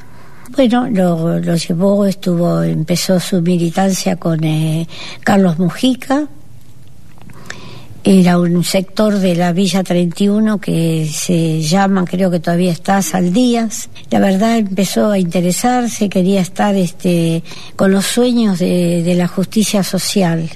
Bueno, 0.55 0.89
lo, 0.89 1.39
lo 1.39 1.55
llevó, 1.55 2.05
estuvo, 2.05 2.61
empezó 2.61 3.19
su 3.19 3.41
militancia 3.41 4.15
con 4.17 4.43
eh, 4.43 4.87
Carlos 5.23 5.57
Mujica 5.59 6.27
era 8.03 8.39
un 8.39 8.63
sector 8.63 9.13
de 9.19 9.35
la 9.35 9.53
Villa 9.53 9.83
31 9.83 10.59
que 10.59 11.05
se 11.05 11.61
llama, 11.61 12.03
creo 12.05 12.31
que 12.31 12.39
todavía 12.39 12.71
está, 12.71 12.99
Saldías. 13.03 13.89
La 14.09 14.19
verdad 14.19 14.57
empezó 14.57 15.11
a 15.11 15.19
interesarse, 15.19 16.09
quería 16.09 16.41
estar 16.41 16.75
este, 16.75 17.43
con 17.75 17.91
los 17.91 18.05
sueños 18.05 18.57
de, 18.57 19.03
de 19.03 19.13
la 19.13 19.27
justicia 19.27 19.83
social. 19.83 20.49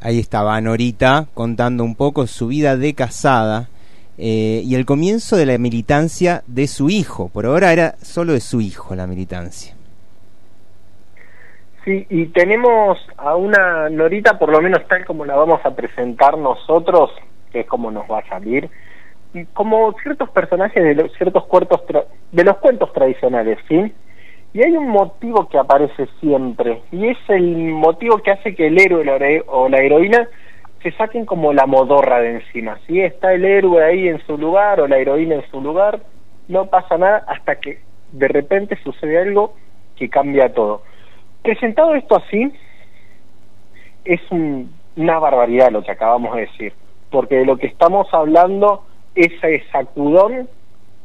Ahí 0.00 0.18
estaba 0.18 0.60
Norita 0.60 1.28
contando 1.34 1.84
un 1.84 1.94
poco 1.94 2.26
su 2.26 2.48
vida 2.48 2.76
de 2.76 2.94
casada 2.94 3.68
eh, 4.16 4.62
y 4.64 4.74
el 4.76 4.86
comienzo 4.86 5.36
de 5.36 5.46
la 5.46 5.58
militancia 5.58 6.42
de 6.46 6.66
su 6.66 6.88
hijo. 6.90 7.28
Por 7.28 7.46
ahora 7.46 7.72
era 7.72 7.96
solo 8.02 8.32
de 8.32 8.40
su 8.40 8.60
hijo 8.60 8.94
la 8.94 9.06
militancia. 9.06 9.74
Sí, 11.84 12.06
y 12.08 12.26
tenemos 12.26 12.98
a 13.18 13.36
una 13.36 13.90
Norita, 13.90 14.38
por 14.38 14.50
lo 14.50 14.62
menos 14.62 14.86
tal 14.88 15.04
como 15.04 15.26
la 15.26 15.34
vamos 15.34 15.60
a 15.64 15.74
presentar 15.74 16.38
nosotros, 16.38 17.10
que 17.52 17.60
es 17.60 17.66
como 17.66 17.90
nos 17.90 18.10
va 18.10 18.20
a 18.20 18.28
salir, 18.28 18.70
y 19.34 19.44
como 19.46 19.92
ciertos 20.02 20.30
personajes 20.30 20.82
de 20.82 20.94
los, 20.94 21.12
ciertos 21.12 21.44
cuentos 21.44 21.82
de 22.32 22.44
los 22.44 22.56
cuentos 22.58 22.90
tradicionales, 22.94 23.58
¿sí? 23.68 23.92
Y 24.54 24.62
hay 24.62 24.72
un 24.76 24.88
motivo 24.88 25.48
que 25.48 25.58
aparece 25.58 26.08
siempre, 26.20 26.80
y 26.90 27.08
es 27.08 27.18
el 27.28 27.72
motivo 27.72 28.18
que 28.18 28.30
hace 28.30 28.54
que 28.54 28.68
el 28.68 28.80
héroe 28.80 29.44
o 29.48 29.68
la 29.68 29.78
heroína 29.78 30.26
se 30.84 30.92
saquen 30.92 31.24
como 31.24 31.54
la 31.54 31.64
modorra 31.64 32.20
de 32.20 32.32
encima. 32.32 32.78
Si 32.86 33.00
está 33.00 33.32
el 33.32 33.46
héroe 33.46 33.82
ahí 33.82 34.06
en 34.06 34.20
su 34.26 34.36
lugar 34.36 34.80
o 34.80 34.86
la 34.86 34.98
heroína 34.98 35.36
en 35.36 35.50
su 35.50 35.62
lugar, 35.62 36.00
no 36.46 36.66
pasa 36.66 36.98
nada 36.98 37.24
hasta 37.26 37.56
que 37.56 37.80
de 38.12 38.28
repente 38.28 38.78
sucede 38.84 39.18
algo 39.18 39.54
que 39.96 40.10
cambia 40.10 40.52
todo. 40.52 40.82
Presentado 41.42 41.94
esto 41.94 42.16
así, 42.16 42.52
es 44.04 44.20
una 44.30 45.18
barbaridad 45.18 45.72
lo 45.72 45.82
que 45.82 45.92
acabamos 45.92 46.36
de 46.36 46.42
decir, 46.42 46.74
porque 47.10 47.36
de 47.36 47.46
lo 47.46 47.56
que 47.56 47.66
estamos 47.66 48.06
hablando, 48.12 48.84
ese 49.14 49.64
sacudón 49.72 50.50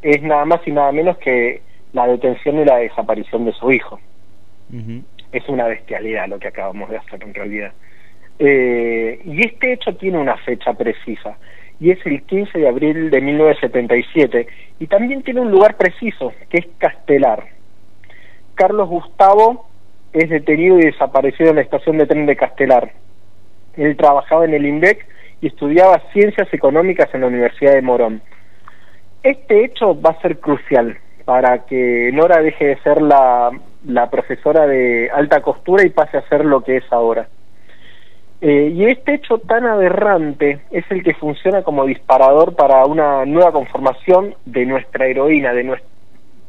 es 0.02 0.22
nada 0.22 0.44
más 0.44 0.60
y 0.66 0.72
nada 0.72 0.92
menos 0.92 1.18
que 1.20 1.62
la 1.94 2.06
detención 2.06 2.60
y 2.60 2.66
la 2.66 2.78
desaparición 2.78 3.46
de 3.46 3.54
su 3.54 3.72
hijo. 3.72 3.98
Es 5.32 5.48
una 5.48 5.68
bestialidad 5.68 6.28
lo 6.28 6.38
que 6.38 6.50
acabamos 6.50 6.90
de 6.90 6.98
hacer 6.98 7.24
en 7.24 7.34
realidad. 7.34 7.72
Eh, 8.40 9.22
y 9.26 9.46
este 9.46 9.74
hecho 9.74 9.96
tiene 9.96 10.18
una 10.18 10.38
fecha 10.38 10.74
precisa, 10.74 11.38
y 11.80 11.92
es 11.92 12.00
el 12.06 12.24
15 12.24 12.58
de 12.58 12.68
abril 12.68 13.10
de 13.10 13.22
1977, 13.22 14.48
y 14.80 14.88
también 14.88 15.24
tiene 15.24 15.42
un 15.42 15.52
lugar 15.52 15.76
preciso, 15.76 16.34
que 16.50 16.60
es 16.60 16.68
Castelar. 16.78 17.48
Carlos 18.56 18.88
Gustavo 18.88 19.68
es 20.14 20.30
detenido 20.30 20.80
y 20.80 20.84
desaparecido 20.84 21.50
en 21.50 21.58
la 21.58 21.62
estación 21.62 21.98
de 21.98 22.08
tren 22.08 22.26
de 22.26 22.36
Castelar. 22.36 22.92
Él 23.76 23.96
trabajaba 23.98 24.46
en 24.46 24.54
el 24.54 24.66
INVEC 24.66 25.06
y 25.42 25.48
estudiaba 25.48 26.02
ciencias 26.14 26.48
económicas 26.54 27.14
en 27.14 27.22
la 27.22 27.28
Universidad 27.28 27.74
de 27.74 27.82
Morón. 27.82 28.22
Este 29.24 29.66
hecho 29.66 30.00
va 30.00 30.12
a 30.12 30.22
ser 30.22 30.40
crucial 30.40 30.98
para 31.26 31.66
que 31.66 32.10
Nora 32.14 32.42
deje 32.42 32.66
de 32.66 32.80
ser 32.80 33.02
la, 33.02 33.52
la 33.86 34.10
profesora 34.10 34.66
de 34.66 35.10
alta 35.14 35.42
costura 35.42 35.86
y 35.86 35.90
pase 35.90 36.18
a 36.18 36.28
ser 36.28 36.46
lo 36.46 36.64
que 36.64 36.78
es 36.78 36.92
ahora. 36.92 37.28
Eh, 38.42 38.72
y 38.74 38.86
este 38.86 39.16
hecho 39.16 39.40
tan 39.40 39.66
aberrante 39.66 40.60
es 40.72 40.86
el 40.92 41.04
que 41.04 41.14
funciona 41.14 41.62
como 41.62 41.86
disparador 41.86 42.56
para 42.56 42.86
una 42.86 43.26
nueva 43.26 43.52
conformación 43.52 44.36
de 44.46 44.66
nuestra 44.66 45.08
heroína, 45.08 45.54
de, 45.54 45.66
nuestra, 45.66 45.90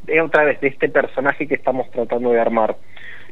de 0.04 0.20
otra 0.20 0.44
vez 0.44 0.60
de 0.60 0.68
este 0.68 0.88
personaje 0.88 1.48
que 1.48 1.56
estamos 1.56 1.90
tratando 1.90 2.30
de 2.30 2.40
armar. 2.40 2.76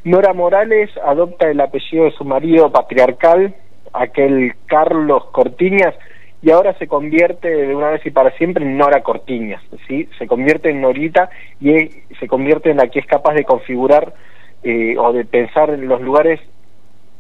Nora 0.03 0.33
Morales 0.33 0.91
adopta 1.05 1.49
el 1.49 1.61
apellido 1.61 2.05
de 2.05 2.11
su 2.13 2.25
marido 2.25 2.73
patriarcal, 2.73 3.55
aquel 3.93 4.55
Carlos 4.67 5.27
Cortiñas, 5.33 5.95
y 6.43 6.51
ahora 6.51 6.73
se 6.79 6.87
convierte 6.87 7.49
de 7.49 7.75
una 7.75 7.91
vez 7.91 8.07
y 8.07 8.11
para 8.11 8.31
siempre 8.33 8.65
en 8.65 8.77
Nora 8.77 9.03
Cortiñas, 9.03 9.63
¿sí? 9.87 10.09
Se 10.19 10.27
convierte 10.27 10.71
en 10.71 10.81
Norita 10.81 11.31
y 11.61 11.91
se 12.19 12.29
convierte 12.29 12.71
en 12.71 12.77
la 12.77 12.89
que 12.89 13.01
es 13.01 13.07
capaz 13.07 13.35
de 13.35 13.45
configurar 13.45 14.15
eh, 14.63 14.97
o 14.99 15.13
de 15.13 15.25
pensar 15.25 15.71
en 15.71 15.89
los 15.89 16.01
lugares, 16.01 16.41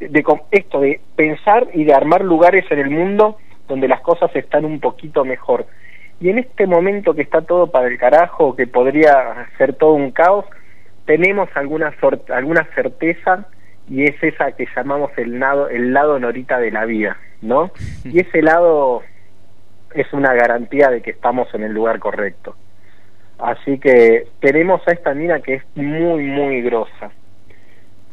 de 0.00 0.24
esto 0.50 0.80
de 0.80 1.00
pensar 1.16 1.68
y 1.74 1.84
de 1.84 1.94
armar 1.94 2.22
lugares 2.22 2.64
en 2.70 2.78
el 2.78 2.90
mundo 2.90 3.36
donde 3.68 3.88
las 3.88 4.00
cosas 4.00 4.34
están 4.34 4.64
un 4.64 4.80
poquito 4.80 5.24
mejor. 5.24 5.66
Y 6.20 6.30
en 6.30 6.38
este 6.38 6.66
momento 6.66 7.14
que 7.14 7.22
está 7.22 7.42
todo 7.42 7.70
para 7.70 7.86
el 7.86 7.98
carajo, 7.98 8.56
que 8.56 8.66
podría 8.66 9.48
ser 9.56 9.74
todo 9.74 9.92
un 9.92 10.10
caos, 10.10 10.46
tenemos 11.04 11.48
alguna, 11.54 11.94
alguna 12.30 12.64
certeza 12.74 13.46
y 13.88 14.04
es 14.04 14.22
esa 14.22 14.52
que 14.52 14.66
llamamos 14.74 15.10
el, 15.16 15.38
lado 15.38 15.68
el 15.68 15.92
lado 15.92 16.18
norita 16.18 16.58
de 16.58 16.70
la 16.70 16.84
vida, 16.84 17.16
¿no? 17.40 17.70
Y 18.04 18.20
ese 18.20 18.42
lado 18.42 19.02
es 19.94 20.12
una 20.12 20.34
garantía 20.34 20.90
de 20.90 21.00
que 21.00 21.10
estamos 21.10 21.48
en 21.54 21.62
el 21.62 21.72
lugar 21.72 21.98
correcto. 21.98 22.56
Así 23.38 23.78
que 23.78 24.26
tenemos 24.40 24.86
a 24.88 24.92
esta 24.92 25.14
mina 25.14 25.40
que 25.40 25.54
es 25.54 25.62
muy, 25.76 26.24
muy 26.24 26.60
grosa. 26.62 27.10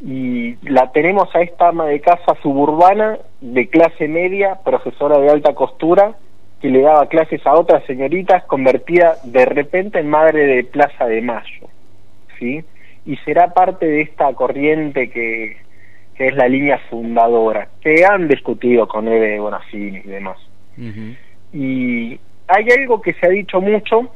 Y 0.02 0.56
la 0.70 0.92
tenemos 0.92 1.34
a 1.36 1.42
esta 1.42 1.70
ama 1.70 1.86
de 1.86 2.02
casa 2.02 2.36
suburbana 2.42 3.18
de 3.42 3.68
clase 3.70 4.08
media, 4.08 4.60
profesora 4.64 5.18
de 5.20 5.30
alta 5.30 5.54
costura, 5.56 6.16
que 6.62 6.70
le 6.70 6.82
daba 6.82 7.08
clases 7.08 7.46
a 7.46 7.54
otras 7.54 7.84
señoritas, 7.86 8.44
convertida 8.46 9.16
de 9.24 9.46
repente 9.46 10.00
en 10.00 10.10
madre 10.10 10.46
de 10.46 10.64
Plaza 10.64 11.06
de 11.06 11.22
Mayo. 11.22 11.68
¿Sí? 12.40 12.64
y 13.06 13.18
será 13.18 13.54
parte 13.54 13.86
de 13.86 14.02
esta 14.02 14.34
corriente 14.34 15.10
que, 15.10 15.58
que 16.16 16.28
es 16.28 16.36
la 16.36 16.48
línea 16.48 16.80
fundadora, 16.90 17.68
que 17.82 18.04
han 18.06 18.28
discutido 18.28 18.88
con 18.88 19.08
Eve 19.08 19.40
Bonafini 19.40 20.00
y 20.00 20.10
demás. 20.10 20.38
Y 21.54 22.20
hay 22.48 22.66
algo 22.78 23.02
que 23.02 23.14
se 23.14 23.28
ha 23.28 23.30
dicho 23.30 23.62
mucho, 23.62 24.12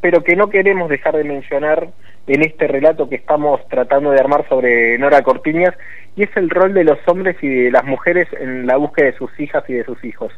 pero 0.00 0.24
que 0.24 0.36
no 0.36 0.48
queremos 0.48 0.88
dejar 0.88 1.16
de 1.16 1.24
mencionar 1.24 1.88
en 2.34 2.42
este 2.42 2.68
relato 2.68 3.08
que 3.08 3.16
estamos 3.16 3.60
tratando 3.68 4.12
de 4.12 4.20
armar 4.20 4.48
sobre 4.48 4.96
Nora 4.98 5.20
Cortiñas, 5.22 5.74
y 6.14 6.22
es 6.22 6.30
el 6.36 6.48
rol 6.48 6.74
de 6.74 6.84
los 6.84 6.98
hombres 7.06 7.36
y 7.42 7.48
de 7.48 7.70
las 7.72 7.84
mujeres 7.84 8.28
en 8.38 8.68
la 8.68 8.76
búsqueda 8.76 9.06
de 9.06 9.16
sus 9.16 9.40
hijas 9.40 9.64
y 9.68 9.74
de 9.74 9.84
sus 9.84 10.02
hijos. 10.04 10.32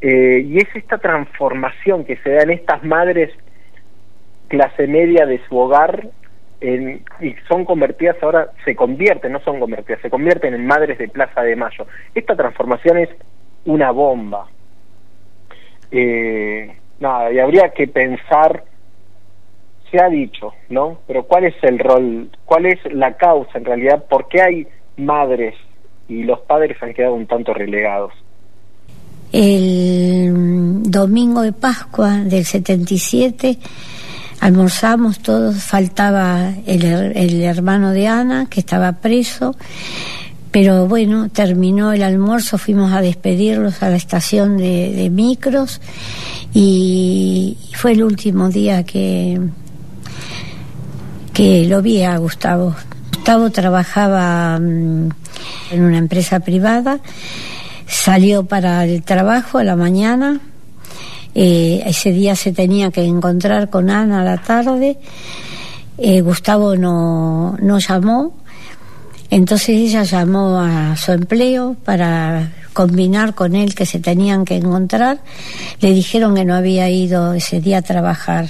Eh, 0.00 0.44
y 0.44 0.58
es 0.58 0.66
esta 0.74 0.98
transformación 0.98 2.04
que 2.04 2.16
se 2.16 2.30
da 2.30 2.42
en 2.42 2.50
estas 2.50 2.82
madres 2.82 3.30
clase 4.48 4.88
media 4.88 5.24
de 5.24 5.40
su 5.48 5.56
hogar 5.56 6.08
y 6.60 7.34
son 7.48 7.64
convertidas 7.64 8.16
ahora, 8.20 8.50
se 8.64 8.74
convierten, 8.74 9.32
no 9.32 9.40
son 9.40 9.60
convertidas, 9.60 10.00
se 10.00 10.10
convierten 10.10 10.54
en 10.54 10.66
madres 10.66 10.98
de 10.98 11.08
Plaza 11.08 11.42
de 11.42 11.54
Mayo. 11.54 11.86
Esta 12.14 12.34
transformación 12.34 12.98
es 12.98 13.10
una 13.64 13.92
bomba. 13.92 14.48
Eh, 15.92 16.72
nada, 16.98 17.32
y 17.32 17.38
habría 17.38 17.70
que 17.70 17.86
pensar, 17.86 18.64
se 19.92 20.02
ha 20.02 20.08
dicho, 20.08 20.52
¿no? 20.70 20.98
Pero 21.06 21.24
¿cuál 21.24 21.44
es 21.44 21.54
el 21.62 21.78
rol, 21.78 22.30
cuál 22.44 22.66
es 22.66 22.78
la 22.92 23.16
causa 23.16 23.58
en 23.58 23.64
realidad? 23.64 24.04
¿Por 24.08 24.26
qué 24.26 24.42
hay 24.42 24.66
madres 24.96 25.54
y 26.08 26.24
los 26.24 26.40
padres 26.40 26.76
han 26.82 26.94
quedado 26.94 27.14
un 27.14 27.26
tanto 27.26 27.54
relegados? 27.54 28.12
El 29.30 30.82
domingo 30.82 31.42
de 31.42 31.52
Pascua 31.52 32.18
del 32.18 32.44
77 32.44 33.58
almorzamos 34.40 35.20
todos, 35.20 35.62
faltaba 35.62 36.52
el 36.66 37.42
hermano 37.42 37.92
de 37.92 38.08
Ana, 38.08 38.46
que 38.50 38.60
estaba 38.60 38.92
preso, 38.92 39.54
pero 40.52 40.86
bueno, 40.86 41.30
terminó 41.30 41.94
el 41.94 42.02
almuerzo, 42.02 42.58
fuimos 42.58 42.92
a 42.92 43.00
despedirlos 43.00 43.82
a 43.82 43.88
la 43.88 43.96
estación 43.96 44.58
de, 44.58 45.08
micros 45.10 45.80
y 46.52 47.56
fue 47.74 47.92
el 47.92 48.04
último 48.04 48.50
día 48.50 48.84
que, 48.84 49.40
que 51.32 51.66
lo 51.66 51.82
vi 51.82 52.02
a 52.02 52.16
Gustavo. 52.18 52.74
Gustavo 53.14 53.50
trabajaba 53.50 54.58
mm, 54.58 55.08
en 55.70 55.82
una 55.82 55.98
empresa 55.98 56.40
privada, 56.40 57.00
salió 57.86 58.44
para 58.44 58.84
el 58.84 59.02
trabajo 59.02 59.58
a 59.58 59.64
la 59.64 59.76
mañana, 59.76 60.40
eh, 61.34 61.82
ese 61.86 62.12
día 62.12 62.36
se 62.36 62.52
tenía 62.52 62.90
que 62.90 63.04
encontrar 63.04 63.70
con 63.70 63.90
Ana 63.90 64.20
a 64.20 64.24
la 64.24 64.38
tarde. 64.38 64.98
Eh, 65.98 66.20
Gustavo 66.20 66.76
no, 66.76 67.56
no 67.60 67.78
llamó. 67.78 68.34
Entonces 69.30 69.70
ella 69.70 70.02
llamó 70.02 70.60
a 70.60 70.94
su 70.96 71.12
empleo 71.12 71.74
para 71.84 72.52
combinar 72.74 73.34
con 73.34 73.54
él 73.54 73.74
que 73.74 73.86
se 73.86 73.98
tenían 73.98 74.44
que 74.44 74.56
encontrar. 74.56 75.20
Le 75.80 75.92
dijeron 75.92 76.34
que 76.34 76.44
no 76.44 76.54
había 76.54 76.90
ido 76.90 77.32
ese 77.32 77.60
día 77.60 77.78
a 77.78 77.82
trabajar. 77.82 78.48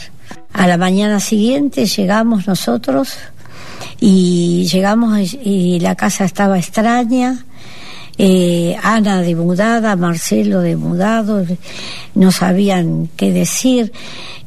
A 0.53 0.67
la 0.67 0.77
mañana 0.77 1.21
siguiente 1.21 1.87
llegamos 1.87 2.47
nosotros 2.47 3.17
y 4.01 4.69
llegamos 4.71 5.35
y 5.35 5.81
la 5.81 5.95
casa 5.95 6.25
estaba 6.25 6.59
extraña 6.59 7.45
eh, 8.19 8.77
Ana 8.83 9.23
de 9.23 9.35
mudada, 9.35 9.97
Marcelo 9.97 10.61
de 10.61 10.77
mudado, 10.77 11.45
no 12.15 12.31
sabían 12.31 13.09
qué 13.17 13.33
decir. 13.33 13.93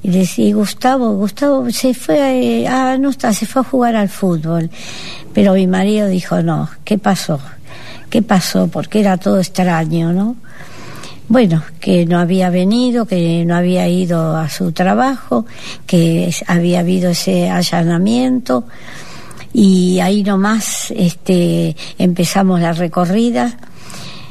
Y 0.04 0.12
decía, 0.12 0.54
Gustavo, 0.54 1.16
Gustavo 1.16 1.70
se 1.72 1.96
fue, 1.96 2.68
a, 2.68 2.92
ah, 2.92 2.98
no 2.98 3.10
está, 3.10 3.34
se 3.34 3.48
fue 3.48 3.64
a 3.64 3.66
jugar 3.66 3.96
al 3.96 4.10
fútbol. 4.10 4.70
Pero 5.34 5.54
mi 5.56 5.66
marido 5.66 6.08
dijo, 6.08 6.44
no, 6.44 6.70
¿qué 6.84 7.00
pasó? 7.00 7.40
¿qué 8.16 8.22
pasó? 8.22 8.68
Porque 8.68 9.02
era 9.02 9.18
todo 9.18 9.40
extraño, 9.40 10.14
¿no? 10.14 10.38
Bueno, 11.28 11.64
que 11.80 12.06
no 12.06 12.20
había 12.20 12.52
venido, 12.52 13.06
que 13.06 13.44
no 13.46 13.56
había 13.56 13.88
ido 13.88 14.38
a 14.38 14.48
su 14.48 14.72
trabajo, 14.72 15.46
que 15.88 16.34
había 16.46 16.82
habido 16.82 17.10
ese 17.10 17.50
allanamiento. 17.50 18.66
Y 19.52 20.00
ahí 20.02 20.24
nomás 20.24 20.92
este, 20.96 21.76
empezamos 21.98 22.62
la 22.62 22.74
recorrida. 22.74 23.58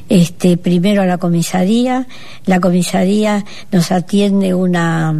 Este, 0.08 0.56
primero 0.56 1.02
a 1.02 1.06
la 1.06 1.18
comisaría, 1.18 2.06
la 2.44 2.60
comisaría 2.60 3.44
nos 3.72 3.90
atiende 3.90 4.54
una, 4.54 5.14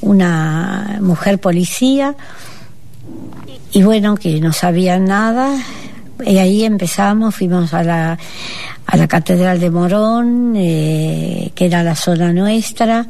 una 0.00 0.98
mujer 1.00 1.38
policía. 1.38 2.16
Y 3.70 3.82
bueno, 3.82 4.16
que 4.16 4.40
no 4.40 4.52
sabían 4.52 5.04
nada, 5.04 5.62
y 6.24 6.38
ahí 6.38 6.64
empezamos, 6.64 7.36
fuimos 7.36 7.72
a 7.74 7.82
la, 7.84 8.18
a 8.88 8.96
la 8.96 9.06
Catedral 9.06 9.60
de 9.60 9.70
Morón, 9.70 10.54
eh, 10.56 11.52
que 11.54 11.66
era 11.66 11.82
la 11.82 11.94
zona 11.94 12.32
nuestra. 12.32 13.06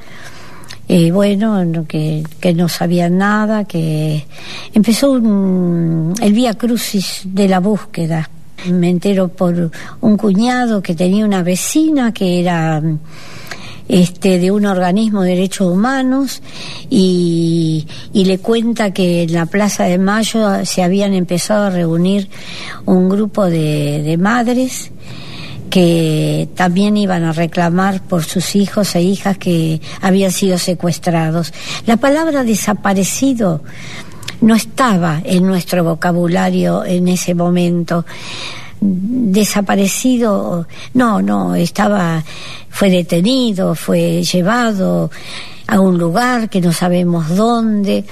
Eh, 0.88 1.12
bueno, 1.12 1.84
que, 1.86 2.24
que 2.40 2.52
no 2.52 2.68
sabían 2.68 3.18
nada, 3.18 3.64
que 3.64 4.26
empezó 4.74 5.12
un, 5.12 6.14
el 6.20 6.32
Vía 6.32 6.54
Crucis 6.54 7.22
de 7.24 7.46
la 7.46 7.60
búsqueda. 7.60 8.28
Me 8.68 8.90
entero 8.90 9.28
por 9.28 9.70
un 10.00 10.16
cuñado 10.16 10.82
que 10.82 10.96
tenía 10.96 11.24
una 11.24 11.44
vecina 11.44 12.12
que 12.12 12.40
era 12.40 12.82
este, 13.86 14.40
de 14.40 14.50
un 14.50 14.66
organismo 14.66 15.22
de 15.22 15.30
derechos 15.30 15.68
humanos 15.68 16.42
y, 16.90 17.86
y, 18.12 18.24
le 18.24 18.38
cuenta 18.38 18.90
que 18.90 19.22
en 19.22 19.32
la 19.32 19.46
Plaza 19.46 19.84
de 19.84 19.98
Mayo 19.98 20.64
se 20.64 20.82
habían 20.82 21.14
empezado 21.14 21.66
a 21.66 21.70
reunir 21.70 22.28
un 22.84 23.08
grupo 23.08 23.44
de, 23.44 24.02
de 24.02 24.16
madres 24.16 24.90
que 25.70 26.48
también 26.54 26.96
iban 26.96 27.24
a 27.24 27.32
reclamar 27.32 28.02
por 28.02 28.24
sus 28.24 28.56
hijos 28.56 28.94
e 28.94 29.02
hijas 29.02 29.38
que 29.38 29.80
habían 30.00 30.32
sido 30.32 30.58
secuestrados. 30.58 31.52
La 31.86 31.96
palabra 31.96 32.44
desaparecido 32.44 33.62
no 34.40 34.54
estaba 34.54 35.20
en 35.24 35.46
nuestro 35.46 35.84
vocabulario 35.84 36.84
en 36.84 37.08
ese 37.08 37.34
momento. 37.34 38.04
Desaparecido, 38.80 40.68
no, 40.94 41.20
no, 41.20 41.54
estaba, 41.54 42.22
fue 42.70 42.90
detenido, 42.90 43.74
fue 43.74 44.22
llevado 44.22 45.10
a 45.66 45.80
un 45.80 45.98
lugar 45.98 46.48
que 46.48 46.60
no 46.60 46.72
sabemos 46.72 47.36
dónde. 47.36 48.04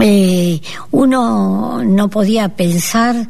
Eh, 0.00 0.60
uno 0.92 1.82
no 1.84 2.08
podía 2.08 2.48
pensar 2.48 3.28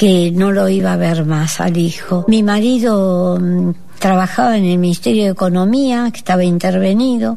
que 0.00 0.30
no 0.30 0.50
lo 0.50 0.66
iba 0.70 0.94
a 0.94 0.96
ver 0.96 1.26
más 1.26 1.60
al 1.60 1.76
hijo. 1.76 2.24
Mi 2.26 2.42
marido 2.42 3.38
mm, 3.38 3.72
trabajaba 3.98 4.56
en 4.56 4.64
el 4.64 4.78
Ministerio 4.78 5.24
de 5.24 5.32
Economía, 5.32 6.08
que 6.10 6.20
estaba 6.20 6.42
intervenido 6.42 7.36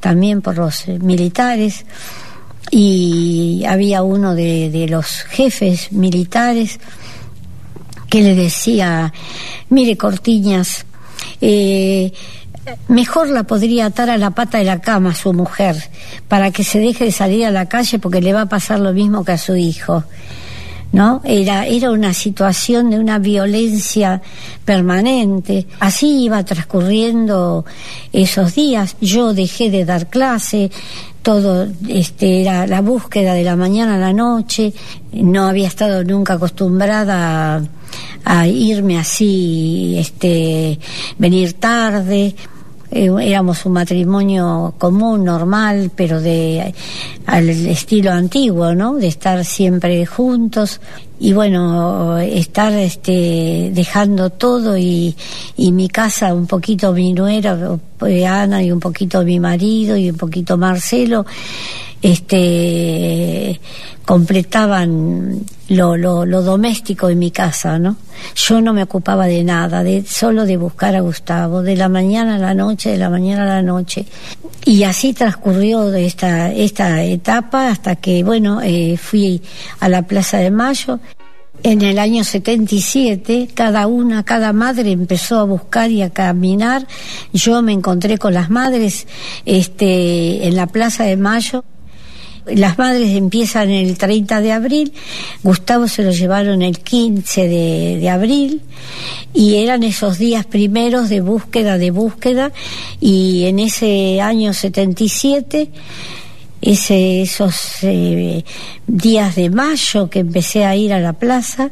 también 0.00 0.42
por 0.42 0.56
los 0.56 0.88
eh, 0.88 0.98
militares, 0.98 1.86
y 2.72 3.62
había 3.64 4.02
uno 4.02 4.34
de, 4.34 4.88
los 4.90 5.22
jefes 5.22 5.92
militares 5.92 6.80
que 8.08 8.22
le 8.22 8.34
decía, 8.34 9.12
mire 9.68 9.96
Cortiñas, 9.96 10.86
eh, 11.40 12.12
mejor 12.88 13.28
la 13.28 13.44
podría 13.44 13.86
atar 13.86 14.10
a 14.10 14.18
la 14.18 14.30
pata 14.32 14.58
de 14.58 14.64
la 14.64 14.80
cama 14.80 15.10
a 15.10 15.14
su 15.14 15.32
mujer, 15.32 15.76
para 16.26 16.50
que 16.50 16.64
se 16.64 16.80
deje 16.80 17.04
de 17.04 17.12
salir 17.12 17.46
a 17.46 17.52
la 17.52 17.68
calle 17.68 18.00
porque 18.00 18.20
le 18.20 18.32
va 18.32 18.40
a 18.40 18.48
pasar 18.48 18.80
lo 18.80 18.92
mismo 18.92 19.24
que 19.24 19.30
a 19.30 19.38
su 19.38 19.54
hijo. 19.54 20.02
¿No? 20.92 21.20
Era, 21.24 21.66
era 21.66 21.90
una 21.90 22.12
situación 22.12 22.90
de 22.90 22.98
una 22.98 23.18
violencia 23.18 24.20
permanente. 24.64 25.66
Así 25.78 26.24
iba 26.24 26.44
transcurriendo 26.44 27.64
esos 28.12 28.54
días. 28.54 28.96
Yo 29.00 29.32
dejé 29.32 29.70
de 29.70 29.84
dar 29.84 30.08
clase, 30.08 30.70
todo 31.22 31.68
este, 31.88 32.42
era 32.42 32.66
la 32.66 32.80
búsqueda 32.80 33.34
de 33.34 33.44
la 33.44 33.56
mañana 33.56 33.94
a 33.96 33.98
la 33.98 34.12
noche. 34.12 34.72
No 35.12 35.44
había 35.48 35.68
estado 35.68 36.02
nunca 36.02 36.34
acostumbrada 36.34 37.62
a, 38.24 38.46
irme 38.46 38.98
así, 38.98 39.96
este, 39.98 40.78
venir 41.18 41.54
tarde. 41.54 42.34
Eh, 42.90 43.10
éramos 43.22 43.64
un 43.66 43.72
matrimonio 43.72 44.74
común, 44.78 45.24
normal, 45.24 45.90
pero 45.94 46.20
de 46.20 46.74
al 47.26 47.48
estilo 47.48 48.10
antiguo, 48.10 48.74
¿no? 48.74 48.96
De 48.96 49.06
estar 49.06 49.44
siempre 49.44 50.04
juntos 50.06 50.80
y 51.22 51.34
bueno, 51.34 52.18
estar 52.18 52.72
este 52.72 53.70
dejando 53.74 54.30
todo 54.30 54.76
y, 54.78 55.14
y 55.56 55.70
mi 55.70 55.88
casa 55.88 56.32
un 56.32 56.46
poquito 56.46 56.94
mi 56.94 57.12
nuera 57.12 57.78
eh, 58.06 58.26
Ana 58.26 58.62
y 58.62 58.72
un 58.72 58.80
poquito 58.80 59.22
mi 59.22 59.38
marido 59.38 59.98
y 59.98 60.10
un 60.10 60.16
poquito 60.16 60.56
Marcelo 60.56 61.26
este 62.02 63.60
completaban 64.04 65.44
lo, 65.68 65.96
lo, 65.96 66.24
lo, 66.24 66.42
doméstico 66.42 67.08
en 67.10 67.18
mi 67.18 67.30
casa, 67.30 67.78
¿no? 67.78 67.96
Yo 68.34 68.60
no 68.60 68.72
me 68.72 68.82
ocupaba 68.82 69.26
de 69.26 69.44
nada, 69.44 69.84
de 69.84 70.04
solo 70.04 70.44
de 70.44 70.56
buscar 70.56 70.96
a 70.96 71.00
Gustavo, 71.00 71.62
de 71.62 71.76
la 71.76 71.88
mañana 71.88 72.36
a 72.36 72.38
la 72.38 72.54
noche, 72.54 72.90
de 72.90 72.96
la 72.96 73.08
mañana 73.08 73.42
a 73.42 73.46
la 73.46 73.62
noche. 73.62 74.04
Y 74.64 74.82
así 74.82 75.12
transcurrió 75.12 75.94
esta, 75.94 76.52
esta 76.52 77.04
etapa 77.04 77.68
hasta 77.68 77.96
que, 77.96 78.24
bueno, 78.24 78.60
eh, 78.62 78.96
fui 78.96 79.40
a 79.78 79.88
la 79.88 80.02
Plaza 80.02 80.38
de 80.38 80.50
Mayo. 80.50 80.98
En 81.62 81.82
el 81.82 81.98
año 81.98 82.24
77, 82.24 83.50
cada 83.52 83.86
una, 83.86 84.24
cada 84.24 84.54
madre 84.54 84.92
empezó 84.92 85.38
a 85.38 85.44
buscar 85.44 85.90
y 85.90 86.00
a 86.00 86.08
caminar. 86.08 86.86
Yo 87.34 87.60
me 87.60 87.72
encontré 87.72 88.16
con 88.16 88.32
las 88.32 88.48
madres 88.48 89.06
este, 89.44 90.46
en 90.46 90.56
la 90.56 90.66
Plaza 90.66 91.04
de 91.04 91.18
Mayo. 91.18 91.64
Las 92.46 92.78
madres 92.78 93.10
empiezan 93.10 93.68
el 93.68 93.98
30 93.98 94.40
de 94.40 94.52
abril, 94.52 94.92
Gustavo 95.42 95.86
se 95.86 96.02
lo 96.02 96.10
llevaron 96.10 96.62
el 96.62 96.78
15 96.78 97.46
de, 97.46 97.98
de, 98.00 98.08
abril 98.08 98.62
y 99.34 99.56
eran 99.56 99.82
esos 99.82 100.18
días 100.18 100.46
primeros 100.46 101.10
de 101.10 101.20
búsqueda, 101.20 101.76
de 101.76 101.90
búsqueda 101.90 102.50
y 102.98 103.44
en 103.44 103.58
ese 103.58 104.22
año 104.22 104.54
77 104.54 105.68
ese, 106.60 107.22
esos 107.22 107.82
eh, 107.82 108.44
días 108.86 109.36
de 109.36 109.50
mayo 109.50 110.10
que 110.10 110.20
empecé 110.20 110.64
a 110.64 110.76
ir 110.76 110.92
a 110.92 111.00
la 111.00 111.12
plaza 111.12 111.70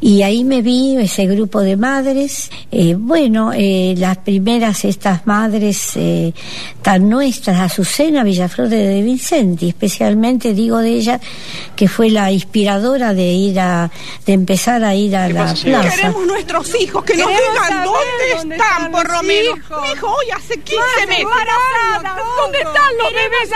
y 0.00 0.22
ahí 0.22 0.44
me 0.44 0.62
vi 0.62 0.96
ese 0.96 1.26
grupo 1.26 1.60
de 1.60 1.76
madres. 1.76 2.50
Eh, 2.70 2.94
bueno, 2.98 3.52
eh, 3.54 3.94
las 3.96 4.18
primeras 4.18 4.84
estas 4.84 5.26
madres 5.26 5.92
eh, 5.96 6.32
tan 6.82 7.08
nuestras, 7.08 7.60
Azucena 7.60 8.24
Villaflor 8.24 8.68
de 8.68 9.02
Vicenti, 9.02 9.68
especialmente 9.68 10.54
digo 10.54 10.78
de 10.78 10.90
ella 10.90 11.20
que 11.74 11.88
fue 11.88 12.10
la 12.10 12.30
inspiradora 12.30 13.12
de 13.12 13.32
ir 13.32 13.60
a, 13.60 13.90
de 14.24 14.32
empezar 14.32 14.82
a 14.84 14.94
ir 14.94 15.14
a 15.16 15.28
la 15.28 15.54
plaza. 15.54 15.90
Queremos 15.96 16.26
nuestros 16.26 16.80
hijos, 16.80 17.04
que 17.04 17.16
nos 17.16 17.28
digan 17.28 17.84
dónde, 17.84 18.54
están, 18.54 18.90
por 18.90 19.10
lo 19.10 19.22
menos. 19.22 19.58
Hijo 19.92 20.06
hoy 20.06 20.30
hace 20.34 20.58
15 20.58 21.06
meses. 21.06 21.26
¿Dónde 22.40 22.58
están 22.58 22.96
los 22.98 23.12
bebés? 23.12 23.50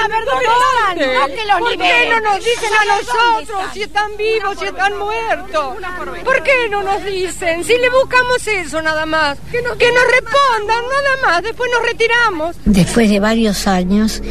¿Por 1.58 1.76
qué 1.76 2.08
no 2.10 2.20
nos 2.20 2.38
dicen 2.44 2.70
a 2.80 2.84
nosotros 2.96 3.72
si 3.72 3.82
están 3.82 4.16
vivos, 4.16 4.58
si 4.58 4.64
están 4.66 4.98
muertos? 4.98 5.76
¿Por 6.24 6.42
qué 6.42 6.68
no 6.70 6.82
nos 6.82 7.04
dicen? 7.04 7.64
Si 7.64 7.72
le 7.78 7.90
buscamos 7.90 8.46
eso 8.46 8.82
nada 8.82 9.06
más. 9.06 9.38
Que 9.50 9.62
nos, 9.62 9.76
que 9.76 9.90
nos 9.92 10.04
respondan 10.04 10.84
nada 10.84 11.16
más, 11.22 11.42
después 11.42 11.70
nos 11.72 11.82
retiramos. 11.82 12.56
Después 12.64 13.10
de 13.10 13.20
varios 13.20 13.66
años, 13.66 14.22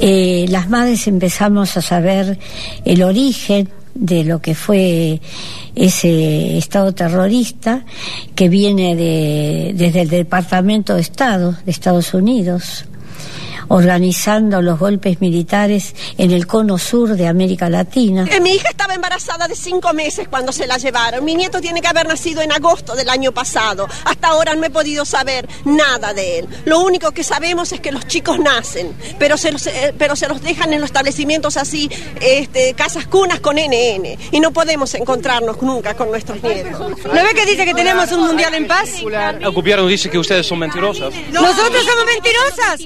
eh, 0.00 0.46
las 0.48 0.68
madres 0.68 1.06
empezamos 1.06 1.76
a 1.76 1.82
saber 1.82 2.38
el 2.84 3.02
origen 3.02 3.70
de 3.94 4.24
lo 4.24 4.40
que 4.40 4.54
fue 4.54 5.20
ese 5.74 6.58
Estado 6.58 6.92
terrorista 6.92 7.84
que 8.34 8.48
viene 8.48 8.96
de, 8.96 9.72
desde 9.74 10.02
el 10.02 10.08
Departamento 10.08 10.94
de 10.94 11.00
Estado 11.00 11.56
de 11.64 11.70
Estados 11.70 12.14
Unidos 12.14 12.86
organizando 13.70 14.62
los 14.62 14.78
golpes 14.78 15.20
militares 15.20 15.94
en 16.18 16.32
el 16.32 16.46
cono 16.48 16.76
sur 16.76 17.10
de 17.10 17.28
América 17.28 17.70
Latina. 17.70 18.26
Eh, 18.28 18.40
mi 18.40 18.54
hija 18.54 18.68
estaba 18.68 18.94
embarazada 18.94 19.46
de 19.46 19.54
cinco 19.54 19.92
meses 19.92 20.26
cuando 20.28 20.50
se 20.50 20.66
la 20.66 20.76
llevaron. 20.76 21.24
Mi 21.24 21.36
nieto 21.36 21.60
tiene 21.60 21.80
que 21.80 21.86
haber 21.86 22.08
nacido 22.08 22.42
en 22.42 22.50
agosto 22.50 22.96
del 22.96 23.08
año 23.08 23.30
pasado. 23.30 23.86
Hasta 24.04 24.28
ahora 24.28 24.56
no 24.56 24.64
he 24.64 24.70
podido 24.70 25.04
saber 25.04 25.48
nada 25.64 26.12
de 26.12 26.40
él. 26.40 26.48
Lo 26.64 26.80
único 26.80 27.12
que 27.12 27.22
sabemos 27.22 27.70
es 27.70 27.80
que 27.80 27.92
los 27.92 28.08
chicos 28.08 28.40
nacen, 28.40 28.92
pero 29.20 29.36
se 29.36 29.52
los, 29.52 29.64
eh, 29.68 29.94
pero 29.96 30.16
se 30.16 30.26
los 30.26 30.42
dejan 30.42 30.72
en 30.72 30.80
los 30.80 30.88
establecimientos 30.88 31.56
así, 31.56 31.88
este, 32.20 32.74
casas 32.74 33.06
cunas 33.06 33.38
con 33.38 33.54
NN. 33.54 34.18
Y 34.32 34.40
no 34.40 34.50
podemos 34.50 34.92
encontrarnos 34.94 35.62
nunca 35.62 35.94
con 35.94 36.10
nuestros 36.10 36.42
nietos. 36.42 36.80
¿No 36.80 37.14
ve 37.14 37.34
que 37.36 37.46
dice 37.46 37.64
que 37.64 37.74
tenemos 37.74 38.10
un 38.10 38.26
mundial 38.26 38.52
en 38.52 38.66
paz? 38.66 39.00
Gobierno 39.54 39.86
dice 39.86 40.10
que 40.10 40.18
ustedes 40.18 40.44
son 40.44 40.58
mentirosas. 40.58 41.14
¿Nosotros 41.30 41.84
somos 41.84 42.04
mentirosas? 42.06 42.80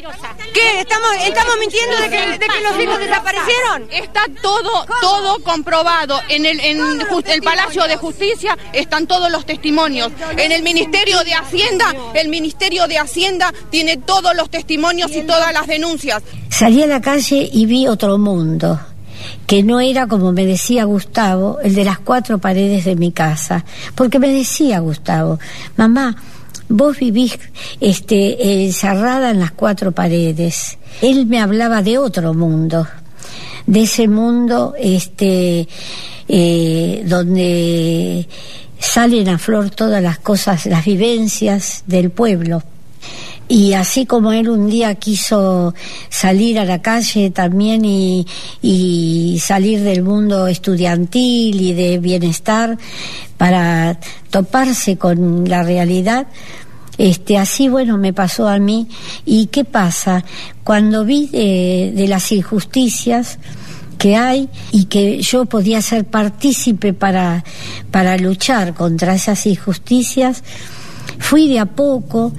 ¿Qué? 0.52 0.73
Qué? 0.74 0.80
¿Estamos, 0.80 1.09
estamos 1.26 1.55
mintiendo 1.60 1.96
de 1.96 2.10
que, 2.10 2.38
de 2.38 2.38
que 2.38 2.60
los 2.62 2.82
hijos 2.82 2.98
desaparecieron? 2.98 3.88
Está 3.90 4.22
todo, 4.42 4.86
todo 5.01 5.42
comprobado. 5.42 6.20
En 6.28 6.46
el, 6.46 6.60
en 6.60 7.01
just- 7.09 7.28
el 7.28 7.42
Palacio 7.42 7.84
de 7.84 7.96
Justicia 7.96 8.56
están 8.72 9.06
todos 9.06 9.30
los 9.30 9.44
testimonios. 9.46 10.10
En 10.36 10.52
el 10.52 10.62
Ministerio 10.62 11.22
de 11.24 11.34
Hacienda, 11.34 11.94
el 12.14 12.28
Ministerio 12.28 12.86
de 12.86 12.98
Hacienda 12.98 13.52
tiene 13.70 13.96
todos 13.98 14.34
los 14.36 14.51
testimonios 14.51 15.10
y 15.12 15.22
todas 15.22 15.52
las 15.52 15.66
denuncias. 15.66 16.22
Salí 16.51 16.82
a 16.82 16.86
la 16.86 17.01
calle 17.01 17.48
y 17.52 17.66
vi 17.66 17.86
otro 17.88 18.18
mundo, 18.18 18.78
que 19.46 19.62
no 19.62 19.80
era, 19.80 20.06
como 20.06 20.32
me 20.32 20.46
decía 20.46 20.84
Gustavo, 20.84 21.59
el 21.62 21.74
de 21.74 21.84
las 21.84 21.98
cuatro 21.98 22.38
paredes 22.38 22.84
de 22.84 22.94
mi 22.96 23.10
casa. 23.12 23.64
Porque 23.94 24.18
me 24.18 24.28
decía 24.28 24.78
Gustavo, 24.80 25.38
mamá, 25.76 26.14
vos 26.69 26.99
vivís 26.99 27.39
este, 27.81 28.65
encerrada 28.65 29.31
en 29.31 29.41
las 29.41 29.53
cuatro 29.53 29.93
paredes. 29.93 30.78
Él 31.03 31.27
me 31.27 31.41
hablaba 31.41 31.82
de 31.82 31.99
otro 31.99 32.35
mundo, 32.35 32.86
de 33.66 33.82
ese 33.82 34.09
mundo 34.09 34.74
este, 34.78 35.69
eh, 36.28 37.03
donde 37.07 38.28
salen 38.78 39.28
a 39.28 39.39
flor 39.39 39.70
todas 39.70 40.03
las 40.03 40.19
cosas, 40.19 40.66
las 40.66 40.85
vivencias 40.85 41.85
del 41.86 42.11
pueblo. 42.11 42.62
Y 43.48 43.74
así 43.74 44.06
como 44.06 44.32
él 44.32 44.48
un 44.48 44.70
día 44.70 44.94
quiso 44.94 45.74
salir 46.08 46.58
a 46.58 46.64
la 46.64 46.80
calle 46.80 47.30
también 47.30 47.84
y, 47.84 49.38
salir 49.40 49.80
del 49.80 50.02
mundo 50.02 50.46
estudiantil 50.46 51.60
y 51.60 51.72
de 51.74 51.98
bienestar 51.98 52.78
para 53.36 53.98
toparse 54.30 54.96
con 54.96 55.48
la 55.48 55.62
realidad, 55.62 56.26
este, 56.96 57.36
así 57.36 57.68
bueno 57.68 57.98
me 57.98 58.12
pasó 58.12 58.48
a 58.48 58.58
mí. 58.58 58.88
¿Y 59.26 59.46
qué 59.46 59.64
pasa? 59.64 60.24
Cuando 60.62 61.04
vi 61.04 61.26
de, 61.26 61.92
de 61.94 62.08
las 62.08 62.32
injusticias, 62.32 63.38
que 63.98 64.16
hay 64.16 64.48
y 64.72 64.84
que 64.86 65.22
yo 65.22 65.46
podía 65.46 65.80
ser 65.80 66.04
partícipe 66.04 66.92
para, 66.92 67.44
para 67.90 68.16
luchar 68.18 68.74
contra 68.74 69.14
esas 69.14 69.46
injusticias, 69.46 70.42
fui 71.24 71.48
de 71.48 71.59
a 71.59 71.64
poco, 71.64 72.32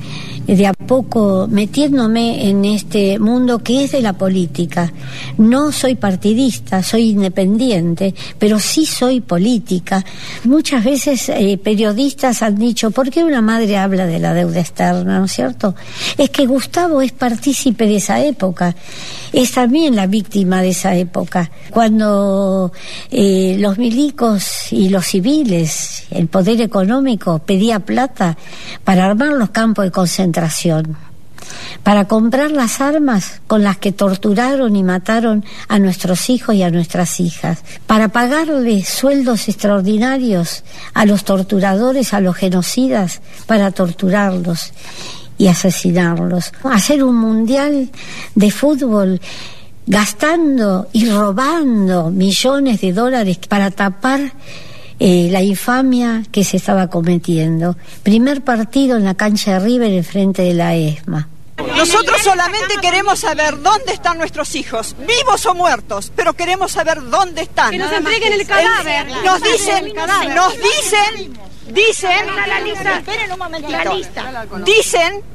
de 0.46 0.68
a 0.68 0.72
poco 0.74 1.48
metiéndome 1.50 2.48
en 2.48 2.66
este 2.66 3.18
mundo 3.18 3.58
que 3.58 3.84
es 3.84 3.94
de 3.94 4.02
la 4.04 4.14
política. 4.14 4.94
No 5.40 5.72
soy 5.72 5.96
partidista, 5.96 6.84
soy 6.84 7.10
independiente, 7.10 8.14
pero 8.38 8.60
sí 8.60 8.86
soy 8.86 9.22
política. 9.22 10.06
Muchas 10.44 10.84
veces 10.84 11.30
eh, 11.30 11.58
periodistas 11.58 12.44
han 12.44 12.60
dicho, 12.60 12.92
¿por 12.92 13.10
qué 13.10 13.24
una 13.24 13.42
madre 13.42 13.76
habla 13.76 14.06
de 14.06 14.20
la 14.20 14.36
deuda 14.36 14.60
externa, 14.60 15.18
no 15.18 15.26
es 15.26 15.32
cierto? 15.32 15.74
Es 16.16 16.30
que 16.30 16.46
Gustavo 16.46 17.02
es 17.02 17.12
partícipe 17.12 17.88
de 17.88 17.96
esa 17.96 18.24
época, 18.24 18.76
es 19.34 19.52
también 19.52 19.96
la 19.96 20.06
víctima 20.06 20.62
de 20.62 20.70
esa 20.70 20.96
época. 20.96 21.50
Cuando 21.72 22.72
eh, 23.10 23.58
los 23.60 23.80
milicos 23.80 24.72
y 24.72 24.90
los 24.90 25.08
civiles, 25.08 26.04
el 26.12 26.28
poder 26.28 26.62
económico 26.62 27.40
pedía 27.40 27.80
plata 27.80 28.38
para 28.84 29.06
armar 29.06 29.34
los 29.34 29.50
campos 29.52 29.86
de 29.86 29.92
concentración, 29.92 30.98
para 31.84 32.06
comprar 32.06 32.52
las 32.52 32.82
armas 32.82 33.42
con 33.48 33.64
las 33.64 33.78
que 33.78 33.92
torturaron 33.92 34.76
y 34.76 34.84
mataron 34.84 35.46
a 35.68 35.80
nuestros 35.80 36.30
hijos 36.30 36.56
y 36.56 36.64
a 36.64 36.72
nuestras 36.72 37.20
hijas, 37.20 37.64
para 37.88 38.10
pagarle 38.10 38.84
sueldos 38.84 39.48
extraordinarios 39.48 40.64
a 40.94 41.06
los 41.06 41.24
torturadores, 41.24 42.14
a 42.14 42.22
los 42.22 42.36
genocidas, 42.36 43.22
para 43.46 43.72
torturarlos 43.72 44.74
y 45.38 45.48
asesinarlos. 45.48 46.52
Hacer 46.64 47.04
un 47.04 47.16
mundial 47.18 47.90
de 48.34 48.52
fútbol 48.52 49.22
gastando 49.88 50.88
y 50.94 51.10
robando 51.10 52.10
millones 52.10 52.82
de 52.82 52.94
dólares 52.94 53.38
para 53.48 53.70
tapar 53.72 54.34
eh, 55.08 55.30
la 55.30 55.44
infamia 55.44 56.24
que 56.32 56.44
se 56.44 56.58
estaba 56.58 56.88
cometiendo. 56.88 57.78
Primer 58.02 58.44
partido 58.44 58.98
en 58.98 59.06
la 59.06 59.14
cancha 59.14 59.54
de 59.54 59.60
River 59.60 59.92
en 59.92 60.04
frente 60.04 60.42
de 60.42 60.56
la 60.56 60.74
ESMA. 60.74 61.30
Nosotros 61.78 62.20
solamente 62.24 62.78
queremos 62.82 63.20
saber 63.20 63.62
dónde 63.62 63.94
están 63.94 64.18
nuestros 64.18 64.56
hijos, 64.56 64.96
vivos 65.08 65.46
o 65.46 65.54
muertos, 65.54 66.12
pero 66.16 66.34
queremos 66.34 66.72
saber 66.72 67.08
dónde 67.08 67.44
están. 67.44 67.70
Que 67.70 67.78
nos 67.78 67.92
entreguen 67.92 68.34
el 68.34 68.48
cadáver. 68.48 69.06
Nos 69.24 69.44
dicen, 69.44 69.94
nos 70.34 70.54
dicen, 70.54 71.38
dicen, 71.68 72.26
lista. 73.94 74.44
Dicen 74.66 75.35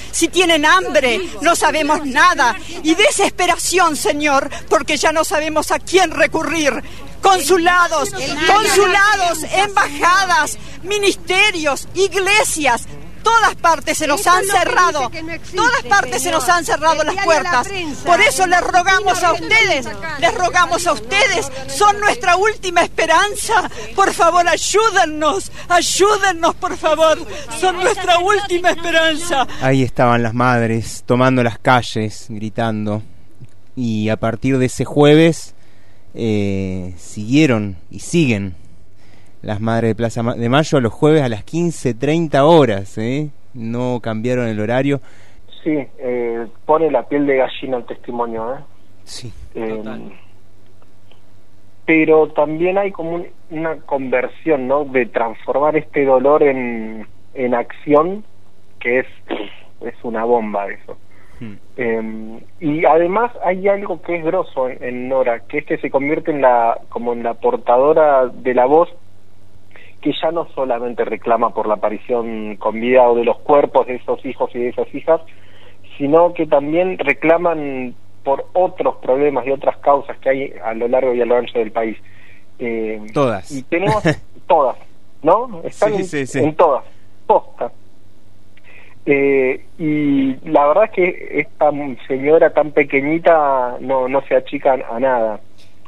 si 0.11 0.27
tienen 0.27 0.65
hambre, 0.65 1.21
no 1.41 1.55
sabemos 1.55 2.05
nada. 2.05 2.55
Y 2.83 2.95
desesperación, 2.95 3.95
Señor, 3.95 4.49
porque 4.69 4.97
ya 4.97 5.11
no 5.11 5.23
sabemos 5.23 5.71
a 5.71 5.79
quién 5.79 6.11
recurrir. 6.11 6.81
Consulados, 7.21 8.09
consulados, 8.47 9.43
embajadas, 9.53 10.57
ministerios, 10.81 11.87
iglesias, 11.93 12.87
todas 13.23 13.55
partes 13.55 13.97
se 13.97 14.07
nos 14.07 14.25
han 14.27 14.43
cerrado, 14.45 15.11
todas 15.55 15.83
partes 15.83 16.21
se 16.21 16.31
nos 16.31 16.47
han 16.49 16.65
cerrado 16.65 17.03
las 17.03 17.23
puertas. 17.23 17.67
Por 18.05 18.19
eso 18.21 18.45
les 18.47 18.61
rogamos 18.61 19.23
a 19.23 19.33
ustedes, 19.33 19.87
les 20.19 20.35
rogamos 20.35 20.87
a 20.87 20.93
ustedes, 20.93 21.51
son 21.67 21.99
nuestra 21.99 22.35
última 22.35 22.81
esperanza. 22.81 23.69
Por 23.95 24.13
favor, 24.13 24.47
ayúdennos, 24.47 25.51
ayúdennos, 25.67 26.55
por 26.55 26.77
favor, 26.77 27.25
son 27.59 27.77
nuestra 27.77 28.19
última 28.19 28.71
esperanza. 28.71 29.47
Ahí 29.61 29.83
estaban 29.83 30.23
las 30.23 30.33
madres 30.33 31.03
tomando 31.05 31.43
las 31.43 31.59
calles, 31.59 32.25
gritando. 32.29 33.03
Y 33.75 34.09
a 34.09 34.17
partir 34.17 34.57
de 34.57 34.65
ese 34.65 34.83
jueves 34.83 35.55
eh, 36.13 36.93
siguieron 36.97 37.77
y 37.89 37.99
siguen 37.99 38.55
las 39.41 39.59
madres 39.61 39.89
de 39.91 39.95
Plaza 39.95 40.23
Ma- 40.23 40.35
de 40.35 40.49
Mayo 40.49 40.79
los 40.79 40.93
jueves 40.93 41.21
a 41.23 41.29
las 41.29 41.45
15.30 41.45 42.41
horas. 42.43 42.97
¿eh? 42.97 43.29
No 43.53 43.99
cambiaron 44.01 44.47
el 44.47 44.59
horario. 44.59 45.01
Sí, 45.63 45.77
eh, 45.99 46.47
pone 46.65 46.89
la 46.91 47.07
piel 47.07 47.25
de 47.27 47.37
gallina 47.37 47.77
el 47.77 47.85
testimonio, 47.85 48.53
¿eh? 48.55 48.59
Sí. 49.03 49.31
Eh, 49.55 49.81
pero 51.85 52.27
también 52.29 52.77
hay 52.77 52.91
como 52.91 53.11
un- 53.15 53.27
una 53.49 53.75
conversión, 53.81 54.67
¿no? 54.67 54.85
De 54.85 55.05
transformar 55.07 55.75
este 55.75 56.05
dolor 56.05 56.43
en, 56.43 57.07
en 57.33 57.53
acción, 57.53 58.23
que 58.79 58.99
es, 58.99 59.07
es 59.81 59.93
una 60.03 60.23
bomba 60.23 60.67
eso. 60.67 60.97
Eh, 61.75 62.39
y 62.59 62.85
además 62.85 63.31
hay 63.43 63.67
algo 63.67 63.99
que 64.03 64.17
es 64.17 64.23
grosso 64.23 64.69
en, 64.69 64.83
en 64.83 65.09
Nora, 65.09 65.39
que 65.39 65.57
es 65.59 65.65
que 65.65 65.79
se 65.79 65.89
convierte 65.89 66.29
en 66.29 66.41
la 66.41 66.77
como 66.89 67.13
en 67.13 67.23
la 67.23 67.33
portadora 67.33 68.27
de 68.27 68.53
la 68.53 68.65
voz 68.67 68.89
que 70.01 70.11
ya 70.21 70.31
no 70.31 70.47
solamente 70.55 71.05
reclama 71.05 71.53
por 71.53 71.67
la 71.67 71.75
aparición 71.75 72.55
con 72.57 72.79
vida 72.79 73.07
o 73.07 73.15
de 73.15 73.23
los 73.23 73.37
cuerpos 73.39 73.87
de 73.87 73.95
esos 73.95 74.25
hijos 74.25 74.49
y 74.55 74.59
de 74.59 74.69
esas 74.69 74.93
hijas, 74.93 75.21
sino 75.97 76.33
que 76.33 76.47
también 76.47 76.97
reclaman 76.97 77.93
por 78.23 78.45
otros 78.53 78.95
problemas 78.97 79.45
y 79.45 79.51
otras 79.51 79.77
causas 79.77 80.17
que 80.19 80.29
hay 80.29 80.53
a 80.63 80.73
lo 80.73 80.87
largo 80.87 81.13
y 81.13 81.21
a 81.21 81.25
lo 81.25 81.35
ancho 81.37 81.59
del 81.59 81.71
país. 81.71 81.97
Eh, 82.59 83.01
Todas. 83.13 83.51
Y 83.51 83.63
tenemos 83.63 84.03
todas, 84.47 84.77
¿no? 85.23 85.61
Están 85.63 85.89
Sí, 85.93 85.97
en, 85.97 86.05
sí, 86.05 86.25
sí. 86.27 86.39
en 86.39 86.55
todas, 86.55 86.83
posta. 87.27 87.71
Eh, 89.05 89.65
y 89.79 90.35
la 90.47 90.67
verdad 90.67 90.83
es 90.85 90.91
que 90.91 91.27
esta 91.39 91.71
señora 92.07 92.51
tan 92.51 92.71
pequeñita 92.71 93.77
no, 93.79 94.07
no 94.07 94.21
se 94.27 94.35
achica 94.35 94.73
a 94.73 94.99
nada. 94.99 95.39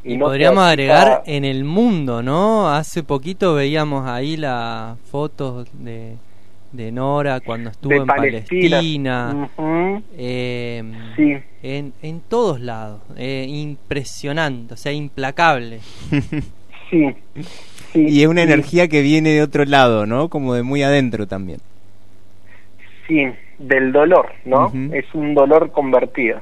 Y 0.06 0.18
no 0.18 0.26
podríamos 0.26 0.64
agregar 0.64 1.24
en 1.26 1.46
el 1.46 1.64
mundo, 1.64 2.22
¿no? 2.22 2.70
Hace 2.70 3.04
poquito 3.04 3.54
veíamos 3.56 4.06
ahí 4.08 4.36
las 4.38 5.00
fotos 5.10 5.68
de, 5.74 6.16
de 6.74 6.92
Nora 6.92 7.40
cuando 7.40 7.70
estuvo 7.70 7.92
De 7.92 7.98
en 8.00 8.06
Palestina. 8.06 9.50
Eh, 10.18 10.84
Sí. 11.16 11.38
en, 11.64 11.94
en 12.02 12.20
todos 12.22 12.60
lados. 12.60 13.00
eh, 13.16 13.46
impresionante, 13.48 14.74
o 14.74 14.78
sea, 14.78 14.92
implacable. 14.92 15.80
Sí. 16.90 17.16
y 17.96 18.22
es 18.22 18.28
una 18.28 18.44
energía 18.44 18.88
que 18.88 19.02
viene 19.02 19.30
de 19.30 19.42
otro 19.42 19.66
lado, 19.66 20.06
¿no? 20.06 20.30
Como 20.30 20.54
de 20.54 20.62
muy 20.62 20.84
adentro 20.84 21.26
también. 21.26 21.60
Sí, 23.08 23.26
del 23.58 23.92
dolor, 23.92 24.32
¿no? 24.46 24.72
Es 24.94 25.06
un 25.16 25.34
dolor 25.34 25.72
convertido. 25.72 26.40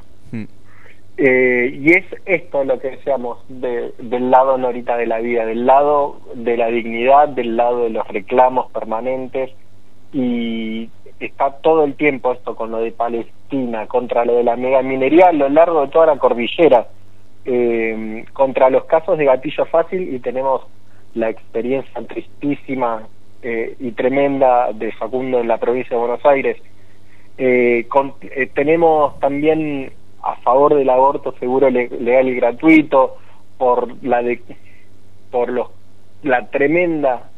Eh, 1.24 1.78
y 1.80 1.92
es 1.92 2.06
esto 2.26 2.64
lo 2.64 2.80
que 2.80 2.92
decíamos 2.92 3.38
de- 3.48 3.92
del 4.00 4.32
lado 4.32 4.58
norita 4.58 4.98
de 4.98 5.06
la 5.06 5.20
vida, 5.20 5.46
del 5.46 5.68
lado 5.68 6.20
de 6.34 6.58
la 6.58 6.66
dignidad, 6.68 7.30
del 7.30 7.56
lado 7.56 7.84
de 7.84 7.92
los 7.92 8.08
reclamos 8.08 8.72
permanentes 8.72 9.52
y 10.12 10.90
está 11.20 11.52
todo 11.62 11.84
el 11.84 11.94
tiempo 11.94 12.32
esto 12.32 12.56
con 12.56 12.72
lo 12.72 12.80
de 12.80 12.92
Palestina, 12.92 13.86
contra 13.86 14.26
lo 14.26 14.34
de 14.34 14.44
la 14.44 14.56
megaminería 14.56 15.28
a 15.28 15.32
lo 15.34 15.48
largo 15.50 15.82
de 15.82 15.90
toda 15.90 16.08
la 16.08 16.18
cordillera, 16.18 16.88
eh, 17.46 18.26
contra 18.34 18.72
los 18.72 18.86
casos 18.86 19.16
de 19.20 19.26
gatillo 19.26 19.66
fácil 19.66 20.16
y 20.16 20.20
tenemos 20.22 20.64
la 21.14 21.30
experiencia 21.30 22.02
tristísima 22.08 23.08
eh, 23.44 23.76
y 23.80 23.92
tremenda 23.92 24.72
de 24.74 24.92
Facundo 24.94 25.40
en 25.40 25.48
la 25.48 25.58
provincia 25.58 25.96
de 25.96 26.02
Buenos 26.04 26.26
Aires. 26.26 26.58
Eh, 27.38 27.86
con- 27.90 28.16
eh, 28.22 28.48
tenemos 28.56 29.20
también 29.20 29.92
a 30.24 30.36
favor 30.38 30.76
del 30.76 30.90
aborto 30.90 31.34
seguro 31.40 31.70
le- 31.70 31.90
legal 31.90 32.28
y 32.28 32.36
gratuito 32.36 33.18
por 33.58 34.04
la 34.04 34.22
de 34.22 34.42
por 35.32 35.50
los 35.50 35.70
la 36.24 36.48
tremenda 36.50 37.30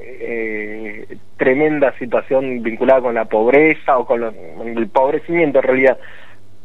eh, 0.00 1.18
tremenda 1.36 1.92
situación 1.98 2.62
vinculada 2.62 3.00
con 3.02 3.14
la 3.14 3.24
pobreza 3.24 3.98
o 3.98 4.06
con 4.06 4.20
lo- 4.20 4.28
el 4.28 4.78
empobrecimiento 4.78 5.58
en 5.58 5.64
realidad 5.64 5.98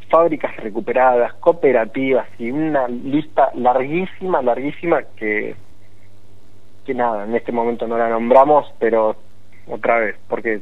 fábricas 0.10 0.56
recuperadas 0.58 1.34
cooperativas 1.36 2.28
y 2.38 2.52
una 2.52 2.88
lista 2.88 3.50
larguísima 3.56 4.42
larguísima 4.42 5.02
que 5.16 5.56
que 6.86 6.94
nada 6.94 7.24
en 7.24 7.34
este 7.36 7.52
momento 7.52 7.88
no 7.88 7.98
la 7.98 8.10
nombramos 8.10 8.72
pero 8.78 9.16
otra 9.68 10.00
vez 10.00 10.16
porque 10.28 10.62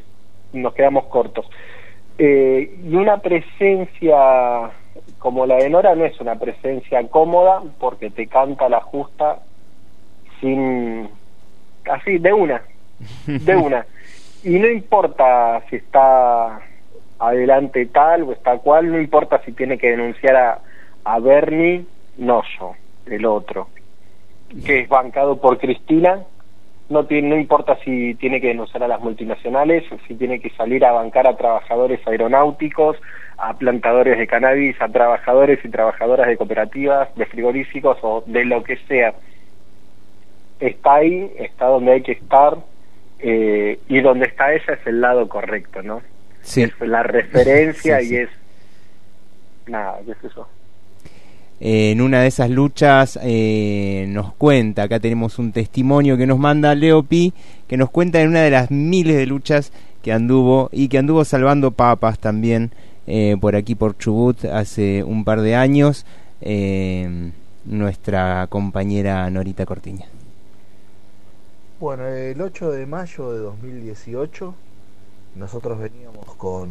nos 0.53 0.73
quedamos 0.73 1.05
cortos. 1.05 1.49
Eh, 2.17 2.77
y 2.83 2.93
una 2.95 3.17
presencia 3.17 4.69
como 5.19 5.45
la 5.45 5.55
de 5.55 5.69
Nora 5.69 5.95
no 5.95 6.05
es 6.05 6.19
una 6.19 6.35
presencia 6.35 7.07
cómoda 7.07 7.61
porque 7.79 8.09
te 8.09 8.27
canta 8.27 8.69
la 8.69 8.81
justa 8.81 9.39
sin 10.39 11.09
así 11.85 12.17
de 12.17 12.33
una 12.33 12.61
de 13.25 13.55
una. 13.55 13.85
Y 14.43 14.57
no 14.57 14.67
importa 14.67 15.61
si 15.69 15.75
está 15.75 16.61
adelante 17.19 17.85
tal 17.85 18.23
o 18.23 18.31
está 18.31 18.57
cual 18.57 18.91
no 18.91 18.99
importa 18.99 19.39
si 19.45 19.51
tiene 19.51 19.77
que 19.77 19.91
denunciar 19.91 20.35
a, 20.35 20.59
a 21.03 21.19
Bernie 21.19 21.85
no 22.17 22.41
yo 22.57 22.73
el 23.05 23.23
otro 23.27 23.67
que 24.65 24.79
es 24.79 24.89
bancado 24.89 25.39
por 25.39 25.59
Cristina 25.59 26.23
no 26.91 27.05
tiene, 27.05 27.29
no 27.29 27.37
importa 27.37 27.77
si 27.83 28.13
tiene 28.15 28.41
que 28.41 28.47
denunciar 28.49 28.83
a 28.83 28.87
las 28.87 28.99
multinacionales, 29.01 29.83
si 30.07 30.15
tiene 30.15 30.39
que 30.39 30.49
salir 30.51 30.83
a 30.85 30.91
bancar 30.91 31.25
a 31.25 31.37
trabajadores 31.37 32.05
aeronáuticos, 32.05 32.97
a 33.37 33.53
plantadores 33.57 34.17
de 34.17 34.27
cannabis, 34.27 34.79
a 34.81 34.89
trabajadores 34.89 35.59
y 35.63 35.69
trabajadoras 35.69 36.27
de 36.27 36.37
cooperativas, 36.37 37.13
de 37.15 37.25
frigoríficos 37.25 37.97
o 38.01 38.23
de 38.27 38.45
lo 38.45 38.63
que 38.63 38.77
sea. 38.87 39.13
Está 40.59 40.95
ahí, 40.95 41.31
está 41.39 41.65
donde 41.65 41.93
hay 41.93 42.01
que 42.03 42.11
estar 42.11 42.57
eh, 43.19 43.79
y 43.87 44.01
donde 44.01 44.25
está 44.27 44.53
ella 44.53 44.73
es 44.73 44.85
el 44.85 45.01
lado 45.01 45.27
correcto, 45.27 45.81
¿no? 45.81 46.01
Sí. 46.41 46.63
Es 46.63 46.79
la 46.81 47.03
referencia 47.03 47.99
Sí, 47.99 48.05
sí. 48.07 48.13
y 48.15 48.17
es 48.17 48.29
nada, 49.67 49.99
qué 50.05 50.11
es 50.11 50.23
eso. 50.23 50.47
Eh, 51.63 51.91
en 51.91 52.01
una 52.01 52.21
de 52.21 52.27
esas 52.27 52.49
luchas 52.49 53.19
eh, 53.21 54.07
nos 54.09 54.33
cuenta, 54.33 54.81
acá 54.83 54.99
tenemos 54.99 55.37
un 55.37 55.51
testimonio 55.51 56.17
que 56.17 56.25
nos 56.25 56.39
manda 56.39 56.73
Leopi, 56.73 57.33
que 57.67 57.77
nos 57.77 57.91
cuenta 57.91 58.19
en 58.19 58.29
una 58.29 58.41
de 58.41 58.49
las 58.49 58.71
miles 58.71 59.15
de 59.15 59.27
luchas 59.27 59.71
que 60.01 60.11
anduvo 60.11 60.69
y 60.71 60.87
que 60.87 60.97
anduvo 60.97 61.23
salvando 61.23 61.69
papas 61.69 62.17
también 62.17 62.71
eh, 63.05 63.37
por 63.39 63.55
aquí 63.55 63.75
por 63.75 63.95
Chubut 63.95 64.43
hace 64.45 65.03
un 65.03 65.23
par 65.23 65.41
de 65.41 65.55
años, 65.55 66.05
nuestra 67.65 68.47
compañera 68.47 69.29
Norita 69.29 69.63
Cortiña. 69.67 70.07
Bueno, 71.79 72.07
el 72.07 72.41
8 72.41 72.71
de 72.71 72.85
mayo 72.87 73.31
de 73.33 73.39
2018 73.39 74.55
nosotros 75.35 75.77
veníamos 75.77 76.25
con 76.37 76.69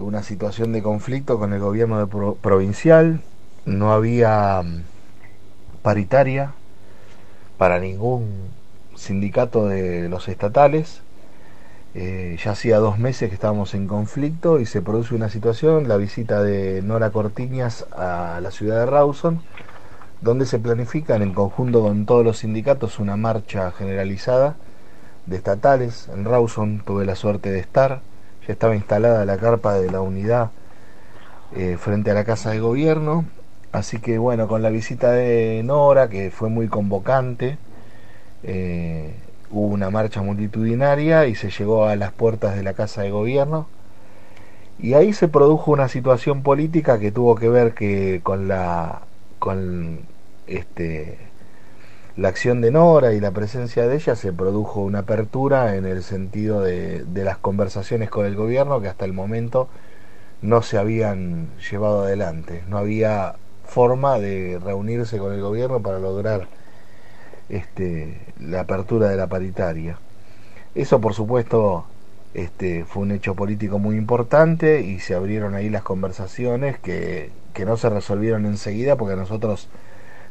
una 0.00 0.22
situación 0.22 0.72
de 0.72 0.82
conflicto 0.82 1.38
con 1.40 1.52
el 1.52 1.58
gobierno 1.60 1.98
de 1.98 2.06
pro- 2.06 2.36
provincial, 2.40 3.20
no 3.64 3.92
había 3.92 4.62
mm, 4.62 4.82
paritaria 5.82 6.52
para 7.58 7.78
ningún 7.80 8.48
sindicato 8.96 9.66
de 9.66 10.08
los 10.08 10.28
estatales, 10.28 11.02
Eh, 11.94 12.36
ya 12.42 12.52
hacía 12.52 12.78
dos 12.78 12.98
meses 12.98 13.28
que 13.28 13.34
estábamos 13.34 13.74
en 13.74 13.88
conflicto 13.88 14.60
y 14.60 14.66
se 14.66 14.82
produce 14.82 15.14
una 15.14 15.28
situación, 15.30 15.88
la 15.88 15.96
visita 15.96 16.42
de 16.42 16.82
Nora 16.82 17.10
Cortiñas 17.10 17.86
a 17.92 18.40
la 18.42 18.50
ciudad 18.50 18.78
de 18.80 18.86
Rawson, 18.86 19.40
donde 20.20 20.46
se 20.46 20.58
planifican 20.58 21.22
en 21.22 21.32
conjunto 21.34 21.82
con 21.82 22.06
todos 22.06 22.24
los 22.24 22.38
sindicatos 22.38 22.98
una 22.98 23.16
marcha 23.16 23.72
generalizada 23.72 24.56
de 25.26 25.36
estatales. 25.36 26.08
En 26.14 26.24
Rawson 26.24 26.82
tuve 26.84 27.04
la 27.06 27.16
suerte 27.16 27.50
de 27.50 27.60
estar, 27.60 28.00
ya 28.46 28.52
estaba 28.52 28.76
instalada 28.76 29.24
la 29.24 29.38
carpa 29.38 29.74
de 29.74 29.90
la 29.90 30.00
unidad 30.00 30.50
eh, 31.56 31.76
frente 31.80 32.10
a 32.10 32.14
la 32.14 32.24
Casa 32.24 32.50
de 32.50 32.60
Gobierno, 32.60 33.24
así 33.72 33.98
que 33.98 34.18
bueno, 34.18 34.48
con 34.48 34.62
la 34.62 34.70
visita 34.70 35.12
de 35.12 35.62
Nora, 35.64 36.08
que 36.08 36.30
fue 36.30 36.48
muy 36.48 36.68
convocante, 36.68 37.58
eh, 38.42 39.14
hubo 39.50 39.66
una 39.68 39.90
marcha 39.90 40.22
multitudinaria 40.22 41.26
y 41.26 41.34
se 41.34 41.50
llegó 41.50 41.86
a 41.86 41.96
las 41.96 42.12
puertas 42.12 42.56
de 42.56 42.62
la 42.62 42.74
Casa 42.74 43.02
de 43.02 43.10
Gobierno. 43.10 43.68
Y 44.78 44.94
ahí 44.94 45.12
se 45.12 45.28
produjo 45.28 45.72
una 45.72 45.88
situación 45.88 46.42
política 46.42 46.98
que 46.98 47.10
tuvo 47.12 47.34
que 47.36 47.48
ver 47.48 47.74
que 47.74 48.20
con 48.22 48.48
la 48.48 49.02
con 49.38 50.00
este 50.46 51.18
la 52.16 52.28
acción 52.28 52.60
de 52.60 52.70
Nora 52.72 53.12
y 53.12 53.20
la 53.20 53.30
presencia 53.32 53.86
de 53.86 53.96
ella 53.96 54.16
se 54.16 54.32
produjo 54.32 54.80
una 54.80 55.00
apertura 55.00 55.76
en 55.76 55.86
el 55.86 56.02
sentido 56.02 56.60
de, 56.62 57.04
de 57.04 57.24
las 57.24 57.38
conversaciones 57.38 58.10
con 58.10 58.26
el 58.26 58.34
gobierno 58.36 58.80
que 58.80 58.88
hasta 58.88 59.04
el 59.04 59.12
momento 59.12 59.68
no 60.42 60.62
se 60.62 60.78
habían 60.78 61.48
llevado 61.70 62.02
adelante. 62.02 62.62
No 62.68 62.78
había 62.78 63.36
forma 63.68 64.18
de 64.18 64.58
reunirse 64.62 65.18
con 65.18 65.32
el 65.32 65.40
gobierno 65.40 65.80
para 65.80 65.98
lograr 65.98 66.48
este, 67.48 68.20
la 68.40 68.60
apertura 68.60 69.08
de 69.08 69.16
la 69.16 69.28
paritaria. 69.28 69.98
Eso, 70.74 71.00
por 71.00 71.14
supuesto, 71.14 71.84
este, 72.34 72.84
fue 72.84 73.02
un 73.02 73.12
hecho 73.12 73.34
político 73.34 73.78
muy 73.78 73.96
importante 73.96 74.80
y 74.80 75.00
se 75.00 75.14
abrieron 75.14 75.54
ahí 75.54 75.70
las 75.70 75.82
conversaciones 75.82 76.78
que, 76.78 77.30
que 77.54 77.64
no 77.64 77.76
se 77.76 77.90
resolvieron 77.90 78.46
enseguida 78.46 78.96
porque 78.96 79.14
a 79.14 79.16
nosotros 79.16 79.68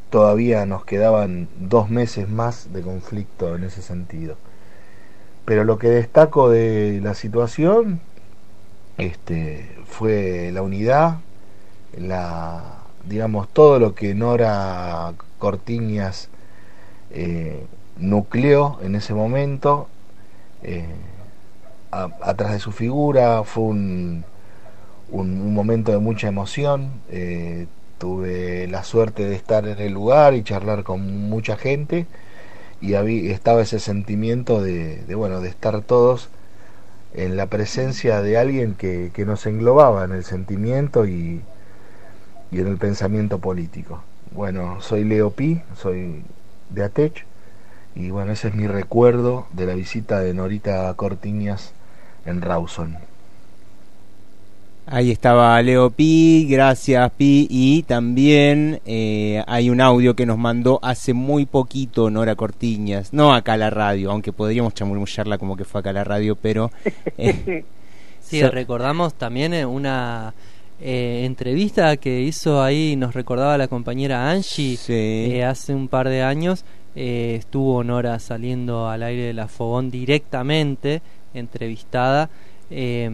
todavía 0.10 0.66
nos 0.66 0.84
quedaban 0.86 1.48
dos 1.60 1.90
meses 1.90 2.30
más 2.30 2.74
de 2.74 2.82
conflicto 2.82 3.56
en 3.56 3.64
ese 3.64 3.82
sentido. 3.82 4.36
Pero 5.46 5.64
lo 5.64 5.78
que 5.78 5.90
destaco 5.90 6.50
de 6.50 7.00
la 7.02 7.14
situación 7.14 8.02
este, 8.98 9.70
fue 9.86 10.52
la 10.54 10.62
unidad, 10.62 11.20
la, 11.98 12.77
digamos, 13.08 13.48
todo 13.50 13.80
lo 13.80 13.96
que 13.96 14.14
Nora 14.16 15.14
Cortiñas 15.40 16.30
eh, 17.12 17.66
nucleó 17.98 18.80
en 18.84 18.96
ese 18.96 19.14
momento, 19.14 19.88
eh, 20.64 20.86
atrás 21.92 22.52
de 22.52 22.60
su 22.60 22.72
figura, 22.72 23.44
fue 23.44 23.64
un, 23.64 24.24
un, 25.12 25.54
momento 25.54 25.92
de 25.92 26.00
mucha 26.00 26.28
emoción. 26.28 26.92
eh, 27.10 27.68
tuve 28.00 28.68
la 28.68 28.84
suerte 28.84 29.26
de 29.28 29.36
estar 29.36 29.68
en 29.68 29.80
el 29.80 29.94
lugar 29.94 30.36
y 30.36 30.44
charlar 30.44 30.84
con 30.84 31.30
mucha 31.30 31.58
gente 31.58 32.06
y 32.82 32.94
habí- 32.96 33.30
estaba 33.32 33.62
ese 33.64 33.80
sentimiento 33.80 34.62
de, 34.62 34.98
de, 35.06 35.16
bueno 35.16 35.42
de 35.42 35.50
estar 35.50 35.82
todos 35.82 36.30
en 37.14 37.38
la 37.38 37.48
presencia 37.48 38.22
de 38.22 38.38
alguien 38.38 38.76
que, 38.76 39.12
que 39.14 39.26
nos 39.26 39.46
englobaba 39.48 40.06
en 40.06 40.12
el 40.14 40.24
sentimiento 40.24 41.06
y, 41.08 41.42
y 42.52 42.60
en 42.60 42.68
el 42.68 42.78
pensamiento 42.78 43.40
político. 43.40 44.04
Bueno, 44.32 44.82
soy 44.82 45.04
Leo 45.04 45.32
Pi, 45.32 45.62
soy 45.76 46.24
de 46.70 46.84
Atech 46.84 47.26
y 47.96 48.10
bueno, 48.12 48.32
ese 48.34 48.50
es 48.50 48.56
mi 48.56 48.68
recuerdo 48.68 49.48
de 49.54 49.66
la 49.66 49.74
visita 49.76 50.20
de 50.20 50.34
Norita 50.34 50.94
Cortiñas 50.96 51.74
en 52.26 52.42
Rawson. 52.42 52.98
Ahí 54.90 55.12
estaba 55.12 55.62
Leo 55.62 55.90
Pi, 55.90 56.48
gracias 56.50 57.12
Pi, 57.18 57.46
y 57.50 57.84
también 57.84 58.80
eh, 58.86 59.44
hay 59.46 59.70
un 59.70 59.82
audio 59.82 60.16
que 60.16 60.26
nos 60.26 60.38
mandó 60.38 60.80
hace 60.82 61.14
muy 61.14 61.46
poquito 61.46 62.10
Nora 62.10 62.36
Cortiñas, 62.36 63.12
no 63.12 63.34
acá 63.34 63.54
a 63.54 63.58
la 63.58 63.70
radio, 63.70 64.12
aunque 64.12 64.32
podríamos 64.32 64.74
chamullarla 64.74 65.38
como 65.38 65.58
que 65.58 65.66
fue 65.66 65.82
acá 65.82 65.90
a 65.90 65.94
la 65.94 66.04
radio, 66.06 66.36
pero... 66.38 66.72
eh, 67.18 67.66
Sí, 68.20 68.42
so- 68.42 68.50
recordamos 68.50 69.14
también 69.14 69.54
eh, 69.54 69.66
una 69.66 70.34
eh, 70.80 71.24
entrevista 71.26 71.98
que 71.98 72.22
hizo 72.22 72.62
ahí, 72.62 72.96
nos 72.96 73.14
recordaba 73.14 73.58
la 73.58 73.68
compañera 73.68 74.30
Angie, 74.30 74.78
eh, 74.88 75.44
hace 75.44 75.74
un 75.74 75.88
par 75.88 76.08
de 76.10 76.22
años, 76.24 76.66
eh, 76.96 77.36
estuvo 77.40 77.84
Nora 77.84 78.20
saliendo 78.20 78.88
al 78.88 79.04
aire 79.04 79.24
de 79.24 79.34
la 79.34 79.48
Fogón 79.48 79.90
directamente, 79.92 81.02
entrevistada. 81.34 82.30
eh, 82.70 83.10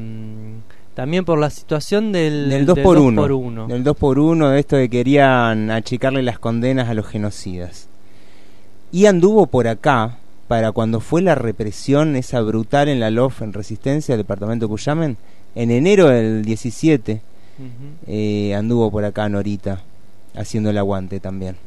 También 0.94 1.26
por 1.26 1.40
la 1.40 1.50
situación 1.50 2.12
del, 2.12 2.50
Del 2.50 2.66
2 2.66 2.80
por 2.80 2.98
1 2.98 3.22
por 3.22 3.32
uno. 3.32 3.68
Del 3.68 3.84
2 3.84 3.98
por 3.98 4.20
1 4.20 4.50
de 4.50 4.60
esto 4.60 4.76
de 4.76 4.90
que 4.90 4.98
querían 4.98 5.72
achicarle 5.72 6.22
las 6.22 6.38
condenas 6.40 6.88
a 6.88 6.94
los 6.94 7.08
genocidas. 7.08 7.88
Y 8.92 9.08
anduvo 9.08 9.48
por 9.48 9.68
acá 9.68 10.18
para 10.48 10.72
cuando 10.72 11.00
fue 11.00 11.22
la 11.24 11.34
represión 11.34 12.16
esa 12.16 12.42
brutal 12.42 12.90
en 12.90 13.00
la 13.00 13.10
LOF 13.10 13.42
en 13.42 13.54
Resistencia, 13.54 14.14
del 14.14 14.24
departamento 14.24 14.68
de 14.68 14.70
Cuyamen, 14.70 15.18
en 15.56 15.72
enero 15.72 16.10
del 16.10 16.46
17, 16.46 17.22
eh, 18.08 18.54
anduvo 18.56 18.92
por 18.92 19.06
acá 19.06 19.30
Norita, 19.30 19.82
haciendo 20.36 20.70
el 20.70 20.78
aguante 20.78 21.20
también. 21.20 21.58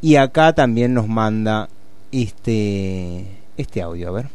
Y 0.00 0.16
acá 0.16 0.52
también 0.52 0.94
nos 0.94 1.08
manda 1.08 1.68
este, 2.10 3.26
este 3.56 3.82
audio, 3.82 4.08
a 4.08 4.12
ver. 4.12 4.28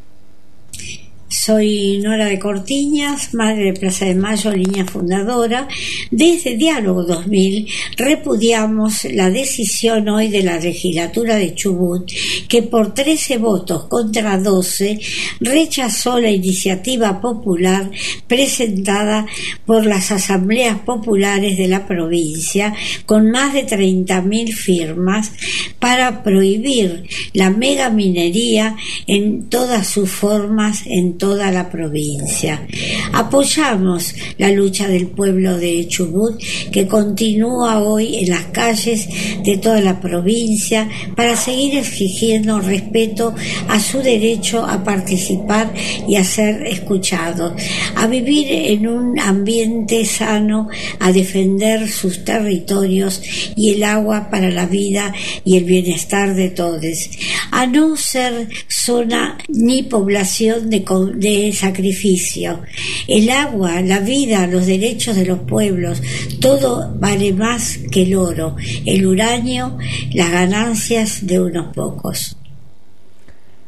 Soy 1.29 1.97
Nora 1.97 2.25
de 2.27 2.39
Cortiñas, 2.39 3.33
madre 3.33 3.65
de 3.65 3.73
Plaza 3.73 4.05
de 4.05 4.15
Mayo, 4.15 4.49
línea 4.49 4.85
fundadora. 4.85 5.67
Desde 6.09 6.55
Diálogo 6.55 7.03
2000 7.03 7.67
repudiamos 7.97 9.03
la 9.11 9.29
decisión 9.29 10.07
hoy 10.07 10.29
de 10.29 10.43
la 10.43 10.57
legislatura 10.57 11.35
de 11.35 11.53
Chubut 11.53 12.09
que 12.47 12.63
por 12.63 12.93
13 12.93 13.39
votos 13.39 13.85
contra 13.85 14.37
12 14.37 14.99
rechazó 15.41 16.17
la 16.17 16.31
iniciativa 16.31 17.19
popular 17.19 17.91
presentada 18.27 19.25
por 19.65 19.85
las 19.85 20.11
asambleas 20.13 20.79
populares 20.79 21.57
de 21.57 21.67
la 21.67 21.85
provincia 21.85 22.73
con 23.05 23.31
más 23.31 23.53
de 23.53 23.67
30.000 23.67 24.53
firmas 24.53 25.33
para 25.79 26.23
prohibir 26.23 27.03
la 27.33 27.49
megaminería 27.49 28.77
en 29.07 29.49
todas 29.49 29.87
sus 29.87 30.09
formas 30.09 30.83
en 30.85 31.16
toda 31.17 31.51
la 31.51 31.69
provincia. 31.69 32.65
Apoyamos 33.13 34.13
la 34.37 34.51
lucha 34.51 34.87
del 34.87 35.07
pueblo 35.07 35.57
de 35.57 35.87
Chubut 35.87 36.41
que 36.71 36.87
continúa 36.87 37.79
hoy 37.79 38.17
en 38.17 38.29
las 38.29 38.45
calles 38.45 39.07
de 39.43 39.57
toda 39.57 39.81
la 39.81 39.99
provincia 39.99 40.89
para 41.15 41.35
seguir 41.35 41.77
exigiendo 41.77 42.59
respeto 42.59 43.33
a 43.67 43.79
su 43.79 43.99
derecho 43.99 44.65
a 44.65 44.83
participar 44.83 45.73
y 46.07 46.15
a 46.15 46.23
ser 46.23 46.65
escuchado, 46.67 47.55
a 47.95 48.07
vivir 48.07 48.47
en 48.49 48.87
un 48.87 49.19
ambiente 49.19 50.05
sano, 50.05 50.69
a 50.99 51.11
defender 51.11 51.89
sus 51.89 52.23
territorios 52.23 53.21
y 53.55 53.73
el 53.73 53.83
agua 53.83 54.29
para 54.29 54.49
la 54.49 54.65
vida 54.65 55.13
y 55.43 55.57
el 55.57 55.63
bienestar 55.63 56.35
de 56.35 56.49
todos, 56.49 57.09
a 57.51 57.65
no 57.65 57.95
ser 57.95 58.47
zona 58.67 59.37
ni 59.47 59.83
población 59.83 60.69
de, 60.69 60.83
de 61.15 61.51
sacrificio. 61.53 62.61
El 63.07 63.29
agua, 63.29 63.81
la 63.81 63.99
vida, 63.99 64.47
los 64.47 64.65
derechos 64.65 65.15
de 65.15 65.25
los 65.25 65.39
pueblos, 65.39 66.01
todo 66.39 66.93
vale 66.97 67.33
más 67.33 67.79
que 67.91 68.03
el 68.03 68.15
oro, 68.15 68.55
el 68.85 69.05
uranio, 69.05 69.77
las 70.13 70.31
ganancias 70.31 71.25
de 71.25 71.39
unos 71.39 71.73
pocos. 71.73 72.37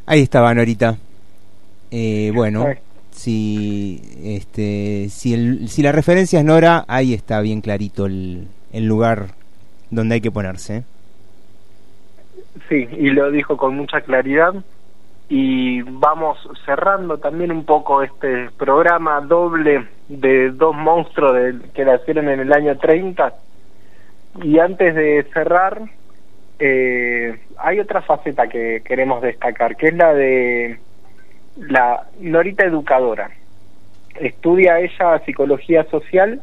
Ahí 0.06 0.22
estaba 0.22 0.54
Norita. 0.54 0.98
Eh, 1.92 2.32
bueno, 2.34 2.66
si 3.12 4.02
este 4.24 5.08
si, 5.10 5.34
el, 5.34 5.70
si 5.70 5.82
la 5.82 5.92
referencia 5.92 6.40
es 6.40 6.46
Nora, 6.46 6.86
ahí 6.88 7.14
está 7.14 7.42
bien 7.42 7.62
clarito 7.62 8.06
el, 8.06 8.48
el 8.72 8.86
lugar 8.86 9.28
donde 9.90 10.16
hay 10.16 10.22
que 10.22 10.32
ponerse. 10.32 10.78
¿eh? 10.78 10.84
Sí, 12.68 12.88
y 12.98 13.10
lo 13.10 13.32
dijo 13.32 13.58
con 13.58 13.76
mucha 13.76 14.02
claridad. 14.02 14.54
Y 15.32 15.84
vamos 15.84 16.40
cerrando 16.66 17.20
también 17.20 17.52
un 17.52 17.64
poco 17.64 18.02
este 18.02 18.50
programa 18.58 19.22
doble 19.22 19.88
de 20.08 20.50
dos 20.50 20.76
monstruos 20.76 21.36
del- 21.36 21.72
que 21.72 21.86
nacieron 21.86 22.30
en 22.30 22.40
el 22.40 22.52
año 22.52 22.76
30. 22.78 23.36
Y 24.42 24.58
antes 24.58 24.96
de 24.96 25.24
cerrar, 25.32 25.82
eh, 26.58 27.40
hay 27.58 27.80
otra 27.80 28.02
faceta 28.02 28.48
que 28.48 28.82
queremos 28.84 29.22
destacar, 29.22 29.76
que 29.76 29.88
es 29.88 29.94
la 29.94 30.14
de 30.16 30.80
la 31.58 32.08
Norita 32.20 32.66
Educadora. 32.66 33.30
Estudia 34.16 34.80
ella 34.80 35.20
psicología 35.26 35.84
social 35.86 36.42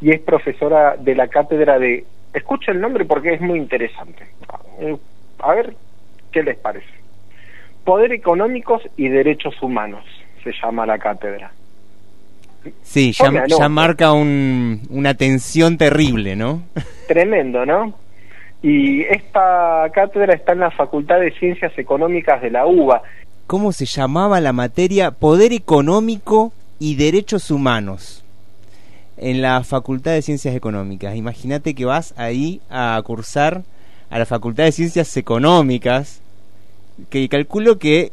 y 0.00 0.10
es 0.10 0.20
profesora 0.20 0.96
de 0.98 1.14
la 1.14 1.28
cátedra 1.28 1.78
de... 1.78 2.04
Escucha 2.34 2.72
el 2.72 2.80
nombre 2.80 3.04
porque 3.04 3.34
es 3.34 3.40
muy 3.40 3.58
interesante. 3.58 4.26
A 5.38 5.54
ver 5.54 5.74
qué 6.32 6.42
les 6.42 6.56
parece. 6.58 7.05
Poder 7.86 8.12
Económicos 8.12 8.82
y 8.96 9.08
Derechos 9.08 9.54
Humanos 9.62 10.04
se 10.42 10.50
llama 10.60 10.84
la 10.84 10.98
cátedra. 10.98 11.52
Sí, 12.82 13.12
ya, 13.12 13.68
marca 13.68 14.12
un, 14.12 14.82
una 14.90 15.14
tensión 15.14 15.78
terrible, 15.78 16.34
¿no? 16.34 16.64
Tremendo, 17.06 17.64
¿no? 17.64 17.94
Y 18.60 19.02
esta 19.02 19.88
cátedra 19.94 20.34
está 20.34 20.52
en 20.52 20.60
la 20.60 20.72
Facultad 20.72 21.20
de 21.20 21.30
Ciencias 21.38 21.78
Económicas 21.78 22.42
de 22.42 22.50
la 22.50 22.66
UBA. 22.66 23.02
¿Cómo 23.46 23.70
se 23.70 23.86
llamaba 23.86 24.40
la 24.40 24.52
materia? 24.52 25.12
Poder 25.12 25.52
económico 25.52 26.52
y 26.80 26.96
derechos 26.96 27.52
humanos. 27.52 28.24
En 29.16 29.42
la 29.42 29.62
Facultad 29.62 30.10
de 30.10 30.22
Ciencias 30.22 30.56
Económicas. 30.56 31.14
Imagínate 31.14 31.76
que 31.76 31.84
vas 31.84 32.14
ahí 32.18 32.60
a 32.68 33.00
cursar 33.04 33.62
a 34.10 34.18
la 34.18 34.26
Facultad 34.26 34.64
de 34.64 34.72
Ciencias 34.72 35.16
Económicas, 35.16 36.20
que 37.08 37.28
calculo 37.28 37.78
que 37.78 38.12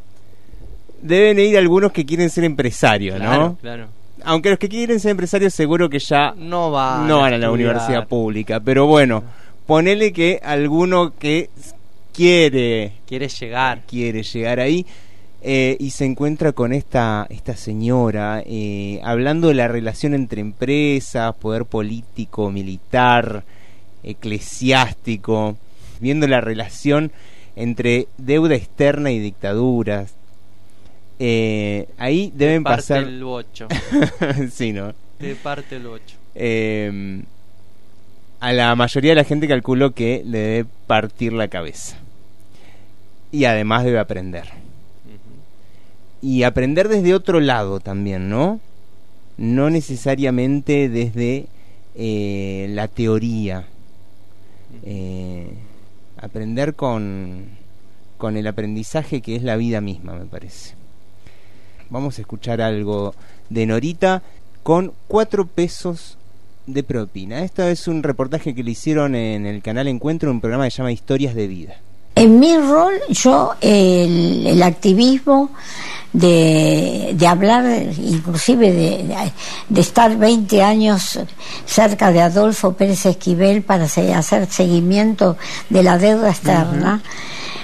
deben 1.01 1.39
ir 1.39 1.57
algunos 1.57 1.91
que 1.91 2.05
quieren 2.05 2.29
ser 2.29 2.43
empresarios, 2.43 3.19
¿no? 3.19 3.25
Claro, 3.25 3.57
claro. 3.61 3.87
Aunque 4.25 4.49
los 4.49 4.59
que 4.59 4.69
quieren 4.69 4.99
ser 4.99 5.11
empresarios 5.11 5.53
seguro 5.53 5.89
que 5.89 5.99
ya 5.99 6.33
No 6.37 6.71
van, 6.71 7.07
no 7.07 7.19
van 7.19 7.33
a 7.33 7.37
la 7.37 7.51
universidad 7.51 8.07
pública, 8.07 8.59
pero 8.59 8.87
bueno, 8.87 9.23
ponele 9.65 10.13
que 10.13 10.39
alguno 10.43 11.13
que 11.17 11.49
quiere 12.13 12.93
Quiere 13.05 13.27
llegar. 13.27 13.81
quiere 13.87 14.23
llegar 14.23 14.59
ahí 14.59 14.85
eh, 15.41 15.75
y 15.77 15.89
se 15.89 16.05
encuentra 16.05 16.53
con 16.53 16.71
esta 16.71 17.27
esta 17.29 17.57
señora 17.57 18.41
eh, 18.45 19.01
hablando 19.03 19.49
de 19.49 19.55
la 19.55 19.67
relación 19.67 20.13
entre 20.13 20.39
empresas, 20.39 21.35
poder 21.35 21.65
político, 21.65 22.49
militar, 22.49 23.43
eclesiástico, 24.03 25.57
viendo 25.99 26.27
la 26.27 26.39
relación 26.39 27.11
entre 27.55 28.07
deuda 28.17 28.55
externa 28.55 29.11
y 29.11 29.19
dictaduras. 29.19 30.13
Eh, 31.19 31.87
ahí 31.97 32.31
deben 32.35 32.63
parte 32.63 32.81
pasar 32.81 33.03
el 33.03 33.23
bocho. 33.23 33.67
sí, 34.51 34.73
¿no? 34.73 34.93
De 35.19 35.35
parte 35.35 35.77
el 35.77 35.87
8. 35.87 36.17
Eh, 36.35 37.23
a 38.43 38.51
la 38.51 38.75
mayoría 38.75 39.11
de 39.11 39.15
la 39.15 39.23
gente 39.23 39.47
calculo 39.47 39.91
que 39.91 40.21
le 40.25 40.37
debe 40.37 40.69
partir 40.85 41.31
la 41.31 41.47
cabeza. 41.47 41.95
Y 43.31 43.45
además 43.45 43.85
debe 43.85 43.99
aprender. 43.99 44.49
Y 46.21 46.43
aprender 46.43 46.89
desde 46.89 47.13
otro 47.13 47.39
lado 47.39 47.79
también, 47.79 48.29
¿no? 48.29 48.59
No 49.37 49.69
necesariamente 49.69 50.89
desde 50.89 51.47
eh, 51.95 52.67
la 52.71 52.89
teoría. 52.89 53.65
Eh, 54.83 55.47
aprender 56.23 56.73
con, 56.73 57.47
con 58.17 58.37
el 58.37 58.47
aprendizaje 58.47 59.21
que 59.21 59.35
es 59.35 59.43
la 59.43 59.57
vida 59.57 59.81
misma, 59.81 60.13
me 60.13 60.25
parece. 60.25 60.75
Vamos 61.89 62.17
a 62.17 62.21
escuchar 62.21 62.61
algo 62.61 63.13
de 63.49 63.65
Norita 63.65 64.23
con 64.63 64.93
cuatro 65.07 65.45
pesos 65.45 66.17
de 66.65 66.83
propina. 66.83 67.43
Esto 67.43 67.63
es 67.63 67.87
un 67.87 68.01
reportaje 68.01 68.55
que 68.55 68.63
le 68.63 68.71
hicieron 68.71 69.15
en 69.15 69.45
el 69.45 69.61
canal 69.61 69.87
Encuentro, 69.89 70.31
un 70.31 70.39
programa 70.39 70.63
que 70.63 70.71
se 70.71 70.77
llama 70.77 70.93
Historias 70.93 71.35
de 71.35 71.47
Vida. 71.47 71.75
En 72.23 72.39
mi 72.39 72.55
rol, 72.57 72.93
yo 73.09 73.53
el, 73.59 74.47
el 74.47 74.63
activismo 74.63 75.49
de, 76.13 77.11
de 77.15 77.27
hablar, 77.27 77.65
inclusive 77.97 78.71
de, 78.71 79.31
de- 79.67 79.81
estar 79.81 80.15
20 80.15 80.61
años 80.63 81.19
cerca 81.65 82.11
de 82.11 82.21
Adolfo 82.21 82.73
Pérez 82.73 83.05
Esquivel 83.07 83.61
para 83.63 83.89
se- 83.89 84.13
hacer 84.13 84.47
seguimiento 84.49 85.35
de 85.69 85.83
la 85.83 85.97
deuda 85.97 86.29
externa, 86.29 87.01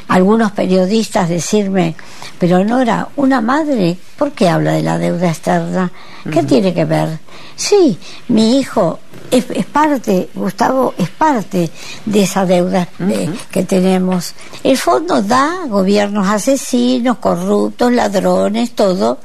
algunos 0.09 0.51
periodistas 0.51 1.29
decirme, 1.29 1.95
pero 2.39 2.63
Nora, 2.65 3.07
una 3.15 3.41
madre, 3.41 3.97
¿por 4.17 4.31
qué 4.31 4.49
habla 4.49 4.73
de 4.73 4.81
la 4.81 4.97
deuda 4.97 5.29
externa? 5.29 5.91
¿Qué 6.31 6.43
tiene 6.43 6.73
que 6.73 6.83
ver? 6.83 7.19
Sí, 7.55 7.97
mi 8.27 8.59
hijo 8.59 8.99
es, 9.29 9.45
es 9.51 9.65
parte, 9.65 10.29
Gustavo, 10.33 10.95
es 10.97 11.09
parte 11.09 11.69
de 12.05 12.23
esa 12.23 12.45
deuda 12.45 12.87
eh, 12.99 13.29
que 13.51 13.63
tenemos. 13.63 14.33
El 14.63 14.77
fondo 14.77 15.21
da 15.21 15.65
gobiernos 15.67 16.27
asesinos, 16.27 17.19
corruptos, 17.19 17.91
ladrones, 17.93 18.71
todo, 18.71 19.19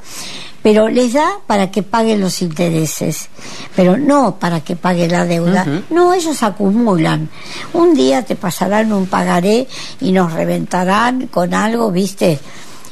pero 0.65 0.89
les 0.89 1.13
da 1.13 1.29
para 1.45 1.69
que 1.69 1.83
paguen 1.83 2.21
los 2.21 2.41
intereses, 2.41 3.29
pero 3.75 3.97
no 3.97 4.39
para 4.39 4.61
que 4.61 4.75
pague 4.75 5.07
la 5.07 5.23
deuda. 5.23 5.63
No, 5.91 6.11
ellos 6.11 6.41
acumulan. 6.41 7.29
Un 7.73 7.93
día 7.93 8.23
te 8.23 8.35
pasarán 8.35 8.91
un 8.91 9.05
pagaré 9.05 9.67
y 10.01 10.11
nos 10.11 10.33
reventarán 10.33 11.27
con 11.27 11.53
algo, 11.53 11.91
¿viste? 11.91 12.39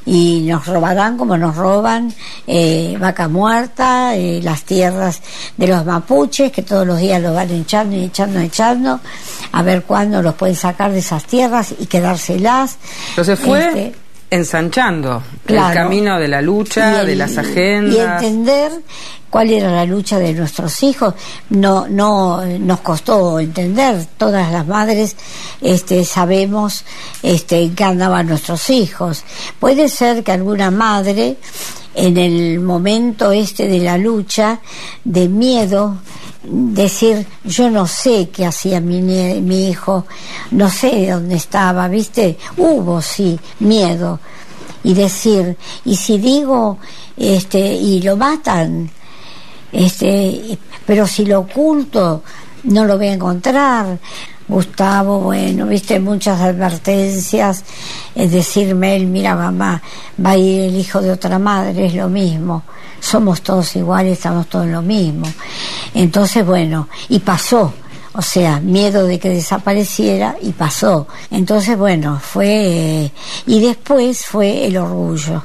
y 0.05 0.41
nos 0.47 0.67
robarán 0.67 1.17
como 1.17 1.35
nos 1.37 1.55
roban 1.55 2.13
eh, 2.45 2.95
vaca 2.99 3.27
muerta, 3.27 4.15
eh, 4.15 4.39
las 4.43 4.63
tierras 4.65 5.21
de 5.57 5.65
los 5.65 5.83
mapuches, 5.83 6.51
que 6.51 6.61
todos 6.61 6.85
los 6.85 6.99
días 6.99 7.21
los 7.21 7.33
van 7.33 7.49
echando 7.49 7.95
y 7.95 8.03
echando 8.03 8.39
y 8.39 8.45
echando, 8.45 8.99
a 9.51 9.63
ver 9.63 9.81
cuándo 9.83 10.21
los 10.21 10.35
pueden 10.35 10.55
sacar 10.55 10.91
de 10.91 10.99
esas 10.99 11.23
tierras 11.23 11.73
y 11.79 11.87
quedárselas. 11.87 12.77
Entonces 13.11 13.39
fue 13.39 13.65
Este, 13.65 14.02
ensanchando 14.33 15.21
el 15.47 15.55
camino 15.73 16.19
de 16.19 16.27
la 16.27 16.41
lucha, 16.41 16.97
y 16.97 16.99
el- 17.01 17.07
de 17.07 17.15
las 17.15 17.33
y 17.33 17.37
agendas. 17.39 18.23
entender 18.23 18.71
cuál 19.29 19.49
era 19.51 19.71
la 19.71 19.85
lucha 19.85 20.19
de 20.19 20.33
nuestros 20.33 20.81
hijos. 20.83 21.13
No 21.49 21.87
no 21.87 22.43
nos 22.45 22.79
costó 22.81 23.39
entender. 23.39 24.05
Todas 24.17 24.51
las 24.51 24.65
madres 24.67 25.15
este 25.61 26.03
sabemos 26.05 26.83
este 27.21 27.71
qué 27.75 27.83
andaban 27.83 28.27
nuestros 28.27 28.69
hijos. 28.69 29.23
Puede 29.59 29.89
ser 29.89 30.23
que 30.23 30.31
alguna 30.31 30.71
madre 30.71 31.37
en 31.95 32.17
el 32.17 32.59
momento 32.59 33.31
este 33.31 33.67
de 33.67 33.79
la 33.79 33.97
lucha 33.97 34.59
de 35.03 35.27
miedo 35.27 35.97
decir 36.43 37.25
yo 37.43 37.69
no 37.69 37.87
sé 37.87 38.29
qué 38.29 38.45
hacía 38.45 38.79
mi, 38.79 39.01
mi 39.01 39.69
hijo 39.69 40.05
no 40.51 40.69
sé 40.69 41.09
dónde 41.09 41.35
estaba 41.35 41.87
viste 41.87 42.37
hubo 42.57 43.01
sí 43.01 43.39
miedo. 43.59 44.19
Y 44.85 44.93
decir 44.93 45.55
y 45.85 45.95
si 45.95 46.17
digo 46.17 46.77
este 47.15 47.59
y 47.59 48.01
lo 48.01 48.17
matan 48.17 48.91
este 49.71 50.57
pero 50.85 51.07
si 51.07 51.25
lo 51.25 51.39
oculto 51.39 52.21
no 52.63 52.83
lo 52.83 52.97
voy 52.97 53.07
a 53.07 53.13
encontrar 53.13 53.97
Gustavo 54.47 55.19
bueno 55.19 55.65
viste 55.65 55.99
muchas 55.99 56.41
advertencias 56.41 57.63
es 58.13 58.31
decirme 58.31 58.95
él 58.95 59.07
mira 59.07 59.35
mamá 59.35 59.81
va 60.23 60.31
a 60.31 60.37
ir 60.37 60.61
el 60.61 60.75
hijo 60.75 61.01
de 61.01 61.11
otra 61.11 61.39
madre 61.39 61.85
es 61.85 61.95
lo 61.95 62.09
mismo. 62.09 62.63
Somos 62.99 63.41
todos 63.41 63.75
iguales 63.75 64.13
estamos 64.13 64.47
todos 64.47 64.67
lo 64.67 64.81
mismo. 64.81 65.25
Entonces 65.93 66.45
bueno 66.45 66.87
y 67.09 67.19
pasó. 67.19 67.73
O 68.15 68.21
sea, 68.21 68.59
miedo 68.59 69.07
de 69.07 69.17
que 69.17 69.29
desapareciera 69.29 70.35
y 70.39 70.51
pasó. 70.51 71.07
Entonces, 71.31 71.75
bueno, 71.75 72.19
fue... 72.21 73.05
eh, 73.05 73.11
y 73.47 73.59
después 73.59 74.23
fue 74.27 74.67
el 74.67 74.77
orgullo 74.77 75.41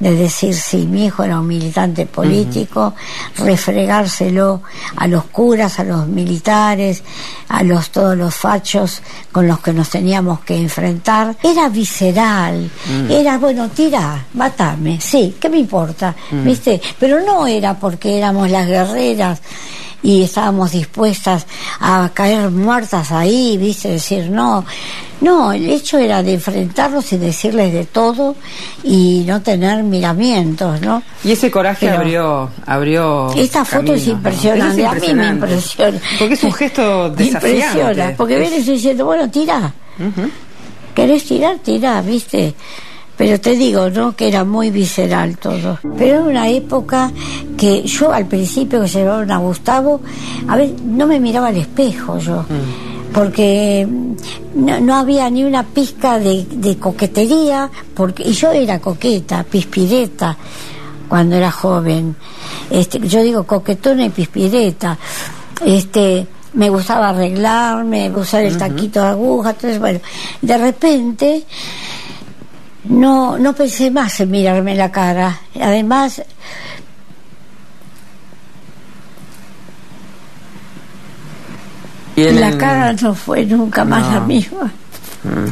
de 0.00 0.14
decir, 0.14 0.54
sí, 0.54 0.86
mi 0.86 1.06
hijo 1.06 1.22
era 1.22 1.38
un 1.40 1.46
militante 1.46 2.04
político, 2.04 2.94
refregárselo 3.36 4.62
a 4.96 5.06
los 5.06 5.24
curas, 5.24 5.78
a 5.78 5.84
los 5.84 6.06
militares, 6.06 7.02
a 7.48 7.62
los 7.62 7.90
todos 7.90 8.16
los 8.16 8.34
fachos 8.34 9.00
con 9.32 9.46
los 9.46 9.60
que 9.60 9.72
nos 9.72 9.88
teníamos 9.90 10.40
que 10.40 10.56
enfrentar. 10.56 11.36
Era 11.42 11.68
visceral, 11.68 12.70
Mm. 12.86 13.10
era, 13.10 13.38
bueno, 13.38 13.68
tira, 13.70 14.24
matame, 14.34 15.00
sí, 15.00 15.36
¿qué 15.40 15.48
me 15.48 15.58
importa? 15.58 16.14
Mm. 16.30 16.44
¿Viste? 16.44 16.80
Pero 16.98 17.20
no 17.20 17.46
era 17.46 17.74
porque 17.78 18.18
éramos 18.18 18.50
las 18.50 18.66
guerreras 18.66 19.40
y 20.02 20.22
estábamos 20.24 20.72
dispuestas 20.72 21.46
a 21.80 22.10
caer 22.12 22.50
muertas 22.50 23.10
ahí, 23.10 23.56
¿viste? 23.56 23.88
Decir, 23.88 24.28
no, 24.28 24.64
no, 25.20 25.52
el 25.52 25.68
hecho 25.70 25.98
era 25.98 26.22
de 26.22 26.34
enfrentarlos 26.34 27.12
y 27.12 27.16
decirles 27.18 27.72
de 27.72 27.84
todo 27.86 28.36
y 28.82 29.24
no 29.26 29.40
tener 29.42 29.82
miramientos, 29.82 30.80
¿no? 30.82 31.02
Y 31.24 31.32
ese 31.32 31.50
coraje 31.50 31.86
Pero- 31.86 31.98
abrió, 32.00 32.50
abrió. 32.66 33.32
Esta 33.34 33.64
foto 33.64 33.94
es 33.94 34.06
impresionante, 34.06 34.86
a 34.86 34.92
mí 34.94 35.14
me 35.14 35.28
impresiona. 35.28 35.98
Porque 36.18 36.34
es 36.34 36.44
un 36.44 36.52
gesto 36.52 37.12
Me 37.18 37.24
desafiante. 37.24 37.48
impresiona, 37.58 38.14
porque 38.16 38.34
Es- 38.34 38.40
vienes 38.50 38.66
diciendo, 38.66 39.04
bueno, 39.06 39.30
tira. 39.30 39.72
¿Querés 40.94 41.24
tirar? 41.24 41.58
Tira, 41.58 42.00
¿viste? 42.02 42.54
Pero 43.16 43.40
te 43.40 43.56
digo, 43.56 43.90
¿no? 43.90 44.14
Que 44.16 44.26
era 44.28 44.44
muy 44.44 44.70
visceral 44.70 45.36
todo. 45.38 45.78
Pero 45.96 46.14
era 46.16 46.20
una 46.22 46.48
época 46.48 47.12
que 47.56 47.82
yo 47.82 48.12
al 48.12 48.26
principio 48.26 48.80
que 48.82 48.88
llevaron 48.88 49.30
a 49.30 49.38
Gustavo, 49.38 50.00
a 50.48 50.56
ver, 50.56 50.72
no 50.84 51.06
me 51.06 51.20
miraba 51.20 51.48
al 51.48 51.56
espejo 51.56 52.18
yo. 52.18 52.44
Porque 53.14 53.86
no, 54.54 54.80
no 54.80 54.96
había 54.96 55.30
ni 55.30 55.44
una 55.44 55.62
pizca 55.62 56.18
de, 56.18 56.44
de 56.50 56.76
coquetería, 56.78 57.70
porque 57.94 58.24
y 58.24 58.32
yo 58.32 58.50
era 58.50 58.80
coqueta, 58.80 59.44
pispireta, 59.44 60.36
cuando 61.08 61.36
era 61.36 61.50
joven. 61.50 62.16
Este, 62.70 62.98
yo 63.00 63.22
digo 63.22 63.44
coquetona 63.44 64.06
y 64.06 64.10
pispireta. 64.10 64.98
Este, 65.64 66.26
me 66.54 66.68
gustaba 66.68 67.10
arreglarme, 67.10 68.10
usar 68.10 68.42
el 68.42 68.56
taquito 68.56 69.00
de 69.00 69.08
aguja, 69.08 69.50
entonces 69.50 69.78
bueno, 69.78 70.00
de 70.40 70.58
repente 70.58 71.44
no, 72.84 73.38
no 73.38 73.52
pensé 73.54 73.90
más 73.90 74.20
en 74.20 74.30
mirarme 74.30 74.74
la 74.74 74.90
cara. 74.90 75.40
Además, 75.60 76.22
Y 82.16 82.22
en 82.24 82.40
la 82.40 82.56
cara 82.56 82.92
no 82.92 83.14
fue 83.14 83.44
nunca 83.44 83.84
más 83.84 84.02
No. 84.02 84.14
la 84.14 84.20
misma. 84.20 84.72
Mm. 85.24 85.48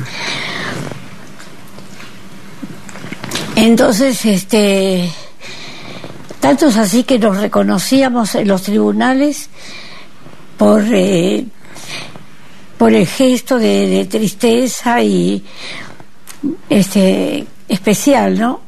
Entonces, 3.57 4.25
este, 4.25 5.11
tanto 6.41 6.67
es 6.69 6.77
así 6.77 7.05
que 7.05 7.19
nos 7.19 7.37
reconocíamos 7.39 8.35
en 8.35 8.49
los 8.49 8.63
tribunales 8.63 9.49
por, 10.57 10.83
eh, 10.91 11.45
por 12.79 12.93
el 12.93 13.07
gesto 13.07 13.59
de, 13.59 13.87
de 13.89 14.05
tristeza 14.07 15.03
y 15.03 15.45
este 16.69 17.47
especial, 17.69 18.39
¿no? 18.39 18.61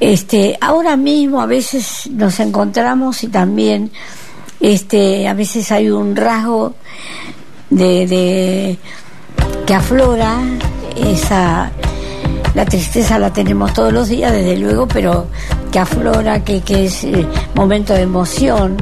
Este, 0.00 0.58
ahora 0.60 0.96
mismo 0.96 1.40
a 1.40 1.46
veces 1.46 2.08
nos 2.10 2.38
encontramos 2.40 3.22
y 3.22 3.28
también 3.28 3.90
este, 4.72 5.28
a 5.28 5.34
veces 5.34 5.70
hay 5.70 5.90
un 5.90 6.16
rasgo 6.16 6.74
de, 7.70 8.06
de 8.06 8.78
que 9.66 9.74
aflora 9.74 10.40
esa 10.96 11.70
la 12.54 12.64
tristeza 12.64 13.18
la 13.18 13.32
tenemos 13.32 13.72
todos 13.74 13.92
los 13.92 14.08
días 14.08 14.32
desde 14.32 14.56
luego 14.56 14.88
pero 14.88 15.26
que 15.70 15.78
aflora 15.78 16.42
que, 16.42 16.62
que 16.62 16.86
es 16.86 17.04
eh, 17.04 17.26
momento 17.54 17.92
de 17.92 18.02
emoción 18.02 18.76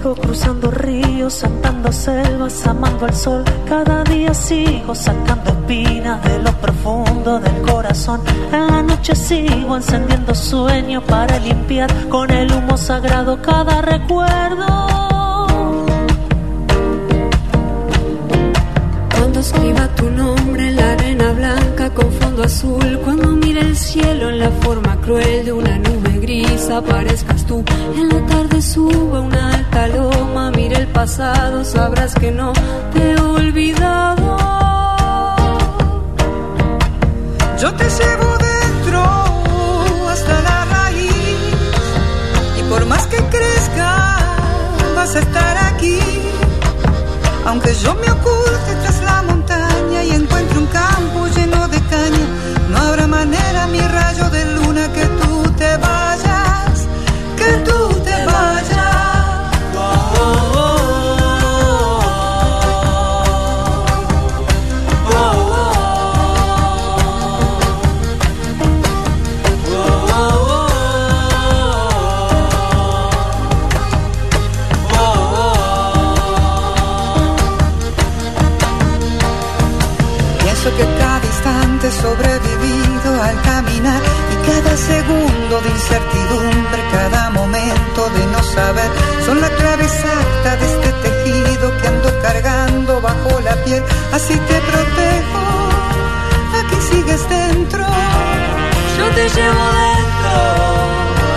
Sigo 0.00 0.14
cruzando 0.14 0.70
ríos, 0.70 1.44
andando 1.44 1.92
selvas, 1.92 2.66
amando 2.66 3.04
al 3.04 3.14
sol. 3.14 3.44
Cada 3.68 4.02
día 4.04 4.32
sigo 4.32 4.94
sacando 4.94 5.50
espinas 5.50 6.22
de 6.24 6.38
lo 6.38 6.52
profundo 6.52 7.38
del 7.38 7.60
corazón. 7.60 8.22
En 8.50 8.66
la 8.68 8.82
noche 8.82 9.14
sigo 9.14 9.76
encendiendo 9.76 10.34
sueños 10.34 11.04
para 11.04 11.38
limpiar 11.38 11.90
con 12.08 12.30
el 12.30 12.50
humo 12.50 12.78
sagrado 12.78 13.42
cada 13.42 13.82
recuerdo. 13.82 14.99
Escriba 19.50 19.88
tu 19.96 20.08
nombre 20.10 20.68
en 20.68 20.76
la 20.76 20.92
arena 20.92 21.32
blanca 21.32 21.90
con 21.90 22.12
fondo 22.12 22.44
azul, 22.44 23.00
cuando 23.04 23.28
mire 23.32 23.60
el 23.60 23.76
cielo 23.76 24.28
en 24.28 24.38
la 24.38 24.50
forma 24.62 25.00
cruel 25.00 25.44
de 25.44 25.52
una 25.52 25.76
nube 25.78 26.12
gris, 26.20 26.70
aparezcas 26.70 27.44
tú. 27.46 27.64
En 27.96 28.08
la 28.08 28.20
tarde 28.26 28.62
suba 28.62 29.20
una 29.20 29.54
alta 29.54 29.88
loma, 29.88 30.52
mire 30.52 30.76
el 30.76 30.86
pasado, 30.88 31.64
sabrás 31.64 32.14
que 32.14 32.30
no 32.30 32.52
te 32.92 33.12
he 33.12 33.20
olvidado. 33.20 34.36
Yo 37.60 37.74
te 37.74 37.86
llevo 37.98 38.28
dentro 38.52 39.00
hasta 40.12 40.34
la 40.48 40.58
raíz 40.76 41.12
y 42.58 42.62
por 42.70 42.86
más 42.86 43.06
que 43.08 43.18
crezca 43.34 43.90
vas 44.94 45.16
a 45.16 45.18
estar 45.18 45.56
aquí. 45.72 45.98
Aunque 47.46 47.74
yo 47.74 47.94
me 47.94 48.10
oculte 48.10 48.70
la 48.84 48.92
y 50.04 50.10
encuentre 50.12 50.58
un 50.58 50.66
campo 50.66 51.26
lleno 51.28 51.68
de 51.68 51.78
caña, 51.82 52.26
no 52.70 52.78
habrá 52.78 53.06
manera, 53.06 53.66
mi 53.66 53.80
rayo 53.80 54.30
de 54.30 54.44
luna, 54.54 54.92
que 54.92 55.04
tú 55.04 55.42
te 55.58 55.76
vayas, 55.76 56.86
que 57.36 57.50
tú 57.64 57.88
te 58.04 58.24
vayas. 58.24 58.79
Sobrevivido 82.02 83.22
al 83.22 83.42
caminar 83.42 84.02
y 84.32 84.36
cada 84.50 84.76
segundo 84.76 85.60
de 85.60 85.70
incertidumbre, 85.70 86.80
cada 86.92 87.30
momento 87.30 88.10
de 88.10 88.26
no 88.26 88.42
saber, 88.42 88.90
son 89.26 89.40
la 89.40 89.48
clave 89.50 89.84
exacta 89.84 90.56
de 90.56 90.66
este 90.66 90.92
tejido 91.04 91.76
que 91.78 91.88
ando 91.88 92.08
cargando 92.22 93.00
bajo 93.00 93.40
la 93.40 93.54
piel. 93.64 93.82
Así 94.12 94.34
te 94.34 94.60
protejo, 94.70 95.44
aquí 96.60 96.76
sigues 96.90 97.28
dentro. 97.28 97.84
Yo 98.98 99.06
te 99.16 99.28
llevo 99.36 99.64
dentro 99.84 100.32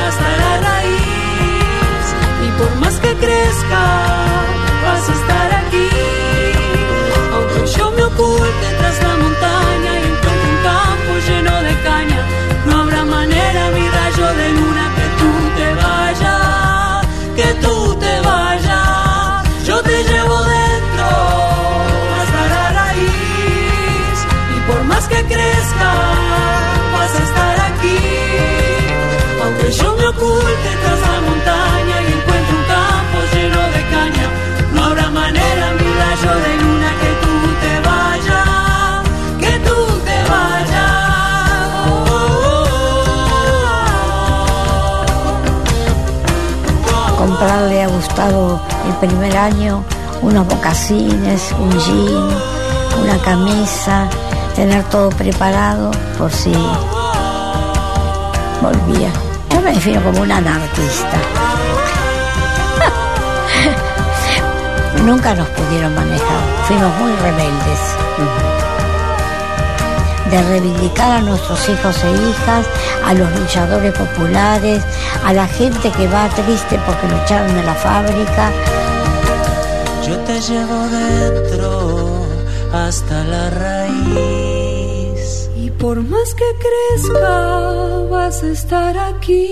hasta 0.08 0.30
la 0.44 0.54
raíz. 0.68 2.06
Y 2.46 2.50
por 2.60 2.76
más 2.82 2.96
que 3.00 3.14
crezca, 3.16 4.13
vayas. 47.44 47.54
comprarle 47.54 47.84
a 47.84 47.88
Gustavo 47.88 48.60
el 48.88 48.94
primer 49.08 49.38
año 49.38 49.84
unos 50.22 50.46
mocasines, 50.48 51.54
un 51.60 51.72
jean, 51.80 52.30
una 53.02 53.18
camisa, 53.24 54.08
tener 54.56 54.84
todo 54.86 55.10
preparado 55.10 55.92
por 56.18 56.32
si 56.32 56.54
volvía. 58.62 59.12
Yo 59.50 59.62
me 59.62 59.74
defino 59.74 60.02
como 60.04 60.22
una 60.22 60.38
anarquista. 60.38 61.18
Nunca 65.04 65.34
nos 65.36 65.48
pudieron 65.50 65.94
manejar, 65.96 66.40
fuimos 66.68 66.96
muy 67.00 67.12
rebeldes. 67.18 68.53
De 70.34 70.42
reivindicar 70.42 71.12
a 71.12 71.22
nuestros 71.22 71.70
hijos 71.70 72.04
e 72.04 72.12
hijas, 72.12 72.66
a 73.06 73.14
los 73.14 73.40
luchadores 73.40 73.94
populares, 73.94 74.84
a 75.24 75.32
la 75.32 75.46
gente 75.46 75.92
que 75.92 76.08
va 76.08 76.28
triste 76.30 76.80
porque 76.88 77.08
lo 77.08 77.24
echaron 77.24 77.54
de 77.54 77.62
la 77.62 77.76
fábrica. 77.76 78.52
Yo 80.08 80.18
te 80.22 80.42
llevo 80.42 80.88
dentro 80.90 82.26
hasta 82.74 83.24
la 83.26 83.52
raíz. 83.52 85.52
Y 85.56 85.70
por 85.70 86.02
más 86.02 86.34
que 86.34 86.46
crezca, 86.66 88.08
vas 88.10 88.42
a 88.42 88.48
estar 88.48 88.98
aquí. 88.98 89.52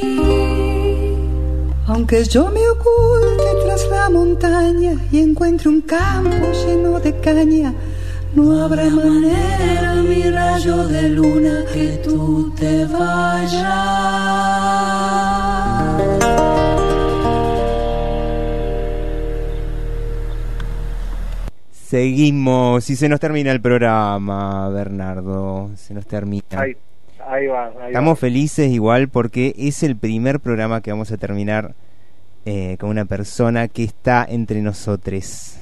Aunque 1.85 2.23
yo 2.23 2.49
me 2.49 2.67
oculte 2.69 3.65
tras 3.65 3.87
la 3.87 4.09
montaña 4.09 4.93
y 5.11 5.19
encuentre 5.19 5.69
un 5.69 5.81
campo 5.81 6.51
lleno 6.65 6.99
de 6.99 7.19
caña, 7.19 7.71
no 8.35 8.63
habrá 8.63 8.89
manera, 8.89 9.95
mi 9.95 10.21
rayo 10.29 10.87
de 10.87 11.09
luna, 11.09 11.63
que 11.73 12.01
tú 12.03 12.53
te 12.57 12.85
vayas. 12.85 13.61
Seguimos 21.71 22.89
y 22.89 22.95
se 22.95 23.09
nos 23.09 23.19
termina 23.19 23.51
el 23.51 23.59
programa, 23.61 24.69
Bernardo. 24.69 25.71
Se 25.75 25.93
nos 25.93 26.05
termina. 26.05 26.43
Ahí, 26.51 26.77
ahí 27.27 27.47
va. 27.47 27.65
Ahí 27.65 27.87
Estamos 27.87 28.13
va. 28.13 28.15
felices 28.15 28.71
igual 28.71 29.09
porque 29.09 29.53
es 29.57 29.83
el 29.83 29.97
primer 29.97 30.39
programa 30.39 30.79
que 30.79 30.91
vamos 30.91 31.11
a 31.11 31.17
terminar 31.17 31.73
eh, 32.45 32.77
con 32.79 32.89
una 32.89 33.03
persona 33.05 33.67
que 33.67 33.83
está 33.83 34.25
entre 34.27 34.61
nosotros. 34.61 35.57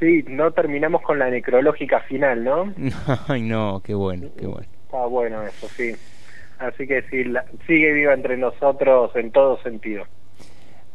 Sí, 0.00 0.24
no 0.26 0.50
terminamos 0.52 1.02
con 1.02 1.18
la 1.18 1.30
necrológica 1.30 2.00
final, 2.00 2.42
¿no? 2.44 2.72
Ay, 3.28 3.42
no, 3.42 3.80
qué 3.84 3.94
bueno, 3.94 4.28
qué 4.36 4.46
bueno. 4.46 4.68
Está 4.84 5.06
bueno 5.06 5.42
eso, 5.46 5.68
sí. 5.68 5.92
Así 6.58 6.86
que 6.86 7.02
sí, 7.10 7.24
la- 7.24 7.44
sigue 7.66 7.92
viva 7.92 8.12
entre 8.14 8.36
nosotros 8.36 9.10
en 9.16 9.30
todo 9.30 9.60
sentido. 9.62 10.04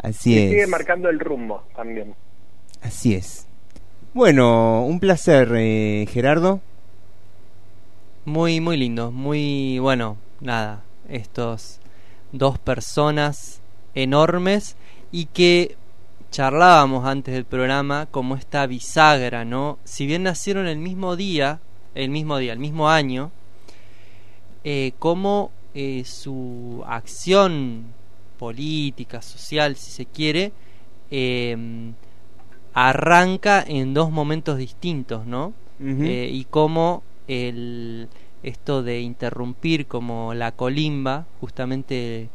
Así 0.01 0.34
y 0.34 0.47
sigue 0.49 0.63
es. 0.63 0.69
marcando 0.69 1.09
el 1.09 1.19
rumbo 1.19 1.63
también. 1.76 2.13
Así 2.81 3.15
es. 3.15 3.47
Bueno, 4.13 4.85
un 4.85 4.99
placer, 4.99 5.49
eh, 5.55 6.05
Gerardo. 6.09 6.61
Muy, 8.26 8.59
muy 8.61 8.77
lindo, 8.77 9.11
muy 9.11 9.80
bueno, 9.80 10.17
nada, 10.39 10.84
estos 11.09 11.80
dos 12.31 12.59
personas 12.59 13.61
enormes 13.95 14.76
y 15.11 15.26
que 15.27 15.76
charlábamos 16.31 17.06
antes 17.06 17.34
del 17.34 17.45
programa 17.45 18.07
como 18.07 18.35
esta 18.35 18.65
bisagra, 18.68 19.45
¿no? 19.45 19.80
Si 19.84 20.06
bien 20.06 20.23
nacieron 20.23 20.68
el 20.68 20.77
mismo 20.77 21.15
día, 21.15 21.60
el 21.95 22.10
mismo 22.10 22.38
día, 22.38 22.53
el 22.53 22.60
mismo 22.60 22.89
año, 22.89 23.31
eh, 24.64 24.93
cómo 24.99 25.51
eh, 25.73 26.03
su 26.06 26.84
acción 26.88 27.93
política, 28.38 29.22
social, 29.22 29.76
si 29.76 29.91
se 29.91 30.06
quiere, 30.06 30.51
eh, 31.11 31.93
arranca 32.73 33.64
en 33.68 33.93
dos 33.93 34.11
momentos 34.11 34.57
distintos, 34.57 35.26
¿no? 35.26 35.53
Eh, 35.81 36.30
y 36.31 36.43
cómo 36.43 37.03
el, 37.30 38.10
esto 38.43 38.84
de 38.84 38.99
interrumpir 38.99 39.88
como 39.88 40.34
la 40.34 40.51
colimba, 40.51 41.26
justamente 41.39 42.30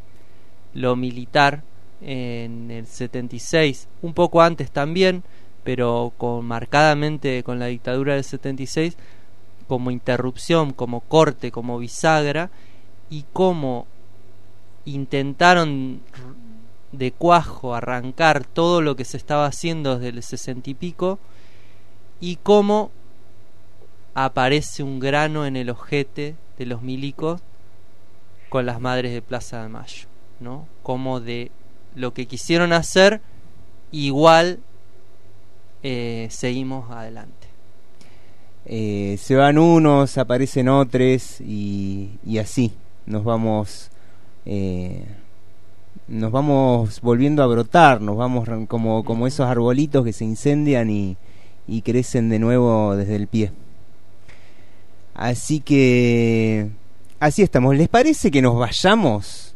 lo 0.73 0.97
militar, 0.97 1.63
en 2.01 2.71
el 2.71 2.87
76, 2.87 3.89
un 4.03 4.15
poco 4.15 4.43
antes 4.43 4.71
también, 4.71 5.23
pero 5.63 6.13
con 6.19 6.45
marcadamente 6.45 7.43
con 7.43 7.59
la 7.59 7.67
dictadura 7.67 8.15
del 8.15 8.25
76, 8.25 8.97
como 9.67 9.91
interrupción, 9.91 10.73
como 10.73 11.01
corte, 11.01 11.51
como 11.51 11.79
bisagra, 11.79 12.51
y 13.11 13.25
cómo 13.33 13.87
intentaron 14.85 16.01
de 16.93 17.13
cuajo 17.13 17.75
arrancar 17.75 18.45
todo 18.45 18.83
lo 18.83 18.97
que 18.97 19.05
se 19.05 19.17
estaba 19.17 19.47
haciendo 19.47 19.99
desde 19.99 20.17
el 20.17 20.23
sesenta 20.23 20.71
y 20.71 20.75
pico, 20.75 21.19
y 22.21 22.37
cómo 22.37 22.91
aparece 24.15 24.83
un 24.83 25.01
grano 25.01 25.47
en 25.47 25.57
el 25.57 25.71
ojete 25.71 26.37
de 26.59 26.67
los 26.67 26.83
milicos 26.83 27.41
con 28.49 28.67
las 28.67 28.81
madres 28.81 29.13
de 29.13 29.23
Plaza 29.23 29.63
de 29.63 29.69
Mayo, 29.69 30.07
¿no? 30.39 30.69
Como 30.83 31.21
de 31.21 31.51
lo 31.95 32.15
que 32.15 32.27
quisieron 32.27 32.73
hacer, 32.73 33.21
igual 33.93 34.61
eh, 35.83 36.29
seguimos 36.31 36.91
adelante. 36.91 37.49
Eh, 38.67 39.19
se 39.21 39.35
van 39.37 39.59
unos, 39.59 40.17
aparecen 40.17 40.69
otros 40.69 41.41
y, 41.41 42.19
y 42.25 42.39
así 42.39 42.73
nos 43.05 43.23
vamos 43.23 43.91
eh, 44.47 45.05
nos 46.07 46.31
vamos 46.33 47.01
volviendo 47.01 47.43
a 47.43 47.47
brotar, 47.47 48.01
nos 48.01 48.17
vamos 48.17 48.49
como, 48.69 49.05
como 49.05 49.27
esos 49.27 49.47
arbolitos 49.47 50.05
que 50.05 50.13
se 50.13 50.25
incendian 50.25 50.91
y, 50.91 51.17
y 51.67 51.83
crecen 51.83 52.29
de 52.29 52.39
nuevo 52.39 52.95
desde 52.97 53.17
el 53.17 53.27
pie. 53.27 53.53
Así 55.15 55.61
que 55.61 56.69
así 57.21 57.43
estamos. 57.43 57.77
¿Les 57.77 57.89
parece 57.89 58.31
que 58.31 58.43
nos 58.43 58.57
vayamos? 58.57 59.54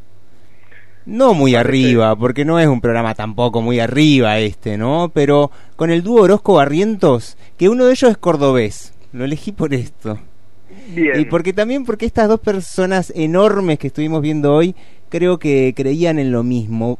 No 1.09 1.33
muy 1.33 1.55
arriba, 1.55 2.15
porque 2.17 2.45
no 2.45 2.61
es 2.61 2.67
un 2.67 2.83
programa 2.83 3.15
tampoco 3.15 3.63
muy 3.63 3.81
arriba 3.81 4.39
este, 4.41 4.77
¿no? 4.77 5.11
Pero 5.15 5.51
con 5.75 5.91
el 5.91 6.03
dúo 6.03 6.21
Orozco 6.21 6.53
Barrientos, 6.53 7.39
que 7.57 7.71
uno 7.71 7.87
de 7.87 7.93
ellos 7.93 8.11
es 8.11 8.19
cordobés. 8.19 8.93
Lo 9.13 9.25
elegí 9.25 9.53
por 9.53 9.73
esto. 9.73 10.19
Bien. 10.95 11.19
Y 11.19 11.25
porque 11.25 11.55
también 11.55 11.87
porque 11.87 12.05
estas 12.05 12.29
dos 12.29 12.41
personas 12.41 13.11
enormes 13.17 13.79
que 13.79 13.87
estuvimos 13.87 14.21
viendo 14.21 14.53
hoy 14.53 14.75
creo 15.09 15.39
que 15.39 15.73
creían 15.75 16.19
en 16.19 16.31
lo 16.31 16.43
mismo. 16.43 16.99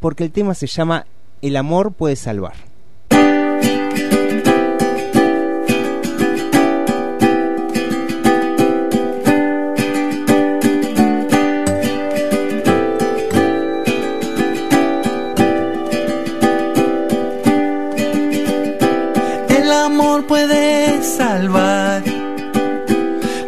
Porque 0.00 0.22
el 0.22 0.30
tema 0.30 0.52
se 0.52 0.66
llama 0.66 1.06
El 1.40 1.56
amor 1.56 1.92
puede 1.92 2.16
salvar. 2.16 2.73
Amor 20.14 20.26
puede 20.28 21.02
salvar 21.02 22.00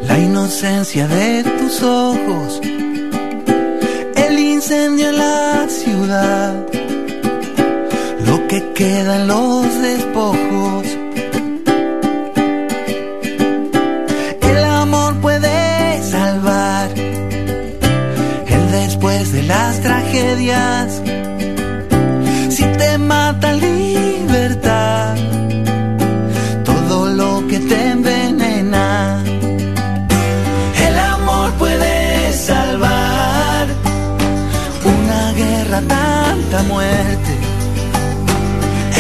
la 0.03 0.19
inocencia 0.19 1.07
de 1.07 1.45
tus 1.45 1.81
ojos, 1.81 2.61
el 4.17 4.39
incendio 4.39 5.11
en 5.11 5.19
la 5.19 5.69
ciudad, 5.69 6.55
lo 8.27 8.49
que 8.49 8.73
queda 8.73 9.17
en 9.21 9.29
los 9.29 9.81
despojos. 9.81 10.87
El 14.41 14.65
amor 14.65 15.21
puede 15.21 16.03
salvar 16.03 16.89
después 18.73 19.33
de 19.33 19.43
las 19.45 19.81
tragedias. 19.81 21.06
Muerte. 36.63 37.33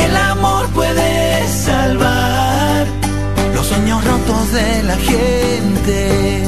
El 0.04 0.16
amor 0.16 0.66
puede 0.68 1.48
salvar 1.48 2.86
los 3.54 3.66
sueños 3.66 4.04
rotos 4.04 4.52
de 4.52 4.82
la 4.82 4.96
gente. 4.96 6.45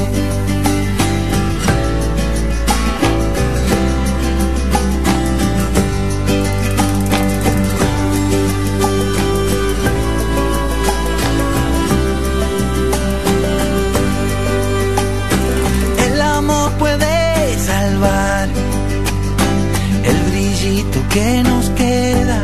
Que 21.09 21.41
nos 21.43 21.69
queda, 21.71 22.39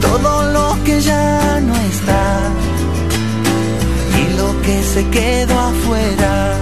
todo 0.00 0.52
lo 0.52 0.84
que 0.84 1.00
ya 1.00 1.60
no 1.60 1.76
está 1.76 2.24
y 4.20 4.36
lo 4.38 4.62
que 4.62 4.82
se 4.82 5.08
quedó 5.10 5.58
afuera. 5.58 6.54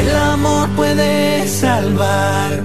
El 0.00 0.16
amor 0.16 0.68
puede 0.76 1.48
salvar 1.48 2.60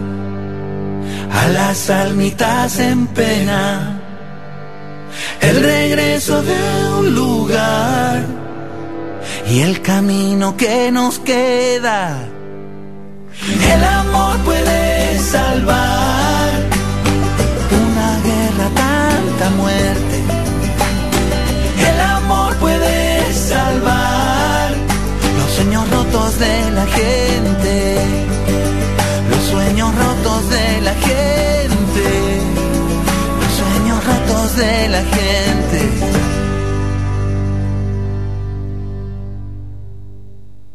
a 1.32 1.48
las 1.48 1.90
almitas 1.90 2.80
en 2.80 3.07
pena. 3.07 3.99
El 5.41 5.64
regreso 5.64 6.44
de 6.44 6.60
un 6.99 7.15
lugar 7.15 8.26
y 9.49 9.61
el 9.61 9.82
camino 9.82 10.56
que 10.56 10.91
nos 10.91 11.19
queda. 11.19 12.37
El 13.46 13.84
amor 13.84 14.16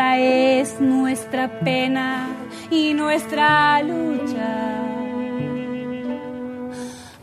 Es 0.00 0.80
nuestra 0.80 1.58
pena 1.58 2.28
y 2.70 2.94
nuestra 2.94 3.82
lucha. 3.82 4.78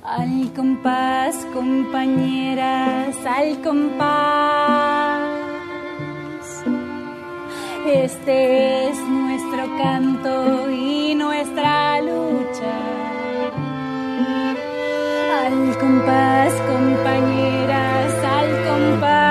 Al 0.03 0.51
compás, 0.53 1.35
compañeras, 1.53 3.15
al 3.25 3.61
compás. 3.61 5.21
Este 7.87 8.89
es 8.89 8.99
nuestro 9.07 9.77
canto 9.77 10.69
y 10.69 11.15
nuestra 11.15 12.01
lucha. 12.01 12.75
Al 15.45 15.77
compás, 15.79 16.51
compañeras, 16.67 18.13
al 18.25 18.49
compás. 18.67 19.24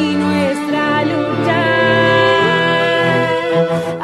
y 0.00 0.06
nuestra 0.24 0.84
lucha. 1.04 1.62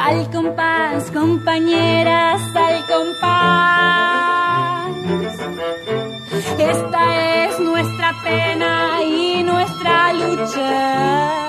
Al 0.07 0.19
compás, 0.29 0.99
compañeras, 1.11 2.32
Esta 6.71 7.45
es 7.45 7.59
nuestra 7.59 8.13
pena 8.23 9.03
y 9.03 9.43
nuestra 9.43 10.13
lucha. 10.13 11.47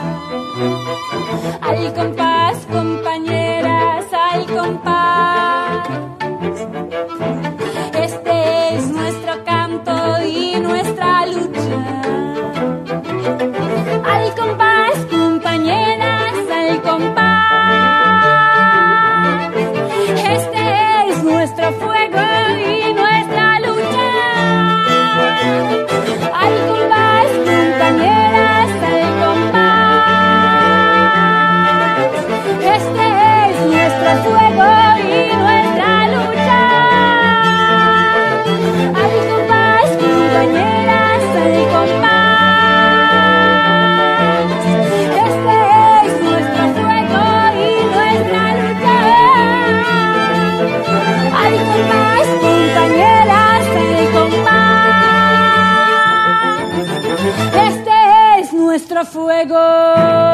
Al 1.60 1.94
compás, 1.94 2.66
compañeras, 2.70 4.06
al 4.12 4.46
compás. 4.46 5.88
Fuego. 59.46 60.33